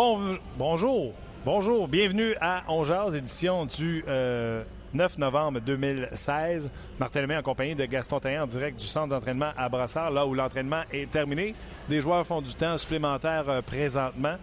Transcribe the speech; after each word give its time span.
Bon, 0.00 0.38
bonjour, 0.56 1.12
bonjour, 1.44 1.88
bienvenue 1.88 2.36
à 2.40 2.62
On 2.68 2.84
Jazz, 2.84 3.16
édition 3.16 3.66
du 3.66 4.04
euh, 4.06 4.62
9 4.94 5.18
novembre 5.18 5.58
2016. 5.58 6.70
Martin 7.00 7.22
Lemay 7.22 7.36
en 7.36 7.42
compagnie 7.42 7.74
de 7.74 7.84
Gaston 7.84 8.20
Taillant 8.20 8.44
en 8.44 8.46
direct 8.46 8.78
du 8.78 8.86
centre 8.86 9.08
d'entraînement 9.08 9.50
à 9.56 9.68
Brassard, 9.68 10.12
là 10.12 10.24
où 10.24 10.34
l'entraînement 10.34 10.82
est 10.92 11.10
terminé. 11.10 11.52
Des 11.88 12.00
joueurs 12.00 12.24
font 12.24 12.40
du 12.40 12.54
temps 12.54 12.78
supplémentaire 12.78 13.48
euh, 13.48 13.60
présentement. 13.60 14.36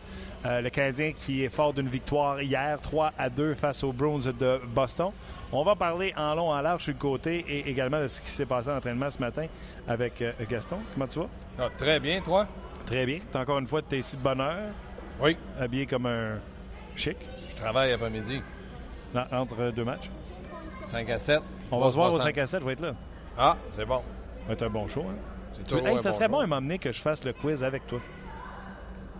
Euh, 0.45 0.59
le 0.59 0.69
Canadien 0.69 1.13
qui 1.13 1.45
est 1.45 1.49
fort 1.49 1.71
d'une 1.71 1.87
victoire 1.87 2.41
hier, 2.41 2.77
3 2.81 3.13
à 3.17 3.29
2 3.29 3.53
face 3.53 3.81
aux 3.85 3.93
Bruins 3.93 4.33
de 4.37 4.59
Boston. 4.75 5.11
On 5.53 5.63
va 5.63 5.75
parler 5.75 6.13
en 6.17 6.35
long, 6.35 6.49
en 6.49 6.59
large 6.59 6.83
sur 6.83 6.93
le 6.93 6.99
côté 6.99 7.45
et 7.47 7.69
également 7.69 8.01
de 8.01 8.09
ce 8.09 8.19
qui 8.19 8.29
s'est 8.29 8.45
passé 8.45 8.67
à 8.67 8.73
l'entraînement 8.73 9.09
ce 9.09 9.19
matin 9.19 9.45
avec 9.87 10.21
euh, 10.21 10.33
Gaston. 10.49 10.79
Comment 10.93 11.07
tu 11.07 11.19
vas? 11.19 11.29
Ah, 11.57 11.69
très 11.77 12.01
bien, 12.01 12.19
toi? 12.19 12.45
Très 12.85 13.05
bien. 13.05 13.19
Encore 13.33 13.59
une 13.59 13.67
fois, 13.67 13.81
t'es 13.81 13.99
ici 13.99 14.17
de 14.17 14.21
bonne 14.21 14.41
heure, 14.41 14.73
Oui. 15.21 15.37
habillé 15.59 15.85
comme 15.85 16.05
un 16.05 16.35
chic, 16.95 17.17
Je 17.49 17.55
travaille 17.55 17.91
après-midi. 17.93 18.41
entre 19.31 19.71
deux 19.71 19.83
matchs. 19.85 20.09
5 20.83 21.09
à 21.09 21.19
7. 21.19 21.41
On 21.71 21.79
va 21.79 21.89
se 21.89 21.95
voir 21.95 22.07
au 22.09 22.17
300. 22.17 22.25
5 22.25 22.37
à 22.37 22.45
7, 22.45 22.59
je 22.61 22.65
vais 22.65 22.73
être 22.73 22.81
là. 22.81 22.93
Ah, 23.37 23.57
c'est 23.71 23.85
bon. 23.85 23.97
Ça 23.99 24.47
va 24.47 24.53
être 24.53 24.63
un 24.63 24.69
bon 24.69 24.87
show. 24.87 25.05
Hein? 25.09 25.15
Tu- 25.67 25.75
Hey, 25.85 26.01
ça 26.01 26.11
serait 26.11 26.27
bon 26.27 26.39
à 26.39 26.47
m'emmener 26.47 26.77
que 26.77 26.91
je 26.91 27.01
fasse 27.01 27.23
le 27.23 27.33
quiz 27.33 27.63
avec 27.63 27.87
toi. 27.87 27.99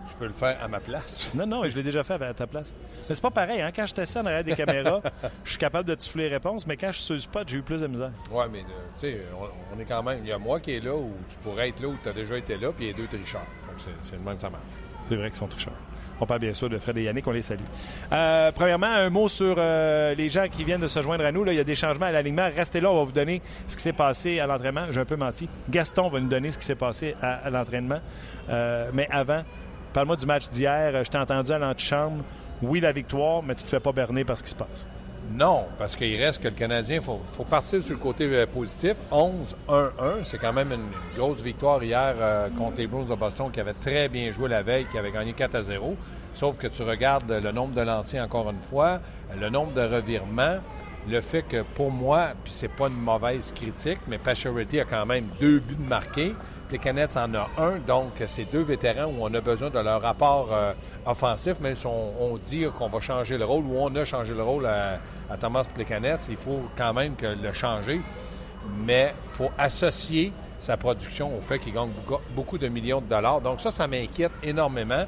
Tu 0.08 0.14
peux 0.14 0.26
le 0.26 0.32
faire 0.32 0.56
à 0.62 0.68
ma 0.68 0.78
place. 0.78 1.28
Non, 1.34 1.46
non, 1.46 1.64
je 1.64 1.74
l'ai 1.74 1.82
déjà 1.82 2.04
fait 2.04 2.22
à 2.22 2.32
ta 2.32 2.46
place. 2.46 2.76
Mais 3.08 3.14
c'est 3.16 3.20
pas 3.22 3.30
pareil, 3.32 3.60
hein? 3.60 3.72
Quand 3.74 3.86
je 3.86 3.94
t'essaie 3.94 4.20
en 4.20 4.26
arrière 4.26 4.44
des 4.44 4.54
caméras, 4.54 5.00
je 5.44 5.50
suis 5.50 5.58
capable 5.58 5.88
de 5.88 5.96
te 5.96 6.02
souffler 6.04 6.28
les 6.28 6.34
réponses, 6.36 6.64
mais 6.66 6.76
quand 6.76 6.92
je 6.92 7.00
suis 7.00 7.20
spot, 7.22 7.48
j'ai 7.48 7.58
eu 7.58 7.62
plus 7.62 7.80
de 7.80 7.88
misère. 7.88 8.12
Ouais, 8.30 8.44
mais 8.48 8.60
euh, 8.60 8.62
tu 8.94 9.00
sais, 9.00 9.20
on, 9.36 9.76
on 9.76 9.80
est 9.80 9.84
quand 9.84 10.02
même. 10.04 10.20
Il 10.22 10.28
y 10.28 10.32
a 10.32 10.38
moi 10.38 10.60
qui 10.60 10.76
est 10.76 10.80
là, 10.80 10.94
ou 10.94 11.10
tu 11.28 11.36
pourrais 11.38 11.70
être 11.70 11.80
là, 11.80 11.88
ou 11.88 11.96
tu 12.00 12.08
as 12.08 12.12
déjà 12.12 12.36
été 12.38 12.56
là, 12.56 12.70
puis 12.70 12.84
il 12.86 12.90
y 12.92 12.94
a 12.94 12.96
deux 12.96 13.08
tricheurs. 13.08 13.40
C'est 14.02 14.16
le 14.16 14.22
même 14.22 14.36
que 14.36 14.42
ça 14.42 14.50
marche. 14.50 14.62
C'est 15.08 15.16
vrai 15.16 15.30
qu'ils 15.30 15.38
sont 15.38 15.46
tricheurs. 15.46 15.72
On 16.20 16.26
parle 16.26 16.40
bien 16.40 16.54
sûr 16.54 16.68
de 16.68 16.78
Fred 16.78 16.96
et 16.96 17.02
Yannick, 17.02 17.26
on 17.26 17.30
les 17.30 17.42
salue. 17.42 17.60
Euh, 18.12 18.50
premièrement, 18.54 18.86
un 18.86 19.10
mot 19.10 19.28
sur 19.28 19.56
euh, 19.58 20.14
les 20.14 20.28
gens 20.28 20.46
qui 20.48 20.64
viennent 20.64 20.80
de 20.80 20.86
se 20.86 21.02
joindre 21.02 21.24
à 21.24 21.32
nous. 21.32 21.46
Il 21.46 21.54
y 21.54 21.60
a 21.60 21.64
des 21.64 21.74
changements 21.74 22.06
à 22.06 22.12
l'alignement. 22.12 22.48
Restez 22.54 22.80
là, 22.80 22.90
on 22.90 22.96
va 22.96 23.04
vous 23.04 23.12
donner 23.12 23.42
ce 23.68 23.76
qui 23.76 23.82
s'est 23.82 23.92
passé 23.92 24.40
à 24.40 24.46
l'entraînement. 24.46 24.86
J'ai 24.90 25.00
un 25.00 25.04
peu 25.04 25.16
menti. 25.16 25.48
Gaston 25.68 26.08
va 26.08 26.20
nous 26.20 26.28
donner 26.28 26.50
ce 26.50 26.58
qui 26.58 26.64
s'est 26.64 26.74
passé 26.74 27.14
à, 27.20 27.50
l'entraînement. 27.50 27.98
Euh, 28.48 28.90
mais 28.94 29.08
avant, 29.10 29.42
parle-moi 29.92 30.16
du 30.16 30.26
match 30.26 30.48
d'hier. 30.48 31.04
Je 31.04 31.10
t'ai 31.10 31.18
entendu 31.18 31.52
à 31.52 31.58
l'antichambre. 31.58 32.24
Oui, 32.62 32.80
la 32.80 32.92
victoire, 32.92 33.42
mais 33.42 33.54
tu 33.54 33.64
te 33.64 33.68
fais 33.68 33.80
pas 33.80 33.92
berner 33.92 34.24
par 34.24 34.38
ce 34.38 34.42
qui 34.42 34.50
se 34.50 34.56
passe. 34.56 34.86
Non, 35.32 35.64
parce 35.78 35.96
qu'il 35.96 36.16
reste 36.22 36.42
que 36.42 36.48
le 36.48 36.54
Canadien, 36.54 36.96
il 36.96 37.02
faut, 37.02 37.44
partir 37.44 37.82
sur 37.82 37.94
le 37.94 38.00
côté 38.00 38.24
euh, 38.24 38.46
positif. 38.46 38.96
11-1-1, 39.10 40.22
c'est 40.22 40.38
quand 40.38 40.52
même 40.52 40.72
une 40.72 41.16
grosse 41.16 41.42
victoire 41.42 41.82
hier 41.82 42.14
euh, 42.18 42.48
contre 42.50 42.78
les 42.78 42.86
Bruins 42.86 43.04
de 43.04 43.14
Boston 43.14 43.50
qui 43.50 43.60
avaient 43.60 43.74
très 43.74 44.08
bien 44.08 44.30
joué 44.30 44.48
la 44.48 44.62
veille, 44.62 44.86
qui 44.86 44.98
avaient 44.98 45.10
gagné 45.10 45.32
4 45.32 45.54
à 45.54 45.62
0. 45.62 45.96
Sauf 46.32 46.58
que 46.58 46.66
tu 46.66 46.82
regardes 46.82 47.30
le 47.30 47.50
nombre 47.52 47.74
de 47.74 47.80
lancers 47.80 48.22
encore 48.22 48.50
une 48.50 48.60
fois, 48.60 49.00
le 49.38 49.48
nombre 49.48 49.72
de 49.72 49.80
revirements, 49.80 50.58
le 51.08 51.20
fait 51.20 51.42
que 51.42 51.62
pour 51.62 51.90
moi, 51.90 52.28
puis 52.44 52.52
c'est 52.52 52.68
pas 52.68 52.88
une 52.88 53.00
mauvaise 53.00 53.52
critique, 53.54 53.98
mais 54.08 54.18
Pacioretty 54.18 54.80
a 54.80 54.84
quand 54.84 55.06
même 55.06 55.26
deux 55.40 55.60
buts 55.60 55.76
de 55.76 55.88
marqués. 55.88 56.34
Les 56.68 56.80
en 57.16 57.34
a 57.34 57.48
un, 57.58 57.78
donc 57.86 58.12
c'est 58.26 58.50
deux 58.50 58.62
vétérans 58.62 59.06
où 59.06 59.18
on 59.20 59.32
a 59.32 59.40
besoin 59.40 59.70
de 59.70 59.78
leur 59.78 60.02
rapport 60.02 60.48
euh, 60.52 60.72
offensif, 61.06 61.60
même 61.60 61.76
si 61.76 61.86
on, 61.86 62.36
dit 62.38 62.64
qu'on 62.76 62.88
va 62.88 62.98
changer 62.98 63.38
le 63.38 63.44
rôle, 63.44 63.64
ou 63.64 63.76
on 63.78 63.94
a 63.94 64.04
changé 64.04 64.34
le 64.34 64.42
rôle 64.42 64.66
à, 64.66 64.98
Thomas 65.38 65.68
Plekanec, 65.72 66.20
il 66.28 66.36
faut 66.36 66.62
quand 66.76 66.92
même 66.92 67.14
le 67.22 67.52
changer. 67.52 68.00
Mais 68.84 69.14
il 69.16 69.30
faut 69.30 69.50
associer 69.56 70.32
sa 70.58 70.76
production 70.76 71.36
au 71.36 71.40
fait 71.40 71.60
qu'il 71.60 71.72
gagne 71.72 71.90
beaucoup 72.34 72.58
de 72.58 72.66
millions 72.66 73.00
de 73.00 73.08
dollars. 73.08 73.40
Donc 73.40 73.60
ça, 73.60 73.70
ça 73.70 73.86
m'inquiète 73.86 74.32
énormément. 74.42 75.04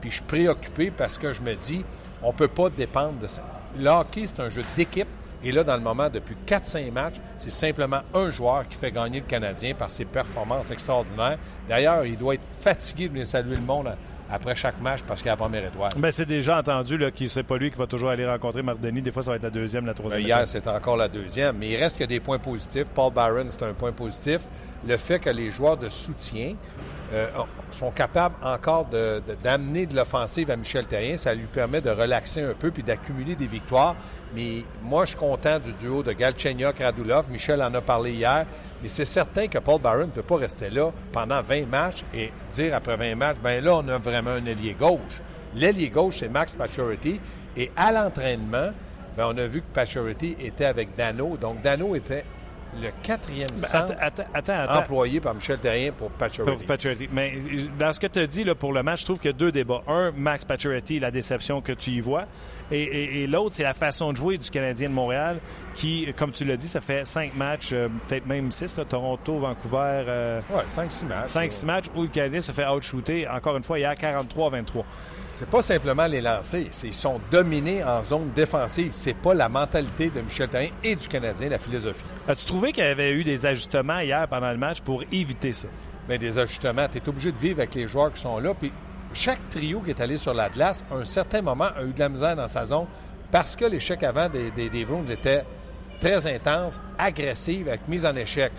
Puis 0.00 0.10
je 0.10 0.16
suis 0.16 0.24
préoccupé 0.24 0.90
parce 0.90 1.18
que 1.18 1.32
je 1.32 1.40
me 1.40 1.54
dis, 1.54 1.84
on 2.22 2.32
ne 2.32 2.36
peut 2.36 2.48
pas 2.48 2.68
dépendre 2.68 3.18
de 3.20 3.26
ça. 3.28 3.42
Le 3.78 3.88
hockey, 3.88 4.26
c'est 4.26 4.40
un 4.40 4.48
jeu 4.48 4.62
d'équipe. 4.76 5.08
Et 5.46 5.52
là, 5.52 5.62
dans 5.62 5.76
le 5.76 5.82
moment, 5.82 6.08
depuis 6.10 6.34
4-5 6.44 6.90
matchs, 6.90 7.14
c'est 7.36 7.52
simplement 7.52 8.00
un 8.14 8.30
joueur 8.32 8.66
qui 8.66 8.74
fait 8.74 8.90
gagner 8.90 9.20
le 9.20 9.26
Canadien 9.26 9.74
par 9.74 9.90
ses 9.92 10.04
performances 10.04 10.72
extraordinaires. 10.72 11.38
D'ailleurs, 11.68 12.04
il 12.04 12.16
doit 12.18 12.34
être 12.34 12.46
fatigué 12.60 13.06
de 13.06 13.12
venir 13.12 13.26
saluer 13.26 13.54
le 13.54 13.62
monde 13.62 13.86
à- 13.86 13.96
après 14.34 14.56
chaque 14.56 14.80
match 14.80 15.02
parce 15.06 15.20
qu'il 15.22 15.28
a 15.28 15.34
la 15.34 15.36
première 15.36 15.64
étoile. 15.64 15.92
Ben, 15.96 16.10
c'est 16.10 16.26
déjà 16.26 16.58
entendu 16.58 16.98
là, 16.98 17.12
que 17.12 17.26
c'est 17.28 17.44
pas 17.44 17.58
lui 17.58 17.70
qui 17.70 17.78
va 17.78 17.86
toujours 17.86 18.10
aller 18.10 18.26
rencontrer 18.26 18.60
Marc 18.62 18.80
Denis. 18.80 19.02
Des 19.02 19.12
fois, 19.12 19.22
ça 19.22 19.30
va 19.30 19.36
être 19.36 19.44
la 19.44 19.50
deuxième, 19.50 19.86
la 19.86 19.92
Ben, 19.92 19.98
troisième. 19.98 20.22
hier, 20.22 20.48
c'était 20.48 20.68
encore 20.70 20.96
la 20.96 21.06
deuxième. 21.08 21.56
Mais 21.58 21.68
il 21.68 21.76
reste 21.76 21.96
que 21.96 22.02
des 22.04 22.18
points 22.18 22.40
positifs. 22.40 22.86
Paul 22.92 23.12
Barron, 23.12 23.46
c'est 23.50 23.62
un 23.64 23.72
point 23.72 23.92
positif. 23.92 24.40
Le 24.84 24.96
fait 24.96 25.20
que 25.20 25.30
les 25.30 25.50
joueurs 25.50 25.76
de 25.76 25.88
soutien 25.88 26.54
euh, 27.12 27.28
sont 27.70 27.92
capables 27.92 28.34
encore 28.42 28.86
de- 28.86 29.22
de- 29.28 29.36
d'amener 29.40 29.86
de, 29.86 29.94
l'offensive 29.94 30.50
à 30.50 30.56
Michel 30.56 30.86
Terrien, 30.86 31.16
ça 31.16 31.32
lui 31.34 31.46
permet 31.46 31.80
de 31.80 31.90
relaxer 31.90 32.42
un 32.42 32.52
peu 32.52 32.72
puis 32.72 32.82
d'accumuler 32.82 33.36
des 33.36 33.46
victoires. 33.46 33.94
Mais 34.36 34.64
moi, 34.82 35.06
je 35.06 35.10
suis 35.10 35.18
content 35.18 35.58
du 35.58 35.72
duo 35.72 36.02
de 36.02 36.12
Galchenyuk, 36.12 36.78
Radulov. 36.78 37.30
Michel 37.30 37.62
en 37.62 37.72
a 37.72 37.80
parlé 37.80 38.12
hier. 38.12 38.44
Mais 38.82 38.88
c'est 38.88 39.06
certain 39.06 39.48
que 39.48 39.58
Paul 39.58 39.80
Barron 39.80 40.06
ne 40.06 40.10
peut 40.10 40.22
pas 40.22 40.36
rester 40.36 40.68
là 40.68 40.92
pendant 41.10 41.40
20 41.40 41.66
matchs 41.66 42.04
et 42.12 42.30
dire 42.50 42.74
après 42.74 42.96
20 42.96 43.14
matchs, 43.14 43.38
ben 43.42 43.64
là, 43.64 43.76
on 43.76 43.88
a 43.88 43.96
vraiment 43.96 44.32
un 44.32 44.44
ailier 44.44 44.74
gauche. 44.74 45.22
L'ailier 45.54 45.88
gauche, 45.88 46.16
c'est 46.18 46.28
Max 46.28 46.54
Pacioretty. 46.54 47.18
Et 47.56 47.70
à 47.74 47.90
l'entraînement, 47.90 48.72
ben, 49.16 49.30
on 49.32 49.38
a 49.38 49.46
vu 49.46 49.62
que 49.62 49.72
Pacioretty 49.72 50.36
était 50.38 50.66
avec 50.66 50.94
Dano. 50.94 51.38
Donc, 51.38 51.62
Dano 51.62 51.94
était 51.94 52.24
le 52.80 52.90
quatrième 53.02 53.48
Ben, 53.50 53.56
centre 53.58 53.92
attends, 53.98 54.24
attends, 54.32 54.32
attends, 54.34 54.52
attends. 54.70 54.78
employé 54.80 55.20
par 55.20 55.34
Michel 55.34 55.58
Terrien 55.58 55.92
pour 55.92 56.10
Pour 56.10 56.58
Pacioretty. 56.66 57.08
Mais 57.12 57.34
dans 57.78 57.92
ce 57.92 58.00
que 58.00 58.06
tu 58.06 58.18
as 58.18 58.26
dit 58.26 58.44
là, 58.44 58.54
pour 58.54 58.72
le 58.72 58.82
match, 58.82 59.00
je 59.00 59.04
trouve 59.06 59.18
qu'il 59.18 59.30
y 59.30 59.34
a 59.34 59.36
deux 59.36 59.52
débats. 59.52 59.82
Un, 59.86 60.12
Max 60.16 60.44
Pacioretty, 60.44 60.98
la 60.98 61.10
déception 61.10 61.60
que 61.62 61.72
tu 61.72 61.90
y 61.92 62.00
vois. 62.00 62.24
Et, 62.70 62.82
et- 62.82 63.22
et 63.22 63.26
l'autre, 63.26 63.54
c'est 63.54 63.62
la 63.62 63.74
façon 63.74 64.12
de 64.12 64.16
jouer 64.16 64.36
du 64.38 64.50
Canadien 64.50 64.88
de 64.88 64.94
Montréal 64.94 65.38
qui, 65.74 66.12
comme 66.16 66.32
tu 66.32 66.44
l'as 66.44 66.56
dit, 66.56 66.66
ça 66.68 66.80
fait 66.80 67.06
cinq 67.06 67.34
matchs, 67.36 67.70
euh, 67.72 67.88
peut-être 68.08 68.26
même 68.26 68.50
six, 68.50 68.76
là, 68.76 68.84
Toronto, 68.84 69.38
Vancouver, 69.38 70.04
euh, 70.08 70.40
Ouais, 70.50 70.62
5-6 70.66 71.06
matchs. 71.06 71.30
5-6 71.30 71.64
matchs 71.64 71.84
où 71.94 72.02
le 72.02 72.08
Canadien 72.08 72.40
se 72.40 72.52
fait 72.52 72.66
outshooter, 72.66 73.28
encore 73.28 73.56
une 73.56 73.62
fois, 73.62 73.78
hier, 73.78 73.94
43-23. 73.94 74.84
C'est 75.30 75.48
pas 75.50 75.60
simplement 75.60 76.06
les 76.06 76.22
lancers, 76.22 76.64
c'est 76.70 76.86
ils 76.86 76.94
sont 76.94 77.20
dominés 77.30 77.84
en 77.84 78.02
zone 78.02 78.30
défensive. 78.34 78.88
C'est 78.92 79.14
pas 79.16 79.34
la 79.34 79.50
mentalité 79.50 80.08
de 80.08 80.22
Michel 80.22 80.48
Terrien 80.48 80.70
et 80.82 80.96
du 80.96 81.08
Canadien, 81.08 81.50
la 81.50 81.58
philosophie. 81.58 82.04
As-tu 82.26 82.46
trouvé 82.46 82.65
qu'il 82.72 82.84
y 82.84 82.86
avait 82.86 83.12
eu 83.12 83.24
des 83.24 83.46
ajustements 83.46 84.00
hier 84.00 84.26
pendant 84.28 84.50
le 84.50 84.56
match 84.56 84.80
pour 84.80 85.02
éviter 85.12 85.52
ça? 85.52 85.68
Bien, 86.08 86.18
des 86.18 86.38
ajustements. 86.38 86.88
Tu 86.88 86.98
es 86.98 87.08
obligé 87.08 87.32
de 87.32 87.38
vivre 87.38 87.60
avec 87.60 87.74
les 87.74 87.86
joueurs 87.86 88.12
qui 88.12 88.20
sont 88.20 88.38
là. 88.38 88.54
Puis 88.54 88.72
chaque 89.12 89.48
trio 89.48 89.80
qui 89.80 89.90
est 89.90 90.00
allé 90.00 90.16
sur 90.16 90.34
la 90.34 90.48
glace, 90.48 90.84
à 90.90 90.96
un 90.96 91.04
certain 91.04 91.42
moment, 91.42 91.68
a 91.76 91.82
eu 91.82 91.92
de 91.92 91.98
la 91.98 92.08
misère 92.08 92.36
dans 92.36 92.48
sa 92.48 92.64
zone 92.64 92.86
parce 93.30 93.56
que 93.56 93.64
l'échec 93.64 94.02
avant 94.02 94.28
des, 94.28 94.50
des, 94.50 94.86
était 95.10 95.44
très 96.00 96.26
intense, 96.26 96.80
agressive, 96.98 97.68
avec 97.68 97.88
mise 97.88 98.06
en 98.06 98.14
échec. 98.14 98.52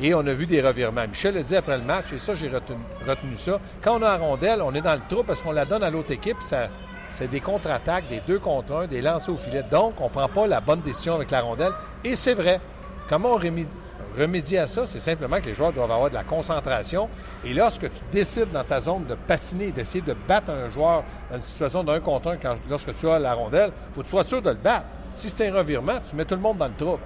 Et 0.00 0.14
on 0.14 0.20
a 0.20 0.32
vu 0.32 0.46
des 0.46 0.60
revirements. 0.60 1.06
Michel 1.08 1.36
a 1.36 1.42
dit 1.42 1.56
après 1.56 1.76
le 1.76 1.84
match, 1.84 2.12
et 2.12 2.18
ça, 2.18 2.34
j'ai 2.34 2.48
retenu, 2.48 2.78
retenu 3.06 3.36
ça. 3.36 3.58
Quand 3.82 3.98
on 3.98 4.02
a 4.02 4.16
la 4.16 4.16
rondelle, 4.18 4.62
on 4.62 4.74
est 4.74 4.80
dans 4.80 4.94
le 4.94 5.00
trou 5.08 5.22
parce 5.24 5.42
qu'on 5.42 5.52
la 5.52 5.64
donne 5.64 5.82
à 5.82 5.90
l'autre 5.90 6.12
équipe. 6.12 6.36
Ça, 6.40 6.68
c'est 7.10 7.28
des 7.28 7.40
contre-attaques, 7.40 8.08
des 8.08 8.20
deux 8.26 8.38
contre 8.38 8.72
un, 8.74 8.86
des 8.86 9.02
lancers 9.02 9.34
au 9.34 9.36
filet. 9.36 9.64
Donc, 9.68 10.00
on 10.00 10.04
ne 10.04 10.10
prend 10.10 10.28
pas 10.28 10.46
la 10.46 10.60
bonne 10.60 10.80
décision 10.80 11.16
avec 11.16 11.30
la 11.30 11.40
rondelle. 11.40 11.72
Et 12.04 12.14
c'est 12.14 12.34
vrai. 12.34 12.60
Comment 13.10 13.30
on 13.30 13.38
remédie, 13.38 13.68
remédie 14.16 14.56
à 14.56 14.68
ça? 14.68 14.86
C'est 14.86 15.00
simplement 15.00 15.40
que 15.40 15.46
les 15.46 15.54
joueurs 15.54 15.72
doivent 15.72 15.90
avoir 15.90 16.10
de 16.10 16.14
la 16.14 16.22
concentration. 16.22 17.08
Et 17.44 17.52
lorsque 17.52 17.90
tu 17.90 18.00
décides 18.12 18.52
dans 18.52 18.62
ta 18.62 18.78
zone 18.78 19.04
de 19.06 19.16
patiner, 19.16 19.72
d'essayer 19.72 20.00
de 20.00 20.14
battre 20.28 20.52
un 20.52 20.68
joueur 20.68 21.02
dans 21.28 21.36
une 21.36 21.42
situation 21.42 21.82
d'un 21.82 21.98
contre 21.98 22.28
un, 22.28 22.38
lorsque 22.68 22.96
tu 22.96 23.08
as 23.08 23.18
la 23.18 23.34
rondelle, 23.34 23.72
il 23.88 23.94
faut 23.94 24.02
que 24.02 24.06
tu 24.06 24.10
sois 24.10 24.22
sûr 24.22 24.40
de 24.40 24.50
le 24.50 24.56
battre. 24.56 24.86
Si 25.16 25.28
c'est 25.28 25.48
un 25.48 25.54
revirement, 25.54 25.98
tu 26.08 26.14
mets 26.14 26.24
tout 26.24 26.36
le 26.36 26.40
monde 26.40 26.58
dans 26.58 26.68
le 26.68 26.74
trou. 26.74 26.98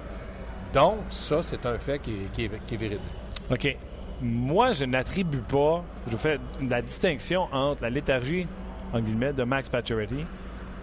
Donc, 0.75 0.97
ça, 1.09 1.41
c'est 1.41 1.65
un 1.65 1.79
fait 1.79 1.97
qui 1.97 2.27
est, 2.37 2.65
qui 2.67 2.77
véridique. 2.77 3.09
OK. 3.49 3.75
Moi, 4.21 4.73
je 4.73 4.85
n'attribue 4.85 5.41
pas, 5.41 5.83
je 6.07 6.17
fais 6.17 6.39
la 6.69 6.83
distinction 6.83 7.47
entre 7.51 7.81
la 7.81 7.89
léthargie, 7.89 8.45
en 8.93 8.99
guillemets, 8.99 9.33
de 9.33 9.43
Max 9.43 9.69
Pacioretty 9.69 10.23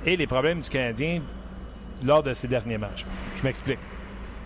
et 0.05 0.17
les 0.17 0.27
problèmes 0.27 0.63
du 0.63 0.69
Canadien 0.69 1.23
lors 2.05 2.25
de 2.25 2.35
ces 2.35 2.49
derniers 2.49 2.79
matchs. 2.79 3.07
Je 3.37 3.45
m'explique. 3.45 3.79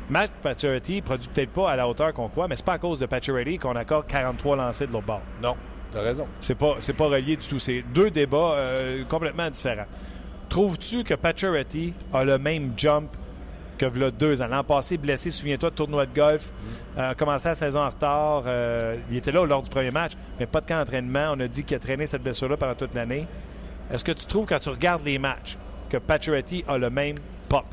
Matt 0.09 0.31
Pacioretty 0.43 1.03
produit 1.03 1.29
peut-être 1.35 1.51
pas 1.51 1.71
à 1.71 1.77
la 1.77 1.89
hauteur 1.89 2.13
qu'on 2.13 2.29
croit, 2.29 2.47
mais 2.49 2.57
c'est 2.57 2.65
pas 2.65 2.75
à 2.75 2.79
cause 2.79 3.01
de 3.01 3.07
Pacioretty 3.07 3.59
qu'on 3.59 3.75
accorde 3.75 4.07
43 4.07 4.57
lancés 4.57 4.87
de 4.87 4.93
l'autre 4.93 5.07
bord. 5.07 5.23
Non, 5.43 5.57
tu 5.91 5.99
as 5.99 6.03
raison. 6.03 6.27
C'est 6.41 6.55
pas, 6.55 6.77
c'est 6.81 6.93
pas 6.93 7.07
relié 7.07 7.37
du 7.37 7.47
tout. 7.47 7.59
C'est 7.59 7.83
deux 7.93 8.11
débats 8.11 8.55
euh, 8.57 9.03
complètement 9.09 9.51
différents. 9.51 9.87
Trouves-tu 10.49 11.03
que 11.03 11.15
Pacioretty 11.15 11.93
a 12.13 12.23
le 12.23 12.39
même 12.39 12.73
jump 12.77 13.09
que 13.79 13.87
là, 13.87 14.11
deux 14.13 14.41
ans? 14.41 14.47
L'an 14.47 14.63
passé, 14.63 14.97
blessé, 14.97 15.31
souviens-toi, 15.31 15.73
tournoi 15.73 16.07
de 16.07 16.15
golf, 16.15 16.51
euh, 16.97 17.11
a 17.11 17.15
commencé 17.17 17.49
la 17.49 17.55
saison 17.57 17.81
en 17.81 17.89
retard. 17.91 18.45
euh, 18.47 18.97
il 19.11 19.17
était 19.17 19.33
là 19.33 19.45
lors 19.45 19.63
du 19.63 19.69
premier 19.71 19.91
match, 19.91 20.13
mais 20.39 20.47
pas 20.47 20.61
de 20.61 20.67
camp 20.67 20.79
d'entraînement. 20.79 21.33
On 21.37 21.41
a 21.41 21.49
dit 21.49 21.65
qu'il 21.65 21.77
a 21.77 21.81
traîné 21.81 22.07
cette 22.07 22.23
blessure-là 22.23 22.57
pendant 22.57 22.75
toute 22.77 22.95
l'année. 22.95 23.27
Est-ce 23.93 24.05
que 24.05 24.13
tu 24.13 24.25
trouves, 24.27 24.47
quand 24.47 24.59
tu 24.61 24.69
regardes 24.69 25.05
les 25.05 25.19
matchs, 25.19 25.59
que 25.91 25.97
Pacioretty 25.97 26.65
a 26.69 26.79
le 26.79 26.91
même 26.91 27.17
pop? 27.49 27.65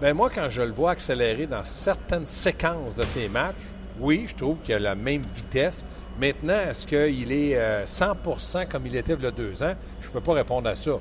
Ben 0.00 0.12
moi, 0.12 0.28
quand 0.28 0.50
je 0.50 0.60
le 0.60 0.72
vois 0.72 0.90
accélérer 0.90 1.46
dans 1.46 1.64
certaines 1.64 2.26
séquences 2.26 2.96
de 2.96 3.02
ses 3.02 3.28
matchs, 3.28 3.62
oui, 4.00 4.24
je 4.26 4.34
trouve 4.34 4.58
qu'il 4.60 4.74
a 4.74 4.80
la 4.80 4.96
même 4.96 5.22
vitesse. 5.22 5.84
Maintenant, 6.20 6.58
est-ce 6.68 6.84
qu'il 6.84 7.30
est 7.30 7.56
euh, 7.56 7.84
100% 7.84 8.66
comme 8.66 8.86
il 8.88 8.96
était 8.96 9.12
il 9.14 9.22
y 9.22 9.26
a 9.26 9.30
deux 9.30 9.62
ans? 9.62 9.74
Je 10.00 10.08
ne 10.08 10.12
peux 10.12 10.20
pas 10.20 10.32
répondre 10.32 10.68
à 10.68 10.74
ça. 10.74 10.98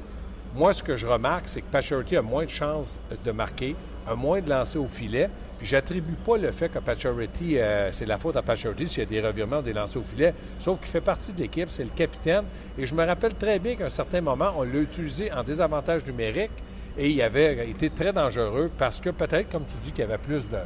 Moi, 0.56 0.74
ce 0.74 0.84
que 0.84 0.95
je 0.95 1.07
remarque, 1.07 1.45
c'est 1.48 1.62
que 1.62 1.72
Pacioretty 1.72 2.18
a 2.18 2.22
moins 2.22 2.45
de 2.45 2.51
chances 2.51 3.00
de 3.25 3.31
marquer, 3.31 3.75
a 4.07 4.13
moins 4.13 4.42
de 4.42 4.50
lancer 4.51 4.78
au 4.78 4.88
filet. 4.88 5.28
Puis 5.57 5.66
j'attribue 5.66 6.13
pas 6.13 6.38
le 6.38 6.51
fait 6.51 6.69
que 6.69 6.78
Pacioretty, 6.78 7.57
euh, 7.57 7.92
c'est 7.92 8.06
la 8.06 8.19
faute 8.19 8.36
à 8.36 8.44
Pacioretty 8.44 8.86
s'il 8.86 9.04
y 9.04 9.06
a 9.07 9.10
des 9.10 9.22
revirements, 9.28 9.63
des 9.63 9.74
lancers 9.74 10.01
au 10.04 10.06
filet. 10.06 10.36
Sauf 10.60 10.78
qu'il 10.80 10.89
fait 10.89 11.01
partie 11.01 11.34
de 11.34 11.39
l'équipe, 11.39 11.72
c'est 11.72 11.84
le 11.84 11.89
capitaine. 11.89 12.44
Et 12.78 12.86
je 12.86 12.94
me 12.94 13.04
rappelle 13.04 13.34
très 13.34 13.57
bien 13.57 13.75
qu'à 13.75 13.88
un 13.88 13.89
certain 13.89 14.22
moment, 14.22 14.54
on 14.56 14.62
l'a 14.62 14.80
utilisé 14.80 15.31
en 15.31 15.44
désavantage 15.44 16.06
numérique 16.06 16.51
et 16.98 17.10
il 17.10 17.22
avait 17.22 17.69
été 17.69 17.90
très 17.90 18.13
dangereux 18.13 18.69
parce 18.78 19.00
que 19.00 19.10
peut-être, 19.10 19.51
comme 19.51 19.66
tu 19.66 19.78
dis, 19.78 19.92
qu'il 19.92 20.01
y 20.01 20.07
avait 20.07 20.18
plus 20.18 20.44
de, 20.50 20.60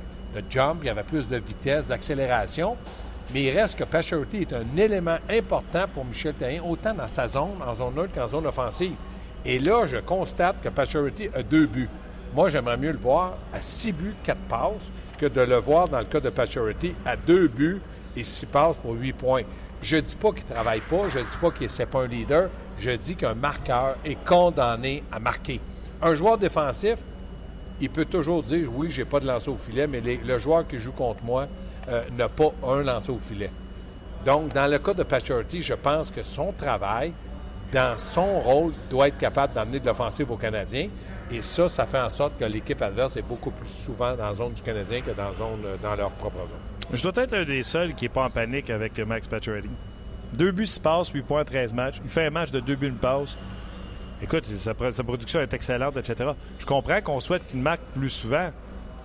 jump, 0.50 0.80
il 0.84 0.88
y 0.88 0.90
avait 0.90 1.04
plus 1.04 1.28
de 1.28 1.38
vitesse, 1.38 1.88
d'accélération. 1.88 2.76
Mais 3.34 3.44
il 3.44 3.58
reste 3.58 3.78
que 3.78 3.84
Pacioretty 3.84 4.38
est 4.38 4.54
un 4.54 4.78
élément 4.78 5.18
important 5.30 5.86
pour 5.94 6.06
Michel 6.06 6.34
Therrien, 6.34 6.62
autant 6.64 6.94
dans 6.94 7.08
sa 7.08 7.28
zone, 7.28 7.58
en 7.66 7.76
zone 7.76 7.96
neutre 7.96 8.14
qu'en 8.14 8.28
zone 8.28 8.46
offensive. 8.46 8.96
Et 9.46 9.60
là, 9.60 9.86
je 9.86 9.98
constate 9.98 10.62
que 10.62 10.70
Pacioretty 10.70 11.30
a 11.34 11.44
deux 11.44 11.66
buts. 11.66 11.90
Moi, 12.34 12.50
j'aimerais 12.50 12.78
mieux 12.78 12.92
le 12.92 12.98
voir 12.98 13.38
à 13.54 13.60
six 13.60 13.92
buts, 13.92 14.16
quatre 14.24 14.42
passes, 14.50 14.92
que 15.18 15.26
de 15.26 15.42
le 15.42 15.58
voir 15.58 15.90
dans 15.90 16.00
le 16.00 16.06
cas 16.06 16.20
de 16.20 16.30
Pacioretty 16.30 16.96
à 17.06 17.18
deux 17.18 17.48
buts 17.48 17.82
et 18.16 18.24
six 18.24 18.46
passes 18.46 18.78
pour 18.78 18.94
huit 18.94 19.14
points. 19.14 19.44
Je 19.82 19.98
dis 19.98 20.16
pas 20.16 20.32
qu'il 20.32 20.46
ne 20.46 20.54
travaille 20.54 20.82
pas, 20.82 21.10
je 21.10 21.20
ne 21.20 21.24
dis 21.24 21.38
pas 21.40 21.52
qu'il 21.52 21.68
n'est 21.68 21.86
pas 21.86 22.02
un 22.02 22.08
leader, 22.08 22.50
je 22.80 22.92
dis 22.92 23.16
qu'un 23.16 23.36
marqueur 23.36 23.98
est 24.06 24.24
condamné 24.26 25.04
à 25.12 25.20
marquer. 25.20 25.60
Un 26.02 26.14
joueur 26.14 26.38
défensif, 26.38 26.98
il 27.82 27.90
peut 27.90 28.06
toujours 28.06 28.44
dire 28.44 28.70
oui, 28.74 28.90
j'ai 28.92 29.06
pas 29.06 29.20
de 29.20 29.28
lancer 29.28 29.50
au 29.50 29.56
filet, 29.56 29.88
mais 29.88 30.02
le 30.02 30.38
joueur 30.40 30.68
qui 30.68 30.78
joue 30.78 30.92
contre 30.92 31.24
moi 31.24 31.48
euh, 31.90 32.04
n'a 32.18 32.30
pas 32.30 32.52
un 32.68 32.84
lancer 32.84 33.12
au 33.12 33.18
filet. 33.18 33.50
Donc, 34.26 34.54
dans 34.54 34.70
le 34.70 34.78
cas 34.80 34.94
de 34.94 35.04
Pacioretty, 35.04 35.62
je 35.62 35.74
pense 35.74 36.12
que 36.12 36.22
son 36.22 36.52
travail, 36.52 37.14
dans 37.72 37.98
son 37.98 38.40
rôle, 38.42 38.74
doit 38.90 39.08
être 39.08 39.18
capable 39.18 39.54
d'amener 39.54 39.80
de 39.80 39.86
l'offensive 39.86 40.30
aux 40.32 40.38
Canadiens. 40.38 40.90
Et 41.32 41.42
ça, 41.42 41.70
ça 41.70 41.86
fait 41.86 42.00
en 42.00 42.10
sorte 42.10 42.38
que 42.38 42.46
l'équipe 42.46 42.82
adverse 42.82 43.18
est 43.18 43.22
beaucoup 43.22 43.52
plus 43.52 43.70
souvent 43.70 44.16
dans 44.16 44.26
la 44.26 44.34
zone 44.34 44.54
du 44.54 44.62
Canadien 44.62 45.02
que 45.02 45.12
dans, 45.12 45.34
zone, 45.34 45.62
euh, 45.66 45.76
dans 45.82 45.96
leur 45.96 46.12
propre 46.12 46.40
zone. 46.40 46.94
Je 46.94 47.04
dois 47.04 47.24
être 47.24 47.34
un 47.34 47.44
des 47.44 47.64
seuls 47.64 47.94
qui 47.94 48.06
n'est 48.06 48.10
pas 48.10 48.24
en 48.24 48.30
panique 48.30 48.70
avec 48.70 48.98
Max 49.00 49.28
Pacioretty. 49.28 49.70
Deux 50.38 50.52
buts, 50.52 50.68
six 50.68 50.80
passes, 50.80 51.10
8 51.10 51.22
points, 51.24 51.44
13 51.44 51.74
matchs. 51.74 51.96
Il 52.04 52.10
fait 52.10 52.26
un 52.26 52.30
match 52.30 52.52
de 52.52 52.60
deux 52.60 52.76
buts, 52.76 52.88
une 52.88 52.96
passe. 52.96 53.38
Écoute, 54.22 54.46
sa, 54.46 54.74
pro- 54.74 54.92
sa 54.92 55.04
production 55.04 55.40
est 55.42 55.54
excellente, 55.54 55.98
etc. 55.98 56.32
Je 56.60 56.66
comprends 56.66 57.02
qu'on 57.02 57.20
souhaite 57.20 57.46
qu'il 57.48 57.60
marque 57.60 57.82
plus 57.96 58.10
souvent, 58.10 58.50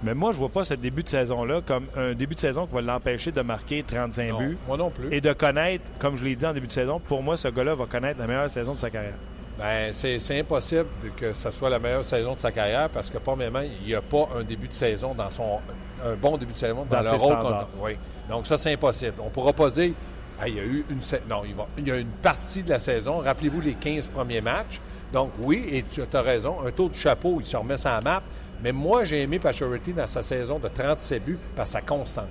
mais 0.03 0.15
moi, 0.15 0.33
je 0.33 0.39
vois 0.39 0.49
pas 0.49 0.65
ce 0.65 0.75
début 0.75 1.03
de 1.03 1.09
saison-là 1.09 1.61
comme 1.67 1.87
un 1.97 2.15
début 2.15 2.35
de 2.35 2.41
saison 2.41 2.67
qui 2.67 2.75
va 2.75 2.81
l'empêcher 2.81 3.31
de 3.31 3.41
marquer 3.43 3.83
35 3.87 4.31
Non, 4.33 4.39
buts 4.39 4.59
moi 4.67 4.77
non 4.77 4.91
plus. 4.91 5.13
et 5.13 5.21
de 5.21 5.33
connaître, 5.33 5.91
comme 5.99 6.17
je 6.17 6.25
l'ai 6.25 6.35
dit 6.35 6.47
en 6.47 6.53
début 6.55 6.67
de 6.67 6.73
saison, 6.73 6.99
pour 6.99 7.23
moi, 7.23 7.37
ce 7.37 7.49
gars-là 7.49 7.75
va 7.75 7.87
connaître 7.87 8.19
la 8.21 8.27
meilleure 8.27 8.51
saison 8.51 8.75
de 8.75 8.79
sa 8.79 8.91
carrière. 8.91 9.15
Ben, 9.59 9.93
c'est 9.93 10.41
impossible 10.41 10.87
que 11.17 11.35
ça 11.35 11.51
soit 11.51 11.69
la 11.69 11.79
meilleure 11.79 12.05
saison 12.07 12.33
de 12.35 12.39
sa 12.39 12.51
carrière 12.51 12.89
parce 12.89 13.11
que, 13.11 13.19
premièrement, 13.19 13.61
il 13.61 13.87
n'y 13.87 13.95
a 13.95 14.01
pas 14.01 14.27
un 14.35 14.43
début 14.43 14.67
de 14.69 14.73
saison 14.75 15.15
dans 15.15 15.31
son. 15.31 15.61
un 16.05 16.15
bon 16.15 16.39
début 16.39 16.55
de 16.55 16.59
saison 16.59 16.87
dans, 16.89 17.03
Dans 17.03 17.13
le 17.13 17.17
rôle 17.19 17.67
Oui. 17.83 17.97
Donc, 18.31 18.47
ça, 18.47 18.57
c'est 18.57 18.73
impossible. 18.73 19.15
On 19.21 19.27
ne 19.27 19.31
pourra 19.31 19.53
pas 19.53 19.69
dire. 19.69 19.93
Ah, 20.41 20.49
il 20.49 20.57
y 20.57 20.59
a 20.59 20.65
eu 20.65 20.85
une. 20.91 20.99
Non, 21.29 21.43
il, 21.47 21.55
va- 21.55 21.69
il 21.77 21.87
y 21.87 21.91
a 21.93 21.97
une 21.99 22.09
partie 22.09 22.63
de 22.65 22.71
la 22.71 22.79
saison. 22.81 23.19
Rappelez-vous 23.19 23.61
les 23.61 23.75
15 23.75 24.07
premiers 24.09 24.41
matchs. 24.41 24.81
Donc, 25.13 25.33
oui, 25.39 25.67
et 25.71 25.83
tu 25.83 26.03
as 26.13 26.23
raison. 26.23 26.57
Un 26.67 26.71
tour 26.71 26.89
du 26.89 26.99
chapeau, 26.99 27.37
il 27.41 27.47
se 27.47 27.57
remet 27.57 27.77
la 27.85 28.01
map. 28.01 28.23
Mais 28.63 28.73
moi, 28.73 29.05
j'ai 29.05 29.23
aimé 29.23 29.39
Pacioretty 29.39 29.93
dans 29.93 30.07
sa 30.07 30.23
saison 30.23 30.59
de 30.59 30.69
37 30.69 31.25
buts 31.25 31.39
par 31.55 31.67
sa 31.67 31.81
constance. 31.81 32.27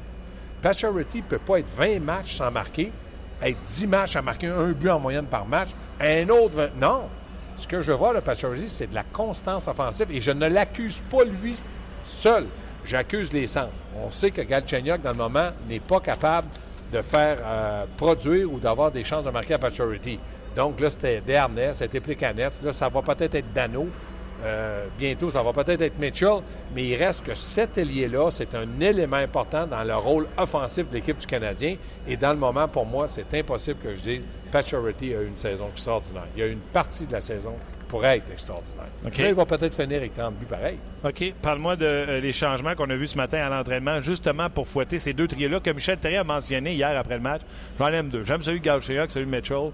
Pacioretty 0.62 1.18
ne 1.18 1.24
peut 1.24 1.40
pas 1.40 1.60
être 1.60 1.72
20 1.76 2.00
matchs 2.00 2.38
sans 2.38 2.52
marquer, 2.52 2.92
être 3.42 3.58
10 3.68 3.88
matchs 3.88 4.16
à 4.16 4.22
marquer 4.22 4.48
un 4.48 4.72
but 4.72 4.90
en 4.90 5.00
moyenne 5.00 5.26
par 5.26 5.46
match, 5.46 5.70
un 6.00 6.30
autre 6.30 6.56
20. 6.56 6.70
Non! 6.80 7.10
Ce 7.58 7.68
que 7.68 7.82
je 7.82 7.92
vois 7.92 8.14
de 8.14 8.22
Pacioretty, 8.22 8.68
c'est 8.68 8.88
de 8.88 8.96
la 8.96 9.04
constance 9.04 9.68
offensive 9.68 10.08
et 10.10 10.22
je 10.22 10.32
ne 10.32 10.48
l'accuse 10.48 11.02
pas 11.10 11.24
lui 11.24 11.56
seul. 12.06 12.48
J'accuse 12.86 13.32
les 13.34 13.48
centres. 13.48 13.74
On 14.04 14.10
sait 14.10 14.32
que 14.32 14.42
Galchenyuk, 14.42 15.02
dans 15.02 15.12
le 15.12 15.18
moment, 15.18 15.50
n'est 15.68 15.80
pas 15.80 16.00
capable 16.00 16.48
de 16.92 17.02
faire 17.02 17.38
euh, 17.44 17.86
produire 17.98 18.52
ou 18.52 18.60
d'avoir 18.60 18.92
des 18.92 19.04
chances 19.04 19.26
de 19.26 19.30
marquer 19.30 19.56
à 19.56 19.60
Pacioretty. 19.60 20.18
Donc 20.56 20.80
là, 20.80 20.90
c'était 20.90 21.22
Dernay, 21.22 21.74
c'était 21.74 22.00
Plicanette. 22.00 22.62
Là, 22.64 22.74
ça 22.74 22.90
va 22.90 23.02
peut-être 23.02 23.36
être 23.36 23.54
Dano. 23.54 23.88
Euh, 24.44 24.88
bientôt, 24.98 25.30
ça 25.30 25.44
va 25.44 25.54
peut-être 25.54 25.82
être 25.82 26.00
Mitchell, 26.00 26.40
mais 26.74 26.84
il 26.84 26.96
reste 26.96 27.24
que 27.24 27.36
cet 27.36 27.78
ailier-là, 27.78 28.32
c'est 28.32 28.56
un 28.56 28.68
élément 28.80 29.18
important 29.18 29.68
dans 29.68 29.84
le 29.84 29.96
rôle 29.96 30.28
offensif 30.38 30.90
de 30.90 30.96
l'équipe 30.96 31.18
du 31.18 31.28
Canadien. 31.28 31.76
Et 32.08 32.18
dans 32.18 32.32
le 32.32 32.40
moment, 32.40 32.68
pour 32.68 32.86
moi, 32.86 33.08
c'est 33.08 33.32
impossible 33.36 33.80
que 33.80 33.96
je 33.96 34.02
dise 34.02 34.28
Pacioretty 34.52 35.14
a 35.14 35.22
eu 35.22 35.28
une 35.28 35.38
saison 35.38 35.68
extraordinaire. 35.72 36.26
Il 36.36 36.40
y 36.40 36.44
a 36.44 36.48
eu 36.48 36.54
une 36.54 36.60
partie 36.60 37.06
de 37.06 37.12
la 37.12 37.22
saison 37.22 37.52
qui 37.52 37.86
pourrait 37.88 38.18
être 38.18 38.32
extraordinaire. 38.32 38.88
OK. 39.06 39.18
Là, 39.20 39.30
il 39.30 39.36
va 39.36 39.46
peut-être 39.46 39.76
finir 39.76 39.98
avec 39.98 40.16
30 40.16 40.34
buts 40.34 40.46
pareil. 40.48 40.78
OK. 41.04 41.34
Parle-moi 41.40 41.76
de 41.76 41.86
euh, 41.86 42.32
changements 42.32 42.74
qu'on 42.74 42.90
a 42.90 42.96
vus 42.96 43.08
ce 43.08 43.18
matin 43.18 43.46
à 43.46 43.50
l'entraînement, 43.50 44.00
justement 44.00 44.50
pour 44.50 44.68
fouetter 44.68 44.98
ces 44.98 45.14
deux 45.14 45.28
trios-là 45.28 45.60
que 45.60 45.70
Michel 45.70 46.00
Therrien 46.00 46.22
a 46.22 46.24
mentionné 46.24 46.74
hier 46.74 46.98
après 46.98 47.16
le 47.16 47.22
match. 47.22 47.42
J'en 47.78 47.88
aime 47.88 48.10
deux. 48.10 48.24
J'aime 48.24 48.42
celui 48.42 48.60
de 48.60 48.66
Galchenyuk, 48.66 49.12
celui 49.12 49.28
de 49.28 49.32
Mitchell. 49.32 49.70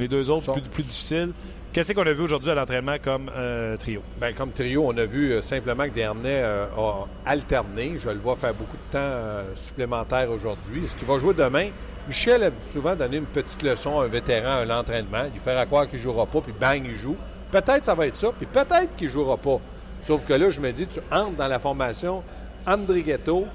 Les 0.00 0.08
deux 0.08 0.30
autres, 0.30 0.44
Sont- 0.46 0.52
plus, 0.52 0.62
plus 0.62 0.82
difficiles. 0.82 1.32
Qu'est-ce 1.72 1.92
qu'on 1.92 2.02
a 2.06 2.12
vu 2.12 2.22
aujourd'hui 2.24 2.50
à 2.50 2.54
l'entraînement 2.54 2.96
comme 3.00 3.30
euh, 3.36 3.76
trio? 3.76 4.02
Bien, 4.20 4.32
comme 4.32 4.50
trio, 4.50 4.82
on 4.86 4.96
a 4.96 5.04
vu 5.04 5.30
euh, 5.32 5.42
simplement 5.42 5.84
que 5.84 5.90
Dernay 5.94 6.40
euh, 6.42 6.66
a 6.76 7.06
alterné. 7.24 7.92
Je 8.00 8.08
le 8.08 8.18
vois 8.18 8.34
faire 8.34 8.54
beaucoup 8.54 8.76
de 8.76 8.92
temps 8.92 8.98
euh, 8.98 9.44
supplémentaire 9.54 10.28
aujourd'hui. 10.30 10.84
Est-ce 10.84 10.96
qu'il 10.96 11.06
va 11.06 11.18
jouer 11.20 11.32
demain? 11.34 11.68
Michel 12.08 12.42
a 12.42 12.50
souvent 12.72 12.96
donné 12.96 13.18
une 13.18 13.24
petite 13.26 13.62
leçon 13.62 14.00
à 14.00 14.04
un 14.04 14.08
vétéran 14.08 14.56
à 14.56 14.64
l'entraînement. 14.64 15.26
Il 15.32 15.38
fera 15.40 15.64
croire 15.66 15.86
qu'il 15.88 15.98
ne 15.98 16.02
jouera 16.02 16.26
pas, 16.26 16.40
puis 16.40 16.52
bang, 16.58 16.82
il 16.84 16.96
joue. 16.96 17.16
Peut-être 17.52 17.84
ça 17.84 17.94
va 17.94 18.06
être 18.08 18.16
ça, 18.16 18.30
puis 18.36 18.46
peut-être 18.46 18.96
qu'il 18.96 19.06
ne 19.06 19.12
jouera 19.12 19.36
pas. 19.36 19.60
Sauf 20.02 20.24
que 20.26 20.32
là, 20.32 20.50
je 20.50 20.60
me 20.60 20.72
dis, 20.72 20.86
tu 20.88 20.98
entres 21.12 21.36
dans 21.36 21.46
la 21.46 21.58
formation 21.60 22.24
André 22.66 23.02
Ghetto, 23.02 23.46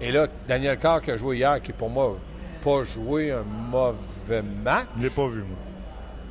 et 0.00 0.12
là, 0.12 0.28
Daniel 0.46 0.76
Carr 0.78 1.02
qui 1.02 1.10
a 1.10 1.16
joué 1.16 1.38
hier, 1.38 1.60
qui 1.60 1.72
pour 1.72 1.90
moi, 1.90 2.16
pas 2.62 2.84
joué 2.84 3.32
un 3.32 3.42
mauvais 3.42 4.42
match. 4.62 4.86
Je 4.98 5.02
l'ai 5.04 5.10
pas 5.10 5.26
vu, 5.26 5.40
moi. 5.40 5.56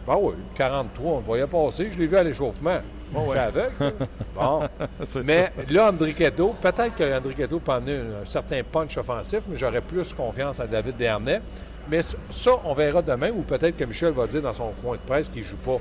Ben 0.08 0.18
oui, 0.20 0.34
43, 0.56 1.12
on 1.14 1.18
le 1.20 1.24
voyait 1.24 1.48
passer. 1.48 1.90
Je 1.92 1.98
l'ai 1.98 2.08
vu 2.08 2.18
à 2.18 2.24
l'échauffement. 2.24 2.80
Bon, 3.14 3.26
Je 3.26 3.30
suis 3.30 3.38
ouais. 3.38 3.46
aveugle. 3.46 3.94
Bon. 4.34 4.62
Mais 5.24 5.52
là, 5.70 5.90
Andriquetto, 5.90 6.56
peut-être 6.60 6.96
que 6.96 7.16
Andriquetto 7.16 7.60
peut 7.60 7.72
amener 7.72 7.98
un, 7.98 8.24
un 8.24 8.26
certain 8.26 8.62
punch 8.64 8.98
offensif, 8.98 9.42
mais 9.48 9.56
j'aurais 9.56 9.82
plus 9.82 10.12
confiance 10.14 10.60
à 10.60 10.66
David 10.66 10.98
Dernay. 10.98 11.40
Mais 11.92 12.02
ça, 12.02 12.52
on 12.64 12.74
verra 12.74 13.04
demain, 13.04 13.30
ou 13.30 13.44
peut-être 13.44 13.78
que 13.78 13.84
Michel 13.84 14.14
va 14.14 14.26
dire 14.26 14.42
dans 14.42 14.54
son 14.54 14.72
coin 14.82 14.96
de 14.96 15.02
presse 15.06 15.30
qu'il 15.30 15.44
ne 15.44 15.48
joue 15.48 15.58
pas. 15.58 15.78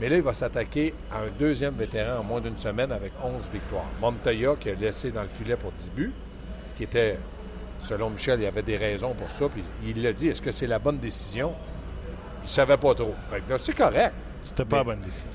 Mais 0.00 0.08
là, 0.08 0.16
il 0.16 0.22
va 0.22 0.32
s'attaquer 0.32 0.94
à 1.10 1.16
un 1.18 1.30
deuxième 1.36 1.74
vétéran 1.74 2.20
en 2.20 2.22
moins 2.22 2.40
d'une 2.40 2.56
semaine 2.58 2.92
avec 2.92 3.10
11 3.24 3.32
victoires. 3.52 3.86
Montoya, 4.00 4.54
qui 4.60 4.70
a 4.70 4.74
laissé 4.74 5.10
dans 5.10 5.22
le 5.22 5.28
filet 5.28 5.56
pour 5.56 5.72
10 5.72 5.90
buts, 5.96 6.12
qui 6.76 6.84
était, 6.84 7.18
selon 7.80 8.10
Michel, 8.10 8.38
il 8.38 8.44
y 8.44 8.46
avait 8.46 8.62
des 8.62 8.76
raisons 8.76 9.14
pour 9.14 9.30
ça, 9.30 9.46
puis 9.48 9.64
il 9.84 10.00
l'a 10.00 10.12
dit, 10.12 10.28
est-ce 10.28 10.42
que 10.42 10.52
c'est 10.52 10.68
la 10.68 10.78
bonne 10.78 10.98
décision? 10.98 11.52
Ne 12.48 12.54
savait 12.54 12.76
pas 12.78 12.94
trop. 12.94 13.14
C'est 13.58 13.76
correct. 13.76 14.12
C'était 14.44 14.64
pas 14.64 14.76
Mais- 14.76 14.78
la 14.78 14.84
bonne 14.84 15.00
décision. 15.00 15.28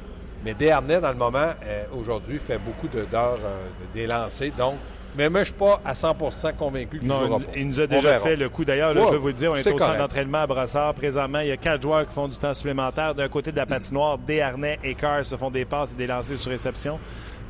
Mais 0.43 0.53
Desharnais, 0.55 0.99
dans 0.99 1.11
le 1.11 1.15
moment, 1.17 1.51
euh, 1.63 1.83
aujourd'hui, 1.95 2.37
fait 2.39 2.57
beaucoup 2.57 2.87
d'heures 2.87 3.37
euh, 3.45 3.67
des 3.93 4.07
lancers. 4.07 4.51
Donc, 4.57 4.75
mais 5.15 5.29
moi, 5.29 5.43
je 5.43 5.51
ne 5.51 5.53
suis 5.53 5.53
pas 5.53 5.79
à 5.85 5.93
100% 5.93 6.53
convaincu 6.57 6.99
qu'il 6.99 7.07
Non, 7.07 7.21
il, 7.37 7.45
pas. 7.45 7.51
il 7.55 7.67
nous 7.67 7.79
a 7.79 7.87
déjà 7.87 8.19
fait 8.19 8.35
le 8.35 8.49
coup. 8.49 8.65
D'ailleurs, 8.65 8.95
Ouais, 8.95 9.05
je 9.05 9.11
vais 9.11 9.17
vous 9.17 9.27
le 9.27 9.33
dire, 9.33 9.51
on 9.51 9.55
est, 9.55 9.59
au 9.59 9.77
centre 9.77 9.95
d'entraînement 9.97 10.39
à 10.39 10.47
Brassard. 10.47 10.93
Présentement, 10.95 11.39
il 11.39 11.47
y 11.49 11.51
a 11.51 11.57
quatre 11.57 11.81
joueurs 11.83 12.05
qui 12.07 12.13
font 12.13 12.27
du 12.27 12.35
temps 12.35 12.53
supplémentaire. 12.53 13.13
D'un 13.13 13.29
côté 13.29 13.51
de 13.51 13.57
la 13.57 13.65
patinoire, 13.67 14.17
Desharnais 14.17 14.79
et 14.83 14.95
Carr 14.95 15.23
se 15.23 15.35
font 15.37 15.51
des 15.51 15.65
passes 15.65 15.93
et 15.93 15.95
des 15.95 16.07
lancers 16.07 16.35
sur 16.35 16.51
réception. 16.51 16.99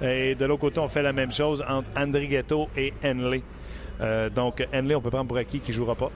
Et 0.02 0.36
de 0.36 0.46
l'autre 0.46 0.62
côté, 0.62 0.80
on 0.82 0.90
fait 0.90 1.02
la 1.02 1.14
même 1.14 1.32
chose 1.32 1.64
entre 1.68 1.90
Andrighetto 1.98 2.68
et 2.76 2.94
Henley. 3.04 3.42
Euh, 4.02 4.30
donc, 4.30 4.68
Henley, 4.74 4.94
on 4.94 5.02
peut 5.02 5.10
prendre 5.10 5.28
pour 5.30 5.38
acquis 5.38 5.62
qu'il 5.62 5.72
ne 5.74 5.78
jouera 5.78 5.96
pas. 5.96 6.12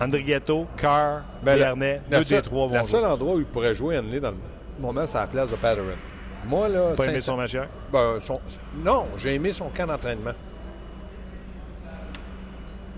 Andrighetto, 0.00 0.66
Carr, 0.76 1.22
Ben, 1.42 1.58
la 1.58 1.74
deux 2.18 2.24
des 2.24 2.42
trois 2.42 2.66
vont 2.66 2.76
Le 2.78 2.82
seul 2.84 3.04
endroit 3.04 3.34
où 3.36 3.38
il 3.38 3.46
pourrait 3.46 3.74
jouer 3.74 3.98
Henley 3.98 4.20
dans 4.20 4.30
le 4.30 4.36
moment, 4.78 5.06
c'est 5.06 5.16
à 5.16 5.22
la 5.22 5.26
place 5.26 5.50
de 5.50 5.56
Patterson. 5.56 5.96
Moi, 6.44 6.68
là, 6.68 6.92
Pas 6.96 7.06
aimé 7.06 7.20
son 7.20 7.36
match 7.36 7.54
hier? 7.54 7.66
Ben, 7.92 8.20
son- 8.20 8.38
Non, 8.84 9.06
j'ai 9.16 9.34
aimé 9.34 9.52
son 9.52 9.68
camp 9.70 9.86
d'entraînement. 9.86 10.32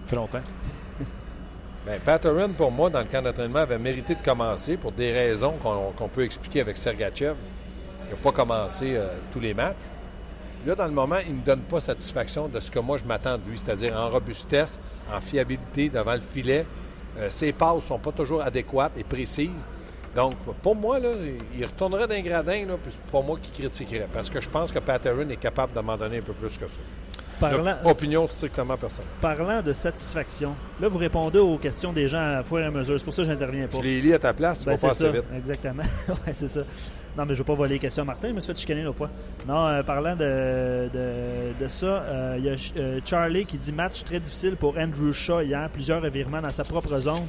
fait 0.07 0.17
longtemps. 0.17 0.41
Bien, 1.87 1.99
Patterson, 2.05 2.51
pour 2.57 2.71
moi, 2.73 2.91
dans 2.91 3.01
le 3.01 3.05
camp 3.07 3.23
d'entraînement, 3.23 3.61
avait 3.61 3.79
mérité 3.79 4.15
de 4.15 4.23
commencer 4.23 4.77
pour 4.77 4.93
des 4.93 5.13
raisons 5.13 5.53
qu'on 5.63 5.93
qu'on 5.97 6.09
peut 6.09 6.25
expliquer 6.25 6.61
avec 6.63 6.77
Sergachev. 6.79 7.35
Il 8.07 8.11
n'a 8.11 8.17
pas 8.23 8.33
commencé 8.33 8.97
euh, 8.97 9.07
tous 9.31 9.41
les 9.41 9.53
matchs. 9.55 9.77
Puis 10.61 10.69
là, 10.71 10.75
dans 10.75 10.87
le 10.87 10.93
moment, 10.93 11.17
il 11.27 11.35
ne 11.35 11.41
me 11.41 11.45
donne 11.45 11.61
pas 11.61 11.79
satisfaction 11.81 12.49
de 12.49 12.59
ce 12.59 12.71
que 12.71 12.79
moi 12.81 12.99
je 12.99 13.05
m'attends 13.05 13.37
de 13.39 13.43
lui, 13.49 13.59
c'est-à-dire 13.59 13.95
en 13.97 14.09
robustesse, 14.09 14.81
en 15.15 15.21
fiabilité 15.21 15.89
devant 15.89 16.15
le 16.15 16.21
filet. 16.21 16.67
Euh, 17.19 17.31
ses 17.31 17.53
passes 17.53 17.77
ne 17.77 17.81
sont 17.81 17.99
pas 17.99 18.13
toujours 18.13 18.43
adéquates 18.43 18.93
et 18.97 19.05
précises. 19.05 19.51
Donc, 20.15 20.35
pour 20.63 20.75
moi, 20.75 20.99
là, 20.99 21.11
il 21.57 21.65
retournerait 21.65 22.09
d'un 22.09 22.21
gradin, 22.21 22.65
là, 22.67 22.75
puis 22.83 22.91
c'est 22.93 23.13
pas 23.13 23.21
moi 23.21 23.39
qui 23.43 23.51
critiquerais, 23.51 24.09
parce 24.13 24.31
que 24.31 24.41
je 24.41 24.49
pense 24.49 24.73
que 24.73 24.79
Patterson 24.79 25.29
est 25.29 25.37
capable 25.37 25.73
de 25.75 25.81
m'en 25.81 25.97
donner 25.97 26.19
un 26.19 26.23
peu 26.23 26.33
plus 26.33 26.57
que 26.57 26.67
ça. 26.67 26.79
Parlant, 27.39 27.77
Opinion 27.85 28.27
strictement 28.27 28.77
personnelle. 28.77 29.09
parlant 29.21 29.63
de 29.63 29.73
satisfaction, 29.73 30.57
là, 30.81 30.89
vous 30.89 30.99
répondez 30.99 31.39
aux 31.39 31.57
questions 31.59 31.93
des 31.93 32.09
gens 32.09 32.19
à 32.39 32.43
fur 32.43 32.59
et 32.59 32.65
à 32.65 32.71
mesure. 32.71 32.99
C'est 32.99 33.05
pour 33.05 33.15
ça 33.15 33.23
que 33.23 33.29
j'interviens 33.29 33.69
pas. 33.69 33.77
Je 33.79 33.83
les 33.83 34.01
lis 34.01 34.13
à 34.15 34.19
ta 34.19 34.33
place, 34.33 34.61
tu 34.61 34.65
Ben, 34.67 34.75
vas 34.75 34.93
ça, 34.93 35.09
vite. 35.11 35.25
exactement. 35.37 35.83
ouais, 36.09 36.33
c'est 36.33 36.49
ça. 36.49 36.63
Non, 37.19 37.25
mais 37.27 37.35
je 37.35 37.41
ne 37.41 37.45
vais 37.45 37.49
pas 37.49 37.55
voler 37.55 37.75
les 37.75 37.79
questions 37.81 38.05
à 38.05 38.07
Martin, 38.07 38.29
je 38.29 38.33
me 38.35 38.41
suis 38.41 38.53
fait 38.55 38.61
chicaner 38.61 38.85
l'autre 38.85 38.97
fois. 38.99 39.11
Non, 39.47 39.67
euh, 39.67 39.83
parlant 39.83 40.15
de, 40.15 40.89
de, 40.95 41.65
de 41.65 41.69
ça, 41.69 41.87
euh, 41.87 42.37
il 42.39 42.45
y 42.45 42.49
a 42.49 42.55
euh, 42.81 43.01
Charlie 43.05 43.45
qui 43.45 43.59
dit 43.59 43.73
match 43.73 44.05
très 44.05 44.21
difficile 44.21 44.55
pour 44.57 44.79
Andrew 44.79 45.11
Shaw 45.13 45.41
hier, 45.41 45.69
plusieurs 45.71 46.01
revirements 46.01 46.41
dans 46.41 46.51
sa 46.51 46.63
propre 46.63 46.97
zone. 46.97 47.27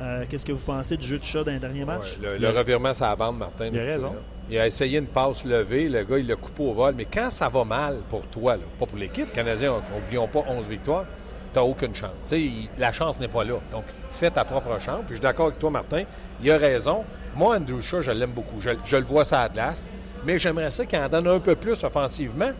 Euh, 0.00 0.24
Qu'est-ce 0.28 0.44
que 0.44 0.50
vous 0.52 0.58
pensez 0.64 0.96
du 0.96 1.06
jeu 1.06 1.18
de 1.18 1.24
Shaw 1.24 1.44
dans 1.44 1.52
les 1.52 1.58
derniers 1.60 1.84
matchs? 1.84 2.18
Ouais, 2.20 2.30
le, 2.32 2.38
le 2.38 2.58
revirement, 2.58 2.92
ça 2.92 3.14
bande, 3.14 3.38
Martin. 3.38 3.68
Il 3.72 3.78
a 3.78 3.84
raison. 3.84 4.12
Il 4.50 4.58
a 4.58 4.66
essayé 4.66 4.98
une 4.98 5.06
passe 5.06 5.44
levée, 5.44 5.88
le 5.88 6.02
gars, 6.02 6.18
il 6.18 6.26
l'a 6.26 6.34
coupé 6.36 6.62
au 6.64 6.72
vol. 6.72 6.94
Mais 6.96 7.04
quand 7.04 7.30
ça 7.30 7.48
va 7.48 7.64
mal 7.64 7.96
pour 8.10 8.22
toi, 8.26 8.56
là, 8.56 8.62
pas 8.78 8.86
pour 8.86 8.98
l'équipe, 8.98 9.26
les 9.26 9.32
Canadiens, 9.32 9.72
n'oublions 9.94 10.26
pas 10.26 10.44
11 10.48 10.68
victoires, 10.68 11.04
tu 11.52 11.58
n'as 11.58 11.64
aucune 11.64 11.94
chance. 11.94 12.10
Tu 12.24 12.28
sais, 12.30 12.40
il- 12.40 12.68
la 12.78 12.90
chance 12.92 13.20
n'est 13.20 13.28
pas 13.28 13.44
là. 13.44 13.54
Donc, 13.70 13.84
fais 14.10 14.30
ta 14.30 14.44
propre 14.44 14.80
chance. 14.80 15.00
Puis 15.00 15.10
je 15.10 15.14
suis 15.14 15.20
d'accord 15.22 15.46
avec 15.46 15.58
toi, 15.58 15.70
Martin. 15.70 16.02
Il 16.42 16.50
a 16.50 16.56
raison. 16.58 17.04
Moi, 17.38 17.56
Andrew 17.56 17.80
Shaw, 17.80 18.02
je 18.02 18.10
l'aime 18.10 18.32
beaucoup. 18.32 18.60
Je, 18.60 18.70
je 18.84 18.96
le 18.96 19.04
vois 19.04 19.24
ça 19.24 19.42
à 19.42 19.48
glace. 19.48 19.90
Mais 20.24 20.38
j'aimerais 20.38 20.72
ça 20.72 20.84
qu'il 20.84 20.98
en 20.98 21.08
donne 21.08 21.28
un 21.28 21.38
peu 21.38 21.54
plus 21.54 21.82
offensivement 21.84 22.50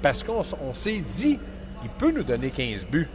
parce 0.00 0.22
qu'on 0.22 0.42
s'est 0.74 1.00
dit, 1.00 1.40
il 1.82 1.88
peut 1.90 2.12
nous 2.12 2.22
donner 2.22 2.50
15 2.50 2.86
buts. 2.86 3.08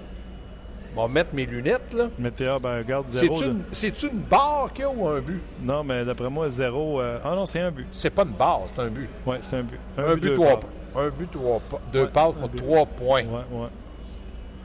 Je 0.96 1.02
vais 1.02 1.08
mettre 1.08 1.34
mes 1.34 1.46
lunettes, 1.46 1.94
là. 1.94 2.10
Mettez, 2.20 2.48
ah, 2.48 2.60
ben, 2.62 2.82
garde 2.84 3.08
zéro. 3.08 3.40
C'est-tu 3.72 4.08
une, 4.08 4.20
barre 4.20 4.72
qu'il 4.74 4.82
y 4.84 4.86
a 4.86 4.90
ou 4.92 5.08
un 5.08 5.22
but? 5.22 5.42
Non, 5.64 5.84
mais 5.84 6.04
d'après 6.04 6.30
moi, 6.30 6.50
zéro. 6.50 7.00
euh, 7.02 7.18
Ah 7.24 7.34
non, 7.36 7.46
c'est 7.46 7.62
un 7.62 7.72
but. 7.72 7.88
C'est 7.92 8.10
pas 8.10 8.24
une 8.24 8.34
barre, 8.34 8.64
c'est 8.68 8.82
un 8.82 8.90
but. 8.90 9.10
Oui, 9.26 9.38
c'est 9.42 9.56
un 9.56 9.64
but. 9.64 9.80
Un, 9.98 10.14
but, 10.16 10.20
deux 10.22 10.34
trois. 10.34 10.60
Un 10.96 11.10
but, 11.10 11.32
trois 11.32 11.60
pas. 11.62 11.80
Deux 11.92 12.02
Ouais, 12.04 12.08
passes 12.10 12.34
pour 12.34 12.50
but. 12.50 12.58
trois 12.62 12.86
points. 12.86 13.24
Ouais, 13.24 13.46
ouais. 13.62 13.68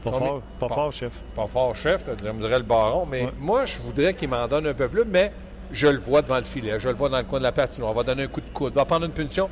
Pas 0.05 0.11
fort, 0.13 0.43
pas 0.61 0.67
Pas- 0.69 0.75
fort, 0.75 0.93
chef. 0.93 1.13
Pas 1.35 1.47
fort, 1.47 1.75
chef, 1.75 2.07
là, 2.07 2.13
je 2.23 2.29
me 2.29 2.41
dirais 2.41 2.59
le 2.59 2.65
baron, 2.65 3.07
mais 3.07 3.25
Ouais. 3.27 3.33
moi, 3.39 3.65
je 3.65 3.79
voudrais 3.79 4.13
qu'il 4.15 4.29
m'en 4.29 4.47
donne 4.49 4.67
un 4.67 4.75
peu 4.75 4.89
plus, 4.89 5.05
mais 5.07 5.33
je 5.73 5.87
le 5.89 5.99
vois 5.99 6.23
devant 6.23 6.39
le 6.39 6.45
filet, 6.45 6.79
je 6.79 6.89
le 6.89 6.95
vois 6.95 7.09
dans 7.09 7.19
le 7.19 7.25
coin 7.25 7.39
de 7.39 7.45
la 7.45 7.53
patinoire, 7.53 7.93
on 7.93 7.95
va 7.95 8.03
donner 8.03 8.25
un 8.25 8.29
coup 8.29 8.41
de 8.41 8.51
coude, 8.53 8.73
va 8.75 8.85
prendre 8.85 9.05
une 9.07 9.13
punition. 9.13 9.49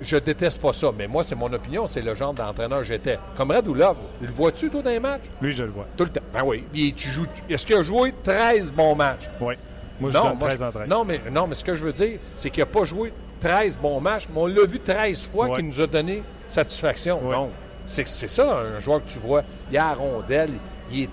Je 0.00 0.16
déteste 0.16 0.60
pas 0.60 0.72
ça, 0.72 0.90
mais 0.96 1.08
moi, 1.08 1.24
c'est 1.24 1.34
mon 1.34 1.52
opinion, 1.52 1.88
c'est 1.88 2.02
le 2.02 2.14
genre 2.14 2.32
d'entraîneur 2.32 2.78
que 2.78 2.84
j'étais. 2.84 3.18
Comme 3.36 3.50
Radulov, 3.50 3.96
le 4.20 4.28
vois-tu, 4.28 4.70
toi, 4.70 4.80
dans 4.80 4.90
les 4.90 5.00
matchs? 5.00 5.24
Lui, 5.40 5.52
je 5.52 5.64
le 5.64 5.70
vois. 5.70 5.86
Tout 5.96 6.04
le 6.04 6.10
temps. 6.10 6.20
Ben 6.32 6.42
oui. 6.44 6.64
Tu 6.96 7.08
joues. 7.08 7.26
Est-ce 7.50 7.66
qu'il 7.66 7.74
a 7.74 7.82
joué 7.82 8.14
13 8.22 8.70
bons 8.72 8.94
matchs? 8.94 9.28
Oui. 9.40 9.54
Moi, 9.98 10.10
je 10.10 10.14
donne 10.14 10.38
moi, 10.38 10.48
13 10.48 10.58
je- 10.60 10.64
en 10.64 10.70
13. 10.70 10.88
non, 10.88 11.04
mais, 11.04 11.20
non, 11.32 11.48
mais 11.48 11.56
ce 11.56 11.64
que 11.64 11.74
je 11.74 11.84
veux 11.84 11.92
dire, 11.92 12.20
c'est 12.36 12.48
qu'il 12.50 12.60
n'a 12.62 12.66
pas 12.66 12.84
joué 12.84 13.12
13 13.40 13.76
bons 13.76 14.00
matchs, 14.00 14.28
mais 14.32 14.40
on 14.40 14.46
l'a 14.46 14.64
vu 14.66 14.78
13 14.78 15.22
fois 15.22 15.48
Ouais. 15.48 15.56
qu'il 15.56 15.66
nous 15.66 15.80
a 15.80 15.86
donné 15.88 16.22
satisfaction. 16.46 17.20
Ouais. 17.26 17.34
Donc, 17.34 17.50
c'est 17.84 18.06
c'est 18.06 18.28
ça, 18.28 18.58
un 18.76 18.78
joueur 18.78 19.02
que 19.04 19.08
tu 19.10 19.18
vois. 19.18 19.42
Il 19.72 19.78
a 19.78 19.88
la 19.88 19.94
rondelle, 19.94 20.50
il 20.92 21.02
est, 21.02 21.08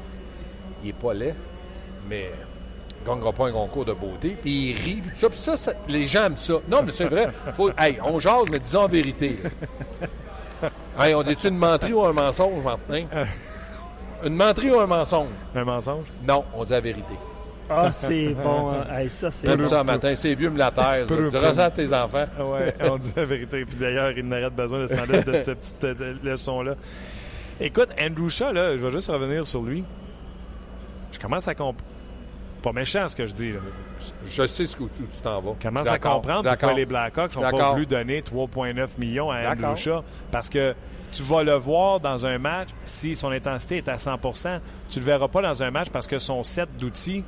il 0.84 0.90
est 0.90 0.94
pas 0.94 1.14
laid, 1.16 1.34
mais 2.08 2.30
gagnera 3.06 3.32
pas 3.32 3.48
un 3.48 3.52
concours 3.52 3.86
de 3.86 3.94
beauté. 3.94 4.38
Puis 4.42 4.70
il 4.72 4.74
rit, 4.76 5.02
puis 5.02 5.12
tout 5.12 5.18
ça. 5.18 5.30
Puis 5.30 5.40
ça, 5.40 5.56
ça- 5.58 5.74
les 5.88 6.06
gens 6.06 6.26
aiment 6.26 6.38
ça. 6.38 6.56
Non, 6.70 6.82
mais 6.84 6.92
c'est 6.92 7.06
vrai. 7.08 7.30
Faut, 7.54 7.70
hey, 7.78 7.98
on 8.04 8.20
jase, 8.20 8.46
mais 8.52 8.60
disons 8.60 8.82
en 8.84 8.88
vérité. 8.88 9.38
hey, 11.00 11.14
on 11.16 11.24
dit-tu 11.24 11.48
une 11.50 11.58
menterie 11.58 11.94
ou 11.94 12.04
un 12.06 12.14
mensonge, 12.14 12.64
Martin? 12.64 13.06
Une 14.26 14.36
menterie 14.36 14.72
ou 14.72 14.80
un 14.80 14.88
mensonge? 14.88 15.28
Un 15.56 15.64
mensonge? 15.64 16.06
Non, 16.28 16.44
on 16.56 16.64
dit 16.64 16.72
la 16.72 16.80
vérité. 16.82 17.14
Ah, 17.70 17.92
c'est 17.92 18.30
bon. 18.36 18.72
hein. 18.72 18.86
Hey, 18.92 19.10
ça, 19.10 19.32
c'est 19.32 19.56
bon. 19.58 19.64
ça 19.66 19.84
matin, 19.84 20.14
c'est 20.16 20.36
vieux 20.36 20.52
me 20.52 20.58
la 20.60 20.70
terre. 20.72 21.06
Peu, 21.08 21.30
Diras 21.30 21.54
ça 21.56 21.66
à 21.66 21.72
tes 21.72 21.92
enfants. 21.94 22.26
Ah 22.40 22.46
Ouais, 22.46 22.74
on 22.82 22.98
dit 22.98 23.12
la 23.16 23.26
vérité. 23.26 23.66
Puis 23.66 23.80
d'ailleurs, 23.80 24.12
il 24.12 24.24
n'aurait 24.28 24.52
besoin 24.52 24.80
de, 24.86 24.86
de 24.86 25.34
cette 25.34 25.60
petite 25.60 25.84
euh, 25.84 26.14
leçon-là. 26.24 26.76
Écoute, 27.60 27.90
Andrew 28.00 28.30
Shaw, 28.30 28.52
là, 28.52 28.78
je 28.78 28.86
vais 28.86 28.92
juste 28.92 29.10
revenir 29.10 29.46
sur 29.48 29.62
lui. 29.64 29.84
Je 31.12 31.18
commence 31.20 31.48
à 31.48 31.56
comprendre. 31.56 31.80
Pas 32.66 32.72
méchant 32.72 33.08
ce 33.08 33.16
que 33.16 33.28
je 33.28 33.34
dis. 33.34 33.52
Là. 33.52 33.60
Je 34.26 34.48
sais 34.48 34.66
ce 34.66 34.76
que, 34.76 34.86
tu 34.86 35.04
t'en 35.22 35.40
vas. 35.40 35.54
Commence 35.62 35.88
à 35.88 36.00
comprendre 36.00 36.50
pourquoi 36.50 36.74
les 36.74 36.88
Blackhawks 36.88 37.36
n'ont 37.36 37.52
pas 37.52 37.74
voulu 37.74 37.86
donner 37.86 38.22
3,9 38.22 38.98
millions 38.98 39.30
à 39.30 39.52
Andrew. 39.52 39.76
Shaw 39.76 40.04
parce 40.32 40.50
que 40.50 40.74
tu 41.12 41.22
vas 41.22 41.44
le 41.44 41.54
voir 41.54 42.00
dans 42.00 42.26
un 42.26 42.40
match 42.40 42.70
si 42.84 43.16
son 43.16 43.30
intensité 43.30 43.78
est 43.78 43.88
à 43.88 43.98
100% 43.98 44.60
Tu 44.90 45.00
le 45.00 45.06
verras 45.06 45.28
pas 45.28 45.44
dans 45.44 45.62
un 45.62 45.70
match 45.70 45.90
parce 45.92 46.08
que 46.08 46.18
son 46.18 46.42
set 46.42 46.68
d'outils 46.80 47.24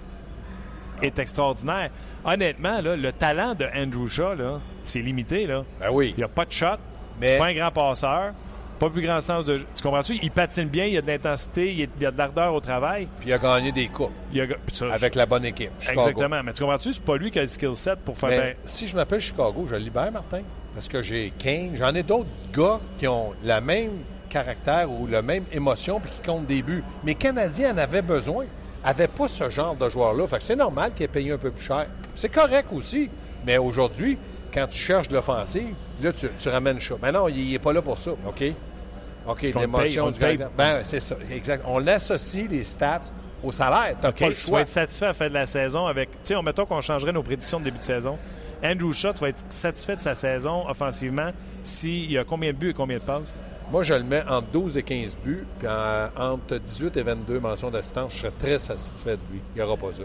est 1.04 1.20
extraordinaire. 1.20 1.92
Honnêtement, 2.26 2.82
là, 2.82 2.96
le 2.96 3.14
talent 3.14 3.54
de 3.54 3.68
Andrew 3.76 4.08
Shaw, 4.08 4.60
c'est 4.84 5.02
limité. 5.02 5.46
Là. 5.46 5.64
Ben 5.80 5.92
oui. 5.92 6.16
Il 6.16 6.18
n'y 6.18 6.24
a 6.24 6.30
pas 6.30 6.46
de 6.46 6.52
shot, 6.52 6.78
Mais- 7.22 7.34
c'est 7.34 7.38
pas 7.38 7.46
un 7.46 7.54
grand 7.54 7.72
passeur, 7.72 8.34
pas 8.78 8.90
plus 8.90 9.02
grand 9.02 9.22
sens 9.22 9.46
de. 9.46 9.58
Tu 9.58 9.84
comprends-tu? 9.84 10.18
Il 10.22 10.32
patine 10.32 10.68
bien, 10.70 10.86
il 10.86 10.94
y 10.94 10.98
a 10.98 11.02
de 11.02 11.08
l'intensité, 11.08 11.72
il 11.72 11.80
y 11.80 11.84
a- 11.84 12.12
de 12.12 12.18
l'ardeur 12.18 12.54
au 12.54 12.60
travail. 12.60 13.08
Puis 13.20 13.30
il 13.30 13.34
a 13.34 13.38
gagné 13.38 13.72
des 13.72 13.88
coupes 13.88 14.12
Il 14.34 14.42
a- 14.42 14.46
ça, 14.74 14.94
avec 14.94 15.16
la 15.16 15.26
bonne 15.26 15.46
équipe. 15.46 15.72
Chicago. 15.80 16.00
Exactement. 16.02 16.42
Mais 16.44 16.54
tu 16.54 16.64
comprends-tu? 16.64 16.94
C'est 16.94 17.04
pas 17.04 17.18
lui 17.18 17.32
qui 17.32 17.40
a 17.40 17.42
le 17.42 17.48
skill 17.48 17.76
set 17.76 18.00
pour 18.00 18.18
faire. 18.18 18.30
Mais 18.30 18.58
si 18.66 18.88
je 18.88 18.96
m'appelle 18.96 19.20
Chicago, 19.20 19.66
je 19.68 19.76
le 19.76 19.82
libère, 19.82 20.12
Martin. 20.12 20.42
Parce 20.74 20.88
que 20.88 21.02
j'ai 21.02 21.34
Kane. 21.38 21.72
J'en 21.76 21.94
ai 21.96 22.04
d'autres 22.04 22.30
gars 22.54 22.80
qui 22.98 23.08
ont 23.08 23.34
le 23.44 23.60
même 23.62 23.92
caractère 24.30 24.92
ou 24.92 25.08
la 25.08 25.22
même 25.22 25.46
émotion 25.52 26.00
puis 26.00 26.12
qui 26.12 26.22
comptent 26.22 26.46
des 26.46 26.62
buts. 26.62 26.84
Mais 27.04 27.12
les 27.12 27.16
Canadiens 27.16 27.74
en 27.74 27.78
avaient 27.78 28.02
besoin. 28.02 28.46
N'avaient 28.86 29.08
pas 29.08 29.28
ce 29.28 29.50
genre 29.50 29.76
de 29.76 29.90
joueur-là. 29.90 30.28
Fait 30.28 30.38
que 30.38 30.44
c'est 30.44 30.56
normal 30.56 30.92
qu'il 30.94 31.04
ait 31.06 31.08
payé 31.10 31.32
un 31.32 31.38
peu 31.38 31.52
plus 31.52 31.64
cher. 31.66 31.88
C'est 32.16 32.30
correct 32.30 32.68
aussi. 32.72 33.10
Mais 33.46 33.58
aujourd'hui, 33.58 34.18
quand 34.54 34.68
tu 34.68 34.78
cherches 34.78 35.08
de 35.10 35.14
l'offensive, 35.16 35.74
là, 36.06 36.12
tu, 36.14 36.30
tu 36.38 36.50
ramènes 36.50 36.80
ça. 36.80 36.96
Mais 37.02 37.12
non, 37.12 37.28
il 37.28 37.52
n'est 37.52 37.60
pas 37.60 37.74
là 37.74 37.82
pour 37.82 37.98
ça. 37.98 38.12
OK? 38.12 38.44
OK, 39.28 39.42
l'émotion 39.42 40.10
du 40.12 40.20
paye. 40.20 40.40
Ben, 40.58 40.80
c'est 40.84 41.00
ça. 41.02 41.16
Exact. 41.32 41.64
On 41.68 41.86
associe 41.88 42.48
les 42.50 42.64
stats 42.64 43.02
au 43.44 43.52
salaire. 43.52 43.96
Tu 44.00 44.04
n'as 44.04 44.10
OK, 44.10 44.20
pas 44.20 44.30
le 44.30 44.36
tu 44.36 44.42
choix. 44.42 44.58
vas 44.60 44.62
être 44.62 44.68
satisfait 44.70 45.06
à 45.06 45.10
la 45.10 45.14
fin 45.14 45.28
de 45.28 45.34
la 45.34 45.46
saison 45.46 45.86
avec. 45.86 46.12
Tu 46.12 46.18
sais, 46.24 46.36
on 46.36 46.44
mettons 46.44 46.66
qu'on 46.66 46.82
changerait 46.82 47.12
nos 47.12 47.24
prédictions 47.24 47.60
de 47.60 47.66
début 47.66 47.80
de 47.80 47.84
saison. 47.84 48.18
Andrew 48.64 48.92
Shaw, 48.94 49.14
tu 49.14 49.20
vas 49.20 49.30
être 49.30 49.44
satisfait 49.50 49.96
de 49.98 50.02
sa 50.02 50.16
saison 50.16 50.68
offensivement 50.68 51.32
s'il 51.64 52.10
y 52.12 52.18
a 52.18 52.24
combien 52.24 52.52
de 52.54 52.58
buts 52.58 52.70
et 52.70 52.74
combien 52.74 52.98
de 52.98 53.04
passes? 53.04 53.36
Moi, 53.70 53.84
je 53.84 53.94
le 53.94 54.04
mets 54.04 54.24
entre 54.30 54.48
12 54.48 54.78
et 54.78 54.84
15 54.84 55.18
buts, 55.24 55.46
puis 55.60 55.68
en- 55.68 56.08
entre 56.34 56.58
18 56.58 56.96
et 56.98 57.04
22 57.04 57.40
mentions 57.42 57.70
d'assistance. 57.70 58.14
Je 58.14 58.20
serais 58.20 58.32
très 58.40 58.58
satisfait 58.60 59.18
de 59.18 59.22
lui. 59.32 59.42
Il 59.56 59.62
n'y 59.62 59.68
aura 59.68 59.76
pas 59.76 59.92
ça. 59.92 60.04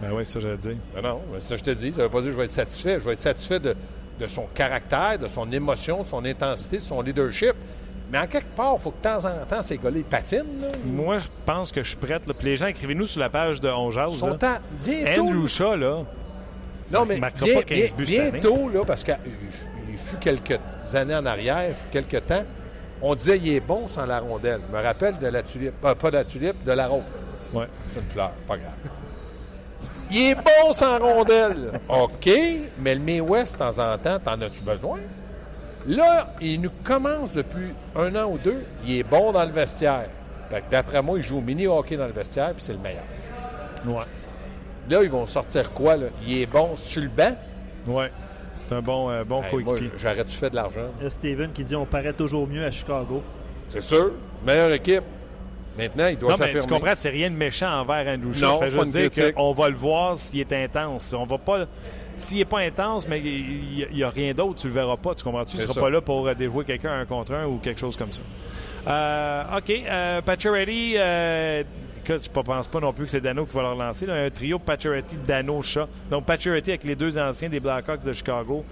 Ben 0.00 0.08
oui, 0.12 0.24
ça, 0.24 0.40
j'allais 0.40 0.56
dire. 0.56 0.76
Ben 0.94 1.02
non, 1.02 1.20
mais 1.32 1.40
ça, 1.40 1.54
je 1.56 1.62
te 1.62 1.70
dis, 1.70 1.92
ça 1.92 1.98
ne 1.98 2.02
veut 2.04 2.08
pas 2.10 2.20
dire 2.20 2.28
que 2.28 2.32
je 2.32 2.38
vais 2.38 2.44
être 2.46 2.50
satisfait. 2.52 2.98
Je 2.98 3.04
vais 3.04 3.12
être 3.12 3.20
satisfait 3.20 3.60
de, 3.60 3.76
de 4.18 4.26
son 4.26 4.46
caractère, 4.54 5.18
de 5.18 5.28
son 5.28 5.50
émotion, 5.52 6.02
de 6.02 6.06
son 6.08 6.24
intensité, 6.24 6.76
de 6.76 6.82
son 6.82 7.00
leadership. 7.02 7.54
Mais 8.10 8.18
en 8.18 8.26
quelque 8.26 8.54
part, 8.56 8.74
il 8.78 8.80
faut 8.82 8.90
que 8.90 8.96
de 8.96 9.02
temps 9.02 9.24
en 9.24 9.44
temps, 9.44 9.60
ces 9.62 9.76
gars-là, 9.76 9.98
ils 9.98 10.04
patinent. 10.04 10.60
Là. 10.62 10.68
Moi, 10.84 11.18
je 11.18 11.26
pense 11.44 11.70
que 11.72 11.82
je 11.82 11.88
suis 11.88 11.96
prête. 11.98 12.26
là. 12.26 12.32
Puis 12.34 12.46
les 12.48 12.56
gens, 12.56 12.66
écrivez-nous 12.66 13.06
sur 13.06 13.20
la 13.20 13.28
page 13.28 13.60
de 13.60 13.68
On 13.68 13.90
Ils 13.90 13.94
Jase, 13.94 14.14
sont 14.14 14.26
là. 14.28 14.36
à 14.42 14.58
bientôt. 14.84 15.22
Andrew 15.28 15.46
Shaw, 15.46 15.76
là, 15.76 16.04
non, 16.90 17.04
mais 17.04 17.16
bien- 17.20 17.28
pas 17.30 17.62
15 17.62 17.94
buts 17.94 18.04
bientôt, 18.06 18.68
là, 18.70 18.80
parce 18.86 19.04
qu'il 19.04 19.14
fut 19.98 20.16
quelques 20.16 20.58
années 20.94 21.14
en 21.14 21.26
arrière, 21.26 21.68
il 21.68 21.74
fut 21.74 21.88
quelques 21.92 22.24
temps, 22.26 22.44
on 23.02 23.14
disait 23.14 23.36
il 23.36 23.52
est 23.52 23.60
bon 23.60 23.86
sans 23.86 24.06
la 24.06 24.20
rondelle. 24.20 24.60
Je 24.72 24.76
me 24.76 24.82
rappelle 24.82 25.18
de 25.18 25.26
la 25.26 25.42
tulipe, 25.42 25.78
pas, 25.78 25.94
pas 25.94 26.10
de 26.10 26.16
la 26.16 26.24
tulipe, 26.24 26.64
de 26.64 26.72
la 26.72 26.86
rose. 26.88 27.02
ouais. 27.52 27.66
C'est 27.92 28.00
une 28.00 28.06
fleur, 28.08 28.30
pas 28.48 28.56
grave. 28.56 28.72
Il 30.10 30.30
est 30.30 30.34
bon 30.34 30.72
sans 30.72 30.98
rondelle. 30.98 31.80
OK, 31.88 32.30
mais 32.78 32.94
le 32.94 33.00
May 33.00 33.20
West, 33.20 33.54
de 33.54 33.58
temps 33.58 33.78
en 33.92 33.98
temps, 33.98 34.18
t'en 34.18 34.40
as-tu 34.40 34.60
besoin? 34.62 34.98
Là, 35.86 36.34
il 36.40 36.60
nous 36.60 36.70
commence 36.84 37.32
depuis 37.32 37.72
un 37.94 38.14
an 38.16 38.30
ou 38.30 38.38
deux. 38.38 38.64
Il 38.84 38.98
est 38.98 39.02
bon 39.02 39.32
dans 39.32 39.44
le 39.44 39.50
vestiaire. 39.52 40.06
Fait 40.50 40.60
que 40.60 40.70
d'après 40.70 41.02
moi, 41.02 41.18
il 41.18 41.22
joue 41.22 41.38
au 41.38 41.42
mini-hockey 41.42 41.96
dans 41.96 42.06
le 42.06 42.12
vestiaire, 42.12 42.52
puis 42.54 42.62
c'est 42.62 42.72
le 42.72 42.78
meilleur. 42.78 43.04
Ouais. 43.86 44.04
Là, 44.88 45.02
ils 45.02 45.10
vont 45.10 45.26
sortir 45.26 45.70
quoi, 45.72 45.96
là? 45.96 46.06
Il 46.26 46.38
est 46.40 46.46
bon 46.46 46.74
sur 46.76 47.02
le 47.02 47.08
banc? 47.08 47.36
Ouais. 47.86 48.10
C'est 48.66 48.74
un 48.74 48.82
bon, 48.82 49.10
euh, 49.10 49.24
bon 49.24 49.42
Hey, 49.42 49.50
coéquipier. 49.50 49.90
j'aurais 49.98 50.24
tu 50.24 50.32
fait 50.36 50.50
de 50.50 50.56
l'argent? 50.56 50.88
Il 50.98 51.04
y 51.04 51.06
a 51.06 51.10
Steven 51.10 51.52
qui 51.52 51.64
dit 51.64 51.76
on 51.76 51.86
paraît 51.86 52.12
toujours 52.12 52.46
mieux 52.46 52.64
à 52.64 52.70
Chicago. 52.70 53.22
C'est 53.68 53.82
sûr. 53.82 54.12
Meilleure 54.44 54.72
équipe. 54.72 55.04
Maintenant, 55.78 56.06
il 56.08 56.18
doit 56.18 56.30
Non, 56.32 56.36
mais 56.38 56.46
s'affirmer. 56.46 56.66
tu 56.66 56.68
comprends, 56.68 56.92
c'est 56.96 57.08
rien 57.08 57.30
de 57.30 57.36
méchant 57.36 57.80
envers 57.80 58.06
Andrew 58.06 58.32
Shaw. 58.34 58.46
Non, 58.46 58.62
juste 58.66 58.76
une 58.84 58.90
dire 58.90 59.10
critique. 59.10 59.34
qu'on 59.34 59.52
va 59.52 59.68
le 59.68 59.76
voir 59.76 60.18
s'il 60.18 60.40
est 60.40 60.52
intense. 60.52 61.14
On 61.16 61.24
va 61.24 61.38
pas... 61.38 61.66
S'il 62.16 62.38
n'est 62.38 62.44
pas 62.44 62.58
intense, 62.58 63.06
mais 63.06 63.20
il 63.20 63.86
n'y 63.94 64.02
a, 64.02 64.10
rien 64.10 64.34
d'autre, 64.34 64.60
tu 64.60 64.66
le 64.66 64.72
verras 64.72 64.96
pas. 64.96 65.14
Tu 65.14 65.22
comprends-tu? 65.22 65.52
Il 65.52 65.56
ne 65.58 65.60
C'est 65.60 65.68
sera 65.68 65.74
ça. 65.74 65.80
pas 65.82 65.90
là 65.90 66.00
pour 66.00 66.26
euh, 66.26 66.34
déjouer 66.34 66.64
quelqu'un 66.64 66.98
un 66.98 67.04
contre 67.06 67.32
un 67.32 67.46
ou 67.46 67.58
quelque 67.58 67.78
chose 67.78 67.96
comme 67.96 68.10
ça. 68.12 68.22
Euh, 68.88 69.58
OK. 69.58 69.70
Euh, 69.70 70.20
Pacioretty, 70.22 70.94
euh, 70.96 71.62
je 72.04 72.12
ne 72.14 72.42
pense 72.42 72.66
pas 72.66 72.80
non 72.80 72.92
plus 72.92 73.04
que 73.04 73.10
c'est 73.12 73.20
Dano 73.20 73.46
qui 73.46 73.54
va 73.54 73.62
leur 73.62 73.76
lancer. 73.76 74.04
Là, 74.06 74.14
un 74.14 74.30
trio 74.30 74.58
Pacioretty, 74.58 75.16
Dano, 75.26 75.62
Shaw. 75.62 75.86
Donc 76.10 76.24
Pacioretty 76.24 76.70
avec 76.70 76.82
les 76.82 76.96
deux 76.96 77.16
anciens 77.18 77.48
des 77.48 77.60
Blackhawks 77.60 78.02
de 78.02 78.12
Chicago. 78.12 78.64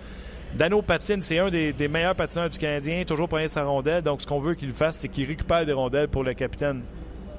Dano 0.54 0.80
patine, 0.80 1.22
c'est 1.22 1.38
un 1.38 1.50
des, 1.50 1.88
meilleurs 1.88 2.14
patineurs 2.14 2.48
du 2.48 2.58
Canadien, 2.58 3.04
toujours 3.04 3.28
premier 3.28 3.48
sa 3.48 3.64
rondelle. 3.64 4.02
Donc 4.02 4.22
ce 4.22 4.26
qu'on 4.26 4.40
veut 4.40 4.54
qu'il 4.54 4.72
fasse, 4.72 4.96
c'est 4.96 5.08
qu'il 5.08 5.26
récupère 5.26 5.66
des 5.66 5.72
rondelles 5.72 6.08
pour 6.08 6.24
le 6.24 6.34
capitaine. 6.34 6.82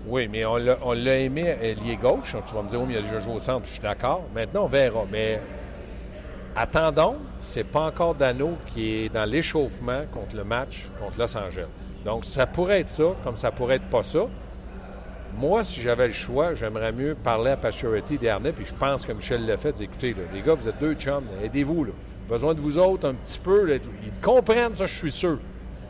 Oui, 0.06 0.30
mais 0.32 0.46
on 0.46 0.58
l'a 0.58 1.20
aimé 1.20 1.56
lié 1.84 1.98
gauche. 1.98 2.36
Tu 2.48 2.56
vas 2.56 2.62
me 2.62 2.70
dire, 2.70 2.80
oh, 2.82 2.88
il 2.90 2.98
a 2.98 3.02
joué 3.02 3.34
au 3.34 3.40
centre, 3.40 3.66
je 3.66 3.72
suis 3.72 3.82
d'accord. 3.82 4.24
Maintenant, 4.34 4.66
on 4.66 4.68
verra. 4.68 5.04
Mais 5.12 5.40
attendons, 6.56 7.16
c'est 7.40 7.66
pas 7.66 7.88
encore 7.88 8.16
Dano 8.16 8.58
qui 8.68 9.06
est 9.06 9.10
dans 9.10 9.26
l'échauffement 9.26 10.04
contre 10.12 10.36
le 10.36 10.44
match 10.44 10.88
contre 11.00 11.20
Los 11.20 11.38
Angeles. 11.38 11.68
Donc, 12.06 12.24
ça 12.24 12.48
pourrait 12.48 12.82
être 12.82 12.90
ça, 12.90 13.16
comme 13.24 13.36
ça 13.36 13.52
pourrait 13.52 13.76
être 13.76 13.90
pas 13.90 14.04
ça. 14.04 14.28
Moi, 15.38 15.64
si 15.64 15.82
j'avais 15.82 16.08
le 16.08 16.14
choix, 16.14 16.54
j'aimerais 16.54 16.92
mieux 16.92 17.14
parler 17.14 17.52
à 17.52 17.58
Pacioretty 17.58 18.18
dernier, 18.18 18.54
puis 18.54 18.66
je 18.66 18.74
pense 18.74 19.06
que 19.06 19.12
Michel 19.12 19.46
l'a 19.46 19.58
fait. 19.58 19.80
Écoutez, 19.82 20.16
les 20.34 20.42
gars, 20.42 20.54
vous 20.54 20.70
êtes 20.70 20.80
deux 20.80 20.94
chums, 20.96 21.28
aidez-vous. 21.44 21.88
Besoin 22.30 22.54
de 22.54 22.60
vous 22.60 22.78
autres 22.78 23.08
un 23.08 23.14
petit 23.14 23.40
peu. 23.40 23.74
Ils 24.04 24.12
comprennent 24.22 24.76
ça, 24.76 24.86
je 24.86 24.96
suis 24.96 25.12
sûr. 25.12 25.40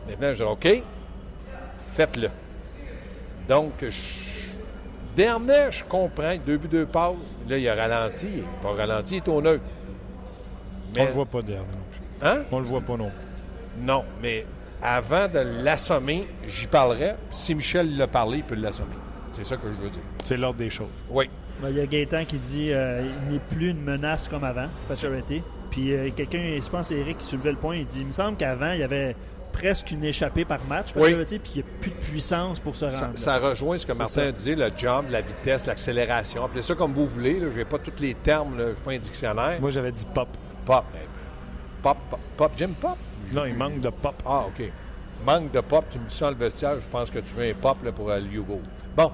Maintenant, 0.08 0.30
je 0.30 0.34
dis 0.34 0.42
OK, 0.42 0.82
faites-le. 1.92 2.30
Donc, 3.48 3.72
je... 3.80 4.52
dernier, 5.16 5.70
je 5.70 5.84
comprends. 5.84 6.36
Deux 6.46 6.58
buts, 6.58 6.68
deux 6.68 6.86
passes. 6.86 7.36
Là, 7.48 7.58
il 7.58 7.68
a 7.68 7.74
ralenti. 7.74 8.28
Il 8.36 8.42
pas 8.62 8.72
ralenti, 8.72 9.16
il 9.16 9.18
est 9.18 9.28
au 9.28 9.42
neutre. 9.42 9.64
Mais... 10.94 11.02
On 11.02 11.04
le 11.06 11.12
voit 11.12 11.26
pas 11.26 11.42
dernier 11.42 11.60
non 11.60 11.84
plus. 11.90 12.26
Hein? 12.26 12.44
On 12.50 12.58
le 12.58 12.64
voit 12.64 12.80
pas 12.80 12.96
non 12.96 13.10
plus. 13.10 13.84
Non, 13.84 14.04
mais 14.22 14.46
avant 14.82 15.28
de 15.28 15.38
l'assommer, 15.38 16.26
j'y 16.46 16.66
parlerai. 16.66 17.14
Si 17.30 17.54
Michel 17.54 17.96
l'a 17.96 18.06
parlé, 18.06 18.38
il 18.38 18.44
peut 18.44 18.54
l'assommer. 18.54 18.94
C'est 19.30 19.44
ça 19.44 19.56
que 19.56 19.68
je 19.68 19.82
veux 19.82 19.90
dire. 19.90 20.00
C'est 20.24 20.36
l'ordre 20.36 20.58
des 20.58 20.70
choses. 20.70 20.88
Oui. 21.10 21.28
Ben, 21.60 21.70
il 21.70 21.76
y 21.76 21.80
a 21.80 21.86
Gaétan 21.86 22.24
qui 22.24 22.38
dit 22.38 22.72
euh, 22.72 23.02
il 23.02 23.32
n'est 23.32 23.40
plus 23.40 23.70
une 23.70 23.82
menace 23.82 24.28
comme 24.28 24.44
avant, 24.44 24.66
Pacioretty. 24.86 25.42
Puis 25.70 25.92
euh, 25.92 26.10
quelqu'un, 26.14 26.58
je 26.62 26.68
pense 26.68 26.88
c'est 26.88 26.96
Eric 26.96 27.18
qui 27.18 27.26
soulevait 27.26 27.52
le 27.52 27.58
point, 27.58 27.76
il 27.76 27.86
dit 27.86 28.00
il 28.00 28.06
me 28.06 28.12
semble 28.12 28.36
qu'avant, 28.36 28.72
il 28.72 28.80
y 28.80 28.82
avait 28.82 29.14
presque 29.52 29.90
une 29.90 30.04
échappée 30.04 30.44
par 30.44 30.64
match, 30.64 30.92
puis 30.92 31.02
il 31.04 31.16
n'y 31.16 31.22
a 31.22 31.64
plus 31.80 31.90
de 31.90 31.96
puissance 31.96 32.60
pour 32.60 32.76
se 32.76 32.84
rendre. 32.84 33.16
Ça, 33.16 33.38
rejoint 33.38 33.78
ce 33.78 33.86
que 33.86 33.92
Martin 33.92 34.30
disait, 34.30 34.54
le 34.54 34.70
jump, 34.76 35.10
la 35.10 35.20
vitesse, 35.20 35.66
l'accélération. 35.66 36.44
Appelez 36.44 36.62
ça 36.62 36.74
comme 36.74 36.92
vous 36.92 37.06
voulez. 37.06 37.40
Je 37.40 37.58
n'ai 37.58 37.64
pas 37.64 37.78
tous 37.78 38.00
les 38.00 38.14
termes, 38.14 38.54
je 38.58 38.62
ne 38.62 38.74
suis 38.74 38.82
pas 38.82 38.92
un 38.92 38.98
dictionnaire. 38.98 39.60
Moi, 39.60 39.70
j'avais 39.70 39.92
dit 39.92 40.06
pop. 40.14 40.28
Pop. 40.64 40.84
Pop, 41.82 41.96
pop, 42.10 42.20
pop. 42.36 42.52
Jim 42.56 42.70
Pop? 42.80 42.96
Non, 43.32 43.44
il 43.44 43.54
manque 43.54 43.80
de 43.80 43.90
pop. 43.90 44.14
Ah, 44.24 44.44
OK. 44.46 44.64
Manque 45.24 45.50
de 45.50 45.60
pop, 45.60 45.84
tu 45.90 45.98
me 45.98 46.08
dis 46.08 46.14
ça 46.14 46.26
dans 46.26 46.32
le 46.32 46.36
vestiaire, 46.36 46.80
je 46.80 46.86
pense 46.86 47.10
que 47.10 47.18
tu 47.18 47.34
veux 47.34 47.48
un 47.48 47.54
pop 47.54 47.78
là, 47.84 47.90
pour 47.92 48.12
Hugo. 48.12 48.60
Bon, 48.96 49.10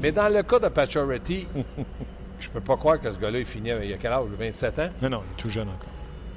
mais 0.00 0.10
dans 0.10 0.32
le 0.32 0.42
cas 0.42 0.58
de 0.58 0.68
Pacioretty, 0.68 1.46
je 2.40 2.50
peux 2.50 2.60
pas 2.60 2.76
croire 2.76 3.00
que 3.00 3.10
ce 3.10 3.18
gars-là, 3.18 3.38
il 3.38 3.44
finit, 3.44 3.70
il 3.84 3.92
a 3.92 3.96
quel 3.96 4.12
âge? 4.12 4.28
27 4.28 4.78
ans? 4.80 4.88
Non, 5.02 5.08
non, 5.08 5.22
il 5.28 5.32
est 5.32 5.42
tout 5.42 5.50
jeune 5.50 5.68
encore. 5.68 5.93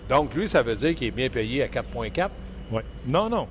Donc, 0.09 0.33
lui, 0.35 0.47
ça 0.47 0.61
veut 0.61 0.75
dire 0.75 0.95
qu'il 0.95 1.07
est 1.07 1.11
bien 1.11 1.29
payé 1.29 1.63
à 1.63 1.67
4,4? 1.67 2.29
Oui. 2.71 2.81
Non, 3.07 3.29
non. 3.29 3.47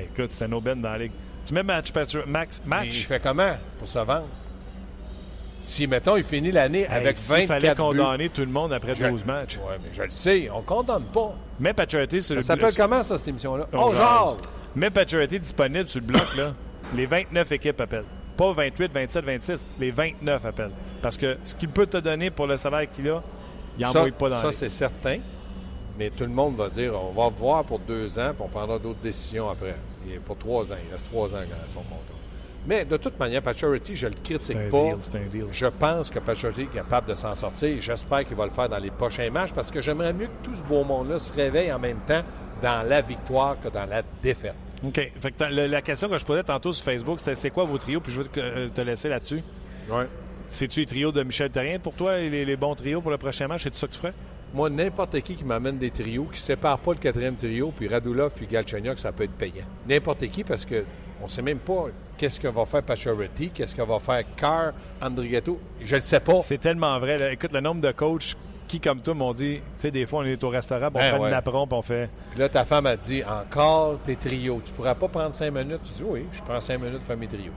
écoute, 0.00 0.30
c'est 0.30 0.44
un 0.44 0.52
aubaine 0.52 0.80
dans 0.80 0.92
la 0.92 0.98
ligue. 0.98 1.12
Tu 1.46 1.52
mets 1.52 1.62
match, 1.62 1.92
Max, 2.26 2.62
match. 2.64 2.86
il 2.88 3.04
fait 3.04 3.20
comment 3.20 3.56
pour 3.78 3.86
se 3.86 3.98
vendre? 3.98 4.28
Si, 5.60 5.86
mettons, 5.86 6.16
il 6.16 6.24
finit 6.24 6.52
l'année 6.52 6.86
avec 6.86 7.16
24 7.16 7.40
Il 7.40 7.46
fallait 7.46 7.74
condamner 7.74 8.28
tout 8.28 8.42
le 8.42 8.48
monde 8.48 8.72
après 8.72 8.94
12 8.94 9.24
matchs. 9.24 9.58
Oui, 9.62 9.74
mais 9.82 9.90
je 9.94 10.02
le 10.02 10.10
sais, 10.10 10.50
on 10.50 10.58
ne 10.58 10.62
condamne 10.62 11.04
pas. 11.04 11.34
Mais 11.58 11.72
Paturity 11.72 12.20
sur 12.20 12.34
ça 12.34 12.34
le 12.34 12.42
Ça 12.42 12.54
s'appelle 12.54 12.74
comment, 12.76 13.02
ça, 13.02 13.16
cette 13.16 13.28
émission-là? 13.28 13.66
Oh, 13.72 13.94
genre! 13.94 14.38
Mais 14.76 14.90
Paturity 14.90 15.40
disponible 15.40 15.88
sur 15.88 16.00
le 16.00 16.06
bloc, 16.06 16.36
là. 16.36 16.52
les 16.94 17.06
29 17.06 17.52
équipes 17.52 17.80
appellent. 17.80 18.04
Pas 18.36 18.52
28, 18.52 18.92
27, 18.92 19.24
26. 19.24 19.66
Les 19.80 19.90
29 19.90 20.44
appellent. 20.44 20.70
Parce 21.00 21.16
que 21.16 21.38
ce 21.44 21.54
qu'il 21.54 21.68
peut 21.68 21.86
te 21.86 21.96
donner 21.98 22.30
pour 22.30 22.46
le 22.46 22.56
salaire 22.56 22.90
qu'il 22.90 23.08
a, 23.08 23.22
il 23.78 23.84
n'envoie 23.84 24.10
pas 24.10 24.28
dans 24.28 24.42
Ça, 24.42 24.52
c'est 24.52 24.70
certain. 24.70 25.18
Mais 25.98 26.10
tout 26.10 26.24
le 26.24 26.30
monde 26.30 26.56
va 26.56 26.68
dire 26.68 26.92
on 26.94 27.12
va 27.12 27.28
voir 27.28 27.64
pour 27.64 27.78
deux 27.78 28.18
ans, 28.18 28.32
puis 28.34 28.44
on 28.44 28.48
prendra 28.48 28.78
d'autres 28.78 29.00
décisions 29.02 29.48
après. 29.48 29.76
Et 30.10 30.18
pour 30.18 30.36
trois 30.36 30.72
ans. 30.72 30.76
Il 30.84 30.90
reste 30.92 31.06
trois 31.06 31.32
ans 31.34 31.38
à 31.38 31.66
son 31.66 31.80
contrat. 31.80 32.14
Mais 32.66 32.84
de 32.84 32.96
toute 32.96 33.18
manière, 33.18 33.42
Pacioretty, 33.42 33.94
je 33.94 34.06
le 34.06 34.14
critique 34.14 34.70
pas. 34.70 34.92
Je 35.52 35.66
pense 35.66 36.10
que 36.10 36.18
Pacioretty 36.18 36.62
est 36.62 36.74
capable 36.74 37.08
de 37.08 37.14
s'en 37.14 37.34
sortir. 37.34 37.76
J'espère 37.80 38.24
qu'il 38.24 38.36
va 38.36 38.46
le 38.46 38.50
faire 38.50 38.68
dans 38.68 38.78
les 38.78 38.90
prochains 38.90 39.28
matchs 39.30 39.52
parce 39.54 39.70
que 39.70 39.82
j'aimerais 39.82 40.14
mieux 40.14 40.26
que 40.26 40.44
tout 40.44 40.54
ce 40.54 40.62
beau 40.62 40.82
monde-là 40.82 41.18
se 41.18 41.32
réveille 41.32 41.70
en 41.70 41.78
même 41.78 42.00
temps 42.06 42.22
dans 42.62 42.82
la 42.88 43.02
victoire 43.02 43.56
que 43.62 43.68
dans 43.68 43.84
la 43.84 44.02
défaite. 44.22 44.54
OK. 44.82 45.12
la 45.50 45.82
question 45.82 46.08
que 46.08 46.18
je 46.18 46.24
posais 46.24 46.42
tantôt 46.42 46.72
sur 46.72 46.84
Facebook, 46.84 47.18
c'était 47.18 47.34
c'est 47.34 47.50
quoi 47.50 47.64
vos 47.64 47.78
trios? 47.78 48.00
Puis 48.00 48.12
je 48.12 48.22
veux 48.22 48.28
te, 48.28 48.40
euh, 48.40 48.84
laisser 48.84 49.08
là-dessus. 49.08 49.42
Oui. 49.90 50.04
C'est-tu 50.48 50.80
les 50.80 50.86
trios 50.86 51.12
de 51.12 51.22
Michel 51.22 51.50
Terrien 51.50 51.78
pour 51.78 51.94
toi, 51.94 52.16
les, 52.18 52.44
les 52.44 52.56
bons 52.56 52.74
trios 52.74 53.00
pour 53.00 53.10
le 53.10 53.18
prochain 53.18 53.46
match? 53.46 53.62
C'est 53.64 53.74
ça 53.74 53.86
que 53.86 53.92
tu 53.92 53.98
ferais? 53.98 54.14
Moi, 54.54 54.70
n'importe 54.70 55.20
qui 55.20 55.34
qui 55.34 55.44
m'amène 55.44 55.78
des 55.78 55.90
trios, 55.90 56.26
qui 56.26 56.30
ne 56.30 56.36
sépare 56.36 56.78
pas 56.78 56.92
le 56.92 56.98
quatrième 56.98 57.34
trio, 57.34 57.72
puis 57.76 57.88
Radulov 57.88 58.32
puis 58.34 58.46
Galchenyuk, 58.46 59.00
ça 59.00 59.10
peut 59.10 59.24
être 59.24 59.32
payant. 59.32 59.64
N'importe 59.88 60.28
qui, 60.28 60.44
parce 60.44 60.64
que 60.64 60.84
on 61.20 61.26
sait 61.26 61.42
même 61.42 61.58
pas 61.58 61.86
qu'est-ce 62.16 62.38
que 62.38 62.46
va 62.46 62.64
faire 62.64 62.84
Pacioretty, 62.84 63.50
qu'est-ce 63.50 63.74
que 63.74 63.82
va 63.82 63.98
faire 63.98 64.22
Carr, 64.36 64.72
Andrigetto. 65.02 65.58
Je 65.82 65.96
ne 65.96 66.00
sais 66.00 66.20
pas. 66.20 66.40
C'est 66.40 66.58
tellement 66.58 67.00
vrai. 67.00 67.32
Écoute, 67.32 67.52
le 67.52 67.60
nombre 67.60 67.80
de 67.80 67.90
coachs 67.90 68.36
qui, 68.68 68.78
comme 68.78 69.00
toi, 69.00 69.14
m'ont 69.14 69.32
dit, 69.32 69.56
tu 69.56 69.62
sais, 69.76 69.90
des 69.90 70.06
fois, 70.06 70.20
on 70.20 70.24
est 70.24 70.42
au 70.44 70.48
restaurant, 70.50 70.86
on 70.86 70.90
ben 70.90 71.16
prend 71.16 71.26
une 71.26 71.32
apron, 71.32 71.66
puis 71.66 71.76
on 71.76 71.82
fait... 71.82 72.08
Puis 72.30 72.38
là, 72.38 72.48
ta 72.48 72.64
femme 72.64 72.86
a 72.86 72.96
dit, 72.96 73.24
encore 73.24 73.98
tes 74.04 74.14
trios. 74.14 74.60
Tu 74.64 74.72
pourras 74.72 74.94
pas 74.94 75.08
prendre 75.08 75.34
cinq 75.34 75.52
minutes. 75.52 75.80
Tu 75.82 75.94
dis, 75.94 76.04
oui, 76.04 76.26
je 76.32 76.40
prends 76.42 76.60
cinq 76.60 76.78
minutes 76.78 76.98
pour 76.98 77.06
faire 77.06 77.16
mes 77.16 77.26
trios. 77.26 77.52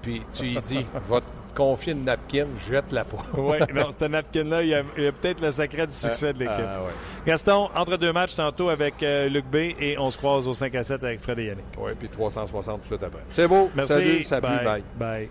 puis 0.00 0.22
tu 0.32 0.44
lui 0.44 0.60
dis, 0.60 0.86
va 1.08 1.20
te 1.50 1.56
confier 1.56 1.92
une 1.92 2.04
napkin, 2.04 2.46
jette-la 2.68 3.04
pas. 3.04 3.18
oui, 3.36 3.58
non, 3.74 3.90
cette 3.90 4.10
napkin-là, 4.10 4.62
il 4.62 4.68
y 4.68 4.74
a, 4.74 4.82
peut-être 4.82 5.40
le 5.40 5.50
secret 5.50 5.86
du 5.86 5.92
succès 5.92 6.32
de 6.32 6.38
l'équipe. 6.38 6.64
Ah, 6.66 6.80
Gaston, 7.26 7.68
entre 7.76 7.96
deux 7.96 8.12
matchs 8.12 8.34
tantôt 8.34 8.68
avec 8.68 9.02
euh, 9.02 9.28
Luc 9.28 9.46
B 9.46 9.56
et 9.78 9.96
on 9.98 10.10
se 10.10 10.18
croise 10.18 10.48
au 10.48 10.54
5 10.54 10.74
à 10.74 10.82
7 10.82 11.04
avec 11.04 11.20
Fred 11.20 11.38
et 11.38 11.46
Yannick. 11.46 11.66
Oui, 11.78 11.92
puis 11.98 12.08
360 12.08 12.76
tout 12.76 12.80
de 12.80 12.86
suite 12.86 13.02
après. 13.02 13.22
C'est 13.28 13.48
beau. 13.48 13.70
Merci. 13.74 13.92
Salut, 13.92 14.22
salut, 14.24 14.64
bye. 14.64 14.82
bye. 14.96 15.28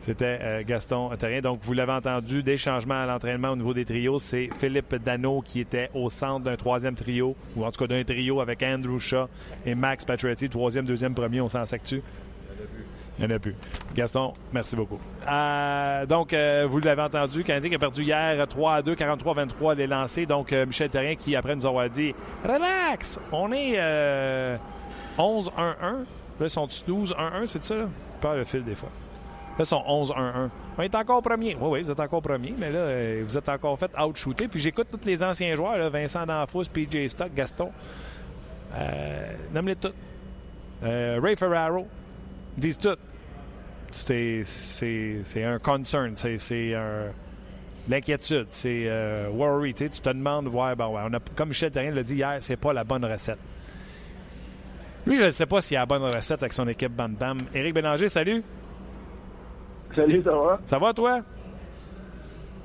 C'était 0.00 0.38
euh, 0.40 0.62
Gaston 0.66 1.10
Terrien. 1.18 1.40
Donc, 1.40 1.60
vous 1.62 1.74
l'avez 1.74 1.92
entendu, 1.92 2.42
des 2.42 2.56
changements 2.56 3.02
à 3.02 3.06
l'entraînement 3.06 3.50
au 3.50 3.56
niveau 3.56 3.74
des 3.74 3.84
trios. 3.84 4.18
C'est 4.18 4.48
Philippe 4.58 4.96
Dano 4.96 5.42
qui 5.42 5.60
était 5.60 5.90
au 5.94 6.08
centre 6.08 6.44
d'un 6.44 6.56
troisième 6.56 6.94
trio, 6.94 7.36
ou 7.54 7.64
en 7.64 7.70
tout 7.70 7.80
cas 7.80 7.86
d'un 7.86 8.02
trio 8.02 8.40
avec 8.40 8.62
Andrew 8.62 8.98
Shaw 8.98 9.28
et 9.66 9.74
Max 9.74 10.04
Pacioretty, 10.04 10.48
troisième, 10.48 10.86
deuxième, 10.86 11.14
premier, 11.14 11.40
on 11.40 11.48
s'en 11.48 11.66
s'actue. 11.66 12.00
Il 13.20 13.26
n'y 13.26 13.32
en 13.32 13.36
a 13.36 13.38
plus. 13.38 13.54
Gaston, 13.94 14.32
merci 14.52 14.74
beaucoup. 14.74 14.98
Euh, 15.30 16.06
donc, 16.06 16.32
euh, 16.32 16.66
vous 16.68 16.80
l'avez 16.80 17.02
entendu, 17.02 17.44
Canadien 17.44 17.70
a 17.72 17.78
perdu 17.78 18.02
hier 18.02 18.48
3 18.48 18.74
à 18.74 18.82
2, 18.82 18.94
43-23 18.94 19.74
les 19.76 19.86
lancés. 19.86 20.24
Donc, 20.24 20.52
Michel 20.52 20.88
Terrien 20.88 21.14
qui, 21.14 21.36
après, 21.36 21.54
nous 21.54 21.66
a 21.66 21.88
dit 21.88 22.14
Relax, 22.42 23.20
on 23.30 23.52
est 23.52 23.78
11-1-1. 25.18 25.50
Là, 26.40 26.46
ils 26.46 26.50
sont 26.50 26.66
12-1-1, 26.66 27.46
c'est 27.46 27.62
ça? 27.62 27.74
Là? 27.74 27.88
Pas 28.20 28.36
le 28.36 28.44
fil 28.44 28.64
des 28.64 28.74
fois. 28.74 28.88
Là, 29.58 29.64
ils 29.64 29.66
sont 29.66 29.84
11-1-1. 29.86 30.48
On 30.78 30.82
est 30.82 30.94
encore 30.94 31.20
premier. 31.20 31.54
Oui, 31.60 31.68
oui, 31.68 31.82
vous 31.82 31.90
êtes 31.90 32.00
encore 32.00 32.22
premier, 32.22 32.54
mais 32.56 32.70
là, 32.70 32.78
euh, 32.78 33.22
vous 33.26 33.36
êtes 33.36 33.48
encore 33.50 33.78
fait 33.78 33.90
out-shooter. 33.98 34.48
Puis 34.48 34.60
j'écoute 34.60 34.88
tous 34.90 35.06
les 35.06 35.22
anciens 35.22 35.54
joueurs, 35.54 35.90
Vincent 35.90 36.24
Danfous, 36.24 36.64
PJ 36.72 37.08
Stock, 37.08 37.34
Gaston. 37.34 37.70
Euh, 38.74 39.34
Nomme-les 39.52 39.76
tous. 39.76 39.92
Euh, 40.82 41.20
Ray 41.22 41.36
Ferraro. 41.36 41.86
disent 42.56 42.78
tout. 42.78 42.96
C'est 43.92 45.44
un 45.44 45.58
concern. 45.58 46.14
C'est 46.16 46.74
un 46.74 47.12
l'inquiétude, 47.88 48.46
c'est 48.50 48.84
euh, 48.86 49.28
worry. 49.30 49.74
Tu 49.74 49.88
te 49.88 50.08
demandes, 50.08 50.48
ouais, 50.48 50.74
ben 50.76 50.88
ouais, 50.88 51.02
on 51.04 51.12
a, 51.12 51.18
comme 51.36 51.48
Michel 51.48 51.70
Terrien 51.70 51.90
l'a 51.90 52.02
dit 52.02 52.16
hier, 52.16 52.38
c'est 52.40 52.56
pas 52.56 52.72
la 52.72 52.84
bonne 52.84 53.04
recette. 53.04 53.38
Lui, 55.06 55.18
je 55.18 55.24
ne 55.24 55.30
sais 55.30 55.46
pas 55.46 55.60
s'il 55.60 55.76
a 55.76 55.80
la 55.80 55.86
bonne 55.86 56.04
recette 56.04 56.42
avec 56.42 56.52
son 56.52 56.68
équipe 56.68 56.92
Bam 56.92 57.14
Bam. 57.14 57.38
Éric 57.54 57.74
Bélanger, 57.74 58.08
salut. 58.08 58.42
Salut, 59.94 60.22
ça 60.22 60.32
va? 60.32 60.60
Ça 60.64 60.78
va, 60.78 60.92
toi? 60.92 61.20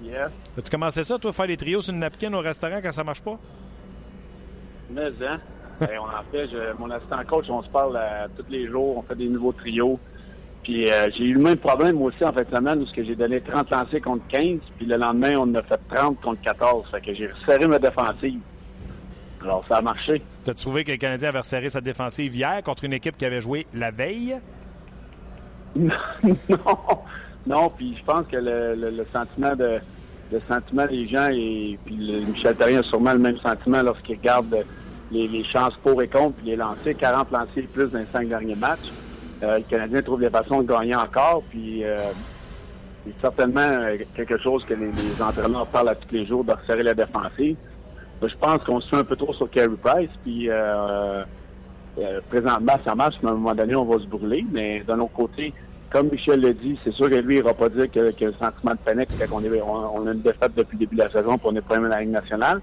Yes. 0.04 0.30
As-tu 0.58 0.70
commencé 0.70 1.04
ça, 1.04 1.18
toi, 1.18 1.34
faire 1.34 1.48
des 1.48 1.58
trios 1.58 1.82
sur 1.82 1.94
une 1.94 2.00
napkin 2.00 2.32
au 2.34 2.42
restaurant 2.42 2.80
quand 2.84 2.92
ça 2.92 3.04
marche 3.04 3.22
pas? 3.22 3.40
Mais, 4.92 5.08
hein? 5.26 5.40
on 5.82 6.04
en 6.04 6.24
fait, 6.32 6.48
mon 6.78 6.92
assistant 6.92 7.24
coach, 7.28 7.46
on 7.50 7.64
se 7.64 7.70
parle 7.70 7.98
euh, 7.98 8.28
tous 8.38 8.46
les 8.50 8.68
jours, 8.68 8.98
on 8.98 9.02
fait 9.02 9.16
des 9.16 9.28
nouveaux 9.28 9.54
trios. 9.54 10.00
Puis 10.66 10.90
euh, 10.90 11.10
j'ai 11.16 11.26
eu 11.26 11.34
le 11.34 11.42
même 11.42 11.58
problème 11.58 11.96
moi 11.96 12.08
aussi 12.08 12.26
en 12.26 12.34
fin 12.34 12.42
de 12.42 12.50
semaine 12.50 12.82
où 12.82 12.86
j'ai 12.96 13.16
donné 13.16 13.40
30 13.40 13.70
lancés 13.70 14.02
contre 14.02 14.26
15, 14.30 14.60
puis 14.78 14.88
le 14.88 14.98
lendemain, 14.98 15.36
on 15.38 15.54
a 15.54 15.62
fait 15.62 15.80
30 15.94 16.20
contre 16.22 16.42
14. 16.42 16.88
Fait 16.90 17.02
que 17.02 17.14
j'ai 17.14 17.28
resserré 17.28 17.68
ma 17.68 17.78
défensive. 17.78 18.40
Alors, 19.44 19.64
ça 19.70 19.78
a 19.78 19.82
marché. 19.84 20.24
Tu 20.44 20.50
as 20.50 20.56
trouvé 20.56 20.84
que 20.84 20.92
le 20.92 20.98
Canadien 20.98 21.30
avait 21.30 21.40
resserré 21.40 21.70
sa 21.70 21.82
défensive 21.82 22.36
hier 22.36 22.64
contre 22.64 22.84
une 22.84 22.94
équipe 22.94 23.16
qui 23.16 23.26
avait 23.26 23.42
joué 23.42 23.68
la 23.76 23.92
veille? 23.92 24.38
non, 25.76 25.92
non. 27.46 27.70
Puis 27.70 27.96
je 28.00 28.04
pense 28.04 28.26
que 28.26 28.38
le, 28.38 29.06
sentiment 29.14 29.56
de 29.56 29.78
le 30.32 30.42
sentiment 30.50 30.88
des 30.88 31.08
gens 31.08 31.28
et 31.30 31.78
puis 31.86 32.24
Michel 32.28 32.56
Therrien 32.56 32.80
a 32.80 32.84
sûrement 32.84 33.14
le 33.14 33.20
même 33.20 33.38
sentiment 33.38 33.84
lorsqu'il 33.84 34.18
regarde 34.18 34.66
les, 35.12 35.44
chances 35.44 35.76
pour 35.84 36.02
et 36.02 36.08
contre 36.08 36.38
puis 36.38 36.48
les 36.48 36.56
lancers, 36.56 36.98
40 36.98 37.32
lancers 37.32 37.68
plus 37.72 37.92
dans 37.92 38.00
les 38.00 38.08
cinq 38.12 38.30
derniers 38.30 38.56
matchs. 38.56 38.90
Euh, 39.44 39.58
le 39.58 39.64
Canadien 39.64 40.02
trouve 40.02 40.22
des 40.22 40.30
façons 40.30 40.62
de 40.62 40.68
gagner 40.68 40.96
encore. 40.96 41.44
Puis 41.50 41.84
euh, 41.84 41.98
c'est 43.06 43.14
certainement 43.22 43.62
euh, 43.62 43.98
quelque 44.16 44.38
chose 44.38 44.66
que 44.66 44.74
les, 44.74 45.22
entraîneurs 45.22 45.68
parlent 45.68 45.90
à 45.90 45.96
tous 45.96 46.14
les 46.14 46.26
jours 46.26 46.44
de 46.44 46.52
resserrer 46.52 46.84
la 46.84 46.94
défensive. 46.94 47.56
Je 48.22 48.36
pense 48.40 48.64
qu'on 48.64 48.82
se 48.82 48.90
fait 48.90 48.96
un 48.96 49.04
peu 49.04 49.16
trop 49.16 49.34
sur 49.34 49.50
Carey 49.52 49.70
Price, 49.82 50.10
puis 50.24 50.50
euh, 50.50 51.24
euh, 52.00 52.20
présentement, 52.30 52.74
ça 52.84 52.96
marche, 52.96 53.16
mais 53.22 53.30
à 53.30 53.34
un 53.34 53.36
moment 53.36 53.54
donné, 53.54 53.76
on 53.76 53.86
va 53.86 54.00
se 54.00 54.08
brûler. 54.08 54.44
Mais 54.52 54.84
d'un 54.88 55.00
autre 55.00 55.14
côté, 55.14 55.54
comme 55.92 56.10
Michel 56.10 56.42
l'a 56.42 56.54
dit, 56.54 56.80
c'est 56.84 56.94
sûr 56.94 57.10
que 57.10 57.16
lui, 57.16 57.36
il 57.36 57.42
n'ira 57.42 57.54
pas 57.54 57.70
dire 57.70 57.92
que, 57.92 58.12
que 58.12 58.26
le 58.26 58.34
sentiment 58.34 58.72
de 58.72 58.80
panique, 58.84 59.10
c'est 59.12 59.30
qu'on 59.30 59.44
a 59.44 60.12
une 60.12 60.22
défaite 60.22 60.54
depuis 60.56 60.78
le 60.78 60.80
début 60.80 60.96
de 60.96 61.04
la 61.04 61.12
saison, 61.12 61.38
pour 61.38 61.52
on 61.52 61.56
est 61.56 61.62
premier 61.62 61.84
dans 61.84 61.96
la 61.96 62.02
Ligue 62.02 62.12
nationale. 62.12 62.62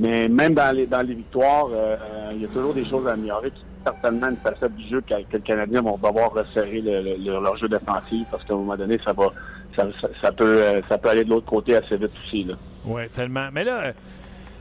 Mais 0.00 0.28
même 0.28 0.54
dans 0.54 0.74
les, 0.74 0.86
dans 0.86 1.06
les 1.06 1.14
victoires, 1.14 1.68
euh, 1.70 1.96
il 2.34 2.40
y 2.40 2.44
a 2.44 2.48
toujours 2.48 2.72
des 2.72 2.84
choses 2.84 3.06
à 3.06 3.12
améliorer. 3.12 3.52
Certainement 3.82 4.28
une 4.28 4.36
facette 4.36 4.74
du 4.74 4.88
jeu 4.88 5.00
que, 5.00 5.14
que 5.14 5.36
le 5.36 5.42
Canadien 5.42 5.82
vont 5.82 5.96
devoir 5.96 6.32
resserrer 6.32 6.80
le, 6.80 7.02
le, 7.02 7.40
leur 7.40 7.56
jeu 7.56 7.68
défensif 7.68 8.26
parce 8.30 8.44
qu'à 8.44 8.54
un 8.54 8.58
moment 8.58 8.76
donné, 8.76 8.98
ça 9.04 9.12
va 9.12 9.28
ça, 9.76 10.32
peut 10.32 10.44
euh, 10.44 10.80
ça 10.88 10.98
peut 10.98 11.08
aller 11.08 11.24
de 11.24 11.30
l'autre 11.30 11.46
côté 11.46 11.76
assez 11.76 11.96
vite 11.96 12.12
aussi. 12.24 12.44
Là. 12.44 12.54
Oui, 12.84 13.08
tellement. 13.08 13.48
Mais 13.52 13.64
là, 13.64 13.92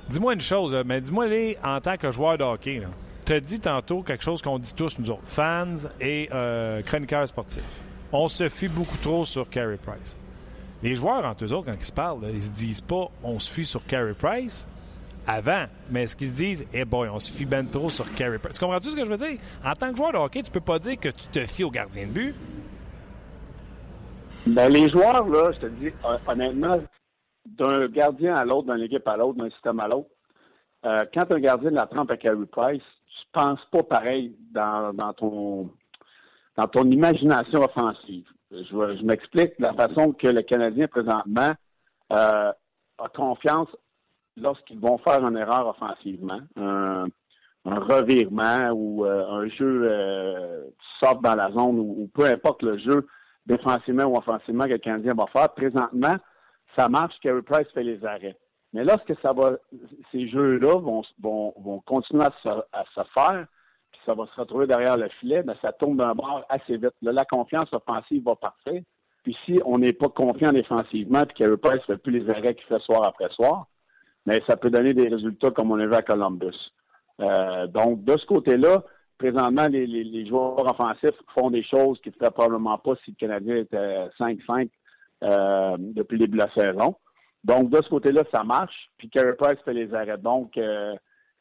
dis-moi 0.10 0.34
une 0.34 0.42
chose, 0.42 0.76
mais 0.86 1.02
dis-moi 1.02 1.28
les 1.28 1.58
en 1.64 1.80
tant 1.82 1.98
que 1.98 2.12
joueur 2.12 2.38
de 2.38 2.44
hockey, 2.44 2.82
tu 3.26 3.34
as 3.34 3.40
dit 3.40 3.60
tantôt 3.60 4.02
quelque 4.04 4.24
chose 4.24 4.42
qu'on 4.42 4.60
dit 4.60 4.74
tous, 4.74 4.98
nous 5.00 5.10
autres, 5.12 5.22
fans 5.26 5.74
et 6.00 6.30
euh, 6.34 6.82
chroniqueurs 6.82 7.28
sportifs. 7.28 7.82
On 8.12 8.28
se 8.28 8.50
fie 8.50 8.68
beaucoup 8.68 8.98
trop 8.98 9.26
sur 9.26 9.50
Carey 9.50 9.78
Price. 9.82 10.16
Les 10.84 10.96
joueurs, 10.96 11.26
entre 11.26 11.46
eux 11.46 11.54
autres, 11.54 11.68
quand 11.68 11.78
ils 11.80 11.86
se 11.86 11.94
parlent, 11.94 12.22
là, 12.22 12.30
ils 12.34 12.44
se 12.44 12.52
disent 12.52 12.82
pas 12.82 13.10
on 13.24 13.40
se 13.40 13.50
fie 13.50 13.66
sur 13.66 13.86
Carey 13.86 14.14
Price 14.18 14.68
avant, 15.28 15.66
mais 15.90 16.08
ce 16.08 16.16
qu'ils 16.16 16.28
se 16.28 16.36
disent, 16.36 16.68
eh 16.74 16.86
boy, 16.86 17.10
on 17.10 17.20
se 17.20 17.32
fie 17.32 17.46
ben 17.46 17.68
trop 17.68 17.90
sur 17.90 18.12
Carey 18.14 18.40
Price. 18.40 18.56
Tu 18.56 18.66
comprends-tu 18.66 18.90
ce 18.90 18.96
que 18.96 19.06
je 19.06 19.10
veux 19.10 19.18
dire? 19.18 19.40
En 19.64 19.74
tant 19.74 19.92
que 19.92 19.98
joueur 19.98 20.14
de 20.14 20.18
hockey, 20.18 20.42
tu 20.42 20.52
peux 20.52 20.62
pas 20.62 20.80
dire 20.80 21.00
que 21.00 21.10
tu 21.10 21.28
te 21.28 21.40
fies 21.42 21.64
au 21.64 21.72
gardien 21.72 22.08
de 22.08 22.12
but. 22.12 22.36
Ben, 24.48 24.70
les 24.70 24.90
joueurs, 24.90 25.28
là, 25.28 25.52
je 25.54 25.60
te 25.60 25.66
dis, 25.68 25.90
honnêtement, 26.28 26.82
d'un 27.46 27.88
gardien 27.88 28.36
à 28.36 28.44
l'autre, 28.44 28.74
d'une 28.74 28.84
équipe 28.84 29.08
à 29.08 29.18
l'autre, 29.18 29.38
d'un 29.38 29.50
système 29.52 29.80
à 29.80 29.88
l'autre, 29.88 30.10
euh, 30.86 31.06
quand 31.14 31.32
un 31.32 31.40
gardien 31.40 31.70
de 31.70 31.76
la 31.76 31.86
trempe 31.86 32.12
à 32.12 32.18
Carey 32.18 32.46
Price, 32.52 32.82
tu 33.06 33.28
penses 33.32 33.64
pas 33.72 33.84
pareil 33.84 34.36
dans, 34.52 34.94
dans 34.94 35.14
ton 35.14 35.70
dans 36.58 36.68
ton 36.68 36.90
imagination 36.90 37.62
offensive. 37.64 38.26
Je, 38.52 38.58
je 38.64 39.06
m'explique 39.06 39.54
la 39.60 39.74
façon 39.74 40.12
que 40.12 40.28
le 40.28 40.42
Canadien 40.42 40.88
présentement 40.88 41.54
euh, 42.12 42.52
a 42.98 43.10
confiance 43.16 43.70
lorsqu'ils 44.38 44.80
vont 44.80 44.98
faire 45.00 45.26
une 45.26 45.38
erreur 45.38 45.68
offensivement, 45.68 46.40
un, 46.56 47.06
revirement 47.64 48.72
ou 48.72 49.06
euh, 49.06 49.28
un 49.30 49.48
jeu 49.48 49.84
euh, 49.84 50.64
sort 51.00 51.22
dans 51.22 51.36
la 51.36 51.52
zone 51.52 51.80
ou, 51.80 52.10
peu 52.14 52.26
importe 52.26 52.64
le 52.64 52.78
jeu 52.80 53.08
défensivement 53.46 54.06
ou 54.06 54.18
offensivement 54.18 54.64
que 54.66 54.70
le 54.72 54.78
Canadien 54.80 55.14
va 55.16 55.26
faire, 55.28 55.50
présentement, 55.54 56.16
ça 56.76 56.90
marche, 56.90 57.14
Carey 57.22 57.42
Price 57.44 57.68
fait 57.74 57.84
les 57.84 58.04
arrêts. 58.06 58.38
Mais 58.74 58.84
lorsque 58.84 59.14
ça 59.22 59.34
va, 59.34 59.58
ces 60.12 60.30
jeux-là 60.30 60.80
vont, 60.80 61.82
continuer 61.86 62.24
à 62.24 62.32
se, 62.42 63.02
faire, 63.14 63.46
puis 63.92 64.02
ça 64.06 64.14
va 64.14 64.26
se 64.28 64.40
retrouver 64.40 64.66
derrière 64.66 64.98
le 64.98 65.10
filet, 65.20 65.44
mais 65.46 65.56
ça 65.62 65.74
tombe 65.74 65.98
d'un 65.98 66.16
bord 66.16 66.46
assez 66.50 66.78
vite. 66.78 66.94
La 67.02 67.26
confiance 67.26 67.72
offensive 67.74 68.24
va 68.24 68.36
partir. 68.36 68.82
Puis 69.24 69.38
si 69.46 69.60
on 69.66 69.78
n'est 69.78 69.94
pas 69.94 70.08
confiant 70.08 70.52
défensivement, 70.52 71.24
puis 71.26 71.44
Carey 71.44 71.58
Price 71.58 71.82
ne 71.88 71.96
fait 71.96 71.98
plus 71.98 72.20
les 72.20 72.30
arrêts 72.30 72.56
qu'il 72.56 72.66
fait 72.66 72.82
soir 72.82 73.06
après 73.06 73.30
soir, 73.32 73.68
mais 74.26 74.42
ça 74.48 74.58
peut 74.58 74.70
donner 74.70 74.94
des 74.94 75.08
résultats 75.08 75.52
comme 75.52 75.72
on 75.72 75.80
a 75.80 75.86
vu 75.86 75.94
à 75.94 76.02
Columbus. 76.02 76.58
Euh, 77.20 77.68
donc, 77.68 78.04
de 78.04 78.18
ce 78.18 78.26
côté-là, 78.26 78.84
présentement, 79.18 79.68
les, 79.68 79.86
les, 79.86 80.04
les, 80.04 80.26
joueurs 80.28 80.60
offensifs 80.60 81.18
font 81.36 81.52
des 81.52 81.64
choses 81.64 82.00
qu'ils 82.02 82.14
ne 82.14 82.18
feraient 82.18 82.32
probablement 82.32 82.78
pas 82.78 82.94
si 83.04 83.12
le 83.12 83.16
Canadien 83.16 83.58
était 83.58 84.08
5-5 84.20 84.70
euh, 85.24 85.78
depuis 85.78 86.18
le 86.18 86.26
début 86.26 86.38
de 86.38 86.44
la 86.44 86.54
saison. 86.54 86.96
Donc, 87.44 87.70
de 87.70 87.82
ce 87.82 87.90
côté-là, 87.90 88.24
ça 88.34 88.44
marche. 88.44 88.90
Puis 88.98 89.10
Carey 89.10 89.36
Price 89.38 89.60
fait 89.66 89.74
les 89.74 89.94
arrêts. 89.94 90.18
Donc, 90.18 90.58
euh, 90.58 90.96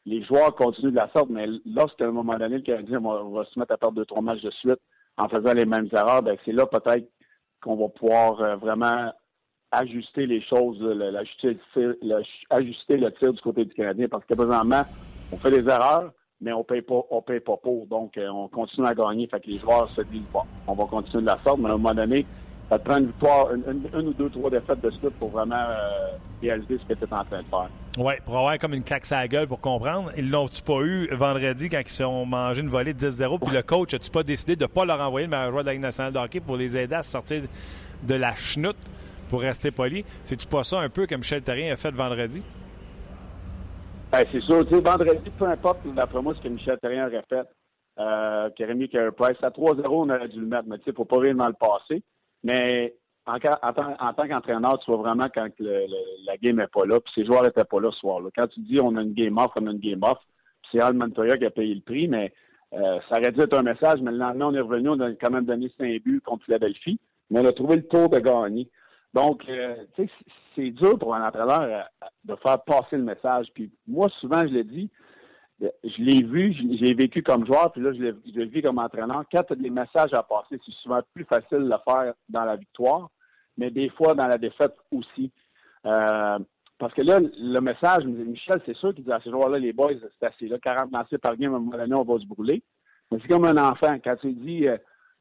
les 0.05 0.23
joueurs 0.23 0.55
continuent 0.55 0.91
de 0.91 0.95
la 0.95 1.09
sorte, 1.15 1.29
mais 1.29 1.47
lorsqu'à 1.65 2.05
un 2.05 2.11
moment 2.11 2.37
donné, 2.37 2.57
le 2.57 2.63
Canadien 2.63 2.99
va, 2.99 3.23
va, 3.23 3.45
se 3.45 3.57
mettre 3.59 3.73
à 3.73 3.77
perdre 3.77 3.95
deux, 3.95 4.05
trois 4.05 4.21
matchs 4.21 4.41
de 4.41 4.51
suite 4.51 4.79
en 5.17 5.29
faisant 5.29 5.53
les 5.53 5.65
mêmes 5.65 5.89
erreurs, 5.91 6.23
ben 6.23 6.37
c'est 6.45 6.51
là 6.51 6.65
peut-être 6.65 7.07
qu'on 7.61 7.75
va 7.75 7.89
pouvoir 7.89 8.41
euh, 8.41 8.55
vraiment 8.55 9.11
ajuster 9.71 10.25
les 10.25 10.41
choses, 10.41 10.79
ajuster 12.49 12.97
le 12.97 13.11
tir 13.13 13.33
du 13.33 13.41
côté 13.41 13.65
du 13.65 13.73
Canadien, 13.73 14.07
parce 14.09 14.25
que 14.25 14.33
présentement, 14.33 14.83
on 15.31 15.37
fait 15.37 15.51
des 15.51 15.69
erreurs, 15.69 16.11
mais 16.41 16.51
on 16.51 16.63
paye 16.63 16.81
pas, 16.81 17.01
on 17.09 17.21
paye 17.21 17.39
pas 17.39 17.57
pour. 17.57 17.85
Donc, 17.87 18.17
euh, 18.17 18.27
on 18.29 18.47
continue 18.47 18.87
à 18.87 18.95
gagner. 18.95 19.27
Fait 19.27 19.39
que 19.39 19.47
les 19.47 19.59
joueurs 19.59 19.89
se 19.91 20.01
disent, 20.01 20.23
bon, 20.33 20.41
on 20.67 20.73
va 20.73 20.85
continuer 20.85 21.21
de 21.21 21.27
la 21.27 21.39
sorte, 21.43 21.59
mais 21.59 21.69
à 21.69 21.73
un 21.73 21.77
moment 21.77 21.93
donné, 21.93 22.25
ça 22.69 22.79
te 22.79 22.85
prend 22.85 22.97
une 22.97 23.07
victoire, 23.07 23.47
une, 23.53 24.07
ou 24.07 24.13
deux, 24.13 24.29
trois 24.29 24.49
défaites 24.49 24.81
de 24.81 24.89
suite 24.91 25.13
pour 25.19 25.29
vraiment 25.29 25.55
euh, 25.55 26.17
réaliser 26.41 26.79
ce 26.79 26.93
que 26.93 26.97
tu 26.97 27.03
es 27.03 27.13
en 27.13 27.23
train 27.23 27.41
de 27.41 27.47
faire. 27.47 27.69
Oui, 27.97 28.13
pour 28.25 28.37
avoir 28.37 28.57
comme 28.57 28.73
une 28.73 28.83
claque 28.83 29.11
à 29.11 29.21
la 29.21 29.27
gueule 29.27 29.47
pour 29.47 29.59
comprendre. 29.59 30.09
Ils 30.17 30.31
l'ont-tu 30.31 30.61
pas 30.63 30.81
eu 30.81 31.13
vendredi 31.13 31.69
quand 31.69 31.81
ils 31.81 31.89
se 31.89 31.97
sont 31.97 32.25
mangé 32.25 32.61
une 32.61 32.69
volée 32.69 32.93
de 32.93 33.09
10-0, 33.09 33.39
puis 33.45 33.53
le 33.53 33.61
coach, 33.61 33.93
as-tu 33.93 34.09
pas 34.09 34.23
décidé 34.23 34.55
de 34.55 34.65
pas 34.65 34.85
leur 34.85 34.99
envoyer 35.01 35.27
le 35.27 35.31
meilleur 35.31 35.51
joueur 35.51 35.63
de 35.63 35.67
la 35.67 35.73
Ligue 35.73 35.81
nationale 35.81 36.13
de 36.13 36.19
hockey 36.19 36.39
pour 36.39 36.55
les 36.55 36.77
aider 36.77 36.95
à 36.95 37.03
sortir 37.03 37.43
de 38.03 38.15
la 38.15 38.33
chenoute? 38.35 38.77
Pour 39.31 39.41
rester 39.41 39.71
poli. 39.71 40.03
C'est-tu 40.25 40.45
pas 40.45 40.63
ça 40.63 40.81
un 40.81 40.89
peu 40.89 41.07
que 41.07 41.15
Michel 41.15 41.41
Terrien 41.41 41.71
a 41.71 41.77
fait 41.77 41.91
vendredi? 41.91 42.43
Ben, 44.11 44.25
c'est 44.29 44.41
sûr. 44.41 44.65
Vendredi, 44.65 45.31
peu 45.39 45.45
importe, 45.45 45.79
d'après 45.95 46.21
moi, 46.21 46.35
ce 46.35 46.41
que 46.41 46.49
Michel 46.49 46.77
Terrien 46.79 47.07
aurait 47.07 47.23
fait, 47.29 47.47
euh, 47.97 48.49
qui 48.49 48.65
aurait 48.65 48.75
mis 48.75 48.89
Carey 48.89 49.11
Price. 49.13 49.37
À 49.41 49.49
3-0, 49.49 49.85
on 49.87 50.09
aurait 50.09 50.27
dû 50.27 50.41
le 50.41 50.47
mettre, 50.47 50.67
mais 50.67 50.77
tu 50.79 50.83
sais, 50.83 50.93
faut 50.93 51.05
pas 51.05 51.19
réellement 51.19 51.47
le 51.47 51.53
passer. 51.53 52.03
Mais 52.43 52.93
en, 53.25 53.39
tant 53.39 54.27
qu'entraîneur, 54.27 54.79
tu 54.79 54.91
vois 54.91 54.99
vraiment 54.99 55.27
quand 55.33 55.47
le, 55.59 55.85
la 56.25 56.35
game 56.35 56.57
n'est 56.57 56.67
pas 56.67 56.85
là, 56.85 56.99
puis 56.99 57.13
ces 57.15 57.25
joueurs 57.25 57.43
n'étaient 57.43 57.63
pas 57.63 57.79
là 57.79 57.89
ce 57.93 57.99
soir-là. 57.99 58.29
Quand 58.35 58.47
tu 58.47 58.59
dis 58.59 58.81
on 58.81 58.97
a 58.97 59.01
une 59.01 59.13
game 59.13 59.37
off, 59.37 59.51
on 59.55 59.67
a 59.67 59.71
une 59.71 59.79
game 59.79 60.03
off, 60.03 60.17
c'est 60.71 60.81
Al 60.81 60.93
Montoya 60.93 61.37
qui 61.37 61.45
a 61.45 61.51
payé 61.51 61.73
le 61.73 61.81
prix, 61.81 62.09
mais 62.09 62.33
euh, 62.73 62.99
ça 63.07 63.19
aurait 63.19 63.31
dû 63.31 63.39
être 63.39 63.57
un 63.57 63.63
message, 63.63 64.01
mais 64.01 64.11
le 64.11 64.17
lendemain, 64.17 64.47
on 64.47 64.55
est 64.55 64.59
revenu, 64.59 64.89
on 64.89 64.99
a 64.99 65.11
quand 65.13 65.31
même 65.31 65.45
donné 65.45 65.71
5 65.77 66.01
buts 66.03 66.21
contre 66.25 66.43
Philadelphie, 66.45 66.99
mais 67.29 67.39
on 67.39 67.45
a 67.45 67.53
trouvé 67.53 67.77
le 67.77 67.87
tour 67.87 68.09
de 68.09 68.19
gagner. 68.19 68.67
Donc, 69.13 69.43
euh, 69.49 69.75
tu 69.95 70.03
sais, 70.03 70.11
c'est 70.55 70.71
dur 70.71 70.97
pour 70.97 71.13
un 71.13 71.27
entraîneur 71.27 71.61
euh, 71.61 71.81
de 72.23 72.35
faire 72.37 72.61
passer 72.63 72.97
le 72.97 73.03
message. 73.03 73.47
Puis 73.53 73.71
moi, 73.87 74.07
souvent, 74.19 74.41
je 74.41 74.53
le 74.53 74.63
dis, 74.63 74.89
je 75.59 76.01
l'ai 76.01 76.23
vu, 76.23 76.53
je 76.53 76.83
l'ai 76.83 76.93
vécu 76.93 77.21
comme 77.21 77.45
joueur, 77.45 77.71
puis 77.71 77.81
là, 77.81 77.91
je 77.93 77.99
le 77.99 78.45
vis 78.45 78.61
comme 78.61 78.79
entraîneur. 78.79 79.23
Quand 79.31 79.43
tu 79.43 79.53
as 79.53 79.55
des 79.55 79.69
messages 79.69 80.13
à 80.13 80.23
passer, 80.23 80.59
c'est 80.65 80.73
souvent 80.81 81.01
plus 81.13 81.25
facile 81.25 81.59
de 81.59 81.69
le 81.69 81.75
faire 81.87 82.13
dans 82.29 82.45
la 82.45 82.55
victoire, 82.55 83.09
mais 83.57 83.69
des 83.69 83.89
fois 83.89 84.13
dans 84.13 84.27
la 84.27 84.37
défaite 84.37 84.73
aussi. 84.91 85.31
Euh, 85.85 86.39
parce 86.77 86.93
que 86.93 87.01
là, 87.01 87.19
le 87.19 87.59
message, 87.59 88.05
Michel, 88.05 88.61
c'est 88.65 88.75
sûr 88.75 88.93
qu'il 88.95 89.03
dit 89.03 89.11
à 89.11 89.21
ces 89.23 89.29
joueurs-là, 89.29 89.59
les 89.59 89.73
boys, 89.73 89.91
c'est 90.19 90.25
assez 90.25 90.47
là, 90.47 90.57
40 90.57 90.91
lancés 90.91 91.17
par 91.19 91.37
game, 91.37 91.53
à 91.53 91.57
un 91.57 91.59
moment 91.59 91.77
donné, 91.77 91.93
on 91.93 92.03
va 92.03 92.19
se 92.19 92.25
brûler. 92.25 92.63
Mais 93.11 93.19
c'est 93.21 93.27
comme 93.27 93.45
un 93.45 93.57
enfant. 93.57 93.97
Quand 94.03 94.15
tu 94.15 94.33
dis, 94.33 94.67
euh, 94.67 94.77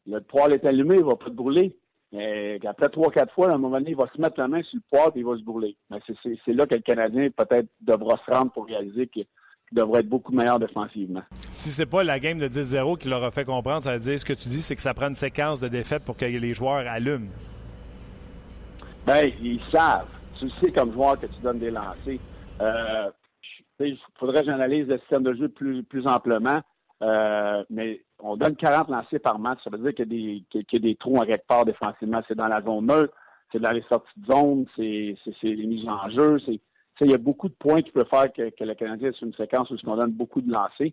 le 0.06 0.20
poêle 0.20 0.54
est 0.54 0.64
allumé, 0.64 0.96
il 0.96 1.04
va 1.04 1.16
pas 1.16 1.26
te 1.26 1.30
brûler. 1.30 1.76
Mais 2.12 2.58
après 2.66 2.88
trois, 2.88 3.10
quatre 3.10 3.32
fois, 3.34 3.50
à 3.50 3.54
un 3.54 3.58
moment 3.58 3.78
donné, 3.78 3.90
il 3.90 3.96
va 3.96 4.08
se 4.14 4.20
mettre 4.20 4.38
la 4.38 4.48
main 4.48 4.62
sur 4.62 4.78
le 4.78 4.82
poids 4.90 5.12
et 5.14 5.20
il 5.20 5.24
va 5.24 5.36
se 5.36 5.44
brûler. 5.44 5.76
Mais 5.90 5.98
c'est 6.44 6.52
là 6.52 6.66
que 6.66 6.74
le 6.74 6.80
Canadien 6.80 7.28
peut-être 7.30 7.68
devra 7.80 8.18
se 8.26 8.32
rendre 8.32 8.50
pour 8.52 8.66
réaliser 8.66 9.06
qu'il 9.06 9.26
devrait 9.70 10.00
être 10.00 10.08
beaucoup 10.08 10.32
meilleur 10.32 10.58
défensivement. 10.58 11.22
Si 11.52 11.68
c'est 11.68 11.86
pas 11.86 12.02
la 12.02 12.18
game 12.18 12.38
de 12.38 12.48
10-0 12.48 12.98
qui 12.98 13.08
leur 13.08 13.22
a 13.22 13.30
fait 13.30 13.44
comprendre, 13.44 13.84
ça 13.84 13.92
veut 13.92 14.00
dire 14.00 14.18
ce 14.18 14.24
que 14.24 14.32
tu 14.32 14.48
dis, 14.48 14.60
c'est 14.60 14.74
que 14.74 14.82
ça 14.82 14.92
prend 14.92 15.08
une 15.08 15.14
séquence 15.14 15.60
de 15.60 15.68
défaites 15.68 16.04
pour 16.04 16.16
que 16.16 16.24
les 16.24 16.52
joueurs 16.52 16.84
allument. 16.88 17.30
Ben, 19.06 19.30
ils 19.40 19.60
savent. 19.70 20.08
Tu 20.38 20.50
sais 20.50 20.72
comme 20.72 20.92
joueur 20.92 21.18
que 21.18 21.26
tu 21.26 21.40
donnes 21.42 21.58
des 21.58 21.70
lancers. 21.70 22.18
Euh, 22.60 23.10
il 23.78 23.98
faudrait 24.18 24.40
que 24.40 24.46
j'analyse 24.46 24.88
le 24.88 24.98
système 24.98 25.22
de 25.22 25.34
jeu 25.34 25.48
plus, 25.48 25.82
plus 25.84 26.06
amplement. 26.06 26.60
Euh, 27.02 27.64
mais 27.70 28.02
on 28.22 28.36
donne 28.36 28.56
40 28.56 28.88
lancés 28.88 29.18
par 29.18 29.38
match. 29.38 29.60
Ça 29.64 29.70
veut 29.70 29.78
dire 29.78 29.94
qu'il 29.94 30.12
y, 30.12 30.76
a 30.76 30.78
des 30.78 30.96
trous 30.96 31.16
en 31.16 31.24
quelque 31.24 31.46
part 31.46 31.64
défensivement. 31.64 32.22
C'est 32.28 32.36
dans 32.36 32.48
la 32.48 32.62
zone 32.62 32.86
neutre, 32.86 33.14
c'est 33.52 33.60
dans 33.60 33.72
les 33.72 33.84
sorties 33.90 34.12
de 34.16 34.32
zone, 34.32 34.66
c'est 34.76 35.16
les 35.42 35.66
mises 35.66 35.88
en 35.88 36.08
jeu. 36.10 36.38
Il 37.02 37.10
y 37.10 37.14
a 37.14 37.18
beaucoup 37.18 37.48
de 37.48 37.54
points 37.54 37.80
qui 37.80 37.92
peuvent 37.92 38.08
faire 38.08 38.32
que, 38.32 38.64
le 38.64 38.74
Canadien 38.74 39.12
sur 39.12 39.26
une 39.26 39.34
séquence 39.34 39.70
où 39.70 39.76
on 39.86 39.96
donne 39.96 40.12
beaucoup 40.12 40.42
de 40.42 40.52
lancers. 40.52 40.92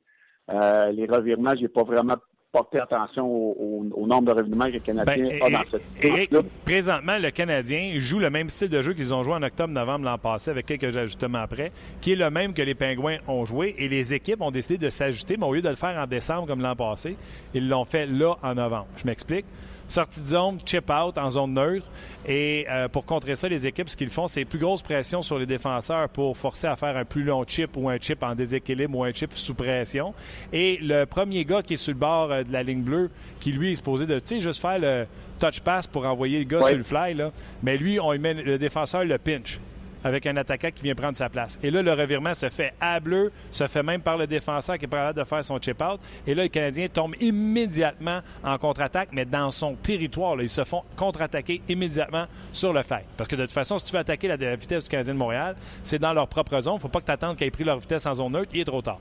Euh, 0.50 0.92
les 0.92 1.06
revirements, 1.06 1.54
j'ai 1.60 1.68
pas 1.68 1.84
vraiment 1.84 2.16
porté 2.58 2.80
attention 2.80 3.26
au, 3.26 3.56
au, 3.60 4.02
au, 4.04 4.08
nombre 4.08 4.34
de 4.34 4.40
revirements 4.40 4.66
que 4.66 4.74
le 4.74 4.80
Canadien 4.80 5.24
ben, 5.24 5.42
a 5.44 5.50
dans 5.50 5.70
cette 5.70 6.04
Éric, 6.04 6.32
Présentement, 6.66 7.18
le 7.20 7.30
Canadien 7.32 7.94
joue 8.00 8.20
le 8.20 8.30
même 8.30 8.50
style 8.50 8.70
de 8.70 8.82
jeu 8.82 8.94
qu'ils 8.94 9.14
ont 9.14 9.24
joué 9.24 9.34
en 9.34 9.44
octobre-novembre 9.44 10.06
l'an 10.06 10.18
passé 10.18 10.52
avec 10.52 10.66
quelques 10.66 10.98
ajustements 10.98 11.40
après, 11.40 11.72
qui 12.02 12.14
est 12.14 12.16
le 12.16 12.30
même 12.30 12.54
que 12.54 12.62
les 12.62 12.76
Pingouins 12.76 13.18
ont 13.28 13.46
joué. 13.46 13.76
Et 13.78 13.88
les 13.88 14.14
équipes 14.14 14.42
ont 14.42 14.52
décidé 14.52 14.78
de 14.78 14.90
s'ajuster, 14.90 15.38
mais 15.38 15.46
au 15.46 15.54
lieu 15.54 15.62
de 15.62 15.70
le 15.70 15.76
faire 15.76 15.98
en 15.98 16.08
décembre 16.08 16.48
comme 16.48 16.62
l'an 16.62 16.76
passé, 16.76 17.16
ils 17.54 17.70
l'ont 17.70 17.86
fait 17.86 18.08
là 18.08 18.36
en 18.42 18.56
novembre. 18.56 18.88
Je 18.98 19.06
m'explique 19.06 19.46
sortie 19.88 20.20
de 20.22 20.28
zone, 20.28 20.60
chip 20.66 20.90
out 20.90 21.18
en 21.18 21.32
zone 21.32 21.54
neutre. 21.54 21.86
Et 22.28 22.66
euh, 22.70 22.88
pour 22.90 23.06
contrer 23.06 23.36
ça, 23.36 23.48
les 23.48 23.66
équipes, 23.68 23.90
ce 23.90 23.96
qu'ils 23.96 24.10
font, 24.10 24.28
c'est 24.28 24.44
plus 24.46 24.60
grosse 24.60 24.82
pression 24.82 25.22
sur 25.22 25.40
les 25.40 25.46
défenseurs 25.46 26.10
pour 26.10 26.36
forcer 26.36 26.68
à 26.68 26.76
faire 26.76 26.98
un 26.98 27.06
plus 27.06 27.24
long 27.24 27.44
chip 27.48 27.72
ou 27.78 27.88
un 27.90 27.98
chip 27.98 28.22
en 28.24 28.36
déséquilibre 28.36 28.98
ou 28.98 29.04
un 29.04 29.14
chip 29.14 29.32
sous 29.34 29.54
pression. 29.54 30.14
Et 30.52 30.78
le 30.82 31.06
premier 31.06 31.46
gars 31.46 31.62
qui 31.62 31.74
est 31.74 31.78
sur 31.78 31.94
le 31.94 32.00
bord 32.00 32.32
euh, 32.32 32.44
de 32.44 32.52
la 32.52 32.64
ligne 32.64 32.82
bleue, 32.82 33.10
qui 33.40 33.52
lui 33.52 33.72
est 33.72 33.76
supposé 33.76 34.06
de, 34.06 34.20
tu 34.20 34.36
sais, 34.36 34.42
juste 34.42 34.62
faire 34.62 34.80
le 34.80 35.06
touch 35.40 35.62
pass 35.62 35.88
pour 35.88 36.06
envoyer 36.06 36.40
le 36.40 36.46
gars 36.46 36.58
Ouais. 36.60 36.70
sur 36.70 36.78
le 36.78 36.84
fly, 36.84 37.14
là. 37.14 37.32
Mais 37.64 37.78
lui, 37.78 38.00
on 38.00 38.12
lui 38.12 38.20
met, 38.20 38.34
le 38.34 38.58
défenseur 38.58 39.04
le 39.06 39.18
pinch 39.18 39.60
avec 40.08 40.26
un 40.26 40.38
attaquant 40.38 40.70
qui 40.74 40.84
vient 40.84 40.96
prendre 40.96 41.18
sa 41.18 41.30
place. 41.30 41.60
Et 41.62 41.72
là, 41.72 41.82
le 41.82 41.94
revirement 41.94 42.34
se 42.34 42.50
fait 42.50 42.74
à 42.80 43.00
bleu, 43.00 43.32
se 43.52 43.68
fait 43.68 43.84
même 43.84 44.02
par 44.02 44.18
le 44.18 44.28
défenseur 44.28 44.78
qui 44.78 44.86
est 44.86 44.88
capable 44.88 45.20
de 45.20 45.24
faire 45.24 45.44
son 45.44 45.60
chip-out. 45.60 46.00
Et 46.26 46.34
là, 46.34 46.44
le 46.44 46.50
Canadien 46.50 46.88
tombe 46.88 47.16
immédiatement 47.20 48.22
en 48.44 48.58
contre-attaque, 48.58 49.10
mais 49.12 49.26
dans 49.26 49.52
son 49.52 49.76
territoire. 49.76 50.36
là, 50.36 50.44
ils 50.44 50.50
se 50.50 50.64
font 50.64 50.84
contre-attaquer 50.96 51.62
immédiatement 51.68 52.26
sur 52.52 52.74
le 52.74 52.84
fly. 52.84 53.02
Parce 53.16 53.28
que 53.28 53.36
de 53.36 53.44
toute 53.44 53.54
façon, 53.54 53.78
si 53.78 53.86
tu 53.86 53.94
veux 53.94 54.00
attaquer 54.00 54.28
la, 54.28 54.56
vitesse 54.56 54.86
du 54.86 54.90
Canadien 54.90 55.14
de 55.14 55.20
Montréal, 55.20 55.56
c'est 55.84 56.00
dans 56.00 56.14
leur 56.14 56.28
propre 56.28 56.60
zone. 56.62 56.80
faut 56.80 56.88
pas 56.88 57.02
que 57.02 57.06
tu 57.06 57.12
attendes 57.12 57.36
qu'ils 57.36 57.48
aient 57.48 57.52
pris 57.52 57.64
leur 57.64 57.78
vitesse 57.78 58.06
en 58.06 58.14
zone 58.14 58.32
neutre. 58.32 58.52
Il 58.54 58.62
est 58.62 58.66
trop 58.66 58.82
tard. 58.82 59.00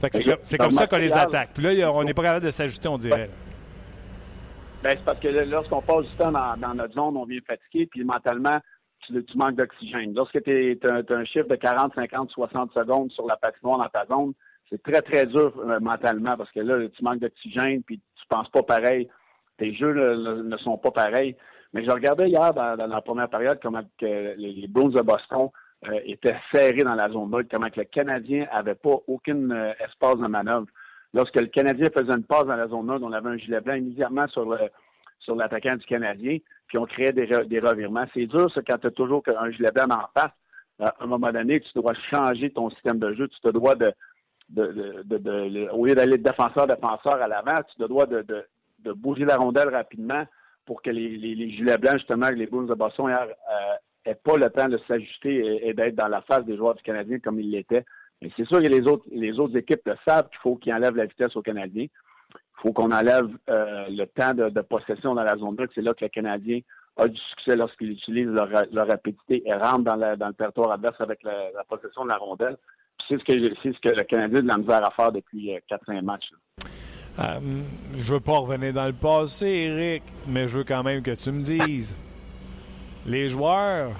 C'est 0.00 0.58
comme, 0.58 0.70
ça 0.70 0.86
qu'on 0.86 0.98
les 0.98 1.16
attaque. 1.16 1.50
Puis 1.54 1.62
là, 1.62 1.92
on 1.92 2.04
n'est 2.04 2.14
pas 2.14 2.22
capable 2.22 2.44
de 2.44 2.50
s'ajuster, 2.50 2.88
on 2.88 2.98
dirait. 2.98 3.30
Ben, 4.82 4.90
c'est 4.96 5.04
parce 5.04 5.18
que 5.18 5.28
lorsqu'on 5.28 5.82
passe 5.82 6.06
du 6.06 6.16
temps 6.16 6.30
dans, 6.30 6.56
dans 6.56 6.74
notre 6.74 6.94
zone, 6.94 7.16
on 7.16 7.24
vient 7.24 7.40
fatigué, 7.44 7.88
puis 7.90 8.04
mentalement, 8.04 8.58
tu, 9.08 9.38
manques 9.38 9.56
d'oxygène. 9.56 10.14
Lorsque 10.14 10.42
tu 10.42 10.78
as, 10.84 11.14
un 11.14 11.24
chiffre 11.24 11.48
de 11.48 11.56
40, 11.56 11.94
50, 11.94 12.30
60 12.30 12.72
secondes 12.72 13.10
sur 13.12 13.26
la 13.26 13.36
patinoire 13.36 13.78
dans 13.78 13.88
ta 13.88 14.06
zone, 14.06 14.32
c'est 14.70 14.82
très, 14.82 15.02
très 15.02 15.26
dur 15.26 15.52
euh, 15.58 15.80
mentalement 15.80 16.36
parce 16.36 16.50
que 16.52 16.60
là, 16.60 16.88
tu 16.88 17.02
manques 17.02 17.20
d'oxygène, 17.20 17.82
puis 17.82 17.98
tu 17.98 18.26
penses 18.28 18.48
pas 18.50 18.62
pareil. 18.62 19.08
Tes 19.56 19.74
jeux 19.74 19.92
ne, 19.92 20.56
sont 20.58 20.78
pas 20.78 20.90
pareils. 20.90 21.36
Mais 21.72 21.84
je 21.84 21.90
regardais 21.90 22.28
hier 22.28 22.54
dans, 22.54 22.76
la 22.76 23.00
première 23.00 23.28
période 23.28 23.58
comment 23.62 23.82
que 23.98 24.06
les, 24.06 24.34
les 24.36 24.68
de 24.68 25.02
Boston 25.02 25.50
euh, 25.88 26.00
étaient 26.04 26.36
serrés 26.52 26.84
dans 26.84 26.94
la 26.94 27.08
zone 27.08 27.30
neutre, 27.30 27.48
comment 27.52 27.68
que 27.68 27.80
le 27.80 27.86
Canadien 27.86 28.46
avait 28.50 28.74
pas 28.74 28.96
aucun 29.06 29.50
euh, 29.50 29.72
espace 29.84 30.16
de 30.16 30.26
manœuvre. 30.26 30.66
Lorsque 31.12 31.36
le 31.36 31.46
Canadien 31.46 31.88
faisait 31.96 32.14
une 32.14 32.24
passe 32.24 32.46
dans 32.46 32.56
la 32.56 32.68
zone 32.68 32.86
neutre, 32.86 33.04
on 33.04 33.12
avait 33.12 33.30
un 33.30 33.36
gilet 33.36 33.60
blanc 33.60 33.74
immédiatement 33.74 34.28
sur 34.28 34.56
sur 35.28 35.36
l'attaquant 35.36 35.76
du 35.76 35.84
Canadien, 35.84 36.38
puis 36.68 36.78
on 36.78 36.86
créait 36.86 37.12
des, 37.12 37.26
re- 37.26 37.46
des 37.46 37.60
revirements. 37.60 38.06
C'est 38.14 38.26
dur, 38.26 38.52
ça, 38.52 38.60
quand 38.62 38.78
tu 38.78 38.86
as 38.86 38.90
toujours 38.92 39.22
un 39.36 39.50
gilet 39.50 39.72
blanc 39.72 39.86
en 39.90 40.20
face. 40.20 40.32
Euh, 40.80 40.86
À 40.86 41.04
un 41.04 41.06
moment 41.06 41.32
donné, 41.32 41.60
tu 41.60 41.70
dois 41.74 41.94
changer 42.12 42.50
ton 42.50 42.70
système 42.70 42.98
de 42.98 43.12
jeu. 43.14 43.26
Tu 43.28 43.40
te 43.40 43.48
dois 43.48 43.74
de, 43.74 43.92
au 45.72 45.84
lieu 45.84 45.94
d'aller 45.94 46.18
défenseur-défenseur 46.18 47.20
à 47.20 47.28
l'avant, 47.28 47.60
tu 47.68 47.82
te 47.82 47.88
dois 47.88 48.06
de, 48.06 48.24
bouger 48.94 49.24
la 49.24 49.36
rondelle 49.36 49.68
rapidement 49.74 50.24
pour 50.64 50.80
que 50.82 50.90
les, 50.90 51.50
gilets 51.50 51.78
blancs, 51.78 51.98
justement, 51.98 52.30
les 52.30 52.46
Bulls 52.46 52.66
de 52.68 52.74
Boston, 52.74 53.08
hier, 53.08 53.26
euh, 54.06 54.14
pas 54.24 54.36
le 54.36 54.48
temps 54.48 54.68
de 54.68 54.78
s'ajuster 54.86 55.34
et, 55.34 55.68
et 55.68 55.74
d'être 55.74 55.96
dans 55.96 56.08
la 56.08 56.22
face 56.22 56.44
des 56.44 56.56
joueurs 56.56 56.74
du 56.74 56.82
Canadien 56.82 57.18
comme 57.18 57.40
ils 57.40 57.50
l'étaient. 57.50 57.84
Mais 58.22 58.30
c'est 58.36 58.46
sûr 58.46 58.62
que 58.62 58.68
les 58.68 58.86
autres, 58.86 59.04
les 59.10 59.38
autres 59.38 59.56
équipes 59.56 59.82
le 59.86 59.96
savent 60.06 60.28
qu'il 60.28 60.38
faut 60.38 60.56
qu'ils 60.56 60.72
enlèvent 60.72 60.96
la 60.96 61.06
vitesse 61.06 61.36
aux 61.36 61.42
Canadiens. 61.42 61.86
Faut 62.62 62.72
qu'on 62.72 62.90
enlève 62.90 63.28
euh, 63.48 63.86
le 63.88 64.04
temps 64.06 64.34
de, 64.34 64.60
possession 64.62 65.14
dans 65.14 65.22
la 65.22 65.36
zone 65.36 65.56
neutre. 65.56 65.72
C'est 65.74 65.82
là 65.82 65.94
que 65.94 66.04
le 66.04 66.08
Canadien 66.08 66.60
a 66.96 67.06
du 67.06 67.18
succès 67.30 67.56
lorsqu'il 67.56 67.92
utilise 67.92 68.26
leur, 68.26 68.50
ra- 68.50 68.66
leur 68.72 68.88
rapidité 68.88 69.42
et 69.46 69.54
rentre 69.54 69.84
dans, 69.84 69.96
le 69.96 70.34
territoire 70.34 70.72
adverse 70.72 71.00
avec 71.00 71.22
la, 71.22 71.64
possession 71.68 72.04
de 72.04 72.08
la 72.08 72.16
rondelle. 72.16 72.56
C'est 73.08 73.18
ce 73.18 73.24
que 73.24 73.32
le 73.32 74.04
Canadien 74.04 74.40
a 74.40 74.42
de 74.42 74.48
la 74.48 74.58
misère 74.58 74.86
à 74.86 74.90
faire 74.90 75.12
depuis 75.12 75.54
euh, 75.54 75.60
4-5 75.70 76.02
matchs. 76.02 76.30
là. 76.32 76.38
Euh, 77.20 77.40
je 77.96 78.14
veux 78.14 78.20
pas 78.20 78.38
revenir 78.38 78.72
dans 78.72 78.86
le 78.86 78.92
passé, 78.92 79.46
Eric, 79.46 80.04
mais 80.26 80.46
je 80.46 80.58
veux 80.58 80.64
quand 80.64 80.84
même 80.84 81.02
que 81.02 81.10
tu 81.10 81.32
me 81.32 81.42
dises. 81.42 81.96
Les 83.06 83.28
joueurs. 83.28 83.90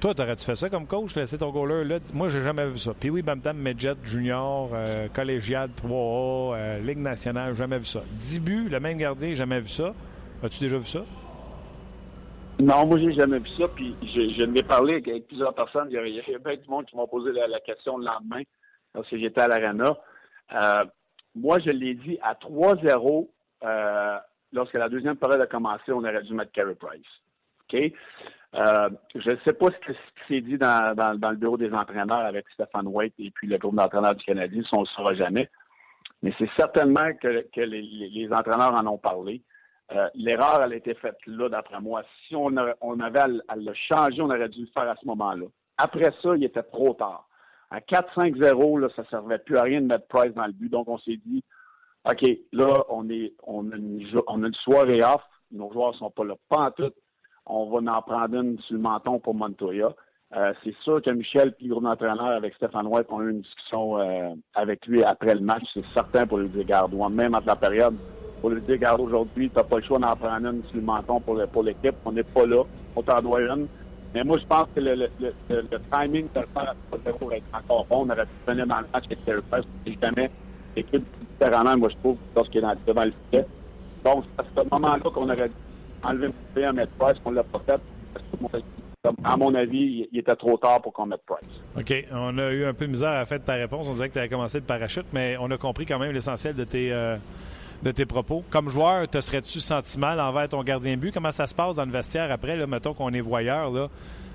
Toi, 0.00 0.14
t'aurais-tu 0.14 0.44
fait 0.46 0.56
ça 0.56 0.70
comme 0.70 0.86
coach, 0.86 1.14
laisser 1.14 1.36
ton 1.36 1.50
goaler 1.50 1.84
là? 1.84 1.98
Moi, 2.14 2.30
j'ai 2.30 2.40
jamais 2.40 2.66
vu 2.66 2.78
ça. 2.78 2.92
Puis 2.98 3.10
oui, 3.10 3.20
Bam 3.20 3.42
Tam, 3.42 3.58
Medjet, 3.58 3.96
Junior, 4.02 4.70
euh, 4.72 5.08
Collégial 5.08 5.68
3A, 5.68 6.54
euh, 6.54 6.78
Ligue 6.78 7.00
nationale, 7.00 7.54
jamais 7.54 7.78
vu 7.78 7.84
ça. 7.84 8.00
10 8.06 8.40
buts, 8.40 8.68
le 8.70 8.80
même 8.80 8.96
gardien, 8.96 9.34
jamais 9.34 9.60
vu 9.60 9.68
ça. 9.68 9.92
As-tu 10.42 10.60
déjà 10.60 10.78
vu 10.78 10.86
ça? 10.86 11.00
Non, 12.60 12.86
moi, 12.86 12.98
j'ai 12.98 13.12
jamais 13.12 13.40
vu 13.40 13.48
ça. 13.58 13.68
Puis 13.68 13.94
je, 14.02 14.32
je 14.38 14.44
l'ai 14.44 14.62
parlé 14.62 15.02
avec, 15.06 15.26
plusieurs 15.26 15.54
personnes. 15.54 15.88
Il 15.90 15.94
y 15.94 15.98
a, 15.98 16.06
il 16.06 16.58
du 16.58 16.70
monde 16.70 16.86
qui 16.86 16.96
m'ont 16.96 17.06
posé 17.06 17.32
la, 17.32 17.46
la 17.46 17.60
question 17.60 17.98
le 17.98 18.06
lendemain 18.06 18.42
lorsque 18.94 19.16
j'étais 19.16 19.42
à 19.42 19.48
l'Arena. 19.48 19.98
Euh, 20.54 20.84
moi, 21.34 21.58
je 21.58 21.70
l'ai 21.70 21.92
dit 21.92 22.18
à 22.22 22.32
3-0, 22.32 23.28
euh, 23.64 24.18
lorsque 24.52 24.74
la 24.74 24.88
deuxième 24.88 25.16
période 25.16 25.42
a 25.42 25.46
commencé, 25.46 25.92
on 25.92 25.98
aurait 25.98 26.22
dû 26.22 26.32
mettre 26.32 26.52
Carey 26.52 26.74
Price. 26.74 27.19
OK? 27.72 27.92
Euh, 28.54 28.90
je 29.14 29.30
ne 29.30 29.36
sais 29.46 29.52
pas 29.52 29.68
ce, 29.68 29.92
qui 29.92 29.98
s'est 30.28 30.40
dit 30.40 30.58
dans, 30.58 30.94
le 30.96 31.36
bureau 31.36 31.56
des 31.56 31.72
entraîneurs 31.72 32.26
avec 32.26 32.46
Stéphane 32.52 32.88
White 32.88 33.14
et 33.18 33.30
puis 33.30 33.46
le 33.46 33.58
groupe 33.58 33.76
d'entraîneurs 33.76 34.16
du 34.16 34.24
Canadien, 34.24 34.62
ça, 34.62 34.70
on 34.72 34.80
ne 34.80 34.86
le 34.86 34.90
saura 34.90 35.14
jamais. 35.14 35.48
Mais 36.22 36.34
c'est 36.38 36.50
certainement 36.56 37.12
que, 37.14 37.28
les, 37.60 38.28
entraîneurs 38.32 38.74
en 38.74 38.86
ont 38.86 38.98
parlé. 38.98 39.42
Euh, 39.92 40.08
L'erreur, 40.14 40.62
elle 40.62 40.72
a 40.72 40.76
été 40.76 40.94
faite 40.94 41.16
là, 41.26 41.48
d'après 41.48 41.80
moi. 41.80 42.02
Si 42.26 42.36
on, 42.36 42.56
avait 42.56 43.20
à, 43.20 43.56
le- 43.56 43.74
changer, 43.74 44.20
on 44.20 44.30
aurait 44.30 44.48
dû 44.48 44.60
le 44.60 44.68
faire 44.74 44.88
à 44.88 44.96
ce 45.00 45.06
moment-là. 45.06 45.46
Après 45.78 46.12
ça, 46.22 46.36
il 46.36 46.44
était 46.44 46.62
trop 46.62 46.94
tard. 46.94 47.26
À 47.70 47.80
4-5-0, 47.80 48.80
là, 48.80 48.88
ça 48.94 49.02
ne 49.02 49.06
servait 49.06 49.38
plus 49.38 49.56
à 49.56 49.62
rien 49.62 49.80
de 49.80 49.86
mettre 49.86 50.06
Price 50.08 50.34
dans 50.34 50.46
le 50.46 50.52
but. 50.52 50.68
Donc, 50.68 50.88
on 50.88 50.98
s'est 50.98 51.18
dit, 51.24 51.42
OK, 52.04 52.22
là, 52.52 52.84
on, 52.88 53.08
est, 53.08 53.32
a 53.46 53.52
une, 53.52 54.22
on 54.26 54.42
a 54.42 54.46
une 54.46 54.54
soirée 54.54 55.02
off. 55.02 55.22
Nos 55.52 55.72
joueurs 55.72 55.92
ne 55.92 55.98
sont 55.98 56.10
pas 56.10 56.24
là. 56.24 56.34
Pas 56.48 56.66
en 56.66 56.70
tout. 56.72 56.92
On 57.52 57.68
va 57.68 57.92
en 57.92 58.02
prendre 58.02 58.36
une 58.36 58.58
sur 58.60 58.74
le 58.74 58.80
menton 58.80 59.18
pour 59.18 59.34
Montoya. 59.34 59.92
Euh, 60.36 60.52
c'est 60.62 60.74
sûr 60.84 61.02
que 61.02 61.10
Michel 61.10 61.52
puis 61.56 61.66
groupe 61.66 61.82
d'entraîneur 61.82 62.26
avec 62.28 62.54
Stéphane 62.54 62.86
White 62.86 63.08
ont 63.10 63.20
eu 63.22 63.30
une 63.32 63.40
discussion 63.40 63.98
euh, 63.98 64.34
avec 64.54 64.86
lui 64.86 65.02
après 65.02 65.34
le 65.34 65.40
match. 65.40 65.64
C'est 65.74 65.84
certain 65.92 66.26
pour 66.26 66.38
lui 66.38 66.48
dire, 66.48 66.64
garde, 66.64 66.94
même 67.12 67.34
entre 67.34 67.48
la 67.48 67.56
période, 67.56 67.98
pour 68.40 68.50
lui 68.50 68.62
dire, 68.62 68.78
garde, 68.78 69.00
aujourd'hui, 69.00 69.50
tu 69.50 69.58
n'as 69.58 69.64
pas 69.64 69.78
le 69.78 69.82
choix 69.82 69.98
d'en 69.98 70.14
prendre 70.14 70.46
une 70.46 70.62
sur 70.64 70.78
le 70.78 70.84
menton 70.84 71.20
pour, 71.20 71.42
pour 71.52 71.64
l'équipe. 71.64 71.96
On 72.04 72.12
n'est 72.12 72.22
pas 72.22 72.46
là. 72.46 72.62
On 72.94 73.02
t'en 73.02 73.20
doit 73.20 73.40
une. 73.40 73.68
Mais 74.14 74.22
moi, 74.22 74.38
je 74.38 74.44
pense 74.46 74.66
que 74.74 74.80
le, 74.80 74.94
le, 74.94 75.08
le, 75.18 75.34
le- 75.48 75.80
timing 75.92 76.26
de 76.34 76.40
faire 76.54 76.74
à 76.92 76.96
3-0 76.96 77.16
aurait 77.20 77.38
été 77.38 77.46
encore 77.52 77.86
bon. 77.90 78.04
On 78.06 78.10
aurait 78.10 78.26
pu 78.26 78.32
venir 78.46 78.66
dans 78.68 78.78
le 78.80 78.86
match 78.94 79.04
avec 79.10 79.24
Terry 79.24 79.40
Price. 79.50 79.64
Jamais 80.02 80.30
l'équipe 80.76 81.04
différemment, 81.20 81.76
moi, 81.76 81.88
je 81.90 81.96
trouve, 81.96 82.18
lorsqu'il 82.36 82.58
est 82.58 82.62
dans, 82.62 82.74
devant 82.86 83.04
le 83.04 83.12
filet. 83.32 83.46
Donc, 84.04 84.24
c'est 84.38 84.44
à 84.44 84.62
ce 84.62 84.68
moment-là 84.72 85.00
qu'on 85.00 85.24
aurait 85.28 85.48
dû 85.48 85.54
enlever 86.02 86.32
un 86.64 86.72
mettre 86.72 86.92
Price, 86.98 87.18
qu'on 87.22 87.32
l'a 87.32 87.42
pas 87.42 87.60
fait. 87.66 87.80
Parce 88.12 88.62
que, 88.62 89.08
à 89.24 89.36
mon 89.36 89.54
avis, 89.54 90.08
il, 90.12 90.18
était 90.18 90.36
trop 90.36 90.56
tard 90.56 90.82
pour 90.82 90.92
qu'on 90.92 91.06
mette 91.06 91.22
Price. 91.26 91.48
OK. 91.76 92.06
On 92.12 92.36
a 92.38 92.50
eu 92.50 92.64
un 92.64 92.74
peu 92.74 92.86
de 92.86 92.90
misère 92.90 93.10
à 93.10 93.24
de 93.24 93.36
ta 93.38 93.54
réponse. 93.54 93.88
On 93.88 93.92
disait 93.92 94.08
que 94.08 94.14
tu 94.14 94.18
avais 94.18 94.28
commencé 94.28 94.58
le 94.58 94.64
parachute, 94.64 95.06
mais 95.12 95.36
on 95.40 95.50
a 95.50 95.56
compris 95.56 95.86
quand 95.86 95.98
même 95.98 96.12
l'essentiel 96.12 96.54
de 96.54 96.64
tes, 96.64 96.92
euh, 96.92 97.16
de 97.82 97.90
tes 97.92 98.06
propos. 98.06 98.44
Comme 98.50 98.68
joueur, 98.68 99.08
te 99.08 99.20
serais-tu 99.20 99.60
senti 99.60 99.98
mal 99.98 100.20
envers 100.20 100.48
ton 100.48 100.62
gardien 100.62 100.96
de 100.96 101.00
but? 101.00 101.14
Comment 101.14 101.32
ça 101.32 101.46
se 101.46 101.54
passe 101.54 101.76
dans 101.76 101.84
le 101.84 101.92
vestiaire 101.92 102.30
après? 102.30 102.56
Là, 102.56 102.66
mettons 102.66 102.94
qu'on 102.94 103.12
est 103.12 103.20
voyeur. 103.20 103.70
Là. 103.70 103.88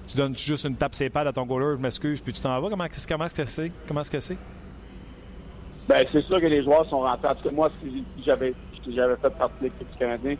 Tu 0.07 0.17
donnes 0.17 0.37
juste 0.37 0.65
une 0.65 0.75
tape 0.75 0.95
ses 0.95 1.09
pads 1.09 1.27
à 1.27 1.33
ton 1.33 1.45
goaler, 1.45 1.77
je 1.77 1.81
m'excuse, 1.81 2.21
puis 2.21 2.33
tu 2.33 2.41
t'en 2.41 2.59
vas? 2.59 2.69
Comment, 2.69 2.85
comment 3.07 3.25
est-ce 3.25 3.35
que 3.35 3.45
c'est? 3.45 3.71
Comment 3.87 4.01
est-ce 4.01 4.11
que 4.11 4.19
c'est? 4.19 4.37
Ben, 5.87 6.05
c'est 6.11 6.21
sûr 6.21 6.39
que 6.41 6.47
les 6.47 6.63
joueurs 6.63 6.87
sont 6.89 6.99
rentrés. 6.99 7.27
En 7.27 7.35
tout 7.35 7.43
cas, 7.43 7.51
moi, 7.51 7.69
si, 7.81 8.03
j'avais 8.25 8.53
si 8.83 8.95
j'avais 8.95 9.15
fait 9.17 9.29
partie 9.29 9.55
de 9.59 9.65
l'équipe 9.65 9.91
du 9.91 9.97
Canadien, 9.97 10.35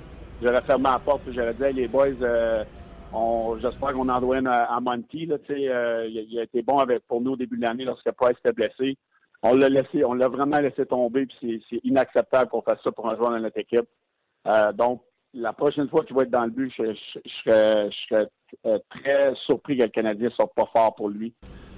j'aurais 0.46 0.62
fermé 0.62 0.86
la 0.86 1.00
porte 1.00 1.24
j'aurais 1.32 1.54
dit, 1.54 1.74
les 1.74 1.88
boys, 1.88 2.08
euh, 2.22 2.64
on, 3.12 3.58
j'espère 3.60 3.94
qu'on 3.94 4.10
en 4.10 4.20
doit 4.20 4.38
à, 4.48 4.80
Monty. 4.80 5.30
Euh, 5.32 6.08
il, 6.10 6.40
a- 6.40 6.44
été 6.44 6.62
bon 6.62 6.78
avec, 6.78 7.06
pour 7.08 7.22
nous 7.22 7.32
au 7.32 7.36
début 7.38 7.58
de 7.58 7.66
l'année 7.66 7.86
lorsque 7.86 8.12
Price 8.12 8.38
était 8.40 8.54
blessé. 8.54 8.98
On 9.44 9.56
l'a 9.56 9.70
laissé, 9.70 10.04
on 10.04 10.14
l'a 10.14 10.28
vraiment 10.28 10.60
laissé 10.60 10.86
tomber, 10.86 11.26
puis 11.26 11.64
c'est, 11.70 11.80
inacceptable 11.84 12.50
qu'on 12.50 12.62
fasse 12.62 12.80
ça 12.84 12.92
pour 12.92 13.10
un 13.10 13.16
joueur 13.16 13.32
notre 13.40 13.60
équipe. 13.60 13.88
Euh, 14.48 14.72
donc, 14.74 15.04
la 15.34 15.54
prochaine 15.54 15.90
fois 15.90 16.04
qu'il 16.04 16.16
va 16.16 16.24
être 16.24 16.32
dans 16.32 16.46
le 16.46 16.52
but, 16.52 16.72
je, 16.78 16.96
serais, 17.44 17.90
très 18.90 19.36
surpris 19.46 19.78
que 19.78 19.84
le 19.84 19.90
Canadien 19.90 20.30
ne 20.30 20.34
sorte 20.34 20.56
pas 20.56 20.70
fort 20.76 20.96
pour 20.96 21.10
lui. 21.10 21.34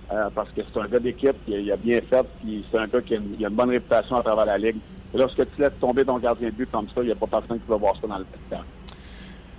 Parce 0.08 0.52
que 0.54 0.62
c'est 0.64 0.80
un 0.80 0.88
gars 0.88 1.00
d'équipe, 1.00 1.36
il, 1.48 1.56
a- 1.56 1.60
il 1.60 1.72
a 1.72 1.78
bien 1.78 2.00
fait, 2.10 2.26
puis 2.40 2.66
c'est 2.72 2.78
un 2.78 2.88
gars 2.88 3.02
qui 3.02 3.16
a 3.16 3.18
une 3.18 3.48
bonne 3.50 3.72
réputation 3.72 4.16
à 4.16 4.24
travers 4.24 4.46
la 4.46 4.58
Ligue. 4.58 4.82
Et 5.18 5.20
lorsque 5.20 5.38
tu 5.56 5.62
laisses 5.62 5.72
tomber 5.82 6.06
ton 6.06 6.20
gardien 6.20 6.50
de 6.50 6.54
but 6.54 6.70
comme 6.72 6.86
ça, 6.90 7.02
il 7.02 7.08
n'y 7.08 7.12
a 7.12 7.16
pas 7.16 7.26
personne 7.26 7.60
qui 7.60 7.68
va 7.68 7.78
voir 7.78 7.96
ça 8.00 8.06
dans 8.06 8.20
le 8.20 8.26
vestiaire. 8.32 8.64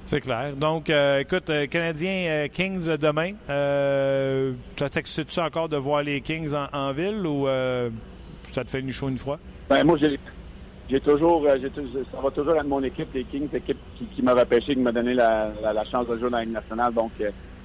C'est 0.04 0.20
clair. 0.20 0.54
Donc, 0.54 0.88
euh, 0.88 1.18
écoute, 1.18 1.50
euh, 1.50 1.66
Canadien 1.66 2.26
euh, 2.28 2.46
Kings 2.48 2.88
demain. 2.96 3.32
Ça 4.76 4.88
t'excite-tu 4.88 5.40
encore 5.40 5.68
de 5.68 5.76
voir 5.76 6.04
les 6.04 6.20
Kings 6.20 6.54
en, 6.54 6.68
en 6.72 6.92
ville 6.92 7.26
ou 7.26 7.46
ça 8.44 8.62
te 8.62 8.70
fait 8.70 8.78
une 8.78 8.92
chaud 8.92 9.08
une 9.08 9.18
fois? 9.18 9.38
Ben, 9.68 9.82
moi, 9.82 9.98
j'ai, 9.98 11.00
toujours, 11.00 11.44
ça 11.44 12.20
va 12.22 12.30
toujours 12.30 12.54
être 12.54 12.64
mon 12.68 12.82
équipe, 12.84 13.12
les 13.12 13.24
Kings, 13.24 13.48
l'équipe 13.52 13.78
qui, 13.98 14.06
qui 14.06 14.22
m'a 14.22 14.34
repêché, 14.34 14.74
qui 14.74 14.80
m'a 14.80 14.92
donné 14.92 15.12
la, 15.12 15.50
la, 15.60 15.72
la 15.72 15.84
chance 15.86 16.06
de 16.06 16.16
jouer 16.18 16.30
dans 16.30 16.38
la 16.38 16.44
Ligue 16.44 16.54
nationale. 16.54 16.94
Donc, 16.94 17.10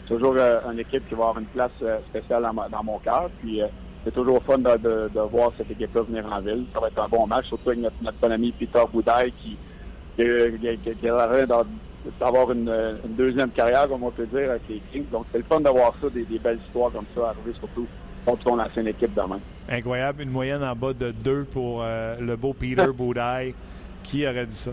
toujours 0.07 0.35
une 0.35 0.79
équipe 0.79 1.07
qui 1.07 1.13
va 1.13 1.27
avoir 1.27 1.39
une 1.39 1.45
place 1.45 1.71
spéciale 2.09 2.41
dans, 2.41 2.53
ma- 2.53 2.69
dans 2.69 2.83
mon 2.83 2.97
cœur. 2.97 3.29
Puis, 3.39 3.61
c'est 4.03 4.13
toujours 4.13 4.43
fun 4.43 4.57
de, 4.57 4.77
de, 4.77 5.09
de 5.13 5.19
voir 5.21 5.51
cette 5.57 5.71
équipe-là 5.71 6.01
venir 6.01 6.25
en 6.31 6.41
ville. 6.41 6.65
Ça 6.73 6.79
va 6.79 6.87
être 6.87 6.99
un 7.01 7.07
bon 7.07 7.25
match, 7.27 7.47
surtout 7.47 7.69
avec 7.69 7.81
notre, 7.81 7.95
notre 8.01 8.17
bon 8.17 8.31
ami 8.31 8.51
Peter 8.51 8.83
Boudaille 8.91 9.31
qui, 9.33 9.57
qui, 10.17 10.23
qui, 10.83 10.95
qui, 10.95 11.09
a 11.09 11.45
d'avoir 12.19 12.51
une, 12.51 12.69
une 13.05 13.15
deuxième 13.15 13.49
carrière, 13.51 13.87
comme 13.87 14.03
on 14.03 14.11
peut 14.11 14.25
dire, 14.25 14.49
avec 14.49 14.63
les 14.69 14.81
Kings. 14.91 15.05
Donc, 15.11 15.25
c'est 15.31 15.37
le 15.37 15.45
fun 15.45 15.61
de 15.61 15.69
voir 15.69 15.93
ça, 16.01 16.09
des, 16.09 16.23
des 16.23 16.37
belles 16.37 16.59
histoires 16.65 16.91
comme 16.91 17.05
ça 17.15 17.29
arriver, 17.29 17.53
surtout 17.57 17.87
contre 18.25 18.43
ton 18.43 18.59
ancienne 18.59 18.87
équipe 18.87 19.13
demain. 19.13 19.39
Incroyable. 19.69 20.23
Une 20.23 20.29
moyenne 20.29 20.63
en 20.63 20.75
bas 20.75 20.93
de 20.93 21.11
2 21.11 21.45
pour 21.45 21.81
euh, 21.81 22.17
le 22.19 22.35
beau 22.35 22.53
Peter 22.53 22.87
Boudaille. 22.93 23.53
Qui 24.03 24.27
aurait 24.27 24.45
dit 24.45 24.53
ça? 24.55 24.71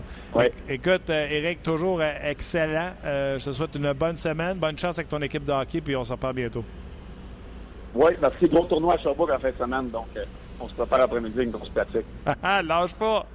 Écoute, 0.67 1.09
euh, 1.09 1.27
Eric, 1.29 1.63
toujours 1.63 2.01
euh, 2.01 2.11
excellent. 2.23 2.91
Euh, 3.05 3.39
je 3.39 3.45
te 3.45 3.51
souhaite 3.51 3.75
une 3.75 3.93
bonne 3.93 4.17
semaine. 4.17 4.57
Bonne 4.57 4.77
chance 4.77 4.99
avec 4.99 5.07
ton 5.07 5.21
équipe 5.21 5.45
de 5.45 5.53
hockey, 5.53 5.79
puis 5.79 5.95
on 5.95 6.03
se 6.03 6.11
reparle 6.11 6.35
bientôt. 6.35 6.65
Oui, 7.93 8.11
merci. 8.21 8.47
Gros 8.47 8.65
tournoi 8.65 8.95
à 8.95 8.97
Sherbrooke 8.97 9.31
en 9.31 9.39
fin 9.39 9.49
de 9.51 9.55
semaine, 9.57 9.89
donc 9.89 10.07
euh, 10.15 10.23
on 10.59 10.67
se 10.67 10.73
prépare 10.73 11.01
après-midi 11.01 11.43
une 11.43 11.51
grosse 11.51 11.69
pratique. 11.69 12.05
Lâche 12.63 12.93
pas! 12.93 13.25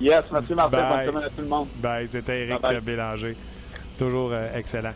Yes, 0.00 0.22
merci 0.32 0.54
Martin. 0.54 0.76
Bye. 0.76 1.06
Bonne 1.06 1.06
semaine 1.14 1.24
à 1.24 1.30
tout 1.30 1.40
le 1.42 1.48
monde. 1.48 1.68
Ben, 1.76 2.06
c'était 2.06 2.40
Eric 2.46 2.62
Bye 2.62 2.72
bye. 2.72 2.80
Bélanger. 2.80 3.36
Toujours 3.98 4.30
euh, 4.32 4.48
excellent. 4.54 4.92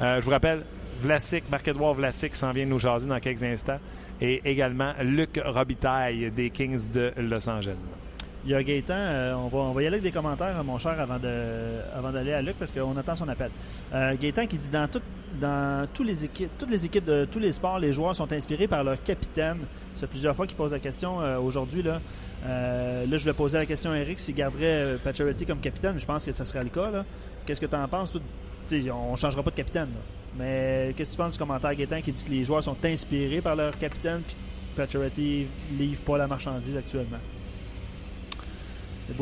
Euh, 0.00 0.20
je 0.20 0.24
vous 0.24 0.30
rappelle, 0.30 0.62
Vlasic, 0.98 1.48
Marc-Edouard 1.50 1.94
Vlasic 1.94 2.36
s'en 2.36 2.52
vient 2.52 2.66
nous 2.66 2.78
jaser 2.78 3.08
dans 3.08 3.18
quelques 3.20 3.42
instants. 3.42 3.80
Et 4.20 4.40
également 4.48 4.92
Luc 5.02 5.40
Robitaille 5.44 6.30
des 6.30 6.50
Kings 6.50 6.92
de 6.92 7.12
Los 7.16 7.48
Angeles. 7.48 7.76
Il 8.46 8.50
y 8.50 8.54
a 8.54 8.62
Gaétan, 8.62 8.94
euh, 8.94 9.34
on, 9.34 9.72
va, 9.72 9.82
y 9.82 9.86
aller 9.86 9.94
avec 9.94 10.02
des 10.02 10.10
commentaires, 10.10 10.62
mon 10.64 10.78
cher, 10.78 11.00
avant 11.00 12.12
d'aller 12.12 12.32
à 12.32 12.42
Luc, 12.42 12.56
parce 12.58 12.72
qu'on 12.72 12.94
attend 12.94 13.16
son 13.16 13.28
appel. 13.28 13.50
Euh, 13.94 14.14
Gaétan 14.20 14.46
qui 14.46 14.58
dit 14.58 14.68
dans, 14.68 14.86
tout, 14.86 15.00
dans 15.40 15.88
tous 15.94 16.02
les 16.02 16.26
équipes, 16.26 16.50
toutes 16.58 16.70
les 16.70 16.84
équipes 16.84 17.06
de 17.06 17.24
tous 17.24 17.38
les 17.38 17.52
sports, 17.52 17.78
les 17.78 17.94
joueurs 17.94 18.14
sont 18.14 18.30
inspirés 18.32 18.68
par 18.68 18.84
leur 18.84 19.02
capitaine. 19.02 19.60
C'est 19.94 20.08
plusieurs 20.08 20.36
fois 20.36 20.46
qu'il 20.46 20.58
pose 20.58 20.72
la 20.72 20.78
question 20.78 21.22
euh, 21.22 21.38
aujourd'hui. 21.38 21.82
Là. 21.82 22.00
Euh, 22.44 23.06
là, 23.06 23.16
je 23.16 23.22
voulais 23.22 23.34
poser 23.34 23.56
la 23.56 23.64
question 23.64 23.92
à 23.92 23.96
Eric 23.96 24.20
s'il 24.20 24.34
garderait 24.34 24.96
Pacioretty 25.02 25.46
comme 25.46 25.60
capitaine. 25.60 25.98
Je 25.98 26.04
pense 26.04 26.26
que 26.26 26.32
ça 26.32 26.44
serait 26.44 26.64
le 26.64 26.68
cas. 26.68 26.90
là. 26.90 27.04
Qu'est-ce 27.46 27.62
que 27.62 27.66
tu 27.66 27.76
en 27.76 27.88
penses? 27.88 28.12
on 28.14 29.12
ne 29.12 29.16
changera 29.16 29.42
pas 29.42 29.50
de 29.50 29.56
capitaine. 29.56 29.88
Mais 30.38 30.92
qu'est-ce 30.96 31.10
que 31.10 31.14
tu 31.14 31.18
penses 31.18 31.32
du 31.32 31.38
commentaire 31.38 31.74
Gaétan 31.74 32.02
qui 32.02 32.12
dit 32.12 32.24
que 32.24 32.30
les 32.30 32.44
joueurs 32.44 32.62
sont 32.62 32.76
inspirés 32.84 33.40
par 33.40 33.56
leur 33.56 33.78
capitaine 33.78 34.20
puis 34.26 34.36
Pacioretty 34.76 35.46
livre 35.78 36.02
pas 36.02 36.18
la 36.18 36.26
marchandise 36.26 36.76
actuellement? 36.76 37.20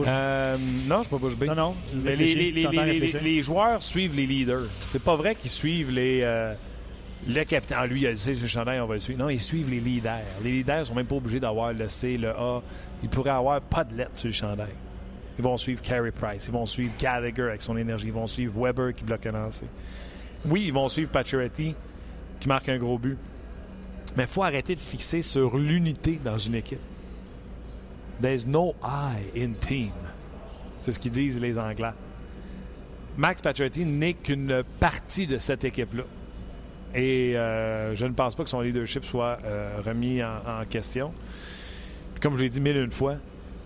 Euh, 0.07 0.57
non, 0.87 0.95
je 0.95 0.99
ne 0.99 1.03
suis 1.03 1.11
pas 1.11 1.19
bouche 1.19 1.37
bée. 1.37 1.47
non, 1.47 1.55
non, 1.55 1.75
tu 1.89 1.97
les, 1.99 3.43
joueurs 3.43 3.83
suivent 3.83 4.15
les 4.15 4.27
leaders. 4.27 4.69
C'est 4.87 5.03
pas 5.03 5.17
vrai 5.17 5.35
qu'ils 5.35 5.51
suivent 5.51 5.91
les. 5.91 6.21
euh, 6.23 6.55
le 7.27 7.45
capitaine. 7.45 7.79
Ah, 7.81 7.87
lui, 7.87 8.03
il 8.03 8.17
C 8.17 8.35
sur 8.35 8.45
le 8.45 8.49
chandail, 8.49 8.81
on 8.81 8.87
va 8.87 8.95
le 8.95 9.01
suivre. 9.01 9.19
Non, 9.21 9.29
ils 9.29 9.41
suivent 9.41 9.71
les 9.71 9.81
leaders. 9.81 10.21
Les 10.43 10.51
leaders 10.51 10.87
sont 10.87 10.95
même 10.95 11.07
pas 11.07 11.17
obligés 11.17 11.41
d'avoir 11.41 11.73
le 11.73 11.89
C, 11.89 12.17
le 12.17 12.31
A. 12.31 12.63
Ils 13.03 13.09
pourraient 13.09 13.31
avoir 13.31 13.61
pas 13.61 13.85
de 13.85 13.97
lettres 13.97 14.19
sur 14.19 14.29
le 14.29 14.35
chandail. 14.35 14.75
Ils 15.39 15.45
vont 15.45 15.57
suivre 15.57 15.81
Carey 15.83 16.11
Price. 16.11 16.47
Ils 16.47 16.53
vont 16.53 16.67
suivre 16.67 16.93
Gallagher 16.99 17.43
avec 17.45 17.63
son 17.63 17.77
énergie. 17.77 18.09
Ils 18.09 18.13
vont 18.13 18.27
suivre 18.27 18.53
Weber 18.57 18.93
qui 18.95 19.05
bloque 19.05 19.27
un 19.27 19.33
lancer. 19.33 19.67
Oui, 20.47 20.65
ils 20.67 20.73
vont 20.73 20.89
suivre 20.89 21.11
Pacioretty 21.11 21.75
qui 22.41 22.49
marque 22.49 22.69
un 22.69 22.79
gros 22.79 22.99
but. 22.99 23.17
Mais 24.17 24.25
il 24.25 24.29
faut 24.29 24.43
arrêter 24.43 24.75
de 24.75 24.81
fixer 24.81 25.23
sur 25.23 25.57
l'unité 25.57 26.19
dans 26.23 26.39
une 26.39 26.57
équipe. 26.57 26.81
There's 28.23 28.47
no 28.47 28.77
I 28.85 29.17
in 29.35 29.55
team. 29.55 29.91
C'est 30.83 30.93
ce 30.93 31.01
qu'ils 31.01 31.11
disent 31.11 31.41
les 31.41 31.59
Anglais. 31.59 31.91
Max 33.17 33.43
Pacioretty 33.43 33.85
n'est 33.85 34.15
qu'une 34.15 34.63
partie 34.79 35.27
de 35.27 35.39
cette 35.39 35.65
équipe-là. 35.65 36.05
Et 36.95 37.37
euh, 37.37 37.97
je 37.97 38.07
ne 38.07 38.13
pense 38.13 38.37
pas 38.37 38.45
que 38.45 38.51
son 38.51 38.61
leadership 38.61 39.05
soit 39.05 39.39
euh, 39.45 39.81
remis 39.85 40.23
en, 40.23 40.65
question. 40.71 41.13
Comme 42.21 42.37
je 42.37 42.45
l'ai 42.45 42.49
dit 42.49 42.61
mille 42.61 42.77
une 42.77 42.93
fois, 42.93 43.17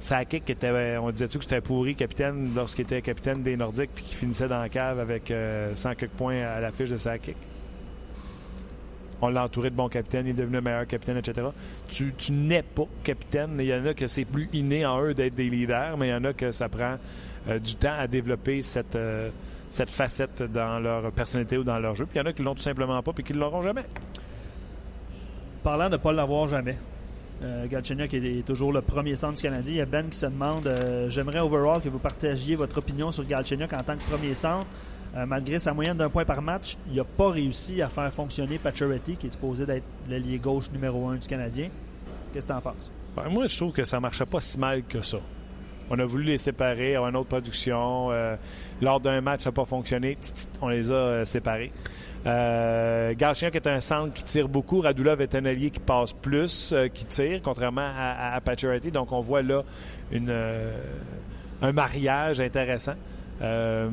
Sakic 0.01 0.49
était, 0.49 0.97
on 0.97 1.11
disait-tu 1.11 1.37
que 1.37 1.45
c'était 1.45 1.61
pourri 1.61 1.95
capitaine 1.95 2.53
lorsqu'il 2.57 2.85
était 2.85 3.03
capitaine 3.03 3.43
des 3.43 3.59
Nordiques 3.59 3.91
puis 3.95 4.05
qu'il 4.05 4.17
finissait 4.17 4.49
dans 4.49 4.61
la 4.61 4.71
cave 4.71 5.01
avec 5.01 5.31
euh, 5.31 5.75
100 5.75 5.97
quelques 5.97 6.13
points 6.13 6.41
à 6.41 6.61
la 6.61 6.71
fiche 6.71 6.89
de 6.89 6.97
Sakic. 6.97 7.37
On 9.23 9.29
l'a 9.29 9.49
de 9.49 9.69
bons 9.71 9.89
capitaines, 9.89 10.27
il 10.27 10.31
est 10.31 10.35
devenu 10.35 10.57
le 10.57 10.61
meilleur 10.61 10.87
capitaine, 10.87 11.17
etc. 11.17 11.47
Tu, 11.89 12.13
n'es 12.33 12.63
pas 12.63 12.87
capitaine. 13.03 13.57
Il 13.59 13.67
y 13.67 13.75
en 13.75 13.87
a 13.87 13.95
que 13.95 14.07
c'est 14.07 14.25
plus 14.25 14.49
inné 14.53 14.85
en 14.85 15.01
eux 15.03 15.15
d'être 15.15 15.35
des 15.35 15.49
leaders, 15.49 15.97
mais 15.97 16.09
il 16.09 16.11
y 16.11 16.15
en 16.15 16.25
a 16.25 16.33
que 16.33 16.53
ça 16.53 16.69
prend 16.69 16.97
euh, 17.49 17.59
du 17.59 17.77
temps 17.77 17.95
à 17.99 18.07
développer 18.07 18.61
cette, 18.63 18.95
euh, 18.95 19.31
cette 19.71 19.91
facette 19.91 20.43
dans 20.43 20.79
leur 20.79 21.11
personnalité 21.13 21.57
ou 21.57 21.65
dans 21.65 21.79
leur 21.79 21.95
jeu. 21.95 22.05
Puis 22.05 22.17
il 22.17 22.19
y 22.19 22.23
en 22.23 22.27
a 22.27 22.33
qui 22.33 22.43
l'ont 22.43 22.55
tout 22.55 22.63
simplement 22.63 23.03
pas 23.03 23.13
et 23.19 23.23
qui 23.23 23.33
ne 23.33 23.39
l'auront 23.39 23.63
jamais. 23.63 23.85
Parlant 25.63 25.87
de 25.87 25.93
ne 25.93 25.97
pas 25.97 26.13
l'avoir 26.13 26.47
jamais, 26.47 26.77
euh, 27.43 27.67
est 27.69 28.47
toujours 28.47 28.73
le 28.73 28.81
premier 28.81 29.15
centre 29.15 29.35
du 29.35 29.43
Canadien. 29.43 29.75
Il 29.75 29.79
y 29.79 29.81
a 29.81 29.87
Ben 29.87 30.09
qui 30.09 30.19
se 30.19 30.27
demande 30.27 30.67
euh, 30.67 31.11
J'aimerais 31.11 31.41
overall 31.41 31.83
que 31.83 31.89
vous 31.89 31.99
partagiez 31.99 32.57
votre 32.57 32.79
opinion 32.79 33.11
sur 33.13 33.25
Galchenyuk 33.25 33.73
en 33.73 33.83
tant 33.83 33.97
que 33.97 34.05
premier 34.05 34.35
centre. 34.35 34.67
Euh, 35.15 35.27
malgré 35.27 35.59
sa 35.59 35.73
moyenne 35.73 35.97
d'un 35.97 36.11
point 36.11 36.25
par 36.25 36.43
match, 36.43 36.77
il 36.91 36.97
n'a 36.97 37.05
pas 37.05 37.31
réussi 37.31 37.81
à 37.81 37.89
faire 37.89 38.13
fonctionner 38.13 38.59
Pacioretty, 38.59 39.17
qui 39.17 39.29
est 39.29 39.31
supposé 39.31 39.65
d'être 39.65 39.85
l'allié 40.09 40.39
gauche 40.39 40.71
numéro 40.71 41.09
un 41.09 41.17
du 41.17 41.27
Canadien. 41.27 41.69
Qu'est-ce 42.33 42.47
que 42.47 42.53
tu 42.53 42.59
en 42.59 42.61
penses? 42.61 42.93
Ben, 43.17 43.29
moi, 43.31 43.47
je 43.47 43.57
trouve 43.57 43.73
que 43.73 43.85
ça 43.85 43.99
marchait 43.99 44.27
pas 44.27 44.41
si 44.41 44.59
mal 44.59 44.83
que 44.83 45.01
ça. 45.01 45.19
On 45.89 45.99
a 45.99 46.05
voulu 46.05 46.25
les 46.25 46.37
séparer, 46.37 46.97
avoir 46.97 47.11
une 47.11 47.17
autre 47.17 47.29
production. 47.29 48.11
euh, 48.11 48.37
lors 48.83 49.01
d'un 49.01 49.21
match, 49.21 49.43
ça 49.43 49.51
n'a 49.51 49.55
pas 49.55 49.65
fonctionné. 49.65 50.19
On 50.61 50.69
les 50.69 50.91
a 50.91 50.95
euh, 50.95 51.25
séparés. 51.25 51.73
Euh, 52.27 53.15
Galchenyuk 53.15 53.55
est 53.55 53.67
un 53.69 53.79
centre 53.79 54.13
qui 54.13 54.25
tire 54.25 54.49
beaucoup. 54.49 54.81
Radulov 54.81 55.23
est 55.23 55.35
un 55.37 55.45
allié 55.45 55.71
qui 55.71 55.79
passe 55.79 56.13
plus, 56.13 56.75
qui 56.93 57.05
tire, 57.07 57.41
contrairement 57.41 57.89
à, 57.97 58.37
à. 58.37 58.91
Donc, 58.93 59.13
on 59.13 59.21
voit 59.21 59.43
là 59.43 59.63
un 61.63 61.73
mariage 61.73 62.41
intéressant. 62.41 62.95
Euh, 63.43 63.89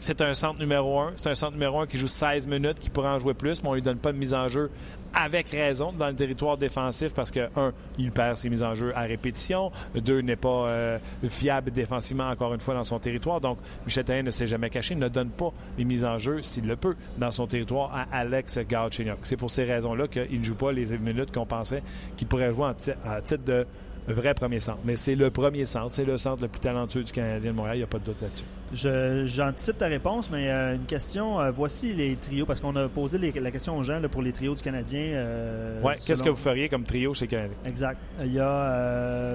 c'est 0.00 0.20
un 0.20 0.34
centre 0.34 0.60
numéro 0.60 1.00
un. 1.00 1.12
C'est 1.16 1.28
un 1.28 1.34
centre 1.34 1.52
numéro 1.52 1.80
un 1.80 1.86
qui 1.86 1.96
joue 1.96 2.08
16 2.08 2.46
minutes, 2.46 2.78
qui 2.78 2.90
pourrait 2.90 3.08
en 3.08 3.18
jouer 3.18 3.34
plus, 3.34 3.62
mais 3.62 3.68
on 3.68 3.74
lui 3.74 3.82
donne 3.82 3.98
pas 3.98 4.12
de 4.12 4.18
mise 4.18 4.34
en 4.34 4.48
jeu 4.48 4.70
avec 5.14 5.48
raison 5.48 5.92
dans 5.92 6.08
le 6.08 6.14
territoire 6.14 6.58
défensif 6.58 7.14
parce 7.14 7.30
que, 7.30 7.48
un, 7.56 7.72
il 7.98 8.12
perd 8.12 8.36
ses 8.36 8.50
mises 8.50 8.62
en 8.62 8.74
jeu 8.74 8.92
à 8.94 9.02
répétition. 9.02 9.72
Deux, 9.94 10.20
n'est 10.20 10.36
pas 10.36 10.68
euh, 10.68 10.98
fiable 11.26 11.70
défensivement, 11.70 12.28
encore 12.28 12.52
une 12.52 12.60
fois, 12.60 12.74
dans 12.74 12.84
son 12.84 12.98
territoire. 12.98 13.40
Donc, 13.40 13.58
Michel 13.86 14.04
Therrien 14.04 14.22
ne 14.22 14.30
s'est 14.30 14.46
jamais 14.46 14.68
caché, 14.68 14.94
ne 14.94 15.08
donne 15.08 15.30
pas 15.30 15.52
les 15.78 15.84
mises 15.84 16.04
en 16.04 16.18
jeu, 16.18 16.42
s'il 16.42 16.66
le 16.66 16.76
peut, 16.76 16.96
dans 17.16 17.30
son 17.30 17.46
territoire 17.46 17.94
à 17.94 18.18
Alex 18.18 18.58
Galchenyuk. 18.68 19.18
C'est 19.22 19.36
pour 19.36 19.50
ces 19.50 19.64
raisons-là 19.64 20.06
qu'il 20.06 20.38
ne 20.38 20.44
joue 20.44 20.54
pas 20.54 20.72
les 20.72 20.98
minutes 20.98 21.32
qu'on 21.32 21.46
pensait 21.46 21.82
qu'il 22.16 22.26
pourrait 22.26 22.52
jouer 22.52 22.66
en 22.66 22.74
à 23.10 23.22
titre 23.22 23.44
de 23.44 23.66
vrai 24.14 24.34
premier 24.34 24.60
centre. 24.60 24.78
Mais 24.84 24.96
c'est 24.96 25.14
le 25.14 25.30
premier 25.30 25.64
centre, 25.64 25.90
c'est 25.92 26.04
le 26.04 26.16
centre 26.18 26.42
le 26.42 26.48
plus 26.48 26.60
talentueux 26.60 27.02
du 27.02 27.12
Canadien 27.12 27.50
de 27.52 27.56
Montréal, 27.56 27.76
il 27.76 27.80
n'y 27.80 27.84
a 27.84 27.88
pas 27.88 27.98
de 27.98 28.04
doute 28.04 28.20
là-dessus. 28.22 28.44
Je- 28.72 29.24
J'anticipe 29.26 29.78
ta 29.78 29.86
réponse, 29.86 30.30
mais 30.30 30.50
euh, 30.50 30.74
une 30.76 30.84
question. 30.86 31.40
euh, 31.40 31.50
voici 31.50 31.92
les 31.92 32.16
trios, 32.16 32.46
parce 32.46 32.60
qu'on 32.60 32.74
a 32.76 32.88
posé 32.88 33.18
les- 33.18 33.32
la 33.32 33.50
question 33.50 33.76
aux 33.76 33.82
gens 33.82 33.98
là, 33.98 34.08
pour 34.08 34.22
les 34.22 34.32
trios 34.32 34.54
du 34.54 34.62
Canadien. 34.62 35.00
euh, 35.00 35.80
Ouais, 35.82 35.94
Qu'est-ce 36.04 36.22
que 36.22 36.28
vous 36.30 36.36
feriez 36.36 36.68
comme 36.68 36.84
trio 36.84 37.14
chez 37.14 37.24
les 37.26 37.28
Canadiens? 37.30 37.56
Exact. 37.66 37.98
Il 38.22 38.32
y 38.32 38.40
a 38.40 39.34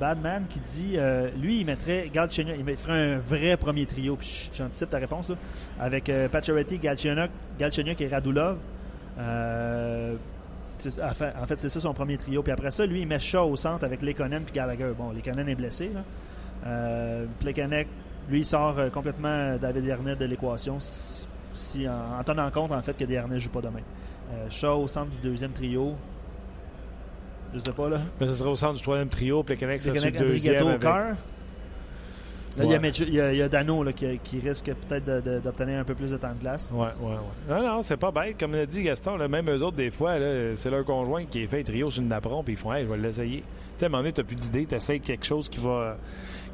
Badman 0.00 0.44
qui 0.48 0.60
dit, 0.60 0.96
lui, 1.40 1.60
il 1.60 1.66
mettrait 1.66 2.08
Galchenyuk, 2.12 2.56
il 2.58 2.64
mettrait 2.64 2.92
un 3.14 3.18
vrai 3.18 3.56
premier 3.56 3.84
trio. 3.84 4.16
Puis 4.16 4.50
j'anticipe 4.54 4.88
ta 4.90 4.98
réponse 4.98 5.28
là, 5.28 5.34
avec 5.80 6.10
Pacioretty, 6.32 6.78
Galchenyuk, 6.78 7.30
Galchenyuk 7.58 8.00
et 8.00 8.08
Radulov. 8.08 8.56
Euh, 10.98 11.30
en 11.42 11.46
fait, 11.46 11.60
c'est 11.60 11.68
ça 11.68 11.80
son 11.80 11.94
premier 11.94 12.16
trio. 12.16 12.42
Puis 12.42 12.52
après 12.52 12.70
ça, 12.70 12.86
lui, 12.86 13.02
il 13.02 13.06
met 13.06 13.18
Shaw 13.18 13.50
au 13.50 13.56
centre 13.56 13.84
avec 13.84 14.02
Lekonen 14.02 14.42
puis 14.44 14.54
Gallagher. 14.54 14.92
Bon, 14.96 15.10
Lekonen 15.12 15.48
est 15.48 15.54
blessé. 15.54 15.90
Là. 15.94 16.02
Euh, 16.66 17.26
Plekanec, 17.40 17.88
lui, 18.28 18.40
il 18.40 18.44
sort 18.44 18.78
euh, 18.78 18.90
complètement 18.90 19.56
David 19.56 19.84
Yarnet 19.84 20.16
de 20.16 20.24
l'équation 20.24 20.78
si, 20.80 21.88
en, 21.88 22.18
en 22.18 22.24
tenant 22.24 22.50
compte 22.50 22.72
en 22.72 22.82
fait 22.82 22.96
que 22.96 23.04
Yarnet 23.04 23.34
ne 23.34 23.40
joue 23.40 23.50
pas 23.50 23.60
demain. 23.60 23.82
Euh, 24.32 24.50
Shaw 24.50 24.82
au 24.82 24.88
centre 24.88 25.10
du 25.10 25.20
deuxième 25.20 25.52
trio. 25.52 25.94
Je 27.54 27.60
sais 27.60 27.72
pas 27.72 27.88
là. 27.88 27.98
Mais 28.20 28.26
ce 28.26 28.34
serait 28.34 28.50
au 28.50 28.56
centre 28.56 28.74
du 28.74 28.82
troisième 28.82 29.08
trio, 29.08 29.42
Québec, 29.42 29.80
c'est 29.80 29.92
Plekanec, 29.92 30.18
le 30.20 30.26
deuxième. 30.26 30.66
Au 30.66 30.78
Là, 32.56 32.64
il 32.64 32.70
y 32.70 32.74
a 32.74 32.78
Ouais. 32.78 32.88
Mitch- 32.88 33.04
il, 33.06 33.14
y 33.14 33.20
a, 33.20 33.32
il 33.32 33.38
y 33.38 33.42
a 33.42 33.48
Dano 33.48 33.82
là, 33.82 33.92
qui, 33.92 34.06
qui 34.24 34.40
risque 34.40 34.70
peut-être 34.88 35.04
d'obtenir 35.42 35.80
un 35.80 35.84
peu 35.84 35.94
plus 35.94 36.10
de 36.10 36.16
temps 36.16 36.32
de 36.32 36.40
glace. 36.40 36.70
Ouais, 36.72 36.86
ouais, 37.00 37.12
ouais. 37.12 37.54
Non, 37.54 37.62
non, 37.62 37.82
c'est 37.82 37.96
pas 37.96 38.10
bête. 38.10 38.38
Comme 38.38 38.52
l'a 38.52 38.66
dit 38.66 38.82
Gaston, 38.82 39.16
là, 39.16 39.28
même 39.28 39.48
eux 39.50 39.62
autres, 39.62 39.76
des 39.76 39.90
fois, 39.90 40.14
c'est 40.56 40.70
leur 40.70 40.84
conjoint 40.84 41.24
qui 41.24 41.42
est 41.42 41.46
fait 41.46 41.62
trio 41.64 41.90
sur 41.90 42.02
une 42.02 42.08
napperon, 42.08 42.42
puis 42.42 42.54
ils 42.54 42.56
font, 42.56 42.72
hey, 42.72 42.84
je 42.84 42.90
vais 42.90 42.96
l'essayer. 42.96 43.38
Tu 43.38 43.44
sais, 43.76 43.84
à 43.84 43.88
un 43.88 43.90
moment 43.90 44.02
donné, 44.02 44.12
t'as 44.12 44.22
plus 44.22 44.36
d'idée, 44.36 44.64
t'essayes 44.66 45.00
quelque 45.00 45.26
chose 45.26 45.48
qui 45.50 45.58
va, 45.60 45.96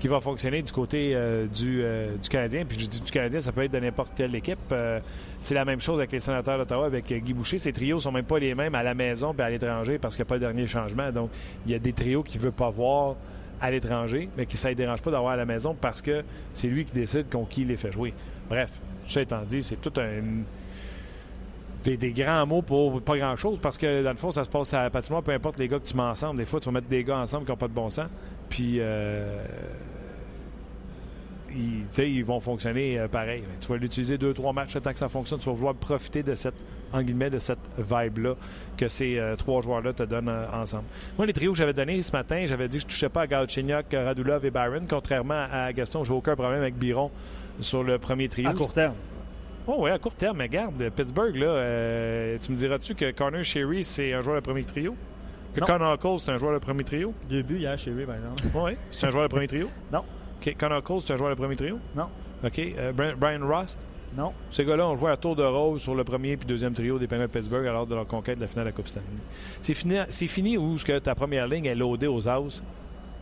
qui 0.00 0.09
va 0.09 0.20
fonctionner 0.20 0.61
du 0.62 0.72
côté 0.72 1.12
euh, 1.14 1.46
du, 1.46 1.80
euh, 1.84 2.16
du 2.20 2.28
Canadien. 2.28 2.64
Puis 2.68 2.78
je 2.80 2.86
dis 2.88 3.00
du 3.00 3.11
Canadien, 3.12 3.38
ça 3.38 3.53
peut 3.53 3.62
être 3.62 3.72
de 3.72 3.78
n'importe 3.78 4.11
quelle 4.16 4.34
équipe. 4.34 4.59
Euh, 4.72 4.98
c'est 5.38 5.55
la 5.55 5.64
même 5.64 5.80
chose 5.80 5.98
avec 5.98 6.11
les 6.11 6.18
sénateurs 6.18 6.59
d'Ottawa, 6.59 6.86
avec 6.86 7.12
Guy 7.12 7.32
Boucher. 7.32 7.59
Ces 7.59 7.72
trios 7.72 8.00
sont 8.00 8.11
même 8.12 8.24
pas 8.24 8.38
les 8.40 8.55
mêmes 8.57 8.74
à 8.74 8.82
la 8.82 8.94
maison 8.94 9.32
puis 9.34 9.42
à 9.42 9.50
l'étranger 9.50 9.98
parce 10.00 10.16
qu'il 10.16 10.24
n'y 10.24 10.28
a 10.28 10.30
pas 10.30 10.34
le 10.34 10.40
dernier 10.40 10.66
changement. 10.66 11.12
Donc, 11.12 11.30
il 11.66 11.72
y 11.72 11.74
a 11.76 11.78
des 11.78 11.92
trios 11.92 12.22
qu'il 12.24 12.40
veut 12.40 12.50
pas 12.50 12.70
voir 12.70 13.14
à 13.62 13.70
l'étranger, 13.70 14.28
mais 14.36 14.44
qui 14.44 14.56
ça 14.56 14.68
ne 14.68 14.74
dérange 14.74 15.00
pas 15.00 15.12
d'avoir 15.12 15.32
à 15.32 15.36
la 15.36 15.46
maison 15.46 15.74
parce 15.80 16.02
que 16.02 16.24
c'est 16.52 16.66
lui 16.66 16.84
qui 16.84 16.92
décide 16.92 17.30
contre 17.30 17.48
qui 17.48 17.64
les 17.64 17.76
fait 17.76 17.92
jouer. 17.92 18.12
Bref, 18.50 18.72
ça 19.08 19.22
étant 19.22 19.42
dit, 19.42 19.62
c'est 19.62 19.80
tout 19.80 19.92
un. 19.98 20.42
Des, 21.84 21.96
des 21.96 22.12
grands 22.12 22.46
mots 22.46 22.62
pour 22.62 23.02
pas 23.02 23.16
grand 23.16 23.34
chose 23.34 23.58
parce 23.60 23.76
que 23.76 24.04
dans 24.04 24.10
le 24.10 24.16
fond, 24.16 24.30
ça 24.30 24.44
se 24.44 24.48
passe 24.48 24.72
à 24.74 24.84
la 24.84 24.90
patinoire, 24.90 25.22
peu 25.22 25.32
importe 25.32 25.58
les 25.58 25.66
gars 25.66 25.78
que 25.80 25.86
tu 25.86 25.96
mets 25.96 26.02
ensemble. 26.02 26.38
Des 26.38 26.44
fois, 26.44 26.60
tu 26.60 26.66
vas 26.66 26.72
mettre 26.72 26.86
des 26.86 27.02
gars 27.02 27.18
ensemble 27.18 27.44
qui 27.44 27.50
n'ont 27.50 27.56
pas 27.56 27.68
de 27.68 27.72
bon 27.72 27.90
sens. 27.90 28.08
Puis, 28.48 28.76
euh, 28.78 29.44
ils, 31.55 32.05
ils 32.05 32.24
vont 32.24 32.40
fonctionner 32.40 32.98
euh, 32.98 33.09
pareil. 33.09 33.42
Tu 33.61 33.68
vas 33.68 33.76
l'utiliser 33.76 34.18
deux, 34.18 34.32
trois 34.32 34.53
matchs, 34.53 34.76
tant 34.82 34.92
que 34.92 34.98
ça 34.98 35.09
fonctionne, 35.09 35.38
tu 35.38 35.46
vas 35.46 35.55
vouloir 35.55 35.74
profiter 35.74 36.22
de 36.22 36.34
cette, 36.34 36.64
en 36.92 37.03
guillemets, 37.03 37.30
de 37.30 37.38
cette 37.38 37.59
vibe-là 37.78 38.34
que 38.76 38.88
ces 38.88 39.18
euh, 39.18 39.36
trois 39.36 39.62
joueurs-là 39.62 39.92
te 39.92 40.03
donnent 40.03 40.28
euh, 40.28 40.46
ensemble. 40.53 40.84
Moi, 41.16 41.26
les 41.26 41.32
trios 41.32 41.53
que 41.53 41.59
j'avais 41.59 41.72
donnés 41.72 42.03
ce 42.03 42.12
matin, 42.12 42.44
j'avais 42.46 42.68
dit 42.68 42.76
que 42.76 42.82
je 42.82 42.86
ne 42.86 42.90
touchais 42.90 43.09
pas 43.09 43.22
à 43.22 43.26
Galchenyuk, 43.26 43.86
Radulov 43.92 44.44
et 44.44 44.50
Byron, 44.50 44.86
contrairement 44.88 45.46
à 45.50 45.72
Gaston, 45.72 46.05
j'ai 46.05 46.14
aucun 46.14 46.34
problème 46.34 46.61
avec 46.61 46.76
Biron 46.76 47.11
sur 47.61 47.82
le 47.82 47.98
premier 47.98 48.28
trio. 48.28 48.48
À 48.48 48.55
court 48.55 48.72
terme. 48.72 48.94
Oh 49.66 49.76
oui, 49.78 49.90
à 49.90 49.98
court 49.98 50.14
terme, 50.14 50.38
mais 50.38 50.44
regarde, 50.44 50.90
Pittsburgh, 50.90 51.36
là, 51.36 52.36
tu 52.40 52.50
me 52.50 52.57
diras-tu 52.57 52.94
que 52.94 53.12
Connor 53.12 53.44
Sherry, 53.44 53.84
c'est 53.84 54.12
un 54.12 54.20
joueur 54.20 54.36
de 54.36 54.40
premier 54.40 54.64
trio? 54.64 54.96
Que 55.55 55.61
Connor 55.61 55.98
Cole, 55.98 56.18
c'est 56.18 56.30
un 56.30 56.38
joueur 56.38 56.55
de 56.55 56.59
premier 56.59 56.82
trio? 56.82 57.12
Deux 57.28 57.42
buts 57.42 57.59
hier 57.59 57.78
chez 57.78 57.92
Ray, 57.92 58.07
par 58.07 58.16
exemple. 58.16 58.42
Oui, 58.55 58.72
c'est 58.90 59.07
un 59.07 59.11
joueur 59.11 59.24
de 59.24 59.28
premier 59.28 59.46
trio? 59.46 59.68
Non. 59.92 60.03
Connor 60.59 60.82
Cole, 60.82 61.01
c'est 61.01 61.12
un 61.12 61.16
joueur 61.16 61.30
de 61.30 61.34
premier 61.34 61.57
trio? 61.57 61.78
Non. 61.95 62.09
OK. 62.45 62.59
Euh, 62.59 62.93
Brian 62.93 63.40
Rust? 63.47 63.86
Non. 64.16 64.32
Ces 64.51 64.64
gars-là 64.64 64.86
ont 64.88 64.97
joué 64.97 65.11
à 65.11 65.16
tour 65.16 65.34
de 65.36 65.43
rôle 65.43 65.80
sur 65.80 65.95
le 65.95 66.05
premier 66.05 66.36
puis 66.36 66.47
deuxième 66.47 66.74
trio 66.74 66.99
des 66.99 67.07
Penguins 67.07 67.26
de 67.26 67.30
Pittsburgh 67.30 67.66
alors 67.66 67.86
de 67.86 67.95
leur 67.95 68.07
conquête 68.07 68.36
de 68.36 68.43
la 68.43 68.47
finale 68.47 68.66
de 68.66 68.70
la 68.70 68.72
Coupe 68.76 68.88
Stanley. 68.88 69.07
C'est 69.62 69.74
fini, 69.74 69.97
c'est 70.11 70.26
fini 70.26 70.59
où 70.59 70.76
ce 70.76 70.84
que 70.84 70.99
ta 70.99 71.14
première 71.14 71.47
ligne 71.47 71.64
est 71.64 71.74
loadée 71.74 72.09
aux 72.09 72.28
Aus, 72.28 72.62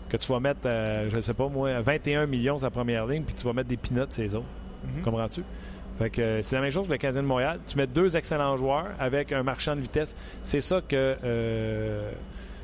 que 0.09 0.17
tu 0.17 0.33
vas 0.33 0.41
mettre, 0.41 0.63
euh, 0.67 1.09
je 1.09 1.17
ne 1.17 1.21
sais 1.21 1.35
pas 1.35 1.49
moi, 1.49 1.81
21 1.81 2.27
millions 2.27 2.59
sa 2.59 2.71
première 2.71 3.07
ligne, 3.07 3.23
puis 3.23 3.35
tu 3.35 3.45
vas 3.45 3.53
mettre 3.53 3.69
des 3.69 3.77
peanuts 3.77 4.11
ces 4.11 4.35
autres? 4.35 4.47
Mhm. 4.85 5.03
Comprends-tu? 5.03 5.45
Fait 6.01 6.09
que 6.09 6.23
euh, 6.23 6.43
c'est 6.43 6.57
la 6.57 6.63
même 6.63 6.71
chose 6.71 6.87
que 6.87 6.93
le 6.93 6.99
Canadien 6.99 7.23
de 7.23 7.27
Montréal. 7.27 7.61
Tu 7.67 7.77
mets 7.77 7.87
deux 7.87 8.17
excellents 8.17 8.57
joueurs 8.57 8.87
avec 8.99 9.33
un 9.33 9.43
marchand 9.43 9.77
de 9.77 9.81
vitesse. 9.81 10.17
C'est 10.43 10.61
ça 10.61 10.81
que 10.81 11.15
euh, 11.23 12.11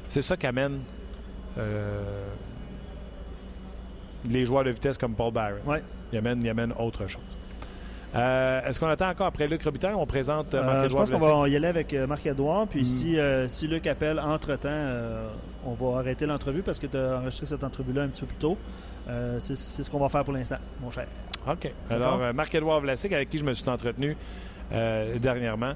c'est 0.08 0.22
ça 0.22 0.38
qu'amène 0.38 0.80
euh, 1.58 2.00
les 4.30 4.46
joueurs 4.46 4.64
de 4.64 4.70
vitesse 4.70 4.98
comme 4.98 5.14
Paul. 5.14 5.32
Ouais. 5.66 5.82
Il 6.12 6.18
amène, 6.18 6.40
il 6.42 6.48
amène 6.48 6.72
autre 6.78 7.06
chose. 7.06 7.22
Euh, 8.14 8.60
Est-ce 8.64 8.80
qu'on 8.80 8.86
attend 8.86 9.10
encore 9.10 9.26
après 9.26 9.46
Luc 9.46 9.62
Robitaille? 9.62 9.92
On 9.94 10.06
présente 10.06 10.54
euh, 10.54 10.62
Euh, 10.62 10.88
je 10.88 10.94
pense 10.94 11.10
qu'on 11.10 11.18
va 11.18 11.48
y 11.48 11.56
aller 11.56 11.66
avec 11.66 11.92
euh, 11.92 12.06
Marc-Edouard. 12.06 12.66
Puis 12.66 12.80
Mm. 12.80 12.84
si, 12.84 13.18
si 13.48 13.66
Luc 13.66 13.86
appelle 13.86 14.18
entre-temps, 14.18 14.86
on 15.66 15.72
va 15.74 15.98
arrêter 15.98 16.24
l'entrevue 16.24 16.62
parce 16.62 16.78
que 16.78 16.86
tu 16.86 16.96
as 16.96 17.18
enregistré 17.18 17.46
cette 17.46 17.64
entrevue-là 17.64 18.02
un 18.02 18.08
petit 18.08 18.22
peu 18.22 18.26
plus 18.28 18.36
tôt. 18.38 18.56
C'est 19.40 19.54
ce 19.56 19.90
qu'on 19.90 20.00
va 20.00 20.08
faire 20.08 20.24
pour 20.24 20.32
l'instant, 20.34 20.56
mon 20.80 20.90
cher. 20.90 21.06
OK. 21.48 21.70
Alors, 21.90 22.32
Marc-Édouard 22.32 22.80
Vlasic, 22.80 23.12
avec 23.12 23.28
qui 23.28 23.38
je 23.38 23.44
me 23.44 23.52
suis 23.52 23.68
entretenu 23.68 24.16
dernièrement. 25.20 25.74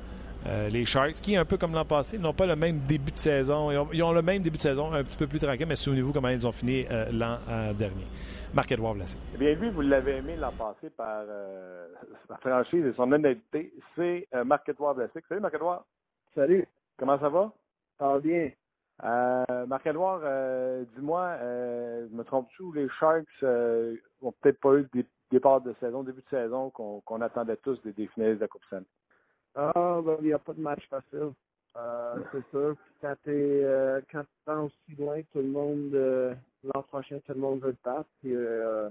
Les 0.70 0.86
Sharks, 0.86 1.20
qui, 1.20 1.36
un 1.36 1.44
peu 1.44 1.59
comme 1.59 1.74
l'an 1.74 1.84
passé, 1.84 2.16
n'ont 2.16 2.32
pas 2.32 2.46
le 2.46 2.57
même 2.57 2.78
début 2.88 3.12
de 3.12 3.18
saison. 3.18 3.70
Ils 3.70 3.76
ont, 3.76 3.88
ils 3.92 4.03
ont 4.03 4.12
le 4.12 4.22
même 4.22 4.40
début 4.40 4.57
de 4.57 4.62
saison, 4.62 4.92
un 4.94 5.05
petit 5.05 5.16
peu 5.16 5.26
plus 5.26 5.38
tranquille, 5.38 5.66
mais 5.68 5.76
souvenez-vous 5.76 6.12
comment 6.14 6.28
ils 6.30 6.46
ont 6.46 6.53
fini 6.53 6.86
l'an 7.12 7.36
dernier. 7.78 8.07
Marc-Édouard 8.55 8.94
Vlasic. 8.94 9.18
Eh 9.34 9.38
bien, 9.38 9.55
lui, 9.55 9.70
vous 9.70 9.80
l'avez 9.82 10.16
aimé 10.16 10.36
l'an 10.36 10.51
passé 10.53 10.90
par 10.90 11.22
euh, 11.28 11.86
sa 12.28 12.36
franchise 12.38 12.84
et 12.84 12.92
son 12.94 13.11
honnêteté. 13.12 13.72
C'est 13.94 14.26
euh, 14.34 14.44
Marc-Édouard 14.44 14.94
Blessic. 14.96 15.24
Salut, 15.28 15.40
Marc-Édouard. 15.40 15.84
Salut, 16.34 16.66
Comment 16.96 17.18
ça 17.18 17.28
va? 17.28 17.53
ça 17.98 18.09
va 18.09 18.18
bien. 18.18 18.51
Euh, 19.05 19.66
Marc-Édouard, 19.66 20.20
euh, 20.24 20.84
dis-moi, 20.96 21.20
euh, 21.40 22.07
je 22.11 22.16
me 22.16 22.24
trompe-tu 22.24 22.62
ou 22.62 22.72
les 22.72 22.88
Sharks 22.98 23.24
euh, 23.42 23.96
ont 24.20 24.32
peut-être 24.32 24.61
pas 24.61 24.74
eu 24.74 24.86
des 24.92 25.07
départs 25.30 25.61
de 25.62 25.74
saison, 25.80 26.03
début 26.03 26.20
de 26.22 26.28
saison 26.28 26.70
qu'on 26.70 27.20
attendait 27.22 27.57
tous 27.59 27.80
des, 27.82 27.92
des 27.92 28.09
finalistes 28.09 28.38
de 28.40 28.44
la 28.44 28.48
Coupe 28.48 28.64
Stanley? 28.66 28.84
Ah, 29.55 30.01
ben, 30.05 30.16
il 30.20 30.26
n'y 30.26 30.32
a 30.32 30.38
pas 30.38 30.53
de 30.53 30.61
match 30.61 30.86
facile. 30.88 31.32
Euh, 31.76 32.14
c'est 32.32 32.44
sûr. 32.51 32.74
Puis 32.76 32.94
Quand 33.01 33.14
tu 33.24 33.30
euh, 33.30 34.01
quand 34.11 34.22
tu 34.22 34.44
tends 34.44 34.64
aussi 34.64 34.96
loin, 34.98 35.20
tout 35.32 35.38
le 35.38 35.48
monde, 35.48 35.90
prochain, 36.87 37.18
tout 37.26 37.33
le 37.33 37.41
monde 37.41 37.61
veut 37.61 37.74
te 37.74 37.83
battre. 37.83 38.09
Puis, 38.20 38.35
euh, 38.35 38.89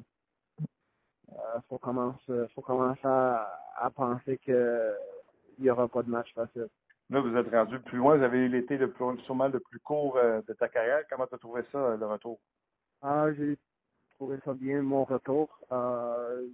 euh, 1.32 1.36
faut 1.68 1.78
commencer, 1.78 2.48
faut 2.56 2.62
commencer 2.62 3.00
à, 3.06 3.60
à 3.78 3.90
penser 3.90 4.38
que 4.46 4.94
il 5.58 5.64
n'y 5.64 5.70
aura 5.70 5.88
pas 5.88 6.04
de 6.04 6.10
match 6.10 6.34
facile. 6.34 6.68
Là, 7.10 7.22
vous 7.22 7.36
êtes 7.36 7.50
rendu 7.52 7.80
plus 7.82 7.98
loin. 7.98 8.18
Vous 8.18 8.24
avez 8.24 8.38
eu 8.40 8.50
l'été 8.50 8.78
le 8.78 8.92
plus, 8.92 9.18
sûrement 9.20 9.48
le 9.48 9.60
plus 9.60 9.80
court 9.80 10.16
euh, 10.18 10.42
de 10.48 10.54
ta 10.54 10.70
carrière. 10.70 11.04
Comment 11.10 11.28
tu 11.28 11.36
as 11.36 11.40
trouvé 11.40 11.64
ça, 11.72 11.98
le 11.98 12.06
retour? 12.06 12.40
Ah, 13.02 13.28
j'ai 13.34 13.58
trouvé 14.16 14.38
ça 14.46 14.54
bien, 14.54 14.82
mon 14.82 15.04
retour. 15.06 15.50
Euh, 15.72 16.48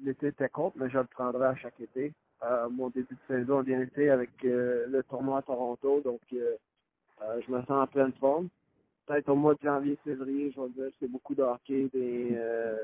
L'été 0.00 0.28
était 0.28 0.48
court, 0.48 0.72
mais 0.76 0.88
je 0.90 0.98
le 0.98 1.06
prendrai 1.06 1.46
à 1.48 1.56
chaque 1.56 1.80
été. 1.80 2.12
Euh, 2.44 2.68
mon 2.68 2.88
début 2.88 3.14
de 3.14 3.34
saison 3.34 3.58
a 3.58 3.62
bien 3.64 3.80
été 3.80 4.10
avec 4.10 4.30
euh, 4.44 4.86
le 4.88 5.02
tournoi 5.02 5.38
à 5.38 5.42
Toronto, 5.42 6.00
donc 6.02 6.20
je 6.30 7.50
me 7.50 7.60
sens 7.62 7.70
en 7.70 7.86
pleine 7.88 8.12
forme. 8.14 8.48
Peut-être 9.08 9.30
au 9.30 9.36
mois 9.36 9.54
de 9.54 9.60
janvier, 9.62 9.98
février, 10.04 10.52
je 10.54 10.60
vais 10.60 10.68
dire 10.68 10.90
c'est 11.00 11.10
beaucoup 11.10 11.34
de 11.34 11.42
des 11.66 12.32
euh, 12.36 12.76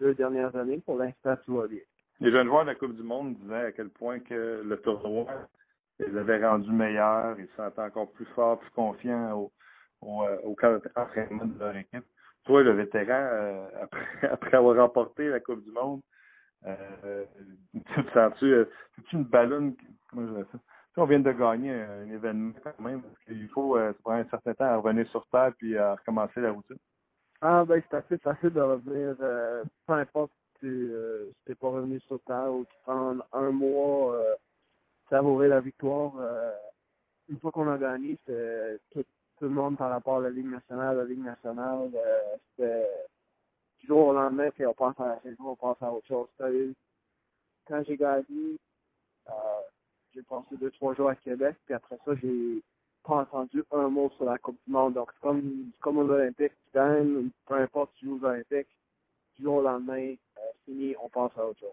deux 0.00 0.14
dernières 0.14 0.54
années. 0.54 0.80
Pour 0.86 0.96
l'instant, 0.96 1.36
tout 1.44 1.56
va 1.56 1.66
bien. 1.66 1.80
Les 2.20 2.30
jeunes 2.30 2.46
joueurs 2.46 2.62
de 2.62 2.68
la 2.68 2.76
Coupe 2.76 2.94
du 2.94 3.02
Monde 3.02 3.34
disaient 3.34 3.66
à 3.66 3.72
quel 3.72 3.88
point 3.88 4.20
que 4.20 4.62
le 4.64 4.76
tournoi 4.76 5.26
les 5.98 6.16
avait 6.16 6.46
rendus 6.46 6.70
meilleurs, 6.70 7.38
ils 7.40 7.48
se 7.48 7.56
sentaient 7.56 7.80
encore 7.80 8.12
plus 8.12 8.26
forts, 8.26 8.60
plus 8.60 8.70
confiants 8.70 9.32
au, 9.32 9.52
au, 10.02 10.22
euh, 10.22 10.38
au 10.44 10.54
cadre 10.54 10.80
d'entraînement 10.94 11.46
de 11.46 11.58
leur 11.58 11.76
équipe. 11.76 12.04
Toi, 12.44 12.62
le 12.62 12.70
vétéran, 12.70 13.08
euh, 13.10 13.66
après, 14.30 14.56
avoir 14.56 14.76
remporté 14.76 15.28
la 15.30 15.40
Coupe 15.40 15.64
du 15.64 15.72
Monde, 15.72 16.00
tu 16.64 18.04
te 18.04 18.12
sens-tu, 18.12 18.54
une 19.12 19.24
ballonne, 19.24 19.74
comment 20.08 20.28
je 20.28 20.44
ça? 20.44 20.58
On 20.96 21.06
vient 21.06 21.20
de 21.20 21.32
gagner 21.32 21.72
un, 21.72 22.10
événement 22.10 22.52
quand 22.62 22.78
même, 22.80 23.02
parce 23.02 23.40
faut, 23.52 23.76
euh, 23.78 23.92
ça 23.92 23.98
prend 24.02 24.12
un 24.12 24.24
certain 24.24 24.54
temps 24.54 24.64
à 24.64 24.76
revenir 24.76 25.08
sur 25.08 25.26
terre 25.28 25.52
puis 25.56 25.76
à 25.76 25.94
recommencer 25.94 26.40
la 26.40 26.52
routine. 26.52 26.76
Ah 27.40 27.64
ben 27.64 27.82
c'est 27.90 27.96
assez 27.96 28.18
facile 28.18 28.50
de 28.50 28.60
revenir, 28.60 29.16
euh, 29.20 29.64
peu 29.86 29.94
importe 29.94 30.30
si 30.54 30.60
tu 30.60 30.90
euh, 30.92 31.32
si 31.46 31.54
pas 31.54 31.70
revenu 31.70 31.98
sur 32.00 32.20
terre 32.20 32.52
ou 32.52 32.64
tu 32.64 32.76
prends 32.84 33.16
un 33.32 33.50
mois 33.50 34.14
euh, 34.14 34.34
savourer 35.08 35.48
la 35.48 35.60
victoire. 35.60 36.12
euh, 36.18 36.52
une 37.28 37.38
fois 37.40 37.50
qu'on 37.50 37.68
a 37.68 37.78
gagné, 37.78 38.18
c'était 38.24 38.78
tout, 38.92 39.04
tout 39.38 39.44
le 39.44 39.50
monde 39.50 39.78
par 39.78 39.90
rapport 39.90 40.18
à 40.18 40.22
la 40.22 40.30
Ligue 40.30 40.50
nationale, 40.50 40.98
la 40.98 41.04
Ligue 41.04 41.24
nationale, 41.24 41.90
c'était 42.50 42.86
du 43.80 43.86
jour 43.86 44.08
au 44.08 44.12
lendemain, 44.12 44.50
puis 44.50 44.66
on 44.66 44.74
pense 44.74 44.98
à 45.00 45.08
la 45.08 45.20
saison, 45.22 45.48
on 45.48 45.56
pense 45.56 45.82
à 45.82 45.90
autre 45.90 46.06
chose. 46.06 46.28
Quand 47.66 47.82
j'ai 47.84 47.96
gagné, 47.96 48.58
euh, 49.28 49.32
j'ai 50.14 50.22
passé 50.22 50.56
deux, 50.60 50.70
trois 50.70 50.94
jours 50.94 51.08
à 51.08 51.14
Québec, 51.16 51.56
puis 51.64 51.74
après 51.74 51.98
ça, 52.04 52.12
j'ai 52.22 52.62
pas 53.04 53.16
entendu 53.16 53.62
un 53.72 53.88
mot 53.88 54.10
sur 54.16 54.24
la 54.24 54.38
Coupe 54.38 54.58
du 54.66 54.72
Monde. 54.72 54.94
Donc, 54.94 55.10
c'est 55.14 55.20
comme, 55.20 55.70
comme 55.80 55.98
aux 55.98 56.08
Olympiques, 56.08 56.52
tu 56.64 56.78
gagnes, 56.78 57.30
peu 57.46 57.54
importe, 57.54 57.90
tu 57.94 58.06
joues 58.06 58.18
aux 58.22 58.26
Olympiques, 58.26 58.68
du 59.36 59.44
jour 59.44 59.56
au 59.56 59.62
lendemain, 59.62 60.14
euh, 60.14 60.40
fini, 60.64 60.94
on 61.02 61.08
passe 61.08 61.36
à 61.36 61.46
autre 61.46 61.60
chose. 61.60 61.70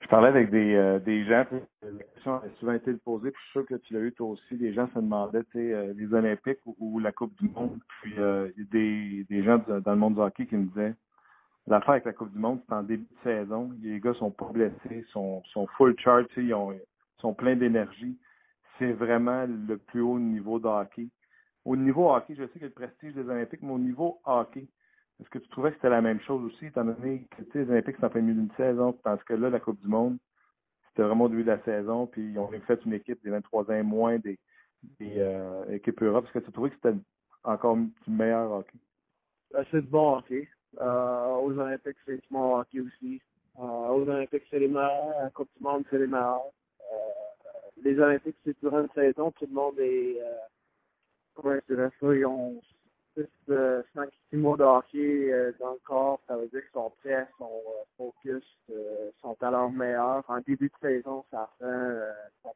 Je 0.00 0.08
parlais 0.08 0.28
avec 0.28 0.50
des, 0.50 0.74
euh, 0.74 0.98
des 0.98 1.24
gens, 1.24 1.44
la 1.82 2.04
question 2.04 2.34
a 2.34 2.42
souvent 2.58 2.72
été 2.72 2.92
posée, 2.94 3.30
puis 3.30 3.40
je 3.44 3.50
suis 3.50 3.52
sûr 3.52 3.66
que 3.66 3.74
tu 3.76 3.94
l'as 3.94 4.00
eu 4.00 4.12
toi 4.12 4.28
aussi. 4.28 4.56
Les 4.56 4.72
gens 4.72 4.88
se 4.88 4.98
demandaient, 4.98 5.44
tu 5.44 5.52
sais, 5.52 5.72
euh, 5.72 5.92
les 5.96 6.12
Olympiques 6.12 6.58
ou, 6.66 6.98
la 6.98 7.12
Coupe 7.12 7.34
du 7.40 7.48
Monde. 7.48 7.78
Puis 8.02 8.14
euh, 8.18 8.50
des, 8.56 9.24
des 9.28 9.42
gens 9.44 9.58
dans 9.58 9.92
le 9.92 9.98
monde 9.98 10.14
du 10.14 10.20
hockey 10.20 10.46
qui 10.46 10.56
me 10.56 10.66
disaient 10.66 10.94
l'affaire 11.66 11.90
avec 11.90 12.04
la 12.04 12.12
Coupe 12.12 12.32
du 12.32 12.38
Monde, 12.38 12.60
c'est 12.66 12.74
en 12.74 12.82
début 12.82 13.04
de 13.04 13.22
saison. 13.22 13.70
Les 13.82 14.00
gars 14.00 14.14
sont 14.14 14.30
pas 14.30 14.50
blessés, 14.52 15.04
sont, 15.10 15.42
sont 15.52 15.66
full 15.76 15.98
charge, 15.98 16.26
ils 16.36 16.54
ont, 16.54 16.72
sont 17.18 17.34
pleins 17.34 17.56
d'énergie. 17.56 18.18
C'est 18.78 18.92
vraiment 18.92 19.46
le 19.46 19.76
plus 19.76 20.00
haut 20.00 20.18
niveau 20.18 20.58
de 20.58 20.66
hockey. 20.66 21.08
Au 21.64 21.76
niveau 21.76 22.10
hockey, 22.10 22.34
je 22.34 22.46
sais 22.46 22.62
a 22.62 22.66
le 22.66 22.70
prestige 22.70 23.14
des 23.14 23.28
Olympiques, 23.28 23.62
mais 23.62 23.72
au 23.72 23.78
niveau 23.78 24.20
hockey, 24.24 24.66
est-ce 25.20 25.28
que 25.28 25.38
tu 25.38 25.48
trouvais 25.50 25.70
que 25.70 25.76
c'était 25.76 25.90
la 25.90 26.00
même 26.00 26.20
chose 26.20 26.42
aussi, 26.44 26.66
étant 26.66 26.84
donné 26.84 27.26
que 27.30 27.58
les 27.58 27.70
Olympiques, 27.70 27.96
c'est 28.00 28.06
en 28.06 28.10
plein 28.10 28.22
milieu 28.22 28.40
d'une 28.40 28.54
saison, 28.56 28.92
tandis 29.04 29.22
que 29.24 29.34
là, 29.34 29.50
la 29.50 29.60
Coupe 29.60 29.80
du 29.80 29.88
Monde, 29.88 30.16
c'était 30.88 31.02
vraiment 31.02 31.24
au 31.24 31.28
début 31.28 31.44
de 31.44 31.50
la 31.50 31.62
saison, 31.62 32.06
puis 32.06 32.34
on 32.38 32.50
a 32.50 32.60
fait 32.60 32.82
une 32.86 32.94
équipe 32.94 33.22
des 33.22 33.30
23 33.30 33.70
ans 33.70 33.84
moins 33.84 34.18
des, 34.18 34.38
des 34.98 35.18
euh, 35.18 35.64
équipes 35.70 36.02
Europe. 36.02 36.24
Est-ce 36.24 36.38
que 36.38 36.44
tu 36.44 36.52
trouvais 36.52 36.70
que 36.70 36.76
c'était 36.76 36.98
encore 37.44 37.76
du 37.76 38.10
meilleur 38.10 38.50
hockey? 38.50 38.78
C'est 39.70 39.82
du 39.82 39.88
bon 39.88 40.16
hockey. 40.16 40.48
Euh, 40.78 41.34
aux 41.36 41.58
Olympiques, 41.58 41.96
c'est 42.06 42.20
bon 42.30 42.58
hockey 42.58 42.80
aussi. 42.80 43.20
Euh, 43.58 43.62
aux 43.62 44.02
Olympiques, 44.02 44.44
c'est 44.50 44.58
les 44.58 44.68
meilleurs. 44.68 45.18
À 45.24 45.30
Coupe 45.30 45.50
du 45.56 45.62
Monde, 45.62 45.84
c'est 45.90 45.98
les 45.98 46.06
meilleurs. 46.06 46.52
Euh, 46.80 47.80
les 47.82 47.98
Olympiques, 47.98 48.36
c'est 48.44 48.58
durant 48.60 48.80
une 48.80 48.90
saison. 48.94 49.32
Tout 49.32 49.46
le 49.46 49.54
monde 49.54 49.78
est... 49.78 50.18
Comment 51.34 51.54
je 51.54 51.74
dirais 51.74 51.90
ça? 52.00 52.14
Ils 52.14 52.26
ont 52.26 52.60
6, 53.16 53.24
5, 53.94 54.08
6 54.30 54.36
mois 54.36 54.56
de 54.56 54.62
hockey 54.62 55.54
dans 55.58 55.72
le 55.72 55.80
corps. 55.84 56.20
Ça 56.28 56.36
veut 56.36 56.48
dire 56.48 56.60
qu'ils 56.60 56.72
sont 56.72 56.92
prêts, 57.00 57.26
sont 57.38 57.62
focus, 57.96 58.44
sont 59.20 59.36
à 59.40 59.50
leur 59.50 59.70
meilleur. 59.70 60.22
En 60.28 60.40
début 60.40 60.68
de 60.68 60.88
saison, 60.88 61.24
ça 61.30 61.50
prend, 61.58 62.00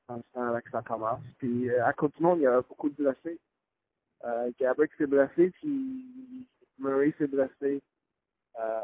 ça 0.08 0.16
du 0.16 0.22
temps 0.34 0.60
que 0.60 0.70
ça 0.70 0.82
commence. 0.82 1.20
Puis 1.38 1.70
à 1.74 1.92
Coupe 1.94 2.14
du 2.16 2.22
Monde, 2.22 2.40
il 2.40 2.42
y 2.42 2.46
a 2.46 2.60
beaucoup 2.60 2.90
de 2.90 2.94
blessés. 2.94 3.38
Gabriel 4.60 4.90
s'est 4.98 5.06
blessé, 5.06 5.50
puis 5.50 6.46
Murray 6.78 7.14
s'est 7.18 7.26
blessé. 7.26 7.82
Euh, 8.60 8.80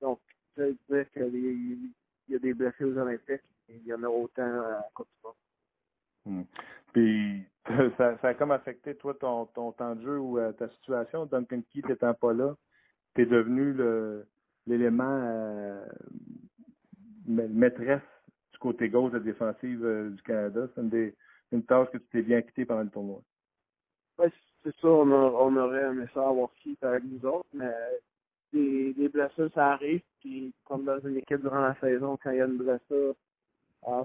donc, 0.00 0.20
ça 0.56 0.62
veut 0.62 0.76
dire 0.88 1.10
qu'il 1.12 1.92
y 2.28 2.34
a 2.34 2.38
des 2.38 2.54
blessés 2.54 2.84
aux 2.84 2.96
Olympiques. 2.96 3.42
et 3.68 3.76
Il 3.76 3.86
y 3.86 3.94
en 3.94 4.02
a 4.02 4.08
autant 4.08 4.42
à 4.42 4.70
la 4.70 4.88
Coupe 4.94 5.08
du 5.08 5.26
Monde. 5.26 5.34
Hmm. 6.26 6.42
Puis 6.92 7.44
ça, 7.96 8.18
ça 8.18 8.28
a 8.28 8.34
comme 8.34 8.50
affecté 8.50 8.94
toi 8.96 9.14
ton, 9.14 9.46
ton 9.46 9.72
temps 9.72 9.94
de 9.94 10.02
jeu 10.02 10.18
ou 10.18 10.38
euh, 10.38 10.52
ta 10.52 10.68
situation? 10.70 11.26
Duncan 11.26 11.62
Keith 11.70 11.88
n'étant 11.88 12.14
pas 12.14 12.32
là, 12.32 12.54
tu 13.14 13.22
es 13.22 13.26
devenu 13.26 13.72
le, 13.72 14.26
l'élément 14.66 15.80
maîtresse 17.26 18.02
du 18.52 18.58
côté 18.58 18.88
gauche 18.88 19.12
de 19.12 19.18
la 19.18 19.24
défensive 19.24 20.10
du 20.10 20.22
Canada. 20.22 20.68
C'est 20.74 20.80
une, 20.80 21.12
une 21.52 21.64
tâche 21.64 21.90
que 21.90 21.98
tu 21.98 22.06
t'es 22.12 22.22
bien 22.22 22.42
quitté 22.42 22.64
pendant 22.64 22.82
le 22.82 22.90
tournoi. 22.90 23.22
Oui, 24.18 24.28
c'est 24.62 24.74
ça. 24.80 24.88
On, 24.88 25.10
on, 25.10 25.56
aurait 25.56 25.84
aimé 25.84 26.06
ça 26.12 26.28
avoir 26.28 26.52
qui 26.54 26.76
avec 26.82 27.04
nous 27.04 27.24
autres, 27.24 27.48
mais 27.52 27.72
des, 28.52 29.08
blessures, 29.08 29.50
ça 29.54 29.72
arrive. 29.72 30.02
Puis, 30.20 30.52
comme 30.64 30.84
dans 30.84 30.98
une 31.00 31.16
équipe 31.16 31.40
durant 31.40 31.60
la 31.60 31.74
saison, 31.80 32.18
quand 32.22 32.30
il 32.30 32.38
y 32.38 32.40
a 32.40 32.46
une 32.46 32.56
blessure, 32.56 33.14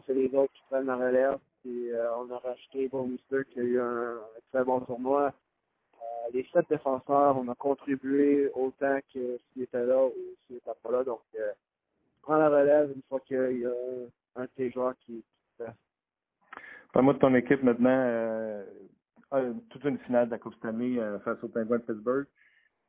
c'est 0.05 0.13
les 0.13 0.33
autres 0.33 0.53
qui 0.53 0.61
prennent 0.69 0.85
la 0.85 0.95
relève. 0.95 1.37
Puis, 1.61 1.91
euh, 1.91 2.15
on 2.17 2.29
a 2.31 2.37
racheté 2.39 2.89
Mister 2.93 3.41
qui 3.51 3.59
a 3.59 3.63
eu 3.63 3.79
un, 3.79 4.19
très 4.51 4.63
bon 4.63 4.81
tournoi. 4.81 5.33
Euh, 5.95 6.29
les 6.33 6.47
sept 6.53 6.67
défenseurs, 6.69 7.37
on 7.37 7.47
a 7.47 7.55
contribué 7.55 8.49
autant 8.53 8.99
que 9.13 9.37
s'il 9.37 9.63
était 9.63 9.85
là 9.85 10.05
ou 10.05 10.13
s'il 10.45 10.57
n'était 10.57 10.71
pas 10.81 10.91
là. 10.91 11.03
Donc, 11.03 11.21
euh, 11.39 11.51
prends 12.21 12.37
la 12.37 12.49
relève 12.49 12.91
une 12.95 13.01
fois 13.09 13.19
qu'il 13.21 13.59
y 13.59 13.65
a 13.65 13.71
un 14.35 14.43
de 14.43 14.49
tes 14.55 14.71
joueurs 14.71 14.95
qui, 15.05 15.23
qui. 15.57 15.63
Parle-moi 16.91 17.13
de 17.13 17.19
ton 17.19 17.33
équipe 17.35 17.63
maintenant. 17.63 17.89
Euh, 19.33 19.53
toute 19.69 19.83
une 19.85 19.97
finale 19.99 20.29
de 20.29 20.35
la 20.35 21.19
face 21.19 21.43
aux 21.43 21.47
Penguins 21.47 21.77
de 21.77 21.83
Pittsburgh. 21.83 22.27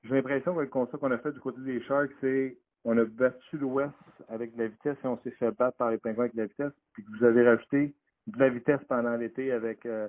J'ai 0.05 0.15
l'impression 0.15 0.55
que 0.55 0.61
le 0.61 0.67
constat 0.67 0.99
qu'on 0.99 1.11
a 1.11 1.19
fait 1.19 1.33
du 1.33 1.41
côté 1.41 1.61
des 1.63 1.81
Sharks, 1.83 2.13
c'est 2.21 2.59
on 2.85 2.99
a 2.99 3.05
battu 3.05 3.57
l'Ouest 3.57 3.93
avec 4.29 4.55
de 4.55 4.63
la 4.63 4.69
vitesse 4.69 4.99
et 5.03 5.07
on 5.07 5.19
s'est 5.23 5.31
fait 5.33 5.51
battre 5.53 5.79
par 5.79 5.91
les 5.91 5.97
Penguins 5.97 6.25
avec 6.25 6.35
de 6.35 6.43
la 6.43 6.47
vitesse. 6.47 6.73
Puis 6.93 7.05
que 7.05 7.11
vous 7.17 7.25
avez 7.25 7.49
rajouté 7.49 7.95
de 8.27 8.39
la 8.39 8.51
vitesse 8.51 8.81
pendant 8.87 9.17
l'été 9.17 9.51
avec 9.53 9.87
euh, 9.87 10.09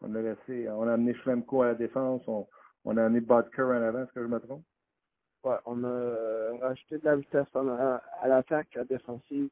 on 0.00 0.14
a 0.16 0.20
laissé 0.20 0.68
on 0.68 0.88
a 0.88 0.94
amené 0.94 1.14
Schlemko 1.14 1.62
à 1.62 1.66
la 1.68 1.74
défense, 1.74 2.22
on, 2.26 2.96
a 2.96 3.04
amené 3.04 3.20
Bodker 3.20 3.62
en 3.62 3.82
avant, 3.82 4.02
est-ce 4.02 4.12
que 4.12 4.22
je 4.22 4.26
me 4.26 4.40
trompe? 4.40 4.64
Ouais, 5.44 5.56
on 5.64 5.84
a 5.84 6.58
rajouté 6.60 6.98
de 6.98 7.04
la 7.04 7.16
vitesse 7.16 7.46
à 7.54 8.26
l'attaque, 8.26 8.74
à 8.74 8.80
la 8.80 8.84
défensive. 8.84 9.48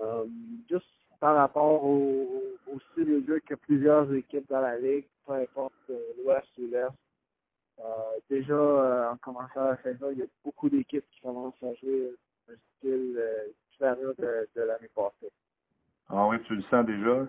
Euh, 0.00 0.26
juste 0.70 0.86
par 1.18 1.34
rapport 1.34 1.84
au, 1.84 2.28
style 2.92 3.22
de 3.22 3.26
jeu 3.26 3.40
que 3.40 3.56
plusieurs 3.56 4.12
équipes 4.14 4.48
dans 4.48 4.60
la 4.60 4.78
Ligue, 4.78 5.06
peu 5.26 5.32
importe 5.32 5.72
euh, 5.90 5.98
l'Ouest 6.22 6.46
ou 6.58 6.68
l'Est. 6.70 6.92
Euh, 7.80 8.18
déjà, 8.28 8.54
euh, 8.54 9.10
en 9.10 9.16
commençant 9.18 9.64
la 9.64 9.76
saison, 9.82 10.10
il 10.10 10.18
y 10.18 10.22
a 10.22 10.26
beaucoup 10.44 10.68
d'équipes 10.68 11.08
qui 11.10 11.20
commencent 11.20 11.62
à 11.62 11.74
jouer 11.74 12.12
un 12.48 12.54
style 12.76 13.16
euh, 13.16 13.46
différent 13.70 14.12
de, 14.18 14.48
de 14.56 14.62
l'année 14.62 14.90
passée. 14.94 15.30
Ah 16.08 16.26
oui, 16.26 16.42
tu 16.44 16.56
le 16.56 16.62
sens 16.62 16.84
déjà? 16.86 17.28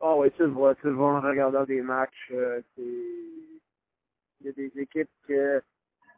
Ah 0.00 0.16
oui, 0.16 0.30
tu 0.32 0.42
le 0.42 0.48
vois, 0.48 0.74
tu 0.74 0.86
le 0.86 0.92
vois 0.92 1.14
en 1.14 1.20
regardant 1.20 1.64
des 1.64 1.80
matchs. 1.80 2.30
Il 2.76 3.60
y 4.42 4.48
a 4.48 4.52
des 4.52 4.70
équipes 4.76 5.08
que 5.26 5.62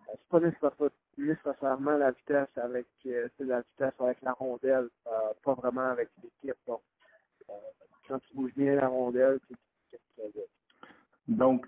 c'est 0.07 0.29
pas 0.29 0.41
nécessairement 1.17 1.97
la 1.97 2.11
vitesse 2.11 2.49
avec 2.57 2.87
c'est 3.05 3.31
la 3.41 3.61
vitesse 3.61 3.95
avec 4.01 4.21
la 4.23 4.33
rondelle, 4.33 4.89
pas 5.45 5.55
vraiment 5.55 5.91
avec 5.91 6.09
l'équipe. 6.23 6.59
Donc, 6.67 6.81
quand 8.09 8.19
tu 8.19 8.35
bouges 8.35 8.55
bien 8.55 8.75
la 8.75 8.89
rondelle, 8.89 9.39
c'est. 9.49 9.99
Donc, 11.29 11.67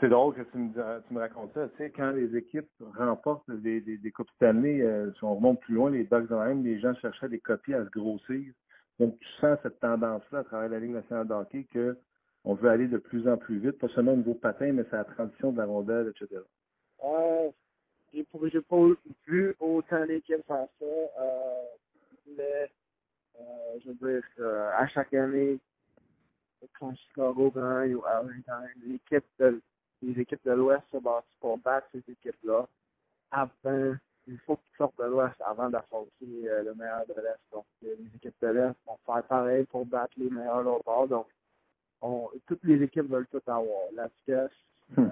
c'est 0.00 0.08
drôle 0.08 0.34
que 0.34 0.42
tu 0.42 0.58
me, 0.58 1.18
racontes 1.18 1.52
ça. 1.54 1.68
Tu 1.68 1.76
sais, 1.76 1.90
quand 1.90 2.10
les 2.10 2.36
équipes 2.36 2.70
remportent 2.96 3.50
des, 3.50 3.80
des, 3.80 3.98
des 3.98 4.10
Coupes 4.10 4.30
Stanley, 4.36 4.80
euh, 4.80 5.12
si 5.12 5.24
on 5.24 5.36
remonte 5.36 5.60
plus 5.60 5.74
loin, 5.74 5.90
les 5.90 6.04
Ducks 6.04 6.28
de 6.28 6.34
même, 6.34 6.64
les 6.64 6.80
gens 6.80 6.94
cherchaient 6.94 7.28
des 7.28 7.38
copies 7.38 7.74
à 7.74 7.84
se 7.84 7.90
grossir. 7.90 8.52
Donc, 8.98 9.18
tu 9.18 9.28
sens 9.40 9.58
cette 9.62 9.80
tendance-là 9.80 10.40
à 10.40 10.44
travers 10.44 10.68
la 10.68 10.80
Ligue 10.80 10.92
nationale 10.92 11.28
de 11.28 11.34
hockey 11.34 11.66
que 11.72 11.96
on 12.44 12.54
veut 12.54 12.70
aller 12.70 12.88
de 12.88 12.98
plus 12.98 13.28
en 13.28 13.36
plus 13.36 13.58
vite, 13.58 13.78
pas 13.78 13.88
seulement 13.88 14.14
au 14.14 14.16
niveau 14.16 14.34
patin, 14.34 14.72
mais 14.72 14.84
c'est 14.90 14.96
la 14.96 15.04
transition 15.04 15.52
de 15.52 15.58
la 15.58 15.66
rondelle, 15.66 16.12
etc. 16.14 16.40
Euh, 17.04 17.50
j'ai 18.12 18.24
pas 18.24 18.86
vu 19.26 19.54
autant 19.60 20.06
d'équipes 20.06 20.46
faire 20.46 20.66
ça, 20.78 20.84
euh, 20.84 21.62
mais 22.36 22.70
euh, 23.38 23.78
je 23.84 23.90
veux 23.90 24.12
dire, 24.12 24.22
euh, 24.40 24.70
à 24.76 24.86
chaque 24.88 25.14
année, 25.14 25.58
quand 26.78 26.94
Chicago 26.94 27.50
gagne 27.54 27.94
ou 27.94 28.04
Arlington, 28.04 28.66
l'équipe 28.86 29.24
de, 29.38 29.60
les 30.02 30.20
équipes 30.20 30.44
de 30.44 30.52
l'Ouest 30.52 30.82
se 30.90 30.98
battent 30.98 31.24
pour 31.40 31.58
battre 31.58 31.88
ces 31.92 32.12
équipes-là. 32.12 32.66
Avant, 33.30 33.94
il 34.26 34.38
faut 34.40 34.56
qu'ils 34.56 34.76
sortent 34.76 34.98
de 34.98 35.04
l'Ouest 35.04 35.34
avant 35.44 35.70
d'affronter 35.70 36.10
euh, 36.48 36.62
le 36.62 36.74
meilleur 36.74 37.06
de 37.06 37.14
l'Est. 37.14 37.40
Donc, 37.52 37.64
euh, 37.84 37.94
les 37.98 38.16
équipes 38.16 38.36
de 38.42 38.48
l'Est 38.48 38.74
vont 38.86 38.98
faire 39.06 39.22
pareil 39.24 39.64
pour 39.64 39.86
battre 39.86 40.12
les 40.16 40.30
meilleurs 40.30 40.60
de 40.60 40.64
l'autre 40.64 40.84
bord. 40.84 41.08
Donc, 41.08 41.26
on, 42.00 42.28
toutes 42.46 42.64
les 42.64 42.82
équipes 42.82 43.10
veulent 43.10 43.26
tout 43.28 43.42
avoir. 43.46 43.90
La 43.94 44.08
vitesse, 44.08 44.50
euh, 44.98 45.08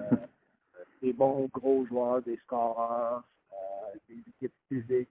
des 1.01 1.13
bons 1.13 1.49
gros 1.53 1.85
joueurs, 1.85 2.21
des 2.21 2.37
scoreurs, 2.37 3.23
euh, 3.51 3.97
des 4.07 4.19
équipes 4.27 4.55
physiques, 4.67 5.09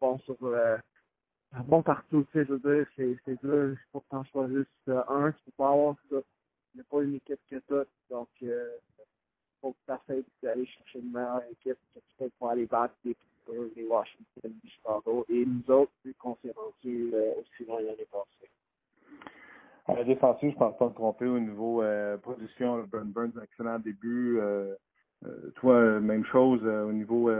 bons 0.00 0.18
sur 0.20 0.36
bon 1.66 1.82
partout, 1.82 2.24
tu 2.24 2.32
sais, 2.32 2.46
je 2.46 2.54
veux 2.54 2.74
dire, 2.74 2.86
c'est, 2.96 3.44
dur, 3.44 3.76
faut 3.92 4.00
que 4.00 4.08
t'en 4.08 4.24
choisisses 4.24 4.66
un, 4.86 5.32
tu 5.32 5.44
peux 5.44 5.52
pas 5.56 5.72
avoir 5.72 5.96
ça. 6.08 6.16
Il 6.74 6.78
n'y 6.78 6.80
a 6.82 6.84
pas 6.90 7.02
une 7.02 7.14
équipe 7.14 7.40
que 7.50 7.60
ça, 7.68 7.84
donc 8.10 8.28
euh, 8.42 8.76
faut 9.60 9.74
que 9.86 9.92
tu 10.06 10.24
d'aller 10.42 10.66
chercher 10.66 11.00
une 11.00 11.12
meilleure 11.12 11.42
équipe 11.50 11.78
que 11.94 12.00
tu 12.00 12.14
peux 12.18 12.30
pour 12.38 12.50
aller 12.50 12.66
battre 12.66 12.94
des 13.04 13.14
Pittsburgh, 13.14 13.74
des 13.74 13.84
Washington, 13.84 14.52
des 14.62 14.70
Chicago, 14.70 15.26
et 15.28 15.44
nous 15.44 15.70
autres, 15.70 15.92
vu 16.04 16.14
qu'on 16.14 16.36
s'est 16.42 16.54
rendu 16.56 17.10
euh, 17.14 17.32
aussi 17.40 17.64
loin 17.66 17.80
l'année 17.80 18.06
passée. 18.10 18.50
À 19.90 19.94
la 19.94 20.04
défensive, 20.04 20.52
je 20.52 20.56
pense 20.56 20.76
pas 20.76 20.88
me 20.88 20.94
tromper 20.94 21.26
au 21.26 21.40
niveau 21.40 21.82
euh, 21.82 22.16
production. 22.18 22.84
Burn 22.84 23.10
Burns, 23.10 23.32
excellent 23.42 23.78
début. 23.80 24.38
Euh, 24.38 24.74
euh, 25.24 25.50
toi, 25.56 26.00
même 26.00 26.24
chose 26.26 26.64
au 26.64 26.92
niveau 26.92 27.30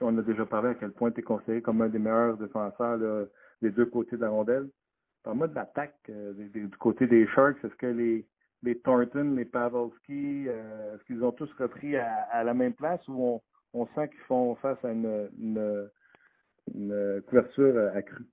on 0.00 0.18
a 0.18 0.22
déjà 0.22 0.44
parlé 0.44 0.70
à 0.70 0.74
quel 0.74 0.90
point 0.90 1.12
tu 1.12 1.20
es 1.20 1.22
considéré 1.22 1.62
comme 1.62 1.80
un 1.80 1.88
des 1.88 1.98
meilleurs 1.98 2.36
défenseurs 2.36 2.98
des 3.60 3.70
deux 3.70 3.86
côtés 3.86 4.16
de 4.16 4.22
la 4.22 4.30
rondelle. 4.30 4.68
Parle-moi 5.22 5.48
de 5.48 5.54
l'attaque 5.54 5.98
euh, 6.10 6.32
du 6.32 6.68
côté 6.78 7.06
des 7.06 7.26
Sharks. 7.28 7.64
Est-ce 7.64 7.74
que 7.76 7.86
les, 7.86 8.26
les 8.62 8.78
Thornton, 8.78 9.34
les 9.36 9.44
Pavelski, 9.44 10.48
euh, 10.48 10.94
est-ce 10.94 11.04
qu'ils 11.04 11.22
ont 11.24 11.32
tous 11.32 11.52
repris 11.58 11.96
à, 11.96 12.42
la 12.44 12.54
même 12.54 12.74
place 12.74 13.06
ou 13.08 13.40
on, 13.74 13.80
on 13.80 13.86
sent 13.94 14.08
qu'ils 14.08 14.26
font 14.26 14.54
face 14.56 14.84
à 14.84 14.90
une, 14.90 15.28
une, 16.74 17.22
couverture 17.28 17.92
accrue? 17.94 18.26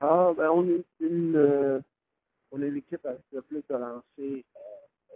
Ah, 0.00 0.32
ben 0.36 0.50
on 0.50 0.68
est 0.68 0.84
une, 1.00 1.36
euh, 1.36 1.80
on 2.50 2.60
est 2.60 2.70
l'équipe 2.70 3.04
avec 3.06 3.22
le 3.32 3.42
plus 3.42 3.62
de 3.68 3.74
lancers 3.74 4.44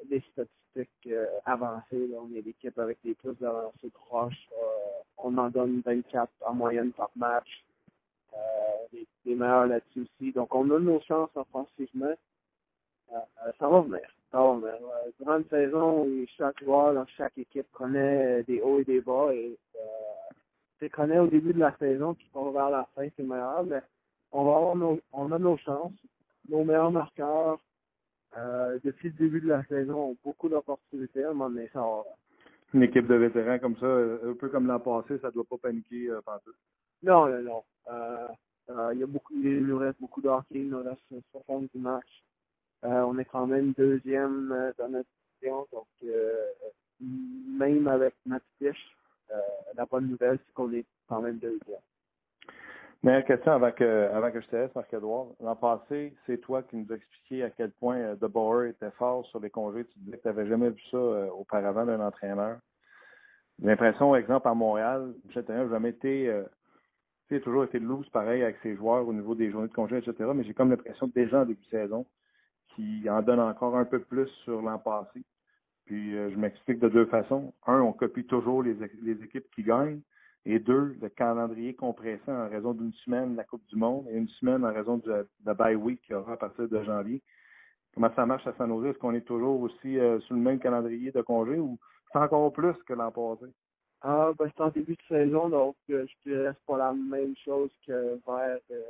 des 0.09 0.23
statistiques 0.33 1.07
euh, 1.09 1.27
avancées. 1.45 2.07
Là. 2.09 2.19
On 2.21 2.35
est 2.35 2.43
l'équipe 2.43 2.79
avec 2.79 2.99
les 3.05 3.15
plus 3.15 3.37
avancées 3.43 3.91
proches. 3.93 4.49
Euh, 4.53 5.03
on 5.19 5.37
en 5.37 5.51
donne 5.51 5.83
24 5.85 6.31
en 6.47 6.55
moyenne 6.55 6.93
par 6.93 7.11
match. 7.17 7.65
Euh, 8.35 8.99
les, 9.25 9.35
meilleurs 9.35 9.67
là-dessus 9.67 10.03
aussi. 10.03 10.33
Donc, 10.33 10.55
on 10.55 10.71
a 10.71 10.79
nos 10.79 11.01
chances 11.01 11.31
offensivement. 11.35 12.15
ça 13.59 13.69
va 13.69 13.81
venir. 13.81 14.09
Ça 14.31 14.39
va 14.39 14.55
venir. 14.55 15.39
une 15.39 15.49
saison, 15.49 16.07
chaque 16.37 16.63
joueur 16.63 17.07
chaque 17.17 17.37
équipe 17.39 17.71
connaît 17.73 18.43
des 18.45 18.61
hauts 18.61 18.81
et 18.81 18.85
des 18.85 19.01
bas. 19.01 19.33
Et 19.33 19.57
tu 20.79 20.89
connais 20.89 21.19
au 21.19 21.27
début 21.27 21.53
de 21.53 21.59
la 21.59 21.77
saison, 21.77 22.15
puis 22.15 22.29
on 22.35 22.51
vers 22.51 22.71
la 22.71 22.89
fin, 22.95 23.07
c'est 23.17 23.23
meilleur. 23.23 23.65
Mais 23.65 23.83
on 24.33 24.45
va 24.45 24.57
avoir 24.57 24.77
nos, 24.77 24.99
on 25.13 25.31
a 25.33 25.39
nos 25.39 25.57
chances. 25.59 25.93
Nos 26.49 26.65
meilleurs 26.65 26.91
marqueurs, 26.91 27.59
euh, 28.37 28.79
depuis 28.83 29.09
le 29.09 29.15
début 29.15 29.41
de 29.41 29.49
la 29.49 29.65
saison, 29.65 30.11
ont 30.11 30.17
beaucoup 30.25 30.49
d'opportunités. 30.49 31.25
À 31.25 31.31
un 31.31 31.33
moment 31.35 31.51
donné, 31.51 31.69
ça 31.73 31.81
va. 31.81 32.05
Une 32.73 32.83
équipe 32.85 33.07
de 33.07 33.15
vétérans 33.15 33.59
comme 33.59 33.77
ça, 33.77 33.87
un 33.87 34.35
peu 34.35 34.49
comme 34.49 34.67
l'an 34.67 34.79
passé, 34.79 35.19
ça 35.19 35.29
ne 35.29 35.33
doit 35.33 35.45
pas 35.45 35.59
paniquer 35.59 36.09
euh, 36.11 36.21
partout. 36.21 36.53
Non, 37.03 37.29
non, 37.29 37.43
non. 37.43 37.65
Euh, 37.91 38.29
euh, 38.71 38.91
il 38.95 39.01
y 39.01 39.03
a 39.03 39.07
beaucoup, 39.07 39.35
il 39.35 39.67
nous 39.67 39.79
reste 39.79 40.01
beaucoup 40.01 40.21
de 40.21 40.29
hockey, 40.29 40.61
il 40.61 40.69
nous 40.69 40.83
reste 40.83 41.03
70 41.33 41.79
matchs. 41.79 42.23
Euh, 42.85 43.03
on 43.03 43.19
est 43.19 43.25
quand 43.25 43.47
même 43.47 43.73
deuxième 43.73 44.53
euh, 44.53 44.73
dans 44.79 44.89
notre 44.89 45.09
division, 45.41 45.67
donc 45.73 45.87
même 47.01 47.89
avec 47.89 48.15
notre 48.27 48.45
fiche, 48.59 48.97
la 49.75 49.87
bonne 49.87 50.09
nouvelle, 50.09 50.39
c'est 50.45 50.53
qu'on 50.53 50.73
est 50.73 50.85
quand 51.09 51.23
même 51.23 51.39
deuxième. 51.39 51.81
Meilleure 53.03 53.25
question 53.25 53.53
avant 53.53 53.73
que, 53.73 54.11
avant 54.13 54.31
que 54.31 54.43
je 54.43 54.47
te 54.47 54.57
laisse, 54.57 54.75
Marc-Edouard. 54.75 55.29
L'an 55.41 55.57
passé, 55.57 56.15
c'est 56.27 56.39
toi 56.39 56.63
qui 56.63 56.77
nous 56.77 56.93
as 56.93 56.97
expliqué 56.97 57.43
à 57.43 57.49
quel 57.49 57.71
point 57.71 57.97
euh, 57.97 58.17
De 58.17 58.27
Boer 58.27 58.69
était 58.69 58.91
fort 58.91 59.25
sur 59.29 59.41
les 59.41 59.49
congés. 59.49 59.87
Tu 59.87 59.99
disais 60.01 60.19
que 60.19 60.23
tu 60.23 60.29
n'avais 60.29 60.47
jamais 60.47 60.69
vu 60.69 60.83
ça 60.91 60.99
euh, 60.99 61.31
auparavant 61.31 61.87
d'un 61.87 62.01
entraîneur. 62.01 62.59
L'impression, 63.63 64.15
exemple, 64.15 64.49
à 64.49 64.55
Montréal, 64.55 65.15
Michel 65.25 65.47
n'a 65.49 65.67
jamais 65.69 65.91
été, 65.91 66.29
euh, 66.29 66.45
toujours 67.43 67.65
été 67.65 67.79
loose 67.79 68.09
pareil 68.11 68.43
avec 68.43 68.59
ses 68.63 68.77
joueurs 68.77 69.09
au 69.09 69.15
niveau 69.15 69.35
des 69.35 69.51
journées 69.51 69.69
de 69.69 69.73
congés, 69.73 69.97
etc. 69.97 70.31
Mais 70.35 70.45
j'ai 70.45 70.53
comme 70.53 70.69
l'impression 70.69 71.07
déjà 71.07 71.41
en 71.41 71.47
début 71.47 71.63
de 71.63 71.71
saison, 71.71 72.05
qui 72.75 73.09
en 73.09 73.23
donne 73.23 73.41
encore 73.41 73.77
un 73.79 73.87
peu 73.87 74.01
plus 74.01 74.29
sur 74.45 74.61
l'an 74.61 74.79
passé. 74.79 75.23
Puis 75.87 76.13
je 76.13 76.37
m'explique 76.37 76.81
de 76.81 76.89
deux 76.89 77.07
façons. 77.07 77.55
Un, 77.67 77.81
on 77.81 77.93
copie 77.93 78.25
toujours 78.25 78.63
les 78.63 78.83
équipes 79.23 79.51
qui 79.55 79.63
gagnent. 79.63 80.01
Et 80.47 80.59
deux, 80.59 80.97
le 81.01 81.09
calendrier 81.11 81.75
compressé 81.75 82.23
en 82.29 82.49
raison 82.49 82.73
d'une 82.73 82.93
semaine 83.05 83.33
de 83.33 83.37
la 83.37 83.45
Coupe 83.45 83.67
du 83.67 83.77
Monde 83.77 84.07
et 84.09 84.17
une 84.17 84.29
semaine 84.29 84.65
en 84.65 84.73
raison 84.73 84.97
de 84.97 85.29
la 85.45 85.55
bye 85.55 85.75
week 85.75 86.01
qu'il 86.03 86.13
y 86.13 86.17
aura 86.17 86.33
à 86.33 86.37
partir 86.37 86.69
de 86.69 86.83
janvier. 86.83 87.23
Comment 87.95 88.15
ça 88.15 88.25
marche 88.25 88.47
à 88.47 88.55
San 88.55 88.69
Jose? 88.69 88.87
Est-ce 88.87 88.99
qu'on 88.99 89.15
est 89.15 89.27
toujours 89.27 89.61
aussi 89.61 89.99
euh, 89.99 90.21
sur 90.21 90.35
le 90.35 90.41
même 90.41 90.59
calendrier 90.59 91.11
de 91.11 91.21
congé 91.23 91.59
ou 91.59 91.79
c'est 92.13 92.19
encore 92.19 92.53
plus 92.53 92.75
que 92.85 92.95
l'an 92.95 93.11
passé? 93.11 93.53
Ah, 94.03 94.31
ben, 94.39 94.51
c'est 94.57 94.63
en 94.63 94.69
début 94.69 94.95
de 94.95 95.03
saison, 95.09 95.51
donc 95.51 95.77
euh, 95.91 96.07
je 96.07 96.31
dirais 96.31 96.53
c'est 96.55 96.67
pas 96.67 96.79
la 96.79 96.93
même 96.95 97.35
chose 97.45 97.71
que 97.87 98.19
vers 98.27 98.59
euh, 98.71 98.83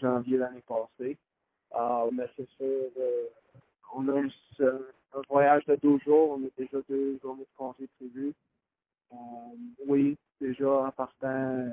janvier 0.00 0.36
l'année 0.36 0.62
passée. 0.68 1.18
Ah, 1.72 2.04
mais 2.12 2.28
c'est 2.36 2.48
sûr, 2.50 2.90
on 3.94 4.06
a 4.08 4.20
un, 4.20 4.28
un, 4.66 5.22
voyage 5.28 5.64
de 5.66 5.74
deux 5.76 5.98
jours, 6.00 6.38
on 6.38 6.46
a 6.46 6.48
déjà 6.56 6.78
deux 6.88 7.18
journées 7.20 7.42
de 7.42 7.56
congé 7.56 7.88
prévues. 7.96 8.34
Euh, 9.12 9.16
oui, 9.86 10.16
déjà 10.40 10.68
en 10.68 10.90
partant, 10.90 11.68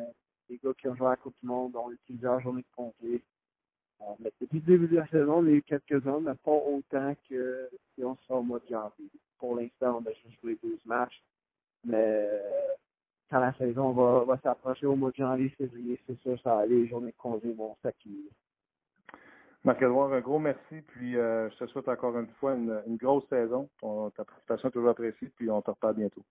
les 0.50 0.60
gars 0.64 0.74
qui 0.78 0.88
ont 0.88 0.96
joué 0.96 1.08
à 1.08 1.12
la 1.12 1.16
Coupe 1.18 1.36
du 1.42 1.48
Monde 1.48 1.76
ont 1.76 1.92
eu 1.92 1.98
plusieurs 2.06 2.40
journées 2.42 2.62
de 2.62 2.76
congé. 2.76 3.24
Euh, 4.02 4.06
mais 4.20 4.32
depuis 4.40 4.60
le 4.60 4.66
début 4.66 4.88
de 4.88 4.98
la 4.98 5.08
saison, 5.08 5.40
on 5.40 5.46
a 5.46 5.50
eu 5.50 5.62
quelques-uns, 5.62 6.20
mais 6.22 6.36
pas 6.36 6.52
autant 6.52 7.14
que 7.30 7.70
si 7.94 8.04
on 8.04 8.16
sera 8.16 8.40
au 8.40 8.44
mois 8.44 8.60
de 8.60 8.68
janvier. 8.70 9.10
Pour 9.38 9.56
l'instant, 9.56 10.02
on 10.02 10.10
a 10.10 10.14
juste 10.14 10.42
joué 10.42 10.58
12 10.62 10.86
matchs. 10.86 11.22
Mais 11.86 12.30
quand 13.30 13.40
la 13.40 13.54
saison 13.54 13.92
va, 13.92 14.24
va 14.26 14.38
s'approcher 14.40 14.86
au 14.86 14.96
mois 14.96 15.12
de 15.12 15.18
janvier, 15.18 15.50
février, 15.50 16.00
c'est 16.08 16.20
sûr, 16.20 16.40
ça, 16.42 16.66
les 16.66 16.88
journées 16.88 17.12
de 17.12 17.18
congé 17.18 17.54
vont 17.54 17.76
s'accumuler. 17.82 18.32
Marc-Edouard, 19.64 20.14
un 20.14 20.22
gros 20.22 20.40
merci. 20.40 20.82
Puis 20.88 21.18
euh, 21.18 21.50
je 21.52 21.58
te 21.58 21.68
souhaite 21.68 21.88
encore 21.90 22.18
une 22.18 22.30
fois 22.40 22.54
une, 22.54 22.98
grosse 22.98 23.28
saison. 23.28 23.70
Ta 24.16 24.24
participation 24.24 24.70
est 24.70 24.72
toujours 24.72 24.90
appréciée. 24.90 25.30
Puis 25.36 25.50
on 25.50 25.62
te 25.62 25.72
reparle 25.72 25.96
bientôt. 25.96 26.24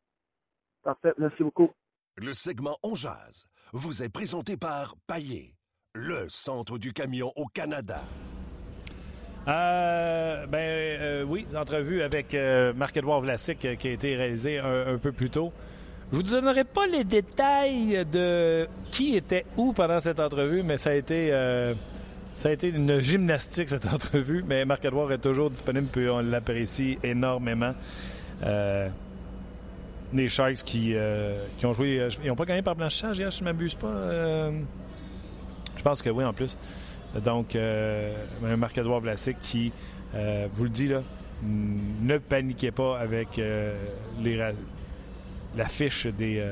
Parfait. 0.88 1.12
Merci 1.18 1.42
beaucoup. 1.42 1.68
Le 2.16 2.32
segment 2.32 2.78
On 2.82 2.94
Jazz 2.94 3.46
vous 3.74 4.02
est 4.02 4.08
présenté 4.08 4.56
par 4.56 4.94
Paillé, 5.06 5.54
le 5.94 6.30
centre 6.30 6.78
du 6.78 6.94
camion 6.94 7.30
au 7.36 7.44
Canada. 7.44 8.00
Euh, 9.48 10.46
ben 10.46 10.58
euh, 10.58 11.24
oui, 11.24 11.44
entrevue 11.54 12.00
avec 12.00 12.32
euh, 12.32 12.72
Marc-Edouard 12.72 13.20
Vlasic 13.20 13.66
euh, 13.66 13.74
qui 13.74 13.88
a 13.88 13.90
été 13.90 14.16
réalisée 14.16 14.60
un, 14.60 14.94
un, 14.94 14.96
peu 14.96 15.12
plus 15.12 15.28
tôt. 15.28 15.52
Je 16.10 16.16
vous 16.16 16.22
donnerai 16.22 16.64
pas 16.64 16.86
les 16.86 17.04
détails 17.04 18.06
de 18.06 18.66
qui 18.90 19.14
était 19.14 19.44
où 19.58 19.74
pendant 19.74 20.00
cette 20.00 20.20
entrevue, 20.20 20.62
mais 20.62 20.78
ça 20.78 20.88
a 20.88 20.94
été 20.94 21.28
euh, 21.32 21.74
ça 22.32 22.48
a 22.48 22.52
été 22.52 22.68
une 22.68 22.98
gymnastique 23.00 23.68
cette 23.68 23.86
entrevue. 23.92 24.42
Mais 24.48 24.64
Marc-Edouard 24.64 25.12
est 25.12 25.18
toujours 25.18 25.50
disponible 25.50 25.88
puis 25.92 26.08
on 26.08 26.20
l'apprécie 26.20 26.98
énormément. 27.02 27.74
Euh, 30.12 30.16
les 30.16 30.28
Sharks 30.28 30.62
qui, 30.64 30.94
qui 31.56 31.66
ont 31.66 31.72
joué, 31.72 32.08
ils 32.22 32.28
n'ont 32.28 32.36
pas 32.36 32.44
gagné 32.44 32.62
par 32.62 32.74
blanchissage 32.74 33.16
si 33.16 33.22
je 33.22 33.40
ne 33.40 33.44
m'abuse 33.44 33.74
pas. 33.74 33.92
je 35.76 35.82
pense 35.82 36.02
que 36.02 36.10
oui 36.10 36.24
en 36.24 36.32
plus. 36.32 36.56
Donc, 37.16 37.56
euh, 37.56 38.12
Marc-Edouard 38.56 39.00
Vlasic 39.00 39.40
qui 39.40 39.72
euh, 40.14 40.46
vous 40.54 40.64
le 40.64 40.70
dit, 40.70 40.88
là, 40.88 41.02
ne 41.42 42.18
paniquez 42.18 42.70
pas 42.70 42.98
avec 42.98 43.38
euh, 43.38 43.72
l'affiche 45.56 46.06
des, 46.06 46.44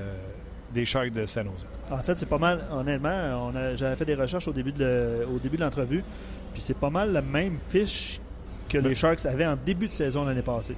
des 0.72 0.84
Sharks 0.84 1.12
de 1.12 1.26
San 1.26 1.46
Jose. 1.46 1.66
En 1.90 1.98
fait, 1.98 2.16
c'est 2.16 2.28
pas 2.28 2.38
mal, 2.38 2.64
honnêtement, 2.72 3.52
j'avais 3.74 3.96
fait 3.96 4.04
des 4.04 4.14
recherches 4.14 4.48
au 4.48 4.52
début 4.52 4.72
de 4.72 5.26
l'entrevue, 5.58 6.02
puis 6.52 6.62
c'est 6.62 6.78
pas 6.78 6.90
mal 6.90 7.12
la 7.12 7.22
même 7.22 7.58
fiche 7.68 8.20
que 8.68 8.78
les 8.78 8.94
Sharks 8.94 9.26
avaient 9.26 9.46
en 9.46 9.56
début 9.56 9.88
de 9.88 9.92
saison 9.92 10.24
l'année 10.24 10.42
passée. 10.42 10.74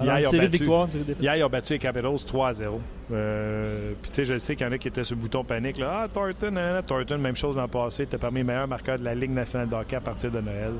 hier, 0.00 0.20
ils 0.20 0.26
ont 0.26 0.30
battu, 0.32 0.48
victoire, 0.48 0.88
hier, 1.20 1.36
ils 1.36 1.44
ont 1.44 1.48
battu 1.48 1.72
les 1.74 1.78
Capitals 1.78 2.14
3-0. 2.14 2.78
Euh, 3.12 3.92
puis 4.00 4.10
tu 4.10 4.16
sais, 4.16 4.24
je 4.24 4.38
sais 4.38 4.56
qu'il 4.56 4.66
y 4.66 4.68
en 4.68 4.72
a 4.72 4.78
qui 4.78 4.88
étaient 4.88 5.04
sur 5.04 5.16
le 5.16 5.22
bouton 5.22 5.44
panique. 5.44 5.78
Là. 5.78 6.02
Ah, 6.04 6.08
Thornton, 6.08 6.56
hein, 6.56 6.82
Thornton, 6.86 7.18
même 7.18 7.36
chose 7.36 7.56
l'an 7.56 7.68
passé. 7.68 8.04
était 8.04 8.18
parmi 8.18 8.38
les 8.38 8.44
meilleurs 8.44 8.68
marqueurs 8.68 8.98
de 8.98 9.04
la 9.04 9.14
Ligue 9.14 9.32
nationale 9.32 9.68
de 9.68 9.74
hockey 9.74 9.96
à 9.96 10.00
partir 10.00 10.30
de 10.30 10.40
Noël. 10.40 10.72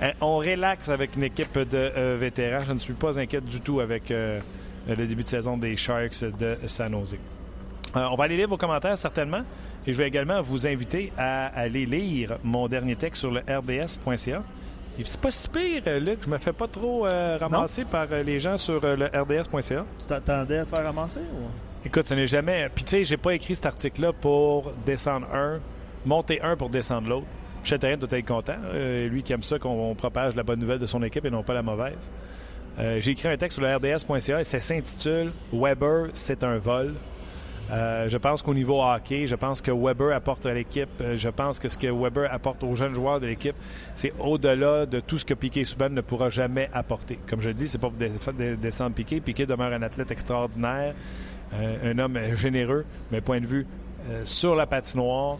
Hein, 0.00 0.12
on 0.20 0.38
relaxe 0.38 0.88
avec 0.88 1.16
une 1.16 1.24
équipe 1.24 1.58
de 1.58 1.66
euh, 1.74 2.16
vétérans. 2.18 2.64
Je 2.66 2.72
ne 2.72 2.78
suis 2.78 2.94
pas 2.94 3.18
inquiète 3.18 3.44
du 3.44 3.60
tout 3.60 3.80
avec 3.80 4.10
euh, 4.10 4.40
le 4.88 5.06
début 5.06 5.22
de 5.22 5.28
saison 5.28 5.58
des 5.58 5.76
Sharks 5.76 6.24
de 6.38 6.56
San 6.66 6.92
Jose. 6.92 7.16
Euh, 7.96 8.06
on 8.10 8.14
va 8.14 8.24
aller 8.24 8.36
lire 8.36 8.48
vos 8.48 8.56
commentaires 8.56 8.96
certainement. 8.96 9.42
Et 9.86 9.92
je 9.92 9.98
vais 9.98 10.08
également 10.08 10.40
vous 10.42 10.66
inviter 10.66 11.12
à 11.18 11.46
aller 11.46 11.86
lire 11.86 12.38
mon 12.44 12.68
dernier 12.68 12.96
texte 12.96 13.20
sur 13.20 13.30
le 13.30 13.40
rds.ca. 13.40 14.42
C'est 15.04 15.20
pas 15.20 15.30
si 15.30 15.48
pire, 15.48 15.82
euh, 15.86 15.98
Luc. 15.98 16.18
Je 16.24 16.30
me 16.30 16.38
fais 16.38 16.52
pas 16.52 16.68
trop 16.68 17.06
euh, 17.06 17.38
ramasser 17.38 17.82
non. 17.82 17.88
par 17.88 18.06
euh, 18.12 18.22
les 18.22 18.38
gens 18.38 18.56
sur 18.56 18.80
le 18.80 19.06
rds.ca. 19.06 19.84
Tu 19.98 20.06
t'attendais 20.06 20.58
à 20.58 20.64
te 20.64 20.74
faire 20.74 20.84
ramasser 20.84 21.20
ou? 21.20 21.86
Écoute, 21.86 22.06
ce 22.06 22.14
n'est 22.14 22.26
jamais. 22.26 22.68
Puis 22.74 22.84
tu 22.84 22.90
sais, 22.90 23.04
j'ai 23.04 23.16
pas 23.16 23.34
écrit 23.34 23.54
cet 23.54 23.66
article-là 23.66 24.12
pour 24.12 24.72
descendre 24.84 25.26
un, 25.32 25.60
monter 26.04 26.40
un 26.42 26.56
pour 26.56 26.68
descendre 26.68 27.08
l'autre. 27.08 27.26
Chatterien 27.64 27.96
doit 27.96 28.08
être 28.18 28.26
content. 28.26 28.56
lui 28.74 29.22
qui 29.22 29.32
aime 29.32 29.42
ça 29.42 29.58
qu'on 29.58 29.94
propage 29.94 30.34
la 30.34 30.42
bonne 30.42 30.60
nouvelle 30.60 30.78
de 30.78 30.86
son 30.86 31.02
équipe 31.02 31.24
et 31.26 31.30
non 31.30 31.42
pas 31.42 31.52
la 31.52 31.62
mauvaise. 31.62 32.10
j'ai 32.78 33.10
écrit 33.10 33.28
un 33.28 33.36
texte 33.36 33.58
sur 33.58 33.66
le 33.66 33.76
rds.ca 33.76 34.40
et 34.40 34.44
ça 34.44 34.60
s'intitule 34.60 35.30
Weber, 35.52 36.08
c'est 36.14 36.42
un 36.42 36.56
vol. 36.56 36.94
Euh, 37.70 38.08
je 38.08 38.18
pense 38.18 38.42
qu'au 38.42 38.54
niveau 38.54 38.82
hockey, 38.82 39.26
je 39.26 39.36
pense 39.36 39.60
que 39.60 39.70
Weber 39.70 40.14
apporte 40.14 40.44
à 40.46 40.54
l'équipe. 40.54 40.88
Euh, 41.00 41.16
je 41.16 41.28
pense 41.28 41.58
que 41.58 41.68
ce 41.68 41.78
que 41.78 41.86
Weber 41.86 42.32
apporte 42.32 42.64
aux 42.64 42.74
jeunes 42.74 42.94
joueurs 42.94 43.20
de 43.20 43.26
l'équipe, 43.26 43.54
c'est 43.94 44.12
au-delà 44.18 44.86
de 44.86 45.00
tout 45.00 45.18
ce 45.18 45.24
que 45.24 45.34
Piquet 45.34 45.64
Souban 45.64 45.90
ne 45.90 46.00
pourra 46.00 46.30
jamais 46.30 46.68
apporter. 46.72 47.18
Comme 47.28 47.40
je 47.40 47.50
dis, 47.50 47.68
c'est 47.68 47.78
pas 47.78 47.88
pour 47.88 47.98
descendre 47.98 48.94
Piquet. 48.94 49.20
Piquet 49.20 49.46
demeure 49.46 49.72
un 49.72 49.82
athlète 49.82 50.10
extraordinaire, 50.10 50.94
euh, 51.54 51.92
un 51.92 51.98
homme 51.98 52.18
généreux, 52.34 52.84
mais 53.12 53.20
point 53.20 53.40
de 53.40 53.46
vue 53.46 53.66
sur 54.24 54.56
la 54.56 54.66
patinoire, 54.66 55.36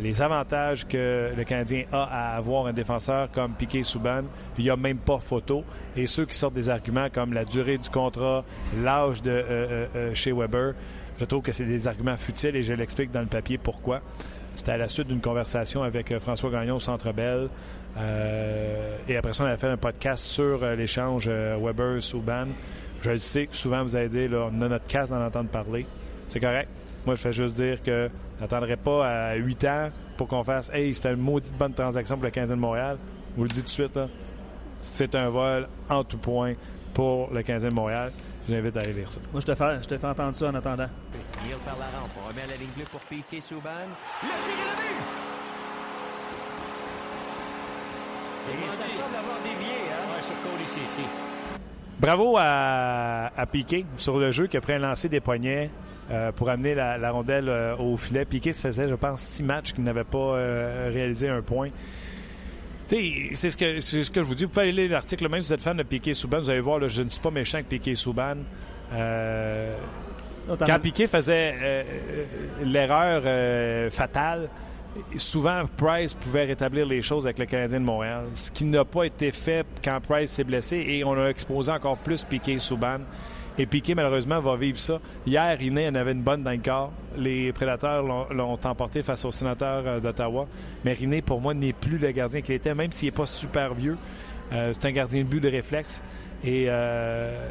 les 0.00 0.20
avantages 0.20 0.86
que 0.86 1.30
le 1.36 1.44
Canadien 1.44 1.84
a 1.92 2.02
à 2.32 2.36
avoir 2.36 2.66
un 2.66 2.72
défenseur 2.72 3.30
comme 3.30 3.52
Piquet 3.54 3.84
Souban, 3.84 4.22
il 4.58 4.64
n'y 4.64 4.70
a 4.70 4.76
même 4.76 4.98
pas 4.98 5.18
photo. 5.18 5.62
Et 5.96 6.08
ceux 6.08 6.26
qui 6.26 6.36
sortent 6.36 6.54
des 6.54 6.68
arguments 6.68 7.08
comme 7.10 7.32
la 7.32 7.44
durée 7.44 7.78
du 7.78 7.88
contrat, 7.88 8.44
l'âge 8.82 9.22
de 9.22 9.44
chez 10.14 10.32
Weber, 10.32 10.74
je 11.22 11.26
trouve 11.28 11.42
que 11.42 11.52
c'est 11.52 11.66
des 11.66 11.86
arguments 11.86 12.16
futiles 12.16 12.56
et 12.56 12.64
je 12.64 12.72
l'explique 12.72 13.12
dans 13.12 13.20
le 13.20 13.26
papier 13.26 13.56
pourquoi. 13.56 14.00
C'était 14.56 14.72
à 14.72 14.76
la 14.76 14.88
suite 14.88 15.06
d'une 15.06 15.20
conversation 15.20 15.84
avec 15.84 16.10
euh, 16.10 16.18
François 16.18 16.50
Gagnon 16.50 16.76
au 16.76 16.80
Centre 16.80 17.12
Bell. 17.12 17.48
Euh, 17.96 18.96
et 19.06 19.16
après 19.16 19.32
ça, 19.32 19.44
on 19.44 19.46
a 19.46 19.56
fait 19.56 19.68
un 19.68 19.76
podcast 19.76 20.24
sur 20.24 20.64
euh, 20.64 20.74
l'échange 20.74 21.28
Weber-Souban. 21.28 22.48
Je 23.02 23.10
le 23.10 23.18
sais 23.18 23.46
que 23.46 23.54
souvent 23.54 23.84
vous 23.84 23.94
allez 23.94 24.08
dire, 24.08 24.30
on 24.32 24.60
a 24.62 24.68
notre 24.68 24.88
casse 24.88 25.10
d'en 25.10 25.24
entendre 25.24 25.48
parler. 25.48 25.86
C'est 26.26 26.40
correct. 26.40 26.68
Moi, 27.06 27.14
je 27.14 27.20
fais 27.20 27.32
juste 27.32 27.54
dire 27.54 27.80
que 27.82 28.10
n'attendrai 28.40 28.76
pas 28.76 29.06
à 29.06 29.34
8 29.36 29.64
ans 29.66 29.90
pour 30.16 30.26
qu'on 30.26 30.42
fasse 30.42 30.70
Hey, 30.74 30.92
c'était 30.92 31.12
une 31.12 31.20
maudite 31.20 31.56
bonne 31.56 31.72
transaction 31.72 32.16
pour 32.16 32.24
le 32.24 32.30
15 32.32 32.50
de 32.50 32.54
Montréal. 32.56 32.98
Je 33.34 33.36
vous 33.36 33.44
le 33.44 33.50
dis 33.50 33.60
tout 33.60 33.66
de 33.66 33.70
suite, 33.70 33.98
c'est 34.78 35.14
un 35.14 35.28
vol 35.28 35.68
en 35.88 36.02
tout 36.02 36.18
point 36.18 36.54
pour 36.94 37.32
le 37.32 37.42
15e 37.42 37.70
de 37.70 37.74
Montréal. 37.74 38.10
Je 38.46 38.52
vous 38.52 38.58
invite 38.58 38.76
à 38.76 38.80
aller 38.80 38.92
lire 38.92 39.10
ça. 39.10 39.20
Moi, 39.30 39.40
je 39.40 39.46
te 39.46 39.54
fais, 39.54 39.82
je 39.82 39.88
te 39.88 39.96
fais 39.96 40.06
entendre 40.06 40.34
ça 40.34 40.48
en 40.48 40.54
attendant. 40.54 40.88
Neil 41.44 41.56
par 41.64 41.76
la 41.78 41.86
rampe. 41.98 42.12
On 42.24 42.28
remet 42.28 42.42
à 42.42 42.46
la 42.46 42.56
ligne 42.56 42.70
bleue 42.76 42.84
pour 42.90 43.00
piquer 43.00 43.40
Souban. 43.40 43.70
Le 44.22 44.28
tir 44.28 44.52
est 44.52 44.56
le 44.56 44.94
but! 44.94 45.02
Et 48.50 48.70
ça 48.70 48.82
semble 48.88 49.16
avoir 49.16 49.38
dévié, 49.44 49.74
hein? 49.92 50.16
Ouais, 50.16 50.22
sur 50.22 50.34
Cody 50.42 50.64
ici. 50.64 51.06
Bravo 52.00 52.36
à, 52.38 53.30
à 53.36 53.46
Piquet 53.46 53.84
sur 53.96 54.18
le 54.18 54.32
jeu 54.32 54.48
qui 54.48 54.56
a 54.56 54.60
pris 54.60 54.72
un 54.72 54.78
lancer 54.78 55.08
des 55.08 55.20
poignets 55.20 55.70
euh, 56.10 56.32
pour 56.32 56.50
amener 56.50 56.74
la, 56.74 56.98
la 56.98 57.10
rondelle 57.12 57.48
euh, 57.48 57.76
au 57.76 57.96
filet. 57.96 58.24
Piquet 58.24 58.50
se 58.50 58.60
faisait, 58.62 58.88
je 58.88 58.94
pense, 58.94 59.20
six 59.20 59.44
matchs 59.44 59.72
qu'il 59.72 59.84
n'avait 59.84 60.02
pas 60.02 60.18
euh, 60.18 60.90
réalisé 60.92 61.28
un 61.28 61.42
point. 61.42 61.68
C'est 62.88 63.48
ce, 63.50 63.56
que, 63.56 63.80
ce 63.80 64.10
que 64.10 64.20
je 64.20 64.26
vous 64.26 64.34
dis. 64.34 64.44
Vous 64.44 64.50
pouvez 64.50 64.62
aller 64.68 64.72
lire 64.72 64.90
l'article, 64.90 65.28
même 65.28 65.40
si 65.40 65.48
vous 65.48 65.54
êtes 65.54 65.62
fan 65.62 65.76
de 65.76 65.82
Piquet 65.84 66.12
Souban, 66.12 66.40
vous 66.40 66.50
allez 66.50 66.60
voir, 66.60 66.78
là, 66.78 66.88
je 66.88 67.02
ne 67.02 67.08
suis 67.08 67.22
pas 67.22 67.30
méchant 67.30 67.58
avec 67.58 67.68
Piquet 67.68 67.94
Souban. 67.94 68.36
Euh, 70.48 70.56
quand 70.58 70.78
Piquet 70.80 71.08
faisait 71.08 71.54
euh, 71.62 71.82
l'erreur 72.64 73.22
euh, 73.24 73.90
fatale, 73.90 74.48
souvent 75.16 75.62
Price 75.76 76.14
pouvait 76.14 76.44
rétablir 76.44 76.86
les 76.86 77.02
choses 77.02 77.26
avec 77.26 77.38
le 77.38 77.46
Canadien 77.46 77.80
de 77.80 77.84
Montréal, 77.84 78.24
ce 78.34 78.50
qui 78.50 78.64
n'a 78.64 78.84
pas 78.84 79.04
été 79.04 79.30
fait 79.32 79.66
quand 79.82 80.00
Price 80.00 80.32
s'est 80.32 80.44
blessé 80.44 80.76
et 80.76 81.04
on 81.04 81.14
a 81.14 81.28
exposé 81.28 81.72
encore 81.72 81.96
plus 81.98 82.24
Piquet 82.24 82.58
Souban. 82.58 82.98
Et 83.58 83.66
Piquet, 83.66 83.94
malheureusement, 83.94 84.40
va 84.40 84.56
vivre 84.56 84.78
ça. 84.78 84.98
Hier, 85.26 85.60
Iné 85.60 85.86
en 85.86 85.94
avait 85.94 86.12
une 86.12 86.22
bonne 86.22 86.42
dans 86.42 86.52
le 86.52 86.56
corps. 86.56 86.90
Les 87.18 87.52
Prédateurs 87.52 88.02
l'ont 88.02 88.58
emporté 88.64 89.02
face 89.02 89.26
aux 89.26 89.30
sénateurs 89.30 90.00
d'Ottawa. 90.00 90.46
Mais 90.86 90.94
Riné, 90.94 91.20
pour 91.20 91.38
moi, 91.38 91.52
n'est 91.52 91.74
plus 91.74 91.98
le 91.98 92.12
gardien 92.12 92.40
qu'il 92.40 92.54
était, 92.54 92.74
même 92.74 92.92
s'il 92.92 93.08
n'est 93.08 93.12
pas 93.12 93.26
super 93.26 93.74
vieux. 93.74 93.98
Euh, 94.52 94.72
c'est 94.72 94.86
un 94.86 94.92
gardien 94.92 95.22
de 95.22 95.26
but 95.26 95.40
de 95.40 95.48
réflexe. 95.48 96.02
Et 96.44 96.66
euh, 96.68 97.48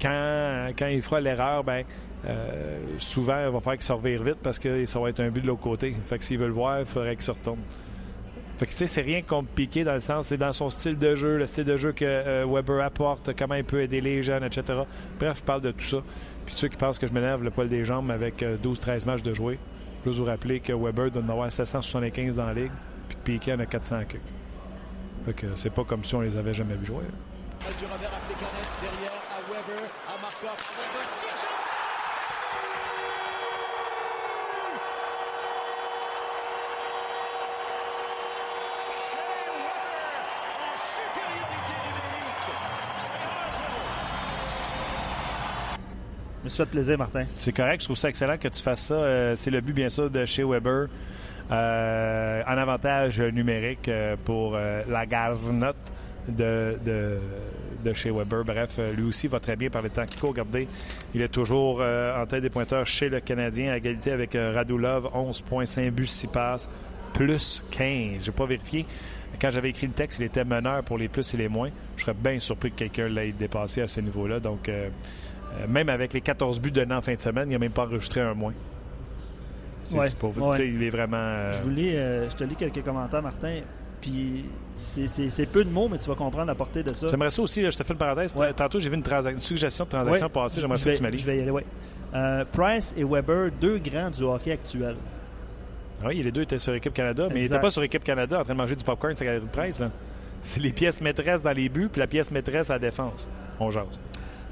quand, 0.00 0.72
quand 0.78 0.86
il 0.86 1.02
fera 1.02 1.20
l'erreur, 1.20 1.64
ben, 1.64 1.84
euh, 2.28 2.78
souvent, 2.98 3.38
il 3.44 3.50
va 3.50 3.60
falloir 3.60 3.76
qu'il 3.76 3.82
se 3.82 4.22
vite 4.24 4.38
parce 4.42 4.58
que 4.58 4.84
ça 4.86 4.98
va 4.98 5.10
être 5.10 5.20
un 5.20 5.30
but 5.30 5.42
de 5.42 5.46
l'autre 5.46 5.62
côté. 5.62 5.94
Fait 6.04 6.18
que 6.18 6.24
s'il 6.24 6.38
veut 6.38 6.46
le 6.46 6.52
voir, 6.52 6.80
il 6.80 6.86
faudrait 6.86 7.16
qu'il 7.16 7.24
se. 7.24 7.32
Fait 8.58 8.64
que 8.64 8.70
tu 8.70 8.76
sais, 8.78 8.86
c'est 8.86 9.02
rien 9.02 9.20
contre 9.20 9.48
Piqué 9.50 9.84
dans 9.84 9.92
le 9.92 10.00
sens, 10.00 10.28
c'est 10.28 10.38
dans 10.38 10.52
son 10.54 10.70
style 10.70 10.96
de 10.96 11.14
jeu, 11.14 11.36
le 11.36 11.46
style 11.46 11.64
de 11.64 11.76
jeu 11.76 11.92
que 11.92 12.06
euh, 12.06 12.46
Weber 12.48 12.82
apporte, 12.82 13.36
comment 13.38 13.54
il 13.54 13.64
peut 13.64 13.82
aider 13.82 14.00
les 14.00 14.22
jeunes, 14.22 14.44
etc. 14.44 14.80
Bref, 15.18 15.38
je 15.38 15.42
parle 15.42 15.60
de 15.60 15.72
tout 15.72 15.84
ça. 15.84 15.98
Puis 16.46 16.54
ceux 16.54 16.68
qui 16.68 16.76
pensent 16.78 16.98
que 16.98 17.06
je 17.06 17.12
m'énerve 17.12 17.44
le 17.44 17.50
poil 17.50 17.68
des 17.68 17.84
jambes 17.84 18.10
avec 18.10 18.42
12-13 18.42 19.04
matchs 19.04 19.22
de 19.22 19.34
jouer, 19.34 19.58
je 20.04 20.10
veux 20.10 20.16
vous 20.16 20.24
rappeler 20.24 20.60
que 20.60 20.72
Weber 20.72 21.10
doit 21.10 21.22
en 21.22 21.28
avoir 21.28 21.52
775 21.52 22.36
dans 22.36 22.46
la 22.46 22.54
ligue, 22.54 22.72
puis 23.08 23.38
Piqué 23.38 23.52
en 23.52 23.60
a 23.60 23.66
400 23.66 24.04
quelques. 24.08 24.22
Fait 25.26 25.34
que 25.34 25.46
c'est 25.56 25.70
pas 25.70 25.84
comme 25.84 26.02
si 26.02 26.14
on 26.14 26.22
les 26.22 26.36
avait 26.38 26.54
jamais 26.54 26.76
vu 26.76 26.86
jouer. 26.86 27.04
Du 27.78 27.84
revers 27.84 28.08
à 28.08 28.80
derrière 28.80 29.12
à 29.28 29.52
Weber, 29.52 29.84
à 30.08 30.22
Markov. 30.22 30.56
Weber 30.78 31.10
tire 31.10 31.56
me 46.46 46.50
fait 46.50 46.66
plaisir, 46.66 46.98
Martin. 46.98 47.24
C'est 47.34 47.52
correct. 47.52 47.80
Je 47.80 47.86
trouve 47.86 47.96
ça 47.96 48.08
excellent 48.08 48.38
que 48.38 48.48
tu 48.48 48.62
fasses 48.62 48.82
ça. 48.82 48.94
Euh, 48.94 49.36
c'est 49.36 49.50
le 49.50 49.60
but, 49.60 49.72
bien 49.72 49.88
sûr, 49.88 50.10
de 50.10 50.24
chez 50.24 50.44
Weber. 50.44 50.88
Euh, 51.50 52.42
en 52.44 52.58
avantage 52.58 53.20
numérique 53.20 53.86
euh, 53.88 54.16
pour 54.24 54.54
euh, 54.56 54.82
la 54.88 55.06
garnotte 55.06 55.92
de, 56.26 56.76
de, 56.84 57.92
chez 57.92 58.10
Weber. 58.10 58.42
Bref, 58.44 58.80
lui 58.96 59.04
aussi 59.04 59.28
va 59.28 59.38
très 59.38 59.54
bien 59.54 59.70
par 59.70 59.80
le 59.80 59.90
temps 59.90 60.04
qu'il 60.06 60.18
court. 60.18 60.30
Regardez, 60.30 60.66
il 61.14 61.22
est 61.22 61.28
toujours 61.28 61.80
en 61.80 62.26
tête 62.26 62.42
des 62.42 62.50
pointeurs 62.50 62.84
chez 62.84 63.08
le 63.08 63.20
Canadien 63.20 63.70
à 63.70 63.76
égalité 63.76 64.10
avec 64.10 64.32
Radulov. 64.36 65.04
11,5 65.14 65.90
buts, 65.92 66.04
6 66.08 66.26
passes, 66.26 66.68
plus 67.12 67.64
15. 67.70 68.24
Je 68.24 68.30
n'ai 68.30 68.36
pas 68.36 68.44
vérifié. 68.44 68.84
Quand 69.40 69.52
j'avais 69.52 69.70
écrit 69.70 69.86
le 69.86 69.92
texte, 69.92 70.18
il 70.18 70.24
était 70.24 70.44
meneur 70.44 70.82
pour 70.82 70.98
les 70.98 71.06
plus 71.06 71.32
et 71.32 71.36
les 71.36 71.48
moins. 71.48 71.70
Je 71.96 72.02
serais 72.02 72.14
bien 72.14 72.40
surpris 72.40 72.72
que 72.72 72.76
quelqu'un 72.76 73.06
l'ait 73.06 73.30
dépassé 73.30 73.82
à 73.82 73.86
ce 73.86 74.00
niveau-là. 74.00 74.40
Donc, 74.40 74.68
même 75.68 75.88
avec 75.88 76.12
les 76.12 76.20
14 76.20 76.60
buts 76.60 76.70
donnés 76.70 76.94
en 76.94 77.02
fin 77.02 77.14
de 77.14 77.20
semaine, 77.20 77.48
il 77.50 77.52
n'a 77.52 77.58
même 77.58 77.72
pas 77.72 77.84
enregistré 77.84 78.20
un 78.20 78.34
moins. 78.34 78.52
C'est- 79.84 79.96
Ouais, 79.96 80.10
pour 80.18 80.30
vous- 80.32 80.46
ouais. 80.50 80.68
Il 80.68 80.82
est 80.82 80.90
vraiment. 80.90 81.16
euh, 81.18 81.52
Je, 81.64 81.68
euh, 81.96 82.28
je 82.30 82.34
te 82.34 82.44
lis 82.44 82.56
quelques 82.56 82.82
commentaires, 82.82 83.22
Martin. 83.22 83.60
Puis 84.00 84.44
c'est- 84.80 85.46
peu 85.46 85.64
de 85.64 85.70
mots, 85.70 85.88
mais 85.88 85.98
tu 85.98 86.08
vas 86.08 86.14
comprendre 86.14 86.46
la 86.46 86.54
portée 86.54 86.82
de 86.82 86.92
ça. 86.92 87.08
J'aimerais 87.08 87.30
ça 87.30 87.42
aussi, 87.42 87.62
là, 87.62 87.70
je 87.70 87.76
te 87.78 87.82
fais 87.82 87.92
une 87.92 87.98
parenthèse. 87.98 88.34
Ouais. 88.36 88.52
Tantôt, 88.52 88.80
j'ai 88.80 88.88
vu 88.88 88.96
une, 88.96 89.40
suggestion 89.40 89.84
de 89.84 89.90
transaction 89.90 90.28
passer. 90.28 90.60
J'aimerais 90.60 90.78
ça 90.78 90.90
que 90.90 90.96
tu. 90.96 91.18
Je 91.18 91.26
vais 91.26 91.38
y 91.38 91.42
aller, 91.42 91.50
oui. 91.50 91.62
Price 92.52 92.94
et 92.96 93.04
Weber, 93.04 93.50
deux 93.60 93.78
grands 93.78 94.10
du 94.10 94.22
hockey 94.24 94.52
actuel. 94.52 94.96
Oui, 96.04 96.22
les 96.22 96.30
deux 96.30 96.42
étaient 96.42 96.58
sur 96.58 96.74
Équipe 96.74 96.92
Canada, 96.92 97.28
mais 97.32 97.40
ils 97.40 97.42
n'étaient 97.44 97.60
pas 97.60 97.70
sur 97.70 97.82
Équipe 97.82 98.04
Canada 98.04 98.40
en 98.40 98.42
train 98.42 98.52
de 98.52 98.58
manger 98.58 98.76
du 98.76 98.84
popcorn 98.84 99.16
sur 99.16 99.24
la 99.24 99.32
galerie 99.32 99.46
de 99.46 99.82
là. 99.82 99.90
C'est 100.42 100.60
les 100.60 100.72
pièces 100.72 101.00
maîtresses 101.00 101.42
dans 101.42 101.52
les 101.52 101.68
buts, 101.68 101.88
puis 101.90 102.00
la 102.00 102.06
pièce 102.06 102.30
maîtresse 102.30 102.70
à 102.70 102.74
la 102.74 102.78
défense. 102.78 103.28
On 103.58 103.70
jase. 103.70 103.98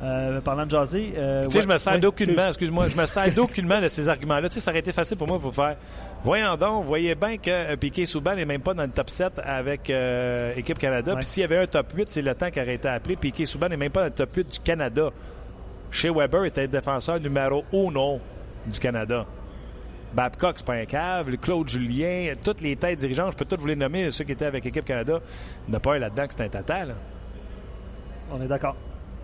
Euh, 0.05 0.41
parlant 0.43 0.67
de 0.67 0.71
jaser. 0.71 1.15
euh, 1.17 1.45
Tu 1.45 1.51
sais, 1.53 1.57
ouais- 1.59 1.63
je 1.63 1.69
me 1.69 1.79
sers 1.79 1.93
ouais, 1.95 1.99
d'aucunement, 1.99 2.33
excuse. 2.49 2.49
excuse-moi, 2.49 2.89
je 2.89 2.97
me 3.01 3.07
sers 3.07 3.33
d'aucunement 3.35 3.81
de 3.81 3.89
ces 3.89 4.07
arguments-là. 4.09 4.49
Tu 4.49 4.55
sais, 4.55 4.61
ça 4.61 4.71
aurait 4.71 4.81
été 4.81 4.93
facile 4.93 5.17
pour 5.17 5.27
moi 5.27 5.39
pour 5.39 5.55
faire. 5.55 5.77
Voyons 6.23 6.57
donc, 6.57 6.83
vous 6.83 6.89
voyez 6.89 7.15
bien 7.15 7.39
que 7.39 7.51
euh, 7.51 7.77
Piquet 7.77 8.05
Souban 8.05 8.35
n'est 8.35 8.45
même 8.45 8.61
pas 8.61 8.75
dans 8.75 8.83
le 8.83 8.91
top 8.91 9.09
7 9.09 9.41
avec 9.43 9.89
euh, 9.89 10.53
Équipe 10.57 10.79
Canada. 10.79 11.15
Puis 11.15 11.25
s'il 11.25 11.41
y 11.41 11.45
avait 11.45 11.59
un 11.59 11.67
top 11.67 11.87
8, 11.95 12.11
c'est 12.11 12.23
le 12.23 12.35
temps 12.35 12.51
qui 12.51 12.61
aurait 12.61 12.75
été 12.75 12.89
appelé. 12.89 13.17
Piquet 13.17 13.47
Souban 13.47 13.69
n'est 13.69 13.77
même 13.79 13.91
pas 13.91 14.01
dans 14.01 14.07
le 14.07 14.13
top 14.13 14.35
8 14.37 14.53
du 14.53 14.59
Canada. 14.61 15.09
Chez 15.91 16.11
Weber 16.11 16.45
était 16.45 16.63
le 16.63 16.69
défenseur 16.69 17.19
numéro 17.19 17.65
1 17.73 18.19
du 18.71 18.79
Canada. 18.81 19.25
Babcock, 20.13 20.55
c'est 20.59 20.67
pas 20.67 20.75
un 20.75 20.85
cave. 20.85 21.37
Claude 21.39 21.69
Julien, 21.69 22.35
toutes 22.45 22.61
les 22.61 22.77
têtes 22.77 22.99
dirigeantes, 22.99 23.33
je 23.33 23.37
peux 23.39 23.45
toutes 23.45 23.61
vous 23.61 23.67
les 23.69 23.77
nommer, 23.77 24.11
ceux 24.11 24.25
qui 24.25 24.33
étaient 24.33 24.45
avec 24.47 24.67
Équipe 24.67 24.85
Canada. 24.85 25.19
Il 25.67 25.71
n'y 25.71 25.75
en 25.75 25.79
a 25.79 25.81
pas 25.81 25.95
un 25.95 25.99
là-dedans 25.99 26.27
que 26.27 26.35
c'est 26.35 26.45
un 26.45 26.49
tata, 26.49 26.85
là. 26.85 26.95
On 28.31 28.41
est 28.43 28.47
d'accord. 28.47 28.77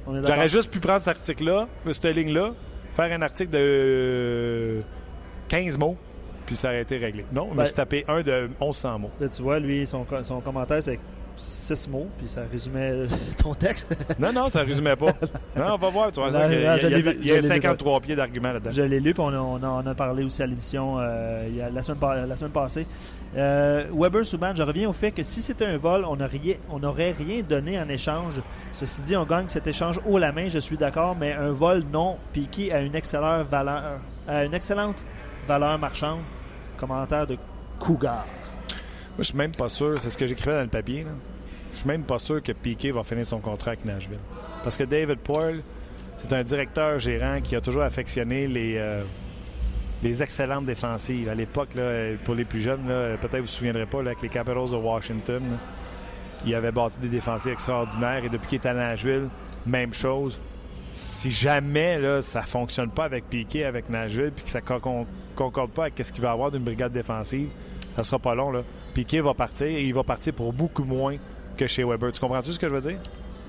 On. 0.06 0.14
J'aurais 0.24 0.48
juste 0.48 0.70
pu 0.72 0.80
prendre 0.80 1.00
cet 1.02 1.16
article-là, 1.16 1.68
cette 1.92 2.04
ligne-là, 2.06 2.52
faire 2.92 3.12
un 3.12 3.22
article 3.22 3.50
de 3.50 4.82
15 5.48 5.78
mots, 5.78 5.96
puis 6.46 6.56
ça 6.56 6.68
aurait 6.68 6.82
été 6.82 6.96
réglé. 6.96 7.24
Non, 7.32 7.46
je 7.48 7.52
me 7.52 7.56
Ben- 7.58 7.64
suis 7.64 7.74
tapé 7.74 8.04
un 8.08 8.22
de 8.22 8.48
1100 8.60 8.98
mots. 8.98 9.10
Là, 9.20 9.28
tu 9.28 9.42
vois, 9.42 9.58
lui, 9.58 9.86
son, 9.86 10.06
son 10.22 10.40
commentaire, 10.40 10.82
c'est 10.82 10.98
six 11.40 11.88
mots, 11.88 12.08
puis 12.18 12.28
ça 12.28 12.42
résumait 12.50 13.06
ton 13.42 13.54
texte. 13.54 13.86
Non, 14.18 14.32
non, 14.32 14.48
ça 14.48 14.60
résumait 14.62 14.96
pas. 14.96 15.12
Non, 15.56 15.74
on 15.74 15.76
va 15.76 15.88
voir. 15.88 16.12
Tu 16.12 16.20
vois, 16.20 16.28
il 16.30 16.34
y 16.34 16.36
a, 16.66 16.72
non, 16.74 16.78
je 16.80 16.86
il 16.86 16.90
y 16.90 16.94
a- 16.94 16.96
l'ai 16.96 17.02
vu, 17.02 17.18
il 17.20 17.26
y 17.26 17.30
a 17.32 17.34
je 17.36 17.40
l'ai 17.40 17.40
vu. 17.40 17.48
53 17.62 18.00
pieds 18.00 18.16
d'argument 18.16 18.52
là-dedans. 18.52 18.70
Je 18.72 18.82
l'ai 18.82 19.00
lu, 19.00 19.12
puis 19.14 19.22
on, 19.22 19.28
a- 19.28 19.38
on 19.38 19.62
a, 19.62 19.68
on 19.68 19.86
a 19.86 19.94
parlé 19.94 20.22
aussi 20.24 20.42
à 20.42 20.46
l'émission 20.46 20.96
euh, 20.98 21.66
a- 21.66 21.70
la, 21.70 21.82
semaine, 21.82 21.98
la 22.28 22.36
semaine 22.36 22.52
passée. 22.52 22.86
Euh, 23.36 23.84
Weber 23.94 24.26
Souban, 24.26 24.52
je 24.54 24.62
reviens 24.62 24.88
au 24.88 24.92
fait 24.92 25.12
que 25.12 25.22
si 25.22 25.40
c'était 25.40 25.66
un 25.66 25.76
vol, 25.76 26.04
on 26.04 26.16
n'aurait 26.78 27.12
rien 27.12 27.42
donné 27.48 27.80
en 27.80 27.88
échange. 27.88 28.40
Ceci 28.72 29.02
dit, 29.02 29.16
on 29.16 29.24
gagne 29.24 29.48
cet 29.48 29.66
échange 29.66 29.98
haut 30.06 30.18
la 30.18 30.32
main, 30.32 30.48
je 30.48 30.58
suis 30.58 30.76
d'accord, 30.76 31.16
mais 31.18 31.32
un 31.32 31.52
vol 31.52 31.84
non 31.92 32.16
piqué 32.32 32.72
à 32.72 32.80
une 32.80 32.94
excellente 32.94 33.46
valeur, 33.48 34.00
à 34.28 34.44
une 34.44 34.54
excellente 34.54 35.04
valeur 35.48 35.78
marchande? 35.78 36.20
Commentaire 36.76 37.26
de 37.26 37.36
Cougar. 37.78 38.24
Moi, 38.26 39.18
je 39.18 39.24
suis 39.24 39.36
même 39.36 39.52
pas 39.52 39.68
sûr, 39.68 40.00
c'est 40.00 40.10
ce 40.10 40.16
que 40.18 40.26
j'écrivais 40.26 40.54
dans 40.54 40.62
le 40.62 40.68
papier, 40.68 41.00
là. 41.00 41.10
Je 41.70 41.76
suis 41.76 41.88
même 41.88 42.02
pas 42.02 42.18
sûr 42.18 42.42
que 42.42 42.52
Piquet 42.52 42.90
va 42.90 43.02
finir 43.02 43.26
son 43.26 43.38
contrat 43.38 43.72
avec 43.72 43.84
Nashville. 43.84 44.18
Parce 44.64 44.76
que 44.76 44.84
David 44.84 45.18
Poyle, 45.18 45.62
c'est 46.18 46.32
un 46.32 46.42
directeur 46.42 46.98
gérant 46.98 47.40
qui 47.40 47.56
a 47.56 47.60
toujours 47.60 47.82
affectionné 47.82 48.46
les, 48.46 48.74
euh, 48.76 49.02
les 50.02 50.22
excellentes 50.22 50.64
défensives. 50.64 51.28
À 51.28 51.34
l'époque, 51.34 51.70
pour 52.24 52.34
les 52.34 52.44
plus 52.44 52.60
jeunes, 52.60 52.84
peut-être 52.84 53.36
vous 53.36 53.42
vous 53.42 53.46
souviendrez 53.46 53.86
pas, 53.86 54.00
avec 54.00 54.20
les 54.22 54.28
Capitals 54.28 54.70
de 54.70 54.76
Washington, 54.76 55.42
là, 55.42 55.56
il 56.44 56.54
avait 56.54 56.72
bâti 56.72 56.98
des 57.00 57.08
défensives 57.08 57.52
extraordinaires. 57.52 58.24
Et 58.24 58.28
depuis 58.28 58.48
qu'il 58.48 58.60
est 58.60 58.66
à 58.66 58.74
Nashville, 58.74 59.28
même 59.66 59.92
chose. 59.92 60.40
Si 60.92 61.30
jamais 61.30 61.98
là, 61.98 62.20
ça 62.20 62.42
fonctionne 62.42 62.90
pas 62.90 63.04
avec 63.04 63.28
Piquet, 63.28 63.64
avec 63.64 63.88
Nashville, 63.88 64.32
puis 64.34 64.44
que 64.44 64.50
ça 64.50 64.60
ne 64.60 65.04
concorde 65.36 65.70
pas 65.70 65.82
avec 65.82 66.04
ce 66.04 66.12
qu'il 66.12 66.22
va 66.22 66.32
avoir 66.32 66.50
d'une 66.50 66.64
brigade 66.64 66.92
défensive, 66.92 67.48
ça 67.96 68.02
sera 68.02 68.18
pas 68.18 68.34
long. 68.34 68.50
Là. 68.50 68.62
Piquet 68.94 69.20
va 69.20 69.34
partir 69.34 69.68
et 69.68 69.84
il 69.84 69.94
va 69.94 70.02
partir 70.02 70.32
pour 70.34 70.52
beaucoup 70.52 70.84
moins 70.84 71.16
que 71.60 71.66
chez 71.66 71.84
Weber. 71.84 72.10
Tu 72.12 72.20
comprends-tu 72.20 72.52
ce 72.52 72.58
que 72.58 72.68
je 72.68 72.74
veux 72.74 72.80
dire? 72.80 72.98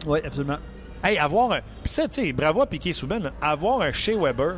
Oui, 0.05 0.19
absolument. 0.25 0.57
Hey, 1.03 1.17
avoir 1.17 1.51
un. 1.53 1.59
Puis 1.83 1.91
ça, 1.93 2.07
tu 2.07 2.21
sais, 2.21 2.33
bravo 2.33 2.61
à 2.61 2.65
Piquet 2.67 2.91
Souben, 2.93 3.31
avoir 3.41 3.81
un 3.81 3.91
chez 3.91 4.15
Weber, 4.15 4.55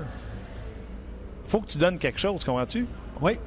faut 1.45 1.61
que 1.61 1.67
tu 1.67 1.77
donnes 1.77 1.97
quelque 1.97 2.19
chose, 2.19 2.43
comprends-tu? 2.43 2.85
Oui, 3.21 3.37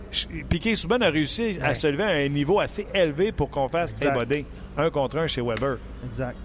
Piquet 0.49 0.75
Souben 0.77 1.03
a 1.03 1.11
réussi 1.11 1.59
à 1.61 1.69
Ouais. 1.69 1.75
se 1.75 1.87
lever 1.89 2.05
à 2.05 2.09
un 2.09 2.29
niveau 2.29 2.61
assez 2.61 2.87
élevé 2.95 3.33
pour 3.33 3.51
qu'on 3.51 3.69
fasse 3.69 3.95
hey, 4.01 4.45
un 4.79 4.91
contre 4.91 5.19
un 5.19 5.27
chez 5.27 5.43
Weber. 5.43 5.79
exact. 6.05 6.37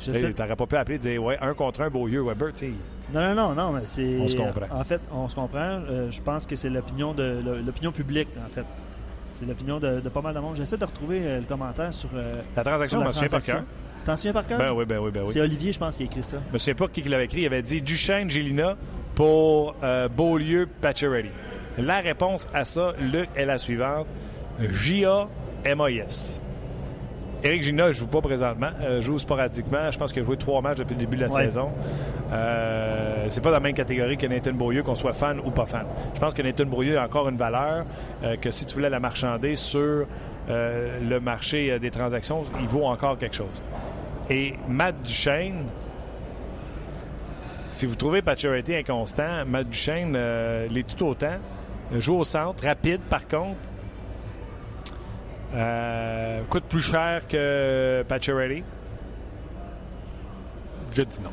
Je 0.00 0.12
sais- 0.12 0.32
T'aurais 0.32 0.56
pas 0.56 0.66
pu 0.66 0.76
appeler 0.76 0.96
et 0.96 0.98
dire 0.98 1.22
ouais, 1.22 1.36
un 1.42 1.52
contre 1.54 1.82
un 1.82 1.90
Beaulieu 1.90 2.22
Weber, 2.22 2.52
tu 2.54 2.58
sais. 2.58 2.72
Non, 3.12 3.20
non, 3.20 3.34
non, 3.34 3.54
non, 3.54 3.72
mais 3.72 3.82
c'est. 3.84 4.18
On 4.18 4.28
se 4.28 4.36
comprend. 4.36 4.66
En 4.74 4.82
fait, 4.84 5.00
on 5.12 5.28
se 5.28 5.34
comprend. 5.34 5.58
Euh, 5.90 6.10
je 6.10 6.22
pense 6.22 6.46
que 6.46 6.56
c'est 6.56 6.70
l'opinion 6.70 7.12
de 7.12 7.38
l'opinion 7.66 7.92
publique, 7.92 8.28
en 8.44 8.48
fait. 8.50 8.64
C'est 9.40 9.46
l'opinion 9.46 9.80
de, 9.80 10.00
de 10.00 10.08
pas 10.10 10.20
mal 10.20 10.34
de 10.34 10.38
monde. 10.40 10.54
J'essaie 10.56 10.76
de 10.76 10.84
retrouver 10.84 11.20
euh, 11.22 11.38
le 11.40 11.46
commentaire 11.46 11.94
sur. 11.94 12.10
euh, 12.14 12.34
La 12.54 12.62
transaction, 12.62 12.98
je 12.98 13.04
la 13.04 13.08
me 13.08 13.12
souviens 13.14 13.28
par 13.30 13.42
cœur. 13.42 13.62
Tu 13.98 14.04
t'en 14.04 14.14
souviens 14.16 14.32
par 14.34 14.46
cœur? 14.46 14.58
Ben 14.58 14.70
oui, 14.72 14.84
ben 14.84 14.98
oui, 14.98 15.10
ben 15.10 15.22
oui. 15.26 15.30
C'est 15.32 15.40
Olivier, 15.40 15.72
je 15.72 15.78
pense, 15.78 15.96
qui 15.96 16.02
a 16.02 16.06
écrit 16.06 16.22
ça. 16.22 16.36
Je 16.48 16.52
me 16.52 16.58
souviens 16.58 16.74
pas 16.74 16.88
qui 16.88 17.02
l'avait 17.04 17.24
écrit. 17.24 17.40
Il 17.40 17.46
avait 17.46 17.62
dit 17.62 17.80
Duchesne, 17.80 18.28
Gélina 18.28 18.76
pour 19.14 19.74
euh, 19.82 20.08
Beaulieu, 20.08 20.68
Pacioretty. 20.82 21.30
La 21.78 22.00
réponse 22.00 22.48
à 22.52 22.66
ça, 22.66 22.92
Luc, 23.00 23.30
est 23.34 23.46
la 23.46 23.56
suivante. 23.56 24.06
J-A-M-A-S. 24.60 26.40
Éric 27.42 27.62
Gina 27.62 27.86
ne 27.86 27.92
joue 27.92 28.06
pas 28.06 28.20
présentement, 28.20 28.68
euh, 28.82 29.00
joue 29.00 29.18
sporadiquement. 29.18 29.90
Je 29.90 29.98
pense 29.98 30.12
qu'il 30.12 30.22
a 30.22 30.24
joué 30.26 30.36
trois 30.36 30.60
matchs 30.60 30.78
depuis 30.78 30.94
le 30.94 31.00
début 31.00 31.16
de 31.16 31.22
la 31.22 31.28
Ouais. 31.32 31.44
saison. 31.44 31.70
Euh, 32.32 33.26
c'est 33.28 33.40
pas 33.40 33.48
dans 33.48 33.56
la 33.56 33.60
même 33.60 33.72
catégorie 33.74 34.16
que 34.18 34.26
Nathan 34.26 34.52
Beaulieu, 34.52 34.82
qu'on 34.82 34.94
soit 34.94 35.14
fan 35.14 35.40
ou 35.40 35.50
pas 35.50 35.64
fan. 35.66 35.86
Je 36.14 36.20
pense 36.20 36.34
que 36.34 36.42
Nathan 36.42 36.66
Beaulieu 36.66 36.98
a 36.98 37.04
encore 37.04 37.28
une 37.28 37.36
valeur 37.38 37.84
euh, 38.24 38.36
que 38.36 38.50
si 38.50 38.66
tu 38.66 38.74
voulais 38.74 38.90
la 38.90 39.00
marchander 39.00 39.54
sur 39.56 40.06
euh, 40.50 40.98
le 41.08 41.18
marché 41.20 41.72
euh, 41.72 41.78
des 41.78 41.90
transactions, 41.90 42.44
il 42.60 42.66
vaut 42.68 42.84
encore 42.84 43.16
quelque 43.16 43.36
chose. 43.36 43.62
Et 44.28 44.54
Matt 44.68 45.00
Duchesne, 45.02 45.64
si 47.72 47.86
vous 47.86 47.94
trouvez 47.94 48.20
Pacioretty 48.20 48.74
inconstant, 48.76 49.44
Matt 49.46 49.68
Duchesne 49.70 50.16
l'est 50.70 50.96
tout 50.96 51.06
autant. 51.06 51.36
Joue 51.98 52.18
au 52.18 52.24
centre, 52.24 52.62
rapide 52.64 53.00
par 53.08 53.26
contre. 53.26 53.56
Euh, 55.54 56.42
coûte 56.48 56.64
plus 56.64 56.80
cher 56.80 57.26
que 57.28 58.04
Pacioretty? 58.08 58.62
Je 60.94 61.02
dis 61.02 61.20
non. 61.22 61.30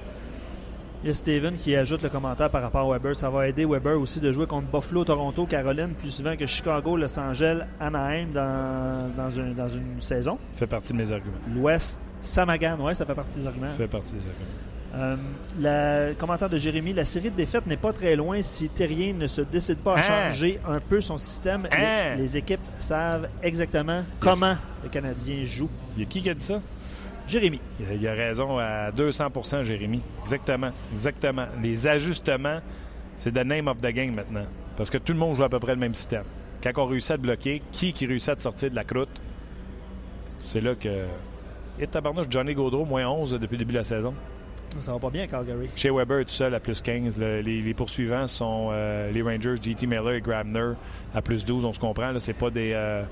Il 1.03 1.09
y 1.09 1.11
a 1.11 1.13
Steven 1.13 1.55
qui 1.55 1.75
ajoute 1.75 2.01
le 2.01 2.09
commentaire 2.09 2.49
par 2.49 2.61
rapport 2.63 2.81
à 2.81 2.97
Weber. 2.97 3.15
Ça 3.15 3.29
va 3.29 3.47
aider 3.47 3.65
Weber 3.65 3.99
aussi 3.99 4.19
de 4.19 4.31
jouer 4.31 4.47
contre 4.47 4.67
Buffalo, 4.67 5.03
Toronto, 5.05 5.45
Caroline 5.45 5.89
plus 5.93 6.09
souvent 6.09 6.35
que 6.35 6.47
Chicago, 6.47 6.97
Los 6.97 7.17
Angeles, 7.19 7.59
Anaheim 7.79 8.29
dans, 8.33 9.11
dans, 9.15 9.39
un- 9.39 9.51
dans 9.51 9.67
une 9.69 10.01
saison. 10.01 10.39
fait 10.55 10.65
partie 10.67 10.93
de 10.93 10.97
mes 10.97 11.11
arguments. 11.11 11.37
L'Ouest, 11.53 11.99
Samagan, 12.19 12.79
ouais, 12.79 12.95
ça 12.95 13.05
fait 13.05 13.13
partie 13.13 13.39
des 13.39 13.47
arguments. 13.47 13.67
fait 13.69 13.87
partie 13.87 14.13
des 14.13 14.21
arguments. 14.21 14.45
Euh, 14.95 15.15
la- 15.59 16.09
le 16.09 16.13
commentaire 16.15 16.49
de 16.49 16.57
Jérémy, 16.57 16.93
la 16.93 17.05
série 17.05 17.29
de 17.29 17.35
défaites 17.35 17.67
n'est 17.67 17.77
pas 17.77 17.91
très 17.93 18.15
loin 18.15 18.41
si 18.41 18.69
Terrien 18.69 19.13
ne 19.13 19.27
se 19.27 19.41
décide 19.41 19.81
pas 19.83 19.95
à 19.95 19.99
Hein? 19.99 20.29
changer 20.29 20.59
un 20.67 20.79
peu 20.79 21.01
son 21.01 21.17
système. 21.17 21.67
Les- 21.71 21.77
Hein? 21.77 22.15
Les, 22.17 22.37
équipes 22.37 22.61
savent 22.79 23.27
exactement 23.43 24.03
comment 24.19 24.55
le 24.83 24.89
Canadien 24.89 25.43
joue. 25.43 25.69
Il 25.95 26.03
y 26.03 26.05
a 26.05 26.09
qui 26.09 26.21
qui 26.21 26.29
a 26.29 26.33
dit 26.33 26.41
ça? 26.43 26.61
Jérémy. 27.27 27.59
Il 27.79 27.85
a, 27.89 27.93
il 27.95 28.07
a 28.07 28.13
raison 28.13 28.57
à 28.57 28.91
200% 28.91 29.63
Jérémy. 29.63 30.01
Exactement. 30.23 30.71
Exactement. 30.93 31.45
Les 31.61 31.85
ajustements, 31.85 32.59
c'est 33.17 33.31
the 33.33 33.45
name 33.45 33.67
of 33.67 33.81
the 33.81 33.87
game 33.91 34.15
maintenant. 34.15 34.45
Parce 34.77 34.89
que 34.89 34.97
tout 34.97 35.11
le 35.11 35.19
monde 35.19 35.35
joue 35.35 35.43
à 35.43 35.49
peu 35.49 35.59
près 35.59 35.73
le 35.73 35.79
même 35.81 35.93
système. 35.95 36.23
Quand 36.63 36.71
on 36.77 36.85
réussit 36.85 37.11
à 37.11 37.17
te 37.17 37.21
bloquer, 37.23 37.61
qui 37.73 37.91
qui 37.91 38.05
réussit 38.05 38.29
à 38.29 38.35
te 38.37 38.41
sortir 38.41 38.69
de 38.71 38.75
la 38.75 38.85
croûte? 38.85 39.09
C'est 40.45 40.61
là 40.61 40.73
que. 40.75 40.89
Et 41.79 41.85
tabarnouche, 41.87 42.27
Johnny 42.29 42.53
Gaudreau, 42.55 42.85
moins 42.85 43.05
11 43.07 43.33
depuis 43.33 43.53
le 43.55 43.59
début 43.59 43.73
de 43.73 43.77
la 43.79 43.83
saison. 43.83 44.13
Ça 44.81 44.93
va 44.93 44.99
pas 44.99 45.09
bien, 45.09 45.27
Calgary. 45.27 45.69
Chez 45.75 45.89
Weber, 45.89 46.23
tout 46.25 46.31
seul 46.31 46.53
à 46.55 46.59
plus 46.59 46.81
15. 46.81 47.17
Le- 47.17 47.41
les, 47.41 47.61
les 47.61 47.73
poursuivants 47.73 48.27
sont 48.27 48.69
euh, 48.71 49.11
les 49.11 49.21
Rangers, 49.21 49.55
JT 49.61 49.85
Miller 49.87 50.11
et 50.13 50.21
Grabner 50.21 50.73
à 51.13 51.21
plus 51.21 51.45
12. 51.45 51.65
On 51.65 51.73
se 51.73 51.79
comprend, 51.79 52.11
là, 52.11 52.19
c'est 52.19 52.33
pas 52.33 52.49
des. 52.49 52.71
euh, 52.73 53.03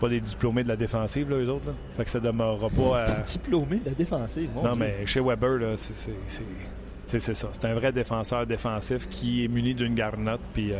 pas 0.00 0.08
des 0.08 0.20
diplômés 0.20 0.62
de 0.64 0.68
la 0.68 0.76
défensive, 0.76 1.28
là, 1.30 1.36
eux 1.36 1.48
autres. 1.50 1.66
Là. 1.68 1.74
Fait 1.96 2.04
que 2.04 2.10
ça 2.10 2.20
demeurera 2.20 2.68
pas 2.70 3.02
à... 3.02 3.20
Diplômé 3.20 3.76
de 3.80 3.86
la 3.90 3.94
défensive. 3.94 4.48
mon 4.54 4.62
Non, 4.62 4.74
Dieu. 4.76 4.78
mais 4.98 5.06
chez 5.06 5.20
Weber, 5.20 5.58
là, 5.58 5.76
c'est. 5.76 5.92
c'est- 5.94 6.42
C'est 7.06 7.18
c'est 7.18 7.34
ça. 7.34 7.48
C'est 7.52 7.64
un 7.66 7.74
vrai 7.74 7.90
défenseur 7.92 8.46
défensif 8.46 9.08
qui 9.08 9.44
est 9.44 9.48
muni 9.48 9.74
d'une 9.74 9.94
garnotte, 9.94 10.40
puis 10.54 10.72
euh, 10.72 10.76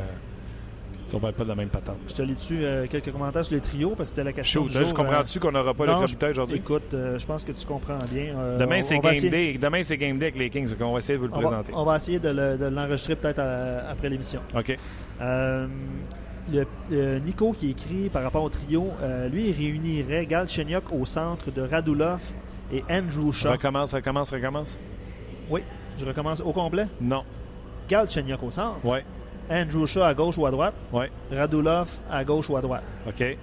on 1.14 1.16
ne 1.18 1.20
parle 1.22 1.34
pas 1.34 1.44
de 1.44 1.48
la 1.48 1.54
même 1.54 1.68
patente. 1.68 1.96
Je 2.08 2.14
te 2.14 2.22
lis 2.22 2.34
dessus 2.34 2.58
euh, 2.62 2.86
quelques 2.88 3.11
commentaires 3.12 3.44
sur 3.44 3.54
les 3.54 3.61
trios 3.61 3.90
parce 3.96 4.11
que 4.11 4.16
c'était 4.16 4.24
la 4.24 4.32
question. 4.32 4.62
Shoot, 4.62 4.70
du 4.72 4.78
là, 4.78 4.84
je 4.84 4.94
comprends-tu 4.94 5.40
qu'on 5.40 5.52
n'aura 5.52 5.74
pas 5.74 5.86
non, 5.86 5.94
le 6.00 6.06
comité 6.06 6.26
aujourd'hui? 6.28 6.56
Écoute, 6.58 6.94
euh, 6.94 7.18
je 7.18 7.26
pense 7.26 7.44
que 7.44 7.52
tu 7.52 7.66
comprends 7.66 7.98
bien. 8.11 8.34
Euh, 8.38 8.58
Demain, 8.58 8.82
c'est 8.82 8.98
game 8.98 9.12
essayer- 9.12 9.30
day. 9.30 9.58
Demain, 9.58 9.82
c'est 9.82 9.96
game 9.96 10.18
day 10.18 10.26
avec 10.26 10.36
les 10.36 10.50
Kings, 10.50 10.68
donc 10.70 10.80
on 10.88 10.92
va 10.92 10.98
essayer 10.98 11.14
de 11.18 11.20
vous 11.22 11.28
le 11.28 11.32
On 11.34 11.40
va, 11.40 11.46
présenter. 11.48 11.72
on 11.74 11.84
va 11.84 11.96
essayer 11.96 12.18
de 12.18 12.28
le- 12.28 12.56
de 12.58 12.66
l'enregistrer 12.66 13.16
peut-être 13.16 13.38
à- 13.40 13.90
après 13.90 14.08
l'émission. 14.08 14.40
OK. 14.56 14.76
Euh, 15.20 15.66
le- 16.52 16.66
euh, 16.92 17.18
Nico 17.20 17.52
qui 17.52 17.70
écrit 17.70 18.08
par 18.08 18.22
rapport 18.22 18.42
au 18.42 18.48
trio, 18.48 18.88
euh, 19.02 19.28
lui, 19.28 19.48
il 19.48 19.52
réunirait 19.56 20.26
Gal 20.26 20.48
Chenyok 20.48 20.84
au 20.92 21.04
centre 21.06 21.50
de 21.50 21.62
Radulov 21.62 22.20
et 22.72 22.82
Andrew 22.90 23.30
Shaw. 23.32 23.50
Recommence, 23.52 23.92
recommence, 23.94 24.30
recommence? 24.32 24.78
Oui, 25.50 25.61
je 25.98 26.06
recommence 26.06 26.40
au 26.40 26.52
complet? 26.52 26.86
Non. 27.00 27.22
Gal 27.88 28.08
Chenyok 28.08 28.42
au 28.42 28.50
centre, 28.50 28.84
Ouais, 28.84 29.04
Andrew 29.51 29.84
Shaw 29.86 30.03
à 30.03 30.14
gauche 30.14 30.38
ou 30.38 30.46
à 30.46 30.51
droite, 30.51 30.74
ouais. 30.92 31.11
Radulov 31.32 31.90
à 32.11 32.24
gauche 32.24 32.48
ou 32.48 32.57
à 32.57 32.61
droite? 32.61 32.82
OK. 33.07 33.36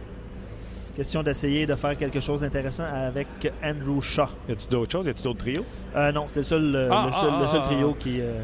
Question 0.95 1.21
d'essayer 1.21 1.65
de 1.67 1.75
faire 1.75 1.95
quelque 1.95 2.19
chose 2.19 2.41
d'intéressant 2.41 2.85
avec 2.85 3.27
Andrew 3.63 4.01
Shaw. 4.01 4.27
Y 4.49 4.53
a-tu 4.53 4.67
d'autres 4.69 4.91
choses? 4.91 5.05
Y 5.05 5.09
a-tu 5.09 5.21
d'autres 5.23 5.39
trios? 5.39 5.65
Euh, 5.95 6.11
non, 6.11 6.25
c'est 6.27 6.39
le 6.39 6.43
seul, 6.45 6.71
euh, 6.75 6.89
Ah, 6.91 7.05
le 7.07 7.13
seul, 7.13 7.29
ah, 7.33 7.37
le 7.41 7.47
seul 7.47 7.61
ah, 7.63 7.67
trio 7.67 7.91
ah. 7.93 7.97
qui. 7.99 8.21
euh, 8.21 8.41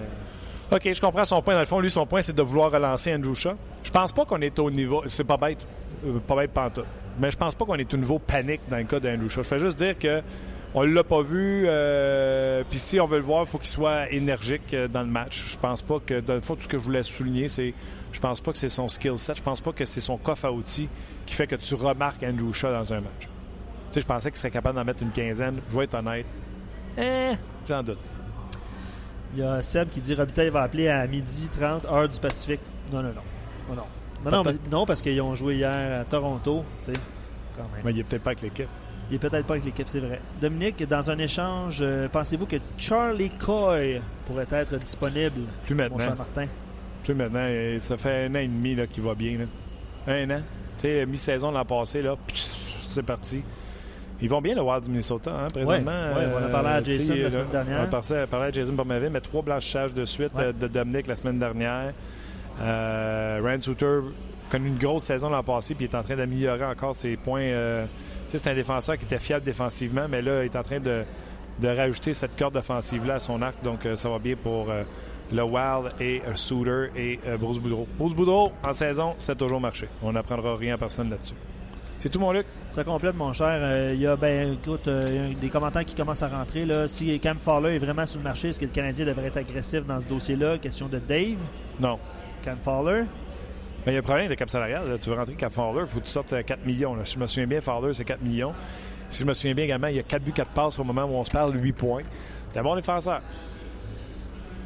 OK, 0.72 0.94
je 0.94 1.02
comprends 1.02 1.26
son 1.26 1.42
point. 1.42 1.54
Dans 1.56 1.60
le 1.62 1.66
fond, 1.66 1.80
lui, 1.80 1.90
son 1.90 2.06
point, 2.06 2.22
c'est 2.22 2.36
de 2.36 2.42
vouloir 2.42 2.70
relancer 2.72 3.14
Andrew 3.14 3.34
Shaw. 3.34 3.54
Je 3.84 3.92
pense 3.92 4.12
pas 4.12 4.26
qu'on 4.26 4.42
est 4.42 4.58
au 4.60 4.70
niveau... 4.70 5.04
C'est 5.08 5.24
pas 5.24 5.38
bête. 5.38 5.66
euh, 6.06 6.20
pas 6.28 6.36
bête 6.36 6.52
pantoute. 6.52 6.86
Mais 7.20 7.32
je 7.32 7.38
pense 7.38 7.56
pas 7.56 7.66
qu'on 7.66 7.76
est 7.76 7.92
au 7.94 7.98
niveau 7.98 8.20
panique 8.20 8.62
dans 8.70 8.78
le 8.78 8.84
cas 8.84 9.00
d'Andrew 9.00 9.30
Shaw. 9.30 9.44
Je 9.44 9.48
fais 9.48 9.60
juste 9.60 9.78
dire 9.78 9.98
que 9.98 10.22
on 10.76 10.82
l'a 10.84 11.04
pas 11.04 11.22
vu. 11.22 11.66
euh, 11.68 12.64
Puis 12.70 12.80
si 12.80 13.00
on 13.00 13.08
veut 13.08 13.18
le 13.20 13.24
voir, 13.24 13.44
il 13.44 13.48
faut 13.48 13.58
qu'il 13.58 13.68
soit 13.70 14.10
énergique 14.12 14.74
euh, 14.74 14.88
dans 14.88 15.02
le 15.02 15.08
match. 15.08 15.44
Je 15.52 15.58
pense 15.58 15.82
pas 15.82 16.00
que... 16.06 16.20
Dans 16.20 16.34
le 16.36 16.42
fond, 16.42 16.56
tout 16.56 16.64
ce 16.64 16.68
que 16.68 16.78
je 16.78 16.84
voulais 16.84 17.04
souligner, 17.04 17.48
c'est... 17.48 17.74
Je 18.12 18.20
pense 18.20 18.42
pas 18.42 18.52
que 18.52 18.58
c'est 18.58 18.70
son 18.70 18.88
skill 18.88 19.18
set. 19.18 19.38
Je 19.38 19.42
pense 19.42 19.62
pas 19.62 19.72
que 19.72 19.86
c'est 19.86 20.00
son 20.02 20.18
coffre 20.18 20.46
à 20.46 20.52
outils 20.52 20.88
qui 21.26 21.34
fait 21.36 21.48
que 21.48 21.56
tu 21.56 21.74
remarques 21.76 22.24
Andrew 22.24 22.54
Shaw 22.54 22.70
dans 22.72 22.94
un 22.94 23.02
match. 23.02 23.22
Tu 23.22 23.28
sais, 23.96 24.02
je 24.02 24.06
pensais 24.06 24.30
qu'il 24.30 24.38
serait 24.40 24.52
capable 24.52 24.76
d'en 24.78 24.86
mettre 24.86 25.02
une 25.04 25.10
quinzaine. 25.12 25.60
Je 25.72 25.78
vais 25.78 25.86
être 25.86 25.96
honnête. 25.96 26.26
Eh, 26.98 27.32
j'en 27.68 27.82
doute. 27.82 27.98
Il 29.36 29.40
y 29.40 29.44
a 29.44 29.62
Seb 29.64 29.90
qui 29.90 30.00
dit 30.00 30.14
Robitaille 30.14 30.50
va 30.50 30.62
appeler 30.62 30.90
à 30.90 31.08
midi 31.08 31.50
30 31.52 31.86
heure 31.86 32.08
du 32.08 32.20
Pacifique. 32.20 32.60
Non, 32.92 33.02
non, 33.02 33.10
non. 33.10 33.22
Non, 33.70 33.76
non. 33.76 34.44
Non, 34.44 34.52
non, 34.72 34.86
parce 34.86 35.02
qu'ils 35.02 35.20
ont 35.22 35.34
joué 35.34 35.56
hier 35.56 36.02
à 36.02 36.06
Toronto. 36.06 36.64
Tu 36.86 36.94
sais, 36.94 37.00
quand 37.58 37.64
même. 37.64 37.82
Mais 37.84 37.92
il 37.92 38.00
est 38.00 38.04
peut-être 38.04 38.22
pas 38.22 38.30
avec 38.30 38.42
l'équipe. 38.42 38.68
Il 39.14 39.18
est 39.18 39.20
peut-être 39.30 39.46
pas 39.46 39.54
avec 39.54 39.66
l'équipe, 39.66 39.88
c'est 39.88 40.00
vrai. 40.00 40.20
Dominique, 40.42 40.84
dans 40.90 41.12
un 41.12 41.20
échange, 41.20 41.80
euh, 41.84 42.08
pensez-vous 42.12 42.48
que 42.48 42.56
Charlie 42.80 43.30
Coy 43.30 44.02
pourrait 44.26 44.48
être 44.52 44.76
disponible, 44.78 45.42
Plus 45.66 45.76
mon 45.76 45.84
maintenant. 45.84 46.00
cher 46.00 46.16
Martin? 46.16 46.46
Plus 47.04 47.14
maintenant, 47.14 47.40
euh, 47.44 47.78
ça 47.80 47.96
fait 47.98 48.26
un 48.26 48.32
an 48.34 48.40
et 48.40 48.48
demi 48.48 48.74
là, 48.74 48.88
qu'il 48.88 49.04
va 49.04 49.14
bien. 49.14 49.38
là. 49.38 49.46
Un 50.12 50.32
an. 50.32 50.42
Tu 50.78 50.88
sais, 50.88 51.06
mi-saison 51.06 51.52
l'an 51.52 51.64
passé, 51.64 52.02
là, 52.02 52.16
pff, 52.26 52.82
c'est 52.86 53.04
parti. 53.04 53.44
Ils 54.20 54.30
vont 54.30 54.42
bien 54.42 54.56
le 54.56 54.62
Wild 54.64 54.86
du 54.86 54.90
Minnesota, 54.90 55.32
hein, 55.44 55.48
présentement. 55.54 55.92
Ouais, 55.92 56.26
ouais, 56.26 56.32
on 56.42 56.46
a 56.46 56.50
parlé 56.50 56.70
à 56.70 56.78
Euh, 56.78 56.84
Jason 56.84 57.14
la 57.16 57.30
semaine 57.30 57.46
dernière. 57.52 57.80
On 57.82 57.84
a 57.84 58.26
parlé, 58.28 58.48
à 58.48 58.52
Jason 58.52 58.76
Pomerville, 58.76 59.10
mais 59.14 59.22
trois 59.22 59.44
blanchissages 59.44 59.94
de 59.94 60.06
suite 60.06 60.34
Ouais. 60.36 60.46
euh, 60.46 60.54
de 60.54 60.66
Dominic 60.68 61.06
la 61.06 61.16
semaine 61.16 61.38
dernière. 61.38 61.94
Euh, 62.64 63.42
Ryan 63.44 63.60
Suter 63.62 64.00
connu 64.50 64.70
une 64.70 64.78
grosse 64.78 65.04
saison 65.04 65.30
l'an 65.30 65.44
passé, 65.44 65.76
puis 65.76 65.86
est 65.86 65.94
en 65.96 66.02
train 66.02 66.16
d'améliorer 66.16 66.66
encore 66.66 66.96
ses 66.96 67.16
points. 67.16 67.42
euh, 67.42 67.86
c'est 68.38 68.52
un 68.52 68.56
défenseur 68.56 68.98
qui 68.98 69.06
était 69.06 69.20
fiable 69.20 69.46
défensivement, 69.46 70.06
mais 70.10 70.22
là, 70.22 70.44
il 70.44 70.46
est 70.46 70.56
en 70.56 70.64
train 70.64 70.80
de, 70.80 71.04
de 71.60 71.68
rajouter 71.68 72.14
cette 72.14 72.38
corde 72.38 72.58
offensive-là 72.58 73.16
à 73.16 73.20
son 73.20 73.42
arc, 73.42 73.64
donc 73.64 73.86
euh, 73.86 73.96
ça 73.96 74.10
va 74.10 74.20
bien 74.20 74.36
pour 74.36 74.70
euh, 74.70 74.84
le 75.32 75.44
Wild 75.44 75.94
et 76.00 76.22
euh, 76.28 76.36
Suter 76.36 76.88
et 76.96 77.20
Bruce 77.40 77.60
Boudreau. 77.60 77.88
Bruce 77.98 78.14
Boudreau, 78.14 78.52
en 78.64 78.74
saison, 78.74 79.16
ça 79.20 79.32
a 79.32 79.36
toujours 79.36 79.62
marché. 79.62 79.88
On 80.02 80.12
n'apprendra 80.12 80.56
rien 80.56 80.76
à 80.76 80.78
personne 80.78 81.10
là-dessus. 81.10 81.36
C'est 82.00 82.10
tout, 82.10 82.20
mon 82.20 82.34
Luc? 82.34 82.46
Ça 82.70 82.84
complète, 82.84 83.16
mon 83.16 83.32
cher. 83.32 83.48
Euh, 83.62 83.94
Il 83.96 84.02
y 84.02 84.08
a, 84.08 84.18
ben, 84.18 84.52
écoute, 84.52 84.90
euh, 84.90 85.06
il 85.08 85.16
y 85.16 85.36
a 85.38 85.40
des 85.40 85.48
commentaires 85.48 85.86
qui 85.86 85.96
commencent 85.96 86.22
à 86.22 86.28
rentrer. 86.28 86.66
Là. 86.66 86.86
Si 86.86 87.18
Cam 87.22 87.38
Fowler 87.38 87.76
est 87.76 87.80
vraiment 87.80 88.06
sur 88.06 88.20
le 88.20 88.26
marché, 88.26 88.50
est-ce 88.50 88.60
que 88.60 88.66
le 88.66 88.72
Canadien 88.72 89.06
devrait 89.06 89.28
être 89.28 89.38
agressif 89.38 89.86
dans 89.86 90.02
ce 90.02 90.06
dossier-là? 90.06 90.58
Question 90.58 90.88
de 90.88 91.00
Dave. 91.00 91.38
Non. 91.80 91.98
Cam 92.44 92.58
Fowler. 92.62 93.04
Mais 93.86 93.92
il 93.92 93.96
y 93.96 93.98
a 93.98 94.00
un 94.00 94.04
problème 94.04 94.30
de 94.30 94.36
cap 94.36 94.50
salarial. 94.50 94.88
là. 94.90 94.98
Tu 94.98 95.10
veux 95.10 95.16
rentrer 95.16 95.34
qu'à 95.36 95.50
Fowler, 95.50 95.82
il 95.82 95.88
faut 95.88 96.00
que 96.00 96.06
tu 96.06 96.12
sortes 96.12 96.34
euh, 96.34 96.42
4 96.44 96.66
millions. 96.66 96.96
là. 96.96 97.04
Si 97.06 97.16
je 97.16 97.20
me 97.20 97.28
souviens 97.28 97.48
bien, 97.48 97.62
Fowler, 97.62 97.94
c'est 97.94 98.06
4 98.06 98.22
millions. 98.22 98.54
Si 99.10 99.22
je 99.24 99.28
me 99.28 99.34
souviens 99.34 99.54
bien 99.54 99.66
également, 99.66 99.88
il 99.88 99.96
y 99.96 100.00
a 100.00 100.04
4 100.04 100.22
buts, 100.24 100.32
4 100.32 100.50
passes 100.52 100.80
au 100.80 100.84
moment 100.84 101.04
où 101.04 101.14
on 101.16 101.24
se 101.26 101.32
parle, 101.32 101.54
8 101.62 101.74
points. 101.74 102.04
C'est 102.52 102.60
un 102.60 102.64
bon 102.64 102.76
défenseur. 102.76 103.22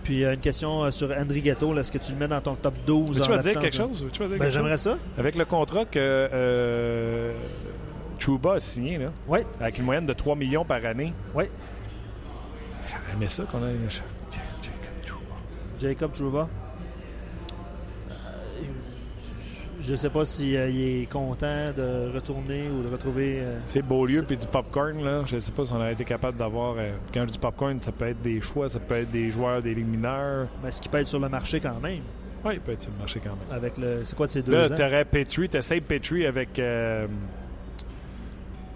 Puis 0.04 0.24
euh, 0.24 0.34
une 0.36 0.40
question 0.40 0.84
euh, 0.86 0.92
sur 0.92 1.12
André 1.12 1.42
Ghetto. 1.42 1.78
Est-ce 1.78 1.92
que 1.92 1.98
tu 1.98 2.14
le 2.14 2.18
mets 2.20 2.28
dans 2.28 2.40
ton 2.42 2.56
top 2.56 2.74
12? 2.86 3.20
Tu 3.22 3.30
vas 3.30 3.38
dire 3.40 3.60
quelque 3.60 3.76
chose? 3.76 4.08
Tu 4.14 4.20
vas 4.20 4.28
dire 4.28 4.38
Ben, 4.38 4.46
quelque 4.46 4.54
J'aimerais 4.54 4.78
ça. 4.78 4.98
Avec 5.18 5.36
le 5.36 5.46
contrat 5.46 5.84
que 5.86 5.90
euh, 6.00 7.34
Trouba 8.20 8.54
a 8.54 8.60
signé, 8.60 8.98
là, 8.98 9.12
Oui. 9.28 9.40
avec 9.60 9.80
une 9.80 9.86
moyenne 9.86 10.06
de 10.06 10.14
3 10.14 10.36
millions 10.36 10.64
par 10.64 10.84
année. 10.86 11.12
Oui. 11.36 11.46
J'aurais 12.88 13.14
aimé 13.16 13.28
ça 13.28 13.44
qu'on 13.44 13.68
ait 13.68 13.72
une... 13.74 13.88
Jacob 15.82 16.12
Trouba. 16.14 16.40
Euh, 16.40 16.67
Je 19.88 19.96
sais 19.96 20.10
pas 20.10 20.26
s'il 20.26 20.56
est 20.56 21.10
content 21.10 21.72
de 21.76 22.12
retourner 22.14 22.68
ou 22.70 22.84
de 22.84 22.90
retrouver. 22.90 23.38
euh, 23.40 23.58
C'est 23.66 23.82
Beaulieu 23.82 24.22
puis 24.24 24.36
du 24.36 24.46
popcorn, 24.46 25.02
là. 25.04 25.22
Je 25.26 25.40
sais 25.40 25.52
pas 25.52 25.64
si 25.64 25.72
on 25.72 25.78
aurait 25.78 25.94
été 25.94 26.04
capable 26.04 26.38
d'avoir. 26.38 26.76
euh, 26.78 26.92
quand 27.14 27.22
je 27.22 27.28
dis 27.34 27.40
popcorn, 27.40 27.80
ça 27.80 27.92
peut 27.94 28.08
être 28.08 28.22
des 28.22 28.42
choix, 28.42 28.68
ça 28.68 28.80
peut 28.80 28.96
être 28.96 29.12
des 29.12 29.32
joueurs, 29.32 29.62
des 29.62 29.74
ligues 29.74 29.88
mineures. 29.88 30.48
ben, 30.62 30.72
ce 30.72 30.82
qui 30.82 30.90
peut 30.90 30.98
être 30.98 31.08
sur 31.08 31.20
le 31.20 31.30
marché 31.30 31.60
quand 31.62 31.80
même. 31.82 32.02
Oui, 32.44 32.54
il 32.56 32.60
peut 32.60 32.74
être 32.74 32.82
sur 32.82 32.92
le 32.92 32.98
marché 32.98 33.22
quand 33.24 33.30
même. 33.32 33.56
Avec 33.58 33.78
le. 33.78 34.04
C'est 34.04 34.16
quoi 34.16 34.28
de 34.28 34.32
ces 34.34 34.42
deux 34.42 34.52
Là, 34.52 34.66
ans? 34.66 34.76
t'aurais 34.76 35.06
Petrie, 35.06 35.48
t'essayes 35.48 35.82
Petrie 35.82 36.26
avec, 36.26 36.60
euh, 36.60 37.08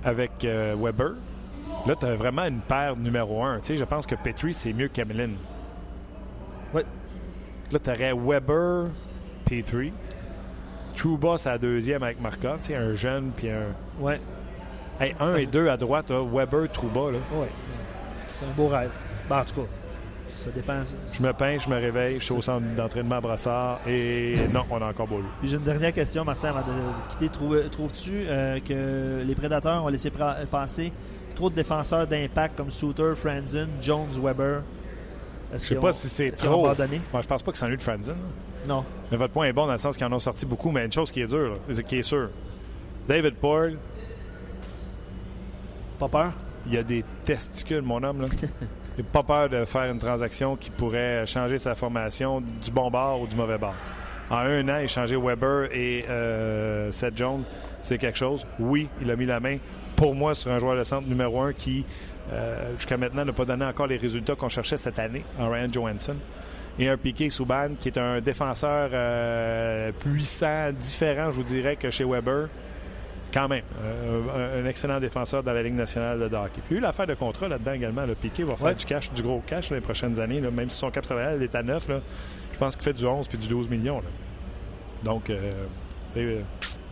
avec 0.03 0.31
euh, 0.45 0.75
Weber. 0.79 1.11
Là, 1.87 1.95
t'as 1.99 2.15
vraiment 2.15 2.45
une 2.45 2.59
paire 2.61 2.95
numéro 2.95 3.43
un. 3.43 3.59
Tu 3.59 3.67
sais, 3.67 3.77
je 3.77 3.83
pense 3.83 4.05
que 4.05 4.15
Petrie, 4.15 4.53
c'est 4.53 4.71
mieux 4.73 4.87
qu'Emeline. 4.87 5.35
Oui. 6.73 6.83
Là, 7.71 7.79
t'aurais 7.79 8.13
Weber, 8.13 8.87
Petrie. 9.45 9.91
Trouba, 10.95 11.37
c'est 11.37 11.49
la 11.49 11.57
deuxième 11.57 12.03
avec 12.03 12.19
Markov. 12.21 12.57
Tu 12.59 12.67
sais, 12.67 12.75
un 12.75 12.93
jeune, 12.93 13.31
puis 13.35 13.49
un... 13.49 13.67
Ouais. 13.99 14.19
Hey, 14.99 15.15
un 15.19 15.35
et 15.35 15.45
deux 15.45 15.67
à 15.69 15.77
droite, 15.77 16.09
là, 16.11 16.21
Weber, 16.23 16.69
Trouba, 16.71 17.11
là. 17.11 17.17
Ouais. 17.33 17.49
C'est 18.33 18.45
un 18.45 18.51
beau 18.55 18.67
rêve. 18.67 18.91
Ben, 19.29 19.39
en 19.39 19.45
tout 19.45 19.55
cas, 19.61 19.67
ça 20.29 20.49
dépend. 20.51 20.81
Je 21.13 21.21
me 21.23 21.33
peins, 21.33 21.57
je 21.57 21.69
me 21.69 21.75
réveille, 21.75 22.17
je 22.19 22.23
suis 22.25 22.33
au 22.33 22.41
centre 22.41 22.65
d'entraînement 22.75 23.15
à 23.15 23.21
Brassard 23.21 23.79
et 23.87 24.35
non, 24.53 24.61
on 24.69 24.81
a 24.81 24.85
encore 24.87 25.07
beau 25.07 25.21
j'ai 25.43 25.57
une 25.57 25.63
dernière 25.63 25.93
question, 25.93 26.23
Martin, 26.23 26.49
avant 26.49 26.61
de 26.61 27.09
quitter. 27.09 27.29
Trouve- 27.29 27.69
Trouves-tu 27.69 28.11
euh, 28.27 28.59
que 28.59 29.23
les 29.25 29.35
prédateurs 29.35 29.83
ont 29.83 29.87
laissé 29.89 30.11
passer 30.49 30.91
trop 31.35 31.49
de 31.49 31.55
défenseurs 31.55 32.07
d'impact 32.07 32.57
comme 32.57 32.71
Souter, 32.71 33.13
Franzen, 33.15 33.67
Jones, 33.81 34.07
Weber? 34.21 34.61
Est-ce 35.53 35.65
Je 35.67 35.73
sais 35.73 35.79
pas 35.79 35.89
ont- 35.89 35.91
si 35.91 36.07
c'est 36.07 36.31
trop. 36.31 36.65
abandonné? 36.67 37.01
Moi, 37.11 37.21
je 37.21 37.27
pense 37.27 37.43
pas 37.43 37.51
que 37.51 37.57
c'est 37.57 37.67
lui 37.67 37.77
de 37.77 37.81
Franzen. 37.81 38.15
Non. 38.67 38.83
Mais 39.11 39.17
votre 39.17 39.33
point 39.33 39.45
est 39.47 39.53
bon 39.53 39.65
dans 39.65 39.71
le 39.73 39.77
sens 39.77 39.97
qu'ils 39.97 40.05
en 40.05 40.13
ont 40.13 40.19
sorti 40.19 40.45
beaucoup, 40.45 40.71
mais 40.71 40.85
une 40.85 40.91
chose 40.91 41.11
qui 41.11 41.21
est 41.21 41.27
dure, 41.27 41.57
là, 41.67 41.83
qui 41.83 41.97
est 41.97 42.03
sûre. 42.03 42.29
David 43.07 43.35
Paul, 43.35 43.77
Pas 45.99 46.07
peur? 46.07 46.31
il 46.67 46.77
a 46.77 46.83
des 46.83 47.03
testicules, 47.25 47.81
mon 47.81 48.01
homme. 48.03 48.21
Là. 48.21 48.27
Il 48.97 49.05
n'a 49.05 49.09
pas 49.09 49.23
peur 49.23 49.47
de 49.49 49.63
faire 49.63 49.89
une 49.89 49.97
transaction 49.97 50.57
qui 50.57 50.69
pourrait 50.69 51.25
changer 51.25 51.57
sa 51.57 51.75
formation 51.75 52.41
du 52.41 52.71
bon 52.71 52.91
bord 52.91 53.21
ou 53.21 53.27
du 53.27 53.37
mauvais 53.37 53.57
bord. 53.57 53.73
En 54.29 54.35
un 54.39 54.67
an, 54.67 54.79
échanger 54.79 55.15
Weber 55.15 55.69
et 55.73 56.03
euh, 56.09 56.91
Seth 56.91 57.15
Jones, 57.17 57.43
c'est 57.81 57.97
quelque 57.97 58.17
chose. 58.17 58.45
Oui, 58.59 58.89
il 59.01 59.09
a 59.09 59.15
mis 59.15 59.25
la 59.25 59.39
main, 59.39 59.57
pour 59.95 60.13
moi, 60.13 60.33
sur 60.33 60.51
un 60.51 60.59
joueur 60.59 60.75
de 60.77 60.83
centre 60.83 61.07
numéro 61.07 61.41
un 61.41 61.53
qui, 61.53 61.85
euh, 62.31 62.75
jusqu'à 62.77 62.97
maintenant, 62.97 63.25
n'a 63.25 63.33
pas 63.33 63.45
donné 63.45 63.65
encore 63.65 63.87
les 63.87 63.97
résultats 63.97 64.35
qu'on 64.35 64.49
cherchait 64.49 64.77
cette 64.77 64.99
année, 64.99 65.23
en 65.39 65.49
Ryan 65.49 65.67
Johansson. 65.71 66.15
Et 66.79 66.87
un 66.87 66.97
Piqué 66.97 67.29
Souban, 67.29 67.69
qui 67.79 67.89
est 67.89 67.97
un 67.97 68.21
défenseur 68.21 68.89
euh, 68.93 69.91
puissant, 69.91 70.71
différent, 70.71 71.25
je 71.31 71.35
vous 71.35 71.43
dirais, 71.43 71.75
que 71.75 71.89
chez 71.91 72.05
Weber. 72.05 72.47
Quand 73.33 73.47
même, 73.47 73.63
euh, 73.81 74.59
un, 74.59 74.63
un 74.63 74.65
excellent 74.69 74.99
défenseur 74.99 75.41
dans 75.43 75.53
la 75.53 75.63
Ligue 75.63 75.75
nationale 75.75 76.19
de 76.19 76.35
hockey. 76.35 76.61
Puis 76.65 76.71
il 76.71 76.73
y 76.73 76.75
a 76.75 76.79
eu 76.79 76.81
l'affaire 76.81 77.07
de 77.07 77.13
contrat 77.13 77.47
là-dedans 77.47 77.73
également. 77.73 78.05
Le 78.05 78.15
Piqué 78.15 78.43
va 78.43 78.55
faire 78.55 78.67
Ouais. 78.67 78.75
du 78.75 78.83
cash, 78.85 79.11
du 79.13 79.21
gros 79.23 79.41
cash 79.47 79.69
dans 79.69 79.75
les 79.75 79.81
prochaines 79.81 80.19
années. 80.19 80.41
là. 80.41 80.51
Même 80.51 80.69
si 80.69 80.77
son 80.77 80.91
cap 80.91 81.05
salarial 81.05 81.41
est 81.41 81.55
à 81.55 81.63
9, 81.63 81.87
là, 81.89 82.01
je 82.53 82.57
pense 82.57 82.75
qu'il 82.75 82.83
fait 82.83 82.93
du 82.93 83.05
11 83.05 83.27
puis 83.29 83.37
du 83.37 83.47
12 83.47 83.69
millions. 83.69 83.99
là. 83.99 84.07
Donc, 85.03 85.29
euh, 85.29 85.53
tu 86.13 86.19
sais, 86.19 86.37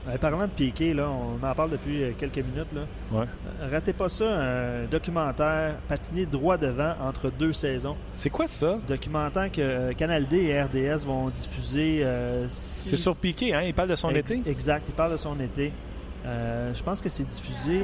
euh, 0.08 0.18
parlant 0.18 0.42
de 0.42 0.52
Piqué, 0.52 0.94
là, 0.94 1.10
on 1.10 1.46
en 1.46 1.54
parle 1.56 1.72
depuis 1.72 2.04
euh, 2.04 2.12
quelques 2.18 2.38
minutes. 2.38 2.72
Là. 2.74 2.82
ouais. 3.12 3.26
Euh, 3.62 3.70
Ratez 3.72 3.94
pas 3.94 4.08
ça, 4.10 4.26
un 4.26 4.86
documentaire 4.86 5.76
patiné 5.88 6.26
droit 6.26 6.58
devant 6.58 6.94
entre 7.04 7.30
deux 7.30 7.54
saisons. 7.54 7.96
C'est 8.14 8.30
quoi 8.30 8.48
ça? 8.48 8.78
Documentaire 8.88 9.52
que 9.52 9.62
euh, 9.62 9.94
Canal 9.94 10.28
D 10.28 10.38
et 10.38 10.62
RDS 10.62 11.06
vont 11.06 11.30
diffuser. 11.30 12.02
euh, 12.04 12.48
si- 12.50 12.90
C'est 12.90 12.98
sur 12.98 13.16
Piqué, 13.16 13.54
hein? 13.54 13.62
Il 13.64 13.74
parle 13.74 13.90
de 13.90 13.96
son 13.96 14.10
été? 14.12 14.42
Exact, 14.46 14.86
il 14.88 14.94
parle 14.94 15.12
de 15.12 15.18
son 15.18 15.40
été. 15.40 15.72
Je 16.26 16.84
pense 16.84 17.02
que 17.02 17.10
c'est 17.10 17.28
diffusé, 17.28 17.82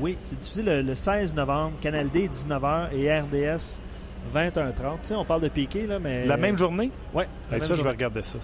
oui, 0.00 0.16
c'est 0.24 0.38
diffusé 0.38 0.62
le, 0.62 0.82
le 0.82 0.94
16 0.96 1.34
novembre, 1.36 1.74
Canal 1.80 2.08
D 2.10 2.28
19h 2.28 2.92
et 2.92 3.12
RDS 3.20 3.80
21-30. 4.34 4.72
Tu 4.72 5.08
sais, 5.08 5.14
on 5.14 5.24
parle 5.24 5.42
de 5.42 5.48
Piqué, 5.48 5.86
là, 5.86 5.98
mais... 6.00 6.26
La 6.26 6.36
même 6.36 6.56
journée? 6.58 6.90
Ouais. 7.12 7.28
Hey, 7.52 7.60
ça, 7.60 7.74
je 7.74 7.82
vais 7.82 7.90
regarder 7.90 8.22
ça. 8.22 8.38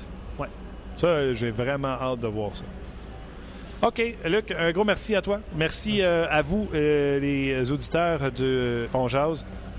Ça, 0.96 1.32
j'ai 1.32 1.50
vraiment 1.50 1.88
hâte 2.00 2.20
de 2.20 2.28
voir 2.28 2.50
ça. 2.54 2.64
OK, 3.82 4.02
Luc, 4.26 4.54
un 4.58 4.72
gros 4.72 4.84
merci 4.84 5.16
à 5.16 5.22
toi. 5.22 5.40
Merci, 5.56 6.02
euh, 6.02 6.26
à 6.30 6.42
vous, 6.42 6.68
euh, 6.74 7.18
les 7.18 7.70
auditeurs 7.70 8.30
de 8.30 8.86
On. 8.92 9.08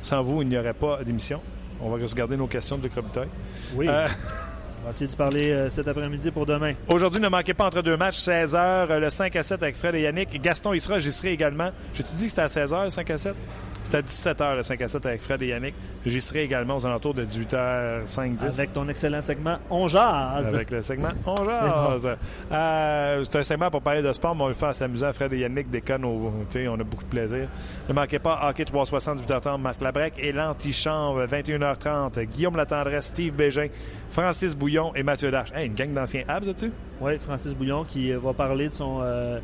Sans 0.01 0.23
vous, 0.23 0.41
il 0.41 0.47
n'y 0.47 0.57
aurait 0.57 0.73
pas 0.73 1.03
d'émission. 1.03 1.39
On 1.79 1.89
va 1.89 2.03
regarder 2.03 2.35
nos 2.35 2.47
questions 2.47 2.77
de 2.77 2.83
Luc 2.83 2.95
Robitaille. 2.95 3.29
Oui. 3.75 3.87
Euh, 3.87 4.07
On 4.81 4.85
va 4.85 4.89
essayer 4.89 5.05
de 5.11 5.15
parler 5.15 5.69
cet 5.69 5.87
après-midi 5.87 6.31
pour 6.31 6.47
demain. 6.47 6.73
Aujourd'hui, 6.87 7.21
ne 7.21 7.29
manquez 7.29 7.53
pas 7.53 7.65
entre 7.65 7.83
deux 7.83 7.95
matchs, 7.95 8.17
16h, 8.17 8.97
le 8.97 9.09
5 9.11 9.35
à 9.35 9.43
7 9.43 9.61
avec 9.61 9.75
Fred 9.75 9.93
et 9.93 10.01
Yannick. 10.01 10.41
Gaston 10.41 10.73
y 10.73 10.81
sera, 10.81 10.97
j'y 10.97 11.11
serai 11.11 11.33
également. 11.33 11.69
J'ai-tu 11.93 12.15
dit 12.15 12.23
que 12.23 12.29
c'était 12.31 12.41
à 12.41 12.47
16h, 12.47 12.85
le 12.85 12.89
5 12.89 13.09
à 13.11 13.17
7? 13.19 13.35
C'était 13.91 13.97
à 13.97 14.33
17h, 14.33 14.55
le 14.55 14.61
5 14.61 14.81
à 14.83 14.87
7 14.87 15.05
avec 15.05 15.21
Fred 15.21 15.41
et 15.41 15.47
Yannick. 15.47 15.75
J'y 16.05 16.21
serai 16.21 16.43
également 16.43 16.77
aux 16.77 16.85
alentours 16.85 17.13
de 17.13 17.25
18h05, 17.25 18.37
10. 18.37 18.45
Avec 18.59 18.71
ton 18.71 18.87
excellent 18.87 19.21
segment 19.21 19.57
On 19.69 19.89
Jazz. 19.89 20.55
Avec 20.55 20.71
le 20.71 20.81
segment 20.81 21.09
On 21.25 21.35
jase. 21.43 22.15
Euh, 22.53 23.23
c'est 23.29 23.39
un 23.39 23.43
segment 23.43 23.69
pour 23.69 23.81
parler 23.81 24.01
de 24.01 24.13
sport, 24.13 24.33
mais 24.33 24.43
on 24.43 24.47
le 24.47 24.53
fait 24.53 24.67
à 24.67 24.73
s'amuser. 24.73 25.11
Fred 25.11 25.33
et 25.33 25.39
Yannick 25.39 25.69
déconnent. 25.69 26.05
Au, 26.05 26.31
on 26.55 26.79
a 26.79 26.83
beaucoup 26.85 27.03
de 27.03 27.09
plaisir. 27.09 27.49
Ne 27.89 27.93
manquez 27.93 28.19
pas 28.19 28.39
Hockey 28.47 28.63
360, 28.63 29.27
18h30, 29.27 29.59
Marc 29.59 29.81
Labrec 29.81 30.13
et 30.19 30.31
l'Antichambre, 30.31 31.25
21h30. 31.25 32.23
Guillaume 32.27 32.55
Latendresse, 32.55 33.07
Steve 33.07 33.33
Bégin, 33.33 33.67
Francis 34.09 34.55
Bouillon 34.55 34.95
et 34.95 35.03
Mathieu 35.03 35.31
Dash. 35.31 35.51
Hey, 35.53 35.67
une 35.67 35.73
gang 35.73 35.91
d'anciens 35.91 36.23
abs, 36.29 36.47
as-tu? 36.47 36.71
Oui, 37.01 37.19
Francis 37.19 37.53
Bouillon 37.53 37.83
qui 37.83 38.13
va 38.13 38.31
parler 38.31 38.69
de 38.69 38.73
son... 38.73 38.99
euh, 39.01 39.39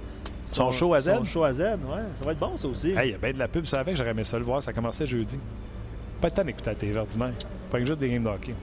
Son 0.48 0.72
show 0.72 0.94
à 0.94 1.02
Z? 1.02 1.14
Son 1.18 1.24
show 1.24 1.44
à 1.44 1.54
Z, 1.54 1.60
ouais. 1.62 1.78
Ça 2.16 2.26
va 2.26 2.32
être 2.32 2.40
bon, 2.40 2.58
ça 2.58 2.68
aussi. 2.68 2.90
Hey, 2.92 3.10
il 3.10 3.12
y 3.12 3.16
a 3.16 3.18
bien 3.18 3.32
de 3.34 3.40
la 3.40 3.48
pub, 3.48 3.66
ça 3.66 3.80
avec, 3.80 3.96
j'aurais 3.96 4.12
aimé 4.12 4.24
ça 4.24 4.38
le 4.38 4.46
voir. 4.46 4.64
Ça 4.64 4.74
commençait 4.74 5.06
jeudi. 5.06 5.40
Pas 6.22 6.28
le 6.30 6.34
temps 6.34 6.44
d'écouter 6.44 6.70
la 6.72 6.76
télé 6.76 6.98
ordinaire. 6.98 7.34
Pas 7.70 7.80
juste 7.84 8.00
des 8.00 8.10
games 8.10 8.24
de 8.24 8.30
hockey. 8.30 8.56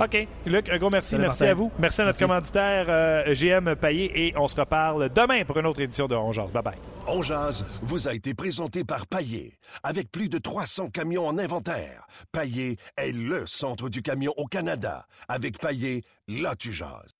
OK. 0.00 0.28
Luc, 0.46 0.68
un 0.70 0.78
gros 0.78 0.90
merci. 0.90 1.10
Salut, 1.10 1.22
merci 1.22 1.42
Martin. 1.42 1.50
à 1.50 1.54
vous. 1.54 1.72
Merci 1.78 2.00
à 2.00 2.04
notre 2.04 2.20
Merci. 2.20 2.22
commanditaire 2.22 2.86
euh, 2.88 3.34
GM 3.34 3.74
Payet 3.74 4.10
et 4.14 4.32
on 4.38 4.46
se 4.46 4.54
reparle 4.54 5.08
demain 5.08 5.44
pour 5.44 5.58
une 5.58 5.66
autre 5.66 5.80
édition 5.80 6.06
de 6.06 6.14
On 6.14 6.30
Jase. 6.30 6.52
Bye 6.52 6.62
bye. 6.62 6.74
On 7.08 7.20
jase 7.20 7.64
vous 7.82 8.06
a 8.06 8.14
été 8.14 8.32
présenté 8.32 8.84
par 8.84 9.08
Paillé. 9.08 9.58
Avec 9.82 10.12
plus 10.12 10.28
de 10.28 10.38
300 10.38 10.90
camions 10.90 11.26
en 11.26 11.36
inventaire, 11.36 12.06
Paillé 12.30 12.76
est 12.96 13.10
le 13.10 13.44
centre 13.48 13.88
du 13.88 14.00
camion 14.02 14.32
au 14.36 14.46
Canada. 14.46 15.04
Avec 15.28 15.58
Paillé, 15.58 16.04
là 16.28 16.54
tu 16.56 16.72
jases. 16.72 17.17